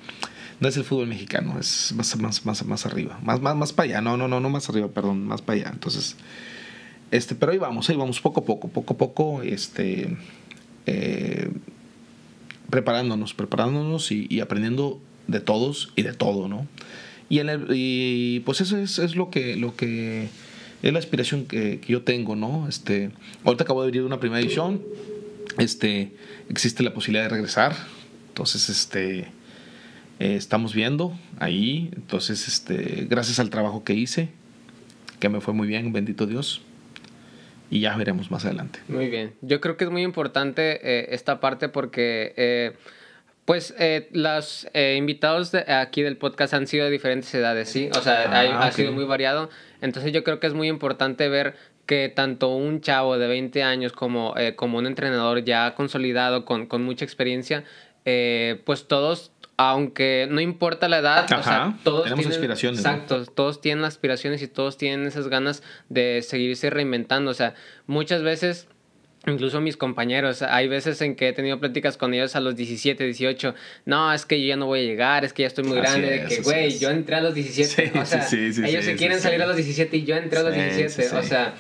no 0.60 0.68
es 0.68 0.76
el 0.76 0.84
fútbol 0.84 1.06
mexicano, 1.06 1.56
es 1.60 1.92
más, 1.96 2.16
más, 2.16 2.44
más, 2.44 2.64
más 2.64 2.86
arriba, 2.86 3.18
más, 3.22 3.40
más, 3.40 3.54
más 3.54 3.72
para 3.72 3.90
allá, 3.90 4.00
no, 4.00 4.16
no, 4.16 4.28
no, 4.28 4.40
no 4.40 4.50
más 4.50 4.68
arriba, 4.68 4.88
perdón, 4.88 5.24
más 5.26 5.40
para 5.40 5.60
allá. 5.60 5.70
Entonces, 5.72 6.16
este, 7.10 7.34
pero 7.34 7.52
ahí 7.52 7.58
vamos, 7.58 7.88
ahí 7.88 7.96
vamos, 7.96 8.20
poco 8.20 8.40
a 8.40 8.44
poco, 8.44 8.68
poco 8.68 8.94
a 8.94 8.96
poco, 8.96 9.42
este, 9.42 10.16
eh, 10.86 11.48
preparándonos, 12.70 13.34
preparándonos 13.34 14.10
y, 14.10 14.40
aprendiendo 14.40 15.00
de 15.28 15.40
todos 15.40 15.92
y 15.94 16.02
de 16.02 16.12
todo, 16.12 16.48
¿no? 16.48 16.66
Y, 17.28 17.38
en 17.38 17.50
el, 17.50 17.66
y 17.70 18.40
pues 18.40 18.60
eso 18.60 18.76
es, 18.78 18.98
es, 18.98 19.14
lo 19.16 19.30
que, 19.30 19.56
lo 19.56 19.76
que 19.76 20.28
es 20.84 20.92
la 20.92 20.98
aspiración 20.98 21.46
que, 21.46 21.80
que, 21.80 21.92
yo 21.92 22.02
tengo, 22.02 22.36
¿no? 22.36 22.68
Este, 22.68 23.10
ahorita 23.42 23.64
acabo 23.64 23.82
de 23.82 23.90
venir 23.90 24.02
una 24.02 24.20
primera 24.20 24.40
edición, 24.40 24.82
este, 25.58 26.12
existe 26.50 26.82
la 26.82 26.92
posibilidad 26.92 27.24
de 27.24 27.30
regresar, 27.30 27.74
entonces, 28.28 28.68
este, 28.68 29.20
eh, 30.18 30.36
estamos 30.36 30.74
viendo 30.74 31.18
ahí, 31.38 31.90
entonces, 31.96 32.46
este, 32.48 33.06
gracias 33.08 33.40
al 33.40 33.48
trabajo 33.48 33.82
que 33.82 33.94
hice, 33.94 34.28
que 35.20 35.30
me 35.30 35.40
fue 35.40 35.54
muy 35.54 35.66
bien, 35.66 35.90
bendito 35.90 36.26
Dios, 36.26 36.60
y 37.70 37.80
ya 37.80 37.96
veremos 37.96 38.30
más 38.30 38.44
adelante. 38.44 38.80
Muy 38.88 39.08
bien, 39.08 39.32
yo 39.40 39.62
creo 39.62 39.78
que 39.78 39.84
es 39.84 39.90
muy 39.90 40.02
importante 40.02 40.80
eh, 40.82 41.06
esta 41.14 41.40
parte 41.40 41.70
porque... 41.70 42.34
Eh, 42.36 42.72
pues 43.46 43.74
eh, 43.78 44.08
los 44.12 44.66
invitados 44.74 45.52
de 45.52 45.70
aquí 45.70 46.00
del 46.00 46.16
podcast 46.16 46.54
han 46.54 46.66
sido 46.66 46.86
de 46.86 46.90
diferentes 46.90 47.34
edades, 47.34 47.68
¿sí? 47.68 47.90
O 47.94 48.00
sea, 48.00 48.24
ah, 48.32 48.64
ha, 48.66 48.72
sido 48.72 48.90
muy 48.92 49.04
variado. 49.04 49.50
Entonces 49.84 50.12
yo 50.12 50.24
creo 50.24 50.40
que 50.40 50.46
es 50.46 50.54
muy 50.54 50.68
importante 50.68 51.28
ver 51.28 51.54
que 51.86 52.08
tanto 52.08 52.48
un 52.48 52.80
chavo 52.80 53.18
de 53.18 53.28
20 53.28 53.62
años 53.62 53.92
como, 53.92 54.34
como 54.56 54.78
un 54.78 54.86
entrenador 54.86 55.44
ya 55.44 55.74
consolidado, 55.74 56.44
con, 56.44 56.66
con 56.66 56.82
mucha 56.82 57.04
experiencia, 57.04 57.64
pues 58.64 58.88
todos 58.88 59.30
aunque 59.56 60.26
no 60.30 60.40
importa 60.40 60.88
la 60.88 60.98
edad, 60.98 61.24
o 61.24 61.42
sea, 61.42 61.78
todos 61.84 62.04
tenemos 62.04 62.22
tienen, 62.24 62.38
aspiraciones. 62.38 62.80
Exacto, 62.80 63.24
todos 63.26 63.60
tienen 63.60 63.84
aspiraciones 63.84 64.42
y 64.42 64.48
todos 64.48 64.76
tienen 64.76 65.06
esas 65.06 65.28
ganas 65.28 65.62
de 65.88 66.22
seguirse 66.22 66.70
reinventando. 66.70 67.30
O 67.30 67.34
sea, 67.34 67.54
muchas 67.86 68.22
veces, 68.22 68.68
incluso 69.26 69.60
mis 69.60 69.76
compañeros, 69.76 70.42
hay 70.42 70.68
veces 70.68 71.00
en 71.00 71.16
que 71.16 71.28
he 71.28 71.32
tenido 71.32 71.60
pláticas 71.60 71.96
con 71.96 72.14
ellos 72.14 72.36
a 72.36 72.40
los 72.40 72.56
17, 72.56 73.04
18. 73.04 73.54
No, 73.86 74.12
es 74.12 74.26
que 74.26 74.40
yo 74.40 74.48
ya 74.48 74.56
no 74.56 74.66
voy 74.66 74.80
a 74.80 74.82
llegar, 74.82 75.24
es 75.24 75.32
que 75.32 75.42
ya 75.42 75.48
estoy 75.48 75.64
muy 75.64 75.76
grande. 75.76 76.10
de 76.10 76.24
que, 76.26 76.42
güey, 76.42 76.78
yo 76.78 76.90
entré 76.90 77.16
a 77.16 77.20
los 77.20 77.34
17. 77.34 77.92
o 77.98 78.06
sea, 78.06 78.26
ellos 78.30 78.84
se 78.84 78.96
quieren 78.96 79.20
salir 79.20 79.42
a 79.42 79.46
los 79.46 79.56
17 79.56 79.96
y 79.96 80.04
yo 80.04 80.16
entré 80.16 80.38
a 80.38 80.42
los 80.42 80.54
17. 80.54 81.16
O 81.16 81.22
sea 81.22 81.54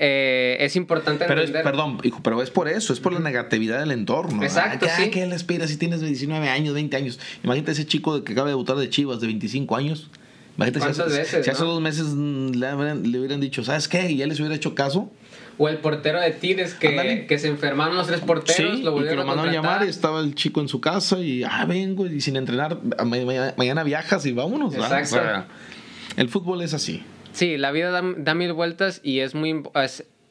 eh, 0.00 0.56
es 0.60 0.76
importante 0.76 1.24
pero 1.26 1.42
Es, 1.42 1.50
perdón, 1.50 1.98
hijo, 2.04 2.20
pero 2.22 2.40
es 2.40 2.50
por 2.50 2.68
eso, 2.68 2.92
es 2.92 3.00
por 3.00 3.12
la 3.12 3.18
negatividad 3.18 3.80
del 3.80 3.90
entorno. 3.90 4.44
Exacto, 4.44 4.86
sí. 4.96 5.10
¿Qué 5.10 5.26
le 5.26 5.34
espera 5.34 5.66
si 5.66 5.76
tienes 5.76 6.00
19 6.00 6.48
años, 6.48 6.72
20 6.74 6.96
años? 6.96 7.18
Imagínate 7.42 7.72
ese 7.72 7.84
chico 7.84 8.22
que 8.22 8.32
acaba 8.32 8.46
de 8.46 8.52
debutar 8.52 8.76
de 8.76 8.88
Chivas 8.88 9.20
de 9.20 9.26
25 9.26 9.74
años. 9.74 10.08
Imagínate 10.56 10.80
si, 10.80 11.02
hace, 11.02 11.18
veces, 11.18 11.44
si 11.44 11.50
hace 11.50 11.64
dos 11.64 11.80
meses 11.80 12.06
le, 12.14 12.94
le, 12.94 13.18
hubieran 13.18 13.40
dicho, 13.40 13.64
¿sabes 13.64 13.88
qué? 13.88 14.08
Y 14.08 14.18
ya 14.18 14.28
les 14.28 14.38
hubiera 14.38 14.54
hecho 14.54 14.76
caso. 14.76 15.10
O 15.58 15.68
el 15.68 15.78
portero 15.78 16.20
de 16.20 16.30
Tigres 16.30 16.74
que, 16.74 17.26
que 17.28 17.38
se 17.38 17.48
enfermaron 17.48 17.96
los 17.96 18.06
tres 18.06 18.20
porteros, 18.20 18.80
lo 18.80 18.92
volvieron 18.92 19.06
y 19.06 19.08
que 19.08 19.16
lo 19.16 19.26
mandaron 19.26 19.50
a 19.50 19.52
llamar 19.52 19.84
y 19.84 19.88
estaba 19.88 20.20
el 20.20 20.34
chico 20.34 20.60
en 20.60 20.68
su 20.68 20.80
casa 20.80 21.18
y, 21.18 21.42
ah, 21.42 21.64
vengo 21.66 22.06
y 22.06 22.20
sin 22.20 22.36
entrenar, 22.36 22.78
mañana, 23.56 23.82
viajas 23.82 24.24
y 24.26 24.32
vámonos. 24.32 24.74
Exacto. 24.74 25.44
el 26.16 26.28
fútbol 26.28 26.62
es 26.62 26.74
así. 26.74 27.02
Sí, 27.32 27.56
la 27.56 27.70
vida 27.70 27.90
da, 27.90 28.34
mil 28.34 28.52
vueltas 28.52 29.00
y 29.02 29.20
es 29.20 29.34
muy 29.34 29.62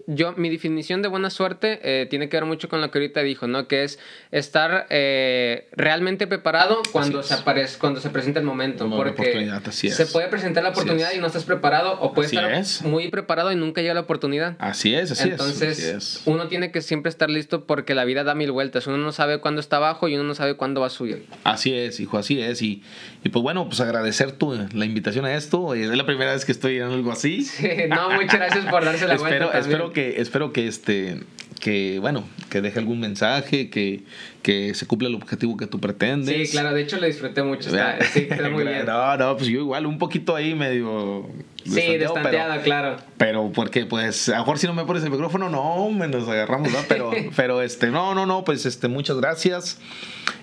yo, 0.09 0.33
mi 0.37 0.49
definición 0.49 1.01
de 1.01 1.09
buena 1.09 1.29
suerte 1.29 1.79
eh, 1.83 2.05
tiene 2.05 2.29
que 2.29 2.37
ver 2.37 2.45
mucho 2.45 2.69
con 2.69 2.79
lo 2.79 2.89
que 2.89 2.97
ahorita 2.97 3.21
dijo, 3.23 3.47
¿no? 3.47 3.67
Que 3.67 3.83
es 3.83 3.99
estar 4.31 4.87
eh, 4.89 5.67
realmente 5.73 6.27
preparado 6.27 6.81
cuando 6.93 7.23
se 7.23 7.33
aparece, 7.33 7.77
cuando 7.77 7.99
se 7.99 8.09
presenta 8.09 8.39
el 8.39 8.45
momento. 8.45 8.89
porque 8.89 9.51
se 9.73 10.05
puede 10.05 10.29
presentar 10.29 10.63
la 10.63 10.69
oportunidad 10.69 11.11
y 11.13 11.19
no 11.19 11.27
estás 11.27 11.43
preparado, 11.43 11.99
o 11.99 12.13
puedes 12.13 12.31
estar 12.31 12.89
muy 12.89 13.09
preparado 13.09 13.51
y 13.51 13.57
nunca 13.57 13.81
llega 13.81 13.93
la 13.93 13.99
oportunidad. 13.99 14.55
Así 14.59 14.95
es, 14.95 15.11
así 15.11 15.29
Entonces, 15.29 15.77
es. 15.77 15.85
Entonces, 15.85 16.21
uno 16.25 16.47
tiene 16.47 16.71
que 16.71 16.81
siempre 16.81 17.09
estar 17.09 17.29
listo 17.29 17.65
porque 17.65 17.93
la 17.93 18.05
vida 18.05 18.23
da 18.23 18.33
mil 18.33 18.53
vueltas. 18.53 18.87
Uno 18.87 18.97
no 18.97 19.11
sabe 19.11 19.39
cuándo 19.39 19.59
está 19.59 19.75
abajo 19.75 20.07
y 20.07 20.15
uno 20.15 20.23
no 20.23 20.35
sabe 20.35 20.55
cuándo 20.55 20.79
va 20.79 20.87
a 20.87 20.89
subir. 20.89 21.25
Así 21.43 21.73
es, 21.73 21.99
hijo, 21.99 22.17
así 22.17 22.41
es. 22.41 22.61
Y, 22.61 22.81
y 23.25 23.29
pues 23.29 23.43
bueno, 23.43 23.65
pues 23.67 23.81
agradecer 23.81 24.31
tu, 24.31 24.57
la 24.71 24.85
invitación 24.85 25.25
a 25.25 25.35
esto. 25.35 25.73
Es 25.73 25.89
la 25.89 26.05
primera 26.05 26.31
vez 26.31 26.45
que 26.45 26.53
estoy 26.53 26.77
en 26.77 26.83
algo 26.83 27.11
así. 27.11 27.45
no, 27.89 28.11
muchas 28.11 28.35
gracias 28.35 28.65
por 28.67 28.85
darse 28.85 29.05
la 29.05 29.17
vuelta. 29.17 29.57
Espero 29.57 29.91
que, 29.97 30.21
espero 30.21 30.53
que 30.53 30.67
este 30.67 31.21
que 31.59 31.97
bueno, 31.99 32.23
que 32.51 32.61
deje 32.61 32.77
algún 32.77 32.99
mensaje, 32.99 33.71
que, 33.71 34.03
que 34.43 34.75
se 34.75 34.85
cumpla 34.85 35.07
el 35.07 35.15
objetivo 35.15 35.57
que 35.57 35.65
tú 35.65 35.79
pretendes. 35.79 36.49
Sí, 36.49 36.51
claro, 36.51 36.75
de 36.75 36.83
hecho 36.83 36.99
le 36.99 37.07
disfruté 37.07 37.41
mucho, 37.41 37.69
está, 37.69 37.97
sí, 38.05 38.27
está 38.29 38.47
muy 38.51 38.63
bien. 38.67 38.85
No, 38.85 39.17
no, 39.17 39.35
pues 39.35 39.49
yo 39.49 39.61
igual, 39.61 39.87
un 39.87 39.97
poquito 39.97 40.35
ahí 40.35 40.53
medio... 40.53 41.27
Sí, 41.65 41.97
destanteado, 41.97 42.61
claro. 42.61 42.97
Pero 43.17 43.51
porque, 43.51 43.87
pues, 43.87 44.29
a 44.29 44.33
lo 44.33 44.37
mejor 44.37 44.59
si 44.59 44.67
no 44.67 44.75
me 44.75 44.85
pones 44.85 45.03
el 45.03 45.09
micrófono, 45.09 45.49
no, 45.49 45.89
me 45.89 46.07
nos 46.07 46.29
agarramos, 46.29 46.71
¿no? 46.71 46.77
Pero, 46.87 47.09
pero 47.35 47.63
este, 47.63 47.87
no, 47.87 48.13
no, 48.13 48.27
no, 48.27 48.43
pues, 48.43 48.67
este, 48.67 48.87
muchas 48.87 49.17
gracias. 49.17 49.79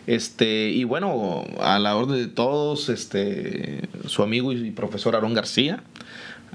Este, 0.08 0.70
y 0.70 0.82
bueno, 0.82 1.44
a 1.60 1.78
la 1.78 1.94
orden 1.94 2.16
de 2.16 2.26
todos, 2.26 2.88
este, 2.88 3.82
su 4.06 4.24
amigo 4.24 4.52
y 4.52 4.72
profesor 4.72 5.14
Aarón 5.14 5.32
García. 5.32 5.84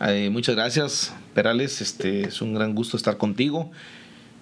Eh, 0.08 0.30
muchas 0.30 0.56
gracias, 0.56 1.14
Perales. 1.34 1.82
Este, 1.82 2.22
es 2.22 2.42
un 2.42 2.54
gran 2.54 2.76
gusto 2.76 2.98
estar 2.98 3.18
contigo. 3.18 3.72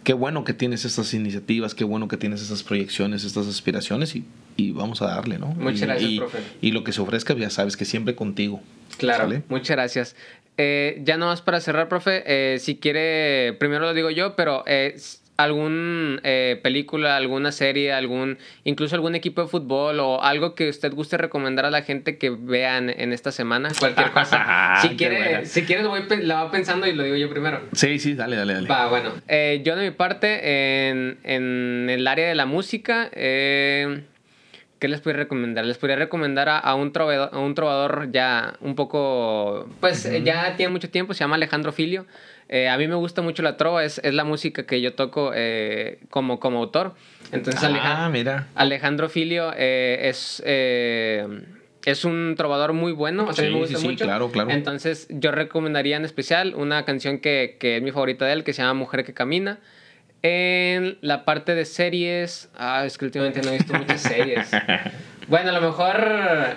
Qué 0.04 0.14
bueno 0.14 0.44
que 0.46 0.54
tienes 0.54 0.86
estas 0.86 1.14
iniciativas, 1.14 1.76
qué 1.76 1.84
bueno 1.84 2.08
que 2.08 2.16
tienes 2.16 2.42
estas 2.42 2.64
proyecciones, 2.64 3.26
estas 3.26 3.48
aspiraciones 3.48 4.16
y, 4.16 4.24
y 4.56 4.72
vamos 4.72 5.02
a 5.02 5.08
darle, 5.08 5.38
¿no? 5.38 5.48
Muchas 5.48 5.82
gracias, 5.82 6.14
profe. 6.20 6.38
Y 6.62 6.72
lo 6.72 6.86
que 6.86 6.94
se 6.94 7.02
ofrezca, 7.02 7.34
ya 7.34 7.50
sabes 7.50 7.76
que 7.76 7.84
siempre 7.84 8.16
contigo. 8.16 8.62
Claro, 8.98 9.30
muchas 9.50 9.76
gracias. 9.76 10.16
Eh, 10.58 11.02
ya 11.04 11.18
nomás 11.18 11.42
para 11.42 11.60
cerrar, 11.60 11.90
profe, 11.90 12.24
eh, 12.26 12.60
si 12.60 12.78
quiere, 12.78 13.54
primero 13.60 13.86
lo 13.86 13.94
digo 13.94 14.10
yo, 14.10 14.36
pero 14.36 14.64
eh, 14.66 14.96
algún 15.38 16.20
eh, 16.24 16.60
película, 16.64 17.16
alguna 17.16 17.52
serie, 17.52 17.94
algún 17.94 18.38
incluso 18.64 18.96
algún 18.96 19.16
equipo 19.16 19.42
de 19.42 19.48
fútbol 19.48 20.00
o 20.00 20.24
algo 20.24 20.56
que 20.56 20.70
usted 20.70 20.92
guste 20.94 21.18
recomendar 21.18 21.66
a 21.66 21.72
la 21.72 21.84
gente 21.84 22.18
que 22.18 22.32
vean 22.32 22.90
en 22.90 23.14
esta 23.14 23.32
semana, 23.32 23.70
cualquier 23.80 24.12
cosa. 24.14 24.80
si 24.82 24.90
quiere, 24.96 25.46
si 25.46 25.64
quieres 25.64 25.88
voy, 25.88 26.02
la 26.24 26.44
va 26.44 26.52
pensando 26.52 26.88
y 26.88 26.94
lo 26.94 27.04
digo 27.04 27.16
yo 27.16 27.30
primero. 27.30 27.62
Sí, 27.74 28.00
sí, 28.00 28.16
dale, 28.16 28.36
dale, 28.36 28.56
dale. 28.56 28.68
Va, 28.68 28.88
bueno, 28.88 29.14
eh, 29.28 29.62
yo 29.64 29.76
de 29.76 29.90
mi 29.90 29.92
parte 29.92 30.90
en, 30.90 31.20
en, 31.24 31.90
el 31.90 32.08
área 32.08 32.28
de 32.28 32.36
la 32.36 32.46
música, 32.46 33.10
eh, 33.14 34.04
¿Qué 34.80 34.88
les 34.88 35.02
podría 35.02 35.24
recomendar? 35.24 35.66
Les 35.66 35.80
podría 35.80 35.96
recomendar 35.96 36.50
a, 36.50 36.76
un, 36.76 36.92
trovador, 36.94 37.30
a 37.34 37.40
un 37.40 37.56
trovador 37.56 38.12
ya 38.12 38.58
un 38.62 38.76
poco, 38.76 39.68
pues 39.80 40.08
ya 40.24 40.56
tiene 40.56 40.72
mucho 40.72 40.92
tiempo, 40.92 41.16
se 41.16 41.22
llama 41.22 41.36
Alejandro 41.36 41.72
Filio. 41.72 42.06
Eh, 42.50 42.70
a 42.70 42.78
mí 42.78 42.88
me 42.88 42.96
gusta 42.96 43.22
mucho 43.22 43.44
la 43.44 43.58
trova, 43.58 43.84
es, 43.84 44.00
es 44.04 44.14
la 44.14 44.24
música 44.24 44.66
que 44.66 44.80
yo 44.82 44.94
toco 44.94 45.32
eh, 45.36 46.00
como, 46.10 46.40
como 46.40 46.60
autor. 46.60 46.96
Entonces, 47.32 47.70
ah, 47.82 48.10
mira. 48.12 48.48
Alejandro 48.56 49.10
Filio 49.10 49.52
eh, 49.56 50.08
es, 50.08 50.42
es 50.46 52.06
un 52.06 52.36
trovador 52.38 52.74
muy 52.74 52.94
bueno. 52.94 53.32
sí, 53.34 53.42
me 53.44 53.52
gusta 53.52 53.80
sí, 53.80 53.88
mucho. 53.88 54.06
claro, 54.06 54.32
claro. 54.32 54.52
Entonces, 54.52 55.08
yo 55.10 55.32
recomendaría 55.32 55.98
en 55.98 56.06
especial 56.06 56.56
una 56.56 56.86
canción 56.86 57.20
que, 57.20 57.58
que, 57.60 57.78
es 57.78 57.84
mi 57.84 57.92
favorita 57.92 58.26
de 58.26 58.34
él, 58.34 58.44
que 58.44 58.54
se 58.54 58.62
llama 58.62 58.76
Mujer 58.76 59.04
que 59.04 59.14
Camina. 59.14 59.60
En 60.24 60.98
la 61.02 61.26
parte 61.26 61.54
de 61.54 61.66
series, 61.66 62.50
ah, 62.56 62.84
es 62.86 62.98
que 62.98 63.06
últimamente 63.06 63.42
no 63.42 63.50
he 63.50 63.58
visto 63.58 63.74
muchas 63.74 64.02
series. 64.02 64.50
Bueno, 65.28 65.50
a 65.50 65.54
lo 65.54 65.62
mejor 65.62 65.98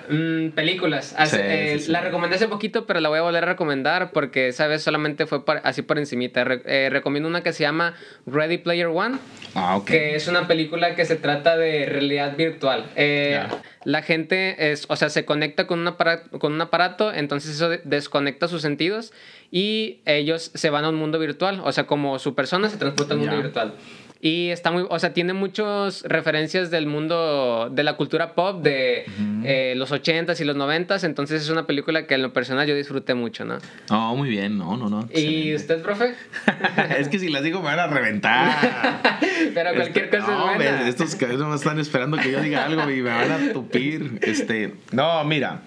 mm, 0.09 0.51
películas. 0.51 1.15
Eh, 1.35 1.83
la 1.89 2.01
recomendé 2.03 2.37
hace 2.37 2.47
poquito, 2.47 2.87
pero 2.87 3.01
la 3.01 3.09
voy 3.09 3.19
a 3.19 3.23
volver 3.23 3.43
a 3.43 3.47
recomendar 3.49 4.13
porque 4.13 4.49
esa 4.49 4.69
vez 4.69 4.83
solamente 4.83 5.27
fue 5.27 5.43
así 5.65 5.83
por 5.83 5.99
encimita. 5.99 6.45
Eh, 6.65 6.89
recomiendo 6.91 7.29
una 7.29 7.43
que 7.43 7.53
se 7.53 7.65
llama 7.65 7.95
Ready 8.27 8.59
Player 8.59 8.87
One. 8.87 9.19
Ah, 9.57 9.81
Que 9.85 10.15
es 10.15 10.29
una 10.29 10.47
película 10.47 10.95
que 10.95 11.05
se 11.05 11.17
trata 11.17 11.57
de 11.57 11.87
realidad 11.87 12.37
virtual. 12.37 12.87
Eh, 12.95 13.43
la 13.85 14.03
gente, 14.03 14.71
es, 14.71 14.87
o 14.89 14.95
sea, 14.95 15.09
se 15.09 15.25
conecta 15.25 15.67
con 15.67 15.81
un, 15.81 15.89
aparato, 15.89 16.39
con 16.39 16.53
un 16.53 16.61
aparato, 16.61 17.13
entonces 17.13 17.57
eso 17.57 17.71
desconecta 17.83 18.47
sus 18.47 18.63
sentidos 18.63 19.13
y 19.51 20.01
ellos 20.05 20.53
se 20.55 20.71
van 20.71 20.85
a 20.85 20.91
un 20.91 20.97
mundo 20.97 21.19
virtual. 21.19 21.61
O 21.65 21.73
sea, 21.73 21.87
como 21.89 22.21
su 22.21 22.37
persona 22.37 22.69
se 22.69 22.77
transporta 22.77 23.15
al 23.15 23.21
mundo 23.21 23.37
virtual. 23.37 23.75
Y 24.23 24.51
está 24.51 24.71
muy, 24.71 24.85
o 24.89 24.99
sea, 24.99 25.15
tiene 25.15 25.33
muchas 25.33 26.03
referencias 26.03 26.71
del 26.71 26.87
mundo, 26.87 27.71
de 27.73 27.83
la 27.83 27.95
cultura 27.95 28.35
pop 28.35 28.63
de 28.63 29.07
eh, 29.45 29.73
los 29.77 29.93
80s 29.93 30.39
y 30.41 30.45
los 30.45 30.57
90s, 30.57 31.05
entonces 31.05 31.43
es 31.43 31.49
una 31.49 31.67
película 31.67 32.07
que 32.07 32.15
en 32.15 32.23
lo 32.23 32.33
personal 32.35 32.67
yo 32.67 32.75
disfruté 32.75 33.15
mucho, 33.15 33.47
¿no? 33.47 33.57
No, 33.89 34.15
muy 34.17 34.29
bien, 34.29 34.59
no, 34.59 34.77
no, 34.77 34.91
no. 34.91 35.09
¿Y 35.15 35.55
usted, 35.55 35.81
profe? 35.81 36.15
es 36.99 37.09
que 37.09 37.19
si 37.19 37.31
las 37.31 37.43
digo 37.43 37.61
me 37.61 37.67
van 37.67 37.79
a 37.79 37.87
reventar. 37.87 39.19
Pero 39.55 39.75
cualquier 39.75 40.05
este, 40.05 40.19
cosa 40.19 40.33
es 40.33 40.57
buena. 40.57 40.89
estos 40.89 41.21
no 41.39 41.55
están 41.55 41.79
esperando 41.79 42.19
que 42.19 42.31
yo 42.31 42.43
diga 42.43 42.67
algo 42.67 42.91
y 42.91 43.01
me 43.01 43.11
van 43.11 43.33
a 43.33 43.53
tupir. 43.55 44.19
Este, 44.21 44.75
no, 44.93 45.25
mira. 45.25 45.63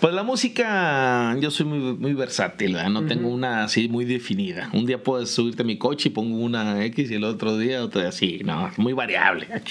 Pues 0.00 0.14
la 0.14 0.22
música, 0.22 1.36
yo 1.40 1.50
soy 1.50 1.66
muy, 1.66 1.78
muy 1.78 2.14
versátil, 2.14 2.72
¿verdad? 2.72 2.88
no 2.88 3.04
tengo 3.04 3.28
una 3.28 3.64
así 3.64 3.86
muy 3.86 4.06
definida. 4.06 4.70
Un 4.72 4.86
día 4.86 5.02
puedes 5.02 5.30
subirte 5.30 5.60
a 5.60 5.66
mi 5.66 5.76
coche 5.76 6.08
y 6.08 6.12
pongo 6.12 6.38
una 6.38 6.82
X 6.86 7.10
y 7.10 7.14
el 7.16 7.24
otro 7.24 7.58
día 7.58 7.84
otra 7.84 8.08
así, 8.08 8.40
no, 8.42 8.70
muy 8.78 8.94
variable. 8.94 9.46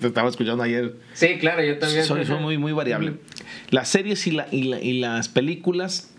Te 0.00 0.06
estaba 0.06 0.28
escuchando 0.28 0.62
ayer. 0.62 0.94
Sí, 1.14 1.38
claro, 1.40 1.64
yo 1.64 1.76
también. 1.78 2.04
Soy, 2.04 2.24
soy 2.24 2.38
muy, 2.38 2.56
muy 2.56 2.70
variable. 2.70 3.14
Las 3.70 3.88
series 3.88 4.24
y, 4.28 4.30
la, 4.30 4.46
y, 4.52 4.62
la, 4.62 4.80
y 4.80 5.00
las 5.00 5.28
películas, 5.28 6.14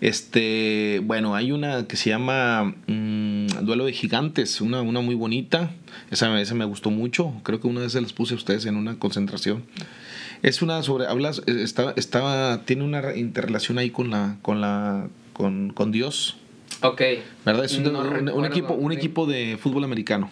este, 0.00 1.02
bueno, 1.04 1.34
hay 1.34 1.52
una 1.52 1.86
que 1.86 1.96
se 1.96 2.08
llama 2.08 2.74
mmm, 2.86 3.46
Duelo 3.60 3.84
de 3.84 3.92
Gigantes, 3.92 4.62
una, 4.62 4.80
una 4.80 5.00
muy 5.00 5.14
bonita. 5.14 5.70
Esa, 6.10 6.40
esa 6.40 6.54
me 6.54 6.64
gustó 6.64 6.90
mucho. 6.90 7.30
Creo 7.42 7.60
que 7.60 7.66
una 7.66 7.80
vez 7.80 7.92
se 7.92 8.00
las 8.00 8.14
puse 8.14 8.32
a 8.32 8.38
ustedes 8.38 8.64
en 8.64 8.76
una 8.76 8.98
concentración. 8.98 9.64
Es 10.44 10.60
una 10.60 10.82
sobre, 10.82 11.06
hablas, 11.06 11.40
está, 11.46 11.94
está, 11.96 12.66
tiene 12.66 12.84
una 12.84 13.16
interrelación 13.16 13.78
ahí 13.78 13.88
con 13.88 14.10
la, 14.10 14.36
con 14.42 14.60
la, 14.60 15.08
con, 15.32 15.72
con 15.72 15.90
Dios. 15.90 16.36
Ok. 16.82 17.00
¿Verdad? 17.46 17.64
Es 17.64 17.78
un, 17.78 17.84
no 17.84 18.00
un, 18.00 18.28
un 18.28 18.44
equipo, 18.44 18.74
un 18.74 18.92
equipo 18.92 19.24
de 19.24 19.56
fútbol 19.58 19.84
americano. 19.84 20.30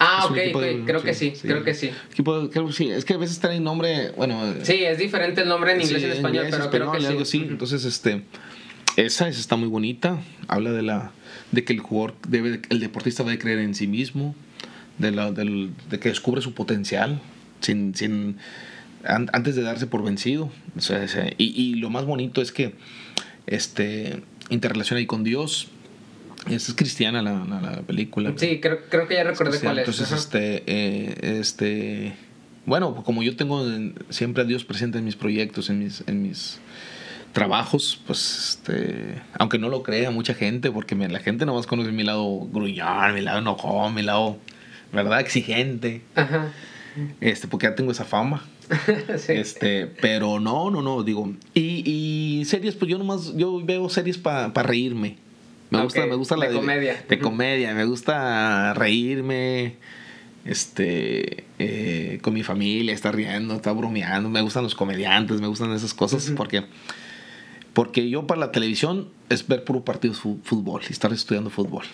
Ah, 0.00 0.24
ok, 0.24 0.32
okay. 0.52 0.82
creo 0.84 0.98
sí, 0.98 1.06
que 1.06 1.14
sí, 1.14 1.32
sí, 1.36 1.46
creo 1.46 1.62
que 1.62 1.74
sí. 1.74 1.92
Equipo, 2.10 2.50
creo, 2.50 2.72
sí. 2.72 2.90
Es 2.90 3.04
que 3.04 3.14
a 3.14 3.18
veces 3.18 3.40
el 3.44 3.62
nombre, 3.62 4.10
bueno. 4.16 4.52
Sí, 4.64 4.82
es 4.82 4.98
diferente 4.98 5.42
el 5.42 5.48
nombre 5.48 5.74
en 5.74 5.82
inglés 5.82 6.02
y 6.02 6.06
en 6.06 6.10
español, 6.10 6.46
inglés, 6.46 6.68
pero 6.72 6.86
español, 6.86 6.88
creo 6.88 7.00
que 7.00 7.06
algo 7.06 7.24
sí. 7.24 7.38
así. 7.38 7.48
Entonces, 7.48 7.84
este, 7.84 8.24
esa, 8.96 9.28
esa 9.28 9.40
está 9.40 9.54
muy 9.54 9.68
bonita. 9.68 10.18
Habla 10.48 10.72
de 10.72 10.82
la, 10.82 11.12
de 11.52 11.62
que 11.62 11.72
el 11.72 11.78
jugador 11.78 12.16
debe, 12.26 12.62
el 12.68 12.80
deportista 12.80 13.22
debe 13.22 13.38
creer 13.38 13.60
en 13.60 13.76
sí 13.76 13.86
mismo, 13.86 14.34
de 14.98 15.12
la, 15.12 15.30
del, 15.30 15.70
de 15.88 16.00
que 16.00 16.08
descubre 16.08 16.42
su 16.42 16.52
potencial, 16.52 17.20
sin, 17.60 17.94
sin 17.94 18.38
antes 19.04 19.56
de 19.56 19.62
darse 19.62 19.86
por 19.86 20.04
vencido. 20.04 20.50
O 20.76 20.80
sea, 20.80 21.06
y, 21.38 21.44
y, 21.60 21.74
lo 21.76 21.90
más 21.90 22.04
bonito 22.04 22.42
es 22.42 22.52
que 22.52 22.74
este, 23.46 24.22
interrelaciona 24.50 25.00
ahí 25.00 25.06
con 25.06 25.24
Dios. 25.24 25.68
Es, 26.50 26.68
es 26.68 26.74
cristiana 26.74 27.22
la, 27.22 27.44
la, 27.44 27.60
la, 27.60 27.82
película. 27.82 28.32
Sí, 28.36 28.60
creo, 28.60 28.80
creo 28.88 29.06
que 29.06 29.14
ya 29.14 29.24
recordé 29.24 29.60
cuál 29.60 29.78
es. 29.78 29.88
Entonces, 29.88 30.12
este, 30.12 30.64
eh, 30.66 31.38
este, 31.40 32.14
bueno, 32.66 33.02
como 33.04 33.22
yo 33.22 33.36
tengo 33.36 33.64
siempre 34.08 34.42
a 34.42 34.46
Dios 34.46 34.64
presente 34.64 34.98
en 34.98 35.04
mis 35.04 35.16
proyectos, 35.16 35.70
en 35.70 35.78
mis, 35.78 36.02
en 36.06 36.22
mis 36.22 36.60
trabajos, 37.32 38.00
pues, 38.06 38.48
este, 38.50 39.22
aunque 39.38 39.58
no 39.58 39.68
lo 39.68 39.82
crea 39.82 40.10
mucha 40.10 40.34
gente, 40.34 40.70
porque 40.70 40.94
me, 40.94 41.08
la 41.08 41.20
gente 41.20 41.46
nomás 41.46 41.66
conoce 41.66 41.92
mi 41.92 42.02
lado 42.02 42.40
gruñón, 42.52 43.14
mi 43.14 43.20
lado 43.20 43.38
enojón, 43.38 43.94
mi 43.94 44.02
lado, 44.02 44.38
¿verdad? 44.92 45.20
Exigente. 45.20 46.02
Ajá. 46.14 46.52
Este, 47.20 47.48
porque 47.48 47.66
ya 47.66 47.74
tengo 47.74 47.92
esa 47.92 48.04
fama. 48.04 48.44
sí. 49.18 49.32
Este, 49.32 49.86
pero 49.86 50.40
no, 50.40 50.70
no, 50.70 50.82
no, 50.82 51.02
digo. 51.02 51.32
Y, 51.54 51.82
y 52.40 52.44
series, 52.44 52.74
pues 52.74 52.90
yo 52.90 52.98
nomás, 52.98 53.34
yo 53.36 53.60
veo 53.64 53.88
series 53.88 54.18
para 54.18 54.52
pa 54.52 54.62
reírme. 54.62 55.16
Me 55.70 55.82
gusta, 55.82 56.04
me 56.06 56.14
gusta 56.16 56.36
la 56.36 56.48
de 56.48 56.54
comedia. 56.54 57.02
De 57.08 57.18
comedia, 57.18 57.74
me 57.74 57.84
gusta 57.84 58.74
reírme. 58.74 59.76
Este, 60.44 61.44
eh, 61.58 62.18
con 62.20 62.34
mi 62.34 62.42
familia, 62.42 62.92
estar 62.92 63.14
riendo, 63.14 63.54
estar 63.54 63.74
bromeando. 63.74 64.28
Me 64.28 64.40
gustan 64.42 64.64
los 64.64 64.74
comediantes, 64.74 65.40
me 65.40 65.46
gustan 65.46 65.72
esas 65.72 65.94
cosas 65.94 66.26
Ujú. 66.26 66.34
porque. 66.36 66.64
Porque 67.72 68.10
yo 68.10 68.26
para 68.26 68.38
la 68.40 68.52
televisión 68.52 69.08
es 69.30 69.48
ver 69.48 69.64
puro 69.64 69.82
partido 69.82 70.12
de 70.12 70.20
fu- 70.20 70.40
fútbol 70.44 70.82
y 70.88 70.92
estar 70.92 71.10
estudiando 71.12 71.48
fútbol. 71.48 71.84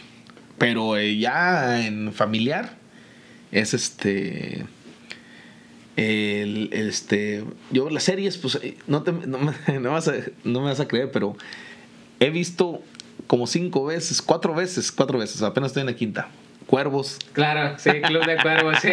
Pero 0.58 0.96
eh, 0.96 1.16
ya 1.18 1.86
en 1.86 2.12
familiar 2.12 2.76
es 3.52 3.74
este 3.74 4.64
el, 5.98 6.70
este 6.72 7.44
yo 7.72 7.90
las 7.90 8.04
series 8.04 8.38
pues 8.38 8.54
eh, 8.62 8.78
no 8.86 9.02
te 9.02 9.10
no 9.10 9.38
me, 9.38 9.52
no 9.80 9.90
vas 9.90 10.06
a, 10.06 10.14
no 10.44 10.60
me 10.60 10.66
vas 10.66 10.78
a 10.78 10.86
creer 10.86 11.10
pero 11.10 11.36
he 12.20 12.30
visto 12.30 12.80
como 13.26 13.48
cinco 13.48 13.84
veces 13.84 14.22
cuatro 14.22 14.54
veces 14.54 14.92
cuatro 14.92 15.18
veces 15.18 15.42
apenas 15.42 15.70
estoy 15.70 15.80
en 15.80 15.86
la 15.86 15.96
quinta 15.96 16.28
cuervos 16.68 17.18
Claro, 17.32 17.76
sí, 17.78 17.90
Club 18.02 18.24
de 18.26 18.36
Cuervos, 18.36 18.78
sí. 18.82 18.90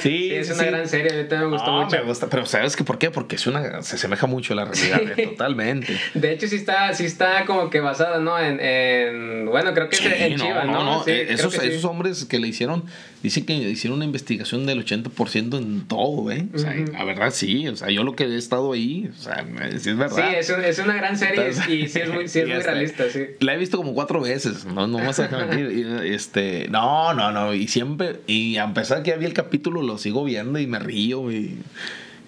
Sí, 0.00 0.30
es 0.34 0.46
sí, 0.48 0.52
una 0.52 0.62
sí. 0.62 0.68
gran 0.68 0.88
serie, 0.88 1.12
a 1.12 1.22
mí 1.22 1.28
también 1.28 1.50
me 1.50 1.56
gustó 1.56 1.72
No, 1.72 1.82
mucho. 1.84 1.96
me 1.96 2.02
gusta 2.02 2.28
pero 2.28 2.46
sabes 2.46 2.76
que 2.76 2.84
por 2.84 2.98
qué 2.98 3.10
porque 3.10 3.36
es 3.36 3.46
una 3.46 3.82
se 3.82 3.96
asemeja 3.96 4.26
mucho 4.26 4.52
a 4.52 4.56
la 4.56 4.64
realidad 4.66 5.18
eh, 5.18 5.26
totalmente 5.28 5.96
De 6.14 6.32
hecho, 6.32 6.46
sí 6.46 6.56
está, 6.56 6.92
sí 6.92 7.04
está 7.06 7.44
como 7.46 7.70
que 7.70 7.80
basada, 7.80 8.18
¿no? 8.20 8.38
En, 8.38 8.60
en 8.60 9.46
bueno, 9.46 9.72
creo 9.74 9.88
que 9.88 9.96
Sí, 9.96 10.06
es 10.06 10.20
en 10.20 10.36
no, 10.36 10.44
Chivas, 10.46 10.66
¿no? 10.66 10.72
no, 10.72 10.84
no, 10.84 11.04
Sí, 11.04 11.10
eh, 11.10 11.26
esos, 11.30 11.54
sí. 11.54 11.60
esos 11.62 11.84
hombres 11.84 12.24
que 12.26 12.38
le 12.38 12.48
hicieron, 12.48 12.84
dicen 13.22 13.46
que 13.46 13.54
hicieron 13.54 13.96
una 13.96 14.04
investigación 14.04 14.66
del 14.66 14.84
80% 14.84 15.56
en 15.58 15.86
todo, 15.88 16.30
¿eh? 16.30 16.46
O 16.54 16.58
sea, 16.58 16.74
la 16.74 17.04
verdad 17.04 17.30
sí, 17.32 17.66
o 17.68 17.76
sea, 17.76 17.90
yo 17.90 18.04
lo 18.04 18.14
que 18.16 18.24
he 18.24 18.36
estado 18.36 18.72
ahí, 18.72 19.10
o 19.10 19.20
sea, 19.22 19.44
sí 19.70 19.76
es 19.76 19.82
Sí, 19.82 19.92
verdad. 19.94 20.34
es, 20.38 20.50
un- 20.50 20.64
es 20.64 20.78
una 20.78 20.94
gran 20.94 21.16
serie 21.16 21.46
Entonces- 21.48 21.68
y 21.68 21.88
sí 21.88 22.00
es 22.00 22.08
muy, 22.10 22.28
sí 22.28 22.40
es 22.40 22.48
muy 22.48 22.58
realista, 22.58 23.04
sí. 23.10 23.24
La 23.40 23.54
he 23.54 23.56
visto 23.56 23.76
como 23.76 23.94
cuatro 23.94 24.20
veces, 24.20 24.64
no, 24.64 24.86
no 24.86 24.98
vas 24.98 25.18
a 25.20 25.28
mentir. 25.28 26.00
Este, 26.04 26.66
no, 26.74 27.14
no, 27.14 27.30
no, 27.32 27.54
y 27.54 27.68
siempre, 27.68 28.20
y 28.26 28.56
a 28.56 28.74
pesar 28.74 29.02
que 29.02 29.10
ya 29.10 29.16
vi 29.16 29.26
el 29.26 29.32
capítulo, 29.32 29.80
lo 29.82 29.96
sigo 29.98 30.24
viendo 30.24 30.58
y 30.58 30.66
me 30.66 30.78
río 30.80 31.30
y, 31.30 31.58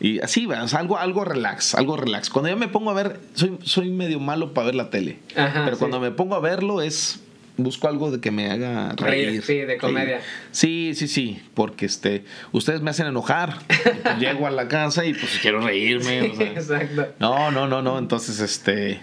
y 0.00 0.20
así, 0.20 0.46
o 0.46 0.68
sea, 0.68 0.78
algo, 0.80 0.98
algo 0.98 1.24
relax, 1.24 1.74
algo 1.74 1.96
relax. 1.96 2.30
Cuando 2.30 2.48
yo 2.50 2.56
me 2.56 2.68
pongo 2.68 2.90
a 2.90 2.94
ver, 2.94 3.18
soy, 3.34 3.58
soy 3.64 3.90
medio 3.90 4.20
malo 4.20 4.54
para 4.54 4.66
ver 4.66 4.74
la 4.76 4.90
tele, 4.90 5.18
Ajá, 5.34 5.62
pero 5.64 5.76
sí. 5.76 5.80
cuando 5.80 6.00
me 6.00 6.10
pongo 6.12 6.34
a 6.36 6.40
verlo 6.40 6.80
es 6.80 7.20
busco 7.58 7.88
algo 7.88 8.10
de 8.10 8.20
que 8.20 8.30
me 8.30 8.50
haga 8.50 8.92
Reír, 8.96 9.28
reír. 9.28 9.42
sí, 9.42 9.54
de 9.54 9.78
comedia. 9.78 10.20
Sí, 10.50 10.92
sí, 10.94 11.08
sí, 11.08 11.40
porque 11.54 11.86
este, 11.86 12.24
ustedes 12.52 12.82
me 12.82 12.90
hacen 12.90 13.06
enojar. 13.06 13.58
pues 13.66 14.18
llego 14.18 14.46
a 14.46 14.50
la 14.50 14.68
casa 14.68 15.04
y 15.06 15.14
pues 15.14 15.38
quiero 15.40 15.60
reírme. 15.60 16.30
o 16.30 16.34
sea. 16.36 16.46
Exacto. 16.52 17.08
No, 17.18 17.50
no, 17.50 17.66
no, 17.66 17.80
no. 17.82 17.98
Entonces, 17.98 18.40
este. 18.40 19.00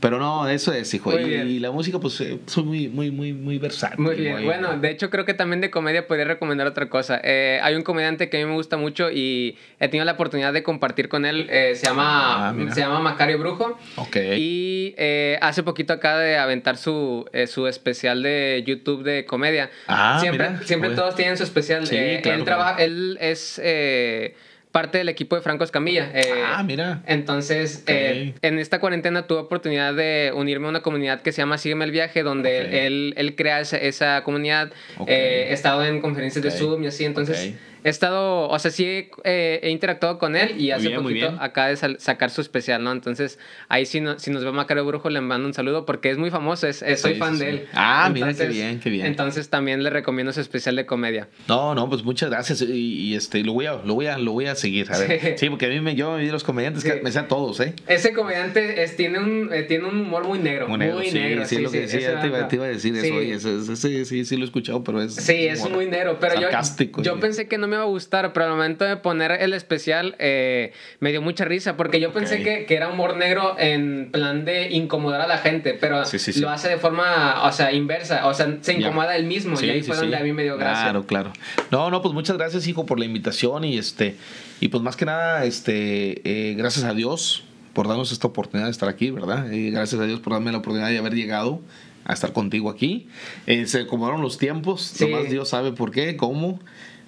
Pero 0.00 0.18
no, 0.18 0.48
eso 0.48 0.72
es, 0.72 0.92
hijo. 0.94 1.10
Muy 1.10 1.20
y, 1.22 1.24
bien. 1.28 1.62
la 1.62 1.70
música, 1.70 1.98
pues, 1.98 2.20
eh, 2.20 2.38
soy 2.46 2.64
muy, 2.64 2.88
muy, 2.88 3.10
muy, 3.10 3.32
muy 3.32 3.58
versátil. 3.58 3.98
Muy 3.98 4.14
bien. 4.16 4.34
muy- 4.34 4.44
Bueno, 4.44 4.76
de 4.78 4.90
hecho 4.90 5.10
creo 5.10 5.24
que 5.24 5.34
también 5.34 5.60
de 5.60 5.70
comedia 5.70 6.06
podría 6.06 6.24
recomendar 6.26 6.66
otra 6.66 6.88
cosa. 6.88 7.20
Eh, 7.24 7.58
hay 7.62 7.74
un 7.74 7.82
comediante 7.82 8.28
que 8.28 8.36
a 8.36 8.40
mí 8.40 8.46
me 8.46 8.54
gusta 8.54 8.76
mucho 8.76 9.10
y 9.10 9.56
he 9.80 9.88
tenido 9.88 10.04
la 10.04 10.12
oportunidad 10.12 10.52
de 10.52 10.62
compartir 10.62 11.08
con 11.08 11.24
él. 11.24 11.46
eh, 11.50 11.74
se, 11.74 11.86
llama, 11.86 12.50
Ah, 12.50 12.54
se 12.72 12.80
llama 12.80 13.00
Macario 13.00 13.38
Brujo. 13.38 13.78
Ok. 13.96 14.16
Y 14.36 14.94
eh, 14.98 15.38
hace 15.40 15.62
poquito 15.62 15.92
acaba 15.92 16.18
de 16.20 16.36
aventar 16.38 16.76
su, 16.76 17.24
eh, 17.32 17.46
su 17.46 17.66
especial 17.66 18.22
de 18.22 18.62
YouTube 18.66 19.02
de 19.02 19.24
comedia. 19.24 19.70
Ah, 19.88 20.18
siempre 20.20 20.50
mira. 20.50 20.62
siempre 20.62 20.88
Oye. 20.90 20.96
todos 20.96 21.14
tienen 21.14 21.36
su 21.36 21.42
especial. 21.44 21.86
Sí, 21.86 21.96
claro, 22.22 22.38
él, 22.38 22.44
trabaja, 22.44 22.82
él 22.82 23.18
es 23.20 23.60
eh, 23.62 24.34
parte 24.76 24.98
del 24.98 25.08
equipo 25.08 25.36
de 25.36 25.40
Franco 25.40 25.64
Escamilla. 25.64 26.10
Eh, 26.12 26.20
ah, 26.44 26.62
mira. 26.62 27.02
entonces, 27.06 27.82
eh, 27.86 28.34
en 28.42 28.58
esta 28.58 28.78
cuarentena 28.78 29.26
tuve 29.26 29.38
oportunidad 29.38 29.94
de 29.94 30.32
unirme 30.34 30.66
a 30.66 30.68
una 30.68 30.82
comunidad 30.82 31.22
que 31.22 31.32
se 31.32 31.40
llama 31.40 31.56
Sígueme 31.56 31.86
el 31.86 31.92
Viaje, 31.92 32.22
donde 32.22 32.86
él, 32.86 33.14
él 33.16 33.36
crea 33.36 33.60
esa, 33.60 33.78
esa 33.78 34.22
comunidad. 34.22 34.72
Ok. 34.98 35.08
Eh, 35.08 35.46
he 35.48 35.54
estado 35.54 35.82
en 35.82 36.02
conferencias 36.02 36.44
de 36.44 36.50
Zoom 36.50 36.84
y 36.84 36.88
así, 36.88 37.06
entonces. 37.06 37.54
He 37.86 37.90
estado, 37.90 38.48
o 38.48 38.58
sea, 38.58 38.70
sí 38.70 38.84
he, 38.84 39.10
eh, 39.24 39.60
he 39.62 39.70
interactuado 39.70 40.18
con 40.18 40.34
él 40.34 40.60
y 40.60 40.72
hace 40.72 40.88
bien, 40.88 41.02
poquito 41.02 41.36
acaba 41.40 41.68
de 41.68 41.76
sacar 41.98 42.30
su 42.30 42.40
especial, 42.40 42.82
¿no? 42.82 42.90
Entonces, 42.92 43.38
ahí 43.68 43.86
si, 43.86 44.00
no, 44.00 44.18
si 44.18 44.30
nos 44.32 44.44
ve 44.44 44.50
Macario 44.50 44.84
Brujo, 44.84 45.08
le 45.08 45.20
mando 45.20 45.46
un 45.46 45.54
saludo 45.54 45.86
porque 45.86 46.10
es 46.10 46.18
muy 46.18 46.30
famoso, 46.30 46.66
es, 46.66 46.82
es- 46.82 47.00
soy 47.00 47.14
Sí, 47.14 47.18
fan 47.20 47.38
sí, 47.38 47.44
de 47.44 47.50
sí. 47.52 47.56
él. 47.58 47.66
Ah, 47.74 48.10
mira, 48.12 48.34
qué 48.34 48.46
bien, 48.46 48.80
qué 48.80 48.90
bien. 48.90 49.06
Entonces 49.06 49.48
también 49.50 49.82
le 49.84 49.90
recomiendo 49.90 50.32
su 50.32 50.40
especial 50.40 50.74
de 50.76 50.84
comedia. 50.84 51.28
No, 51.48 51.74
no, 51.74 51.88
pues 51.88 52.02
muchas 52.02 52.28
gracias. 52.30 52.60
Y, 52.62 52.66
y, 52.72 53.14
este, 53.14 53.44
lo 53.44 53.52
voy 53.52 53.66
a, 53.66 53.74
lo 53.74 53.94
voy 53.94 54.06
a, 54.06 54.18
lo 54.18 54.32
voy 54.32 54.46
a 54.46 54.54
seguir. 54.56 54.90
A 54.92 54.98
ver. 54.98 55.20
Sí. 55.20 55.28
Sí, 55.36 55.50
porque 55.50 55.66
a 55.66 55.68
mí 55.68 55.80
me, 55.80 55.94
yo, 55.94 56.20
y 56.20 56.28
los 56.30 56.42
comediantes 56.42 56.82
Sí. 56.82 56.90
que 56.90 57.00
me 57.02 57.12
sean 57.12 57.28
todos, 57.28 57.60
¿eh? 57.60 57.74
Ese 57.86 58.12
comediante 58.12 58.82
es, 58.82 58.96
tiene, 58.96 59.18
un, 59.20 59.50
eh, 59.52 59.62
tiene 59.62 59.84
un 59.86 60.00
humor 60.00 60.26
muy 60.26 60.38
negro. 60.40 60.66
Muy 60.68 60.78
negro. 60.78 61.00
sí, 61.02 61.10
sí, 61.10 61.56
sí, 61.56 61.62
lo 61.62 61.70
que 61.70 61.86
sí, 61.88 61.96
decía, 61.96 62.10
ese 62.12 62.20
te, 62.20 62.26
iba, 62.26 62.36
vato. 62.38 62.48
te 62.48 62.56
iba 62.56 62.64
a 62.64 62.68
decir 62.68 62.94
Sí. 62.96 63.06
eso. 63.06 63.14
Oye, 63.16 63.34
ese- 63.34 64.04
sí, 64.04 64.24
sí, 64.24 64.36
lo 64.36 64.42
he 64.42 64.46
escuchado, 64.46 64.82
pero 64.82 65.00
es. 65.02 65.14
Sí, 65.14 65.46
es 65.46 65.68
muy 65.70 65.86
negro, 65.86 66.18
pero 66.20 66.34
yo, 66.34 66.40
sarcástico 66.42 67.02
yo 67.02 67.20
pensé 67.20 67.46
que 67.48 67.58
no 67.58 67.68
me 67.68 67.75
iba 67.76 67.84
a 67.84 67.86
gustar, 67.86 68.32
pero 68.32 68.46
al 68.46 68.52
momento 68.52 68.84
de 68.84 68.96
poner 68.96 69.32
el 69.32 69.52
especial 69.54 70.16
eh, 70.18 70.72
me 71.00 71.10
dio 71.10 71.22
mucha 71.22 71.44
risa, 71.44 71.76
porque 71.76 72.00
yo 72.00 72.12
pensé 72.12 72.36
Ok. 72.36 72.42
que, 72.44 72.64
que 72.66 72.74
era 72.74 72.88
humor 72.88 73.16
negro 73.16 73.56
en 73.58 74.10
plan 74.12 74.44
de 74.44 74.70
incomodar 74.70 75.20
a 75.20 75.26
la 75.26 75.38
gente, 75.38 75.74
pero 75.80 76.04
Sí, 76.04 76.18
sí, 76.18 76.32
sí. 76.32 76.40
lo 76.40 76.50
hace 76.50 76.68
de 76.68 76.76
forma, 76.78 77.42
o 77.44 77.52
sea, 77.52 77.72
inversa, 77.72 78.26
o 78.26 78.34
sea, 78.34 78.58
se 78.60 78.72
incomoda 78.74 79.16
él 79.16 79.26
mismo, 79.26 79.60
y 79.60 79.70
ahí 79.70 79.82
fue 79.82 79.96
donde 79.96 80.16
a 80.16 80.20
mí 80.20 80.32
me 80.32 80.42
dio 80.42 80.56
gracia. 80.56 80.82
Claro, 80.84 81.06
claro. 81.06 81.32
No, 81.70 81.90
no, 81.90 82.02
pues 82.02 82.12
muchas 82.14 82.36
gracias, 82.36 82.66
hijo, 82.66 82.86
por 82.86 82.98
la 82.98 83.04
invitación 83.04 83.64
y 83.64 83.78
este 83.78 84.16
y 84.60 84.68
pues 84.68 84.82
más 84.82 84.96
que 84.96 85.04
nada, 85.04 85.44
este, 85.44 86.22
eh, 86.50 86.54
gracias 86.54 86.84
a 86.84 86.94
Dios 86.94 87.44
por 87.74 87.88
darnos 87.88 88.10
esta 88.10 88.26
oportunidad 88.26 88.66
de 88.68 88.72
estar 88.72 88.88
aquí, 88.88 89.10
¿verdad? 89.10 89.50
Y 89.50 89.70
gracias 89.70 90.00
a 90.00 90.04
Dios 90.06 90.20
por 90.20 90.32
darme 90.32 90.50
la 90.50 90.58
oportunidad 90.58 90.88
de 90.88 90.96
haber 90.96 91.14
llegado 91.14 91.60
a 92.06 92.14
estar 92.14 92.32
contigo 92.32 92.70
aquí. 92.70 93.06
Eh, 93.46 93.66
se 93.66 93.80
acomodaron 93.80 94.22
los 94.22 94.38
tiempos, 94.38 94.80
Sí. 94.82 95.04
nomás 95.06 95.28
Dios 95.28 95.50
sabe 95.50 95.72
por 95.72 95.90
qué, 95.90 96.16
cómo. 96.16 96.58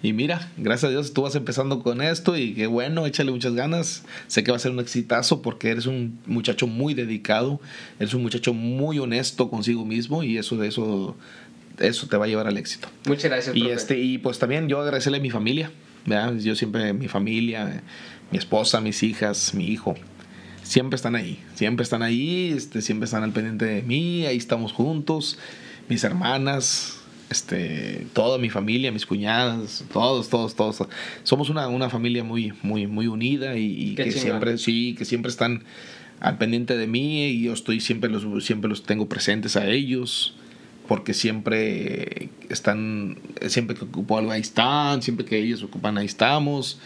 Y 0.01 0.13
mira, 0.13 0.49
gracias 0.57 0.85
a 0.85 0.91
Dios 0.91 1.13
tú 1.13 1.23
vas 1.23 1.35
empezando 1.35 1.83
con 1.83 2.01
esto 2.01 2.37
y 2.37 2.55
qué 2.55 2.69
bueno, 2.69 3.05
échale 3.05 3.33
muchas 3.33 3.55
ganas. 3.55 4.05
Sé 4.29 4.45
que 4.45 4.53
va 4.53 4.57
a 4.57 4.61
ser 4.61 4.71
un 4.71 4.79
exitazo 4.79 5.43
porque 5.43 5.71
eres 5.71 5.87
un 5.87 6.21
muchacho 6.27 6.69
muy 6.69 6.95
dedicado, 6.95 7.61
eres 7.99 8.15
un 8.15 8.23
muchacho 8.23 8.55
muy 8.55 9.01
honesto 9.01 9.51
consigo 9.51 9.85
mismo 9.85 10.23
y 10.23 10.39
eso 10.39 10.57
de 10.57 10.69
eso 10.69 11.17
eso 11.81 12.07
te 12.07 12.17
va 12.17 12.27
a 12.27 12.29
llevar 12.29 12.47
al 12.47 12.57
éxito. 12.59 12.89
Muchas 13.07 13.31
gracias. 13.31 13.57
Y 13.57 13.61
profe. 13.61 13.75
este 13.75 13.99
y 13.99 14.19
pues 14.19 14.39
también 14.39 14.69
yo 14.69 14.81
agradecerle 14.81 15.19
a 15.19 15.21
mi 15.21 15.31
familia, 15.31 15.73
¿verdad? 16.07 16.37
Yo 16.37 16.55
siempre 16.55 16.93
mi 16.93 17.09
familia, 17.09 17.83
mi 18.31 18.39
esposa, 18.39 18.81
mis 18.81 19.03
hijas, 19.03 19.53
mi 19.55 19.67
hijo. 19.67 19.97
siempre 20.63 20.95
están 20.95 21.17
ahí, 21.17 21.43
siempre 21.55 21.83
están 21.83 22.03
ahí, 22.03 22.53
este, 22.57 22.83
siempre 22.83 23.07
están 23.07 23.25
al 23.25 23.33
pendiente 23.33 23.65
de 23.65 23.83
mí, 23.83 24.27
ahí 24.27 24.37
estamos 24.37 24.73
juntos, 24.73 25.39
mis 25.89 26.05
hermanas, 26.05 26.98
este, 27.31 28.07
toda 28.13 28.39
mi 28.39 28.51
familia, 28.51 28.93
mis 28.93 29.07
cuñadas, 29.07 29.85
todos, 29.93 30.29
todos, 30.29 30.55
todos. 30.55 30.83
Somos 31.23 31.51
una, 31.51 31.69
una 31.69 31.91
familia 31.91 32.25
muy, 32.25 32.53
muy, 32.63 32.87
muy 32.87 33.07
unida 33.07 33.57
y, 33.57 33.95
que 33.95 34.13
siempre, 34.13 34.59
sí, 34.59 34.95
que 34.97 35.05
siempre 35.05 35.31
están 35.31 35.65
al 36.21 36.39
pendiente 36.39 36.77
de 36.77 36.87
mí 36.87 37.27
y 37.27 37.43
yo 37.45 37.53
estoy 37.53 37.81
siempre 37.81 38.11
los, 38.11 38.45
siempre 38.45 38.69
los 38.69 38.83
tengo 38.83 39.09
presentes 39.09 39.57
a 39.57 39.67
ellos 39.67 40.35
porque 40.89 41.13
siempre 41.13 42.31
están, 42.49 43.19
siempre 43.47 43.77
que 43.77 43.85
ocupo 43.85 44.17
algo 44.17 44.33
ahí 44.33 44.41
están, 44.41 45.03
siempre 45.03 45.27
que 45.27 45.39
ellos 45.39 45.63
ocupan 45.63 45.99
ahí 45.99 46.07
estamos, 46.07 46.81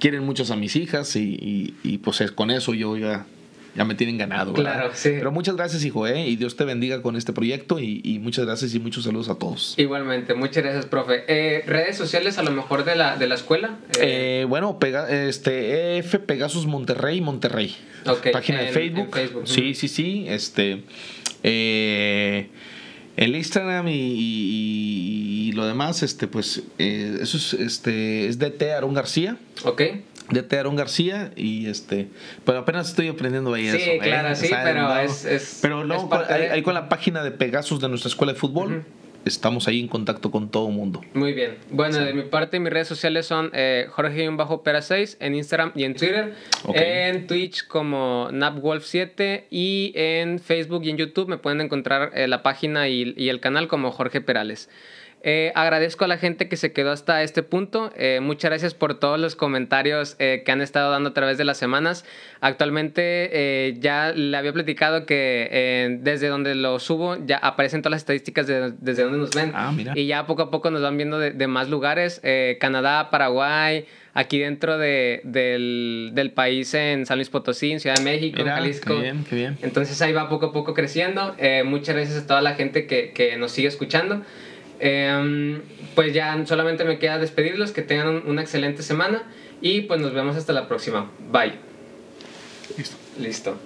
quieren 0.00 0.24
muchos 0.24 0.50
a 0.50 0.56
mis 0.56 0.74
hijas 0.74 1.14
y, 1.16 1.74
y, 1.84 1.98
pues 1.98 2.22
con 2.32 2.50
eso 2.50 2.72
yo 2.72 2.96
ya, 2.96 3.26
ya 3.74 3.84
me 3.84 3.94
tienen 3.94 4.18
ganado. 4.18 4.52
Claro, 4.52 4.90
sí. 4.92 5.10
Pero 5.10 5.32
muchas 5.32 5.56
gracias, 5.56 5.84
hijo, 5.84 6.06
¿eh? 6.06 6.26
y 6.26 6.36
Dios 6.36 6.56
te 6.56 6.64
bendiga 6.64 7.02
con 7.02 7.16
este 7.16 7.32
proyecto 7.32 7.78
y, 7.78 8.00
y, 8.04 8.18
muchas 8.18 8.46
gracias 8.46 8.74
y 8.74 8.80
muchos 8.80 9.04
saludos 9.04 9.28
a 9.28 9.36
todos. 9.36 9.74
Igualmente, 9.78 10.34
muchas 10.34 10.62
gracias, 10.62 10.86
profe. 10.86 11.24
Eh, 11.28 11.62
¿Redes 11.66 11.96
sociales 11.96 12.38
a 12.38 12.42
lo 12.42 12.50
mejor 12.50 12.84
de 12.84 12.96
la, 12.96 13.16
de 13.16 13.26
la 13.26 13.34
escuela? 13.34 13.78
Eh, 13.98 14.40
eh 14.42 14.44
bueno, 14.48 14.78
pega, 14.78 15.10
este, 15.10 15.98
F 15.98 16.18
Pegasus 16.18 16.66
Monterrey, 16.66 17.20
Monterrey. 17.20 17.74
Página 18.32 18.60
de 18.60 18.68
Facebook. 18.68 19.08
Facebook. 19.12 19.42
Sí, 19.46 19.74
sí, 19.74 19.88
sí. 19.88 20.24
Este, 20.28 20.82
eh, 21.42 22.48
el 23.16 23.36
Instagram 23.36 23.86
y, 23.88 25.52
lo 25.54 25.66
demás, 25.66 26.02
este, 26.02 26.26
pues, 26.26 26.62
eh, 26.78 27.18
eso 27.20 27.36
es, 27.36 27.52
este, 27.54 28.26
es 28.26 28.38
DT 28.38 28.72
Aarón 28.72 28.94
García. 28.94 29.36
Ok. 29.64 29.82
DT 30.32 30.52
Aarón 30.54 30.76
García 30.76 31.32
y 31.36 31.66
este, 31.66 32.08
pero 32.44 32.58
apenas 32.58 32.88
estoy 32.88 33.08
aprendiendo 33.08 33.52
ahí 33.54 33.70
sí, 33.70 33.76
eso. 33.76 33.90
Sí, 33.92 33.98
claro, 34.00 34.36
sí, 34.36 34.50
pero 34.50 34.98
es, 34.98 35.58
Pero 35.62 35.84
luego 35.84 36.10
ahí, 36.28 36.62
con 36.62 36.74
la 36.74 36.88
página 36.88 37.22
de 37.22 37.30
Pegasus 37.30 37.80
de 37.80 37.88
nuestra 37.88 38.08
escuela 38.08 38.32
de 38.32 38.38
fútbol 38.38 38.84
estamos 39.24 39.68
ahí 39.68 39.80
en 39.80 39.88
contacto 39.88 40.30
con 40.30 40.50
todo 40.50 40.68
el 40.68 40.74
mundo. 40.74 41.00
Muy 41.14 41.32
bien. 41.32 41.56
Bueno, 41.70 41.98
de 41.98 42.12
mi 42.12 42.22
parte, 42.22 42.58
mis 42.58 42.72
redes 42.72 42.88
sociales 42.88 43.26
son 43.26 43.50
eh, 43.52 43.86
Jorge-Pera6 43.90 45.16
en 45.20 45.34
Instagram 45.34 45.72
y 45.74 45.84
en 45.84 45.94
Twitter. 45.94 46.34
En 46.74 47.26
Twitch 47.26 47.66
como 47.66 48.28
NapWolf7 48.30 49.44
y 49.50 49.92
en 49.94 50.38
Facebook 50.38 50.82
y 50.84 50.90
en 50.90 50.96
YouTube 50.96 51.28
me 51.28 51.38
pueden 51.38 51.60
encontrar 51.60 52.10
eh, 52.14 52.26
la 52.26 52.42
página 52.42 52.88
y, 52.88 53.14
y 53.16 53.28
el 53.28 53.40
canal 53.40 53.68
como 53.68 53.92
Jorge 53.92 54.20
Perales. 54.20 54.68
Eh, 55.24 55.52
agradezco 55.54 56.04
a 56.04 56.08
la 56.08 56.18
gente 56.18 56.48
que 56.48 56.56
se 56.56 56.72
quedó 56.72 56.90
hasta 56.90 57.22
este 57.22 57.44
punto. 57.44 57.92
Eh, 57.96 58.18
muchas 58.20 58.50
gracias 58.50 58.74
por 58.74 58.98
todos 58.98 59.20
los 59.20 59.36
comentarios 59.36 60.16
eh, 60.18 60.42
que 60.44 60.50
han 60.50 60.60
estado 60.60 60.90
dando 60.90 61.10
a 61.10 61.14
través 61.14 61.38
de 61.38 61.44
las 61.44 61.58
semanas. 61.58 62.04
Actualmente 62.40 63.78
ya 63.78 64.12
le 64.12 64.36
había 64.36 64.52
platicado 64.52 65.06
que 65.06 65.98
desde 66.00 66.26
donde 66.26 66.56
lo 66.56 66.80
subo 66.80 67.16
ya 67.24 67.36
aparecen 67.36 67.82
todas 67.82 67.92
las 67.92 68.02
estadísticas 68.02 68.48
de, 68.48 68.72
desde 68.80 69.04
donde 69.04 69.18
nos 69.18 69.30
ven. 69.30 69.52
Ah, 69.54 69.70
mira. 69.74 69.92
Y 69.94 70.06
ya 70.08 70.26
poco 70.26 70.42
a 70.42 70.50
poco 70.50 70.72
nos 70.72 70.82
van 70.82 70.96
viendo 70.96 71.20
de, 71.20 71.46
más 71.46 71.68
lugares. 71.68 72.20
Canadá, 72.58 73.10
Paraguay, 73.10 73.86
aquí 74.14 74.40
dentro 74.40 74.76
de, 74.76 75.20
del, 75.22 76.32
país 76.34 76.74
en 76.74 77.06
San 77.06 77.18
Luis 77.18 77.30
Potosí, 77.30 77.70
en 77.70 77.78
Ciudad 77.78 77.94
de 77.94 78.02
México, 78.02 78.40
en 78.40 78.46
Jalisco. 78.48 78.96
Qué 78.96 79.00
bien, 79.00 79.24
qué 79.28 79.36
bien. 79.36 79.58
Entonces 79.62 80.02
ahí 80.02 80.12
va 80.12 80.28
poco 80.28 80.46
a 80.46 80.52
poco 80.52 80.74
creciendo. 80.74 81.36
muchas 81.64 81.94
gracias 81.94 82.24
a 82.24 82.26
toda 82.26 82.40
la 82.40 82.54
gente 82.54 82.88
que, 82.88 83.12
que 83.12 83.36
nos 83.36 83.52
sigue 83.52 83.68
escuchando. 83.68 84.22
Em, 84.84 85.62
pues 85.94 86.12
ya 86.12 86.44
solamente 86.44 86.84
me 86.84 86.98
queda 86.98 87.16
despedirlos, 87.18 87.70
que 87.70 87.82
tengan 87.82 88.26
una 88.26 88.42
excelente 88.42 88.82
semana 88.82 89.22
y 89.60 89.82
pues 89.82 90.00
nos 90.00 90.12
vemos 90.12 90.34
hasta 90.34 90.52
la 90.52 90.66
próxima. 90.66 91.08
Bye. 91.30 91.54
Listo. 92.76 92.96
Listo. 93.16 93.56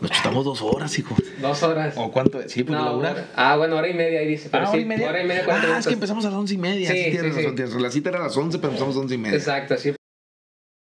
Nos 0.00 0.10
chutamos 0.12 0.44
dos 0.44 0.62
horas, 0.62 0.96
hijo. 1.00 1.16
Dos 1.40 1.64
horas. 1.64 1.94
¿O 1.96 2.12
cuánto? 2.12 2.48
Sí, 2.48 2.62
pues 2.62 2.78
la 2.78 2.92
hora. 2.92 3.28
Ah, 3.34 3.56
bueno, 3.56 3.74
hora 3.74 3.88
y 3.88 3.94
media 3.94 4.20
ahí 4.20 4.28
dice. 4.28 4.50
Pero 4.52 4.66
ah, 4.66 4.66
sí, 4.68 4.76
hora 4.76 4.82
y 4.82 4.84
media. 4.84 5.08
Hora 5.08 5.22
y 5.22 5.26
media 5.26 5.44
ah, 5.48 5.78
es 5.80 5.86
que 5.88 5.94
empezamos 5.94 6.24
a 6.24 6.30
las 6.30 6.38
once 6.38 6.54
y 6.54 6.58
media. 6.58 6.88
Sí, 6.88 7.10
sí, 7.10 7.66
sí, 7.66 7.80
La 7.80 7.90
cita 7.90 8.10
era 8.10 8.20
a 8.20 8.22
las 8.22 8.36
once, 8.36 8.58
pero 8.58 8.68
empezamos 8.68 8.94
a 8.94 8.98
las 8.98 9.02
once 9.02 9.14
y 9.16 9.18
media. 9.18 9.36
Exacto, 9.36 9.76
sí. 9.76 9.95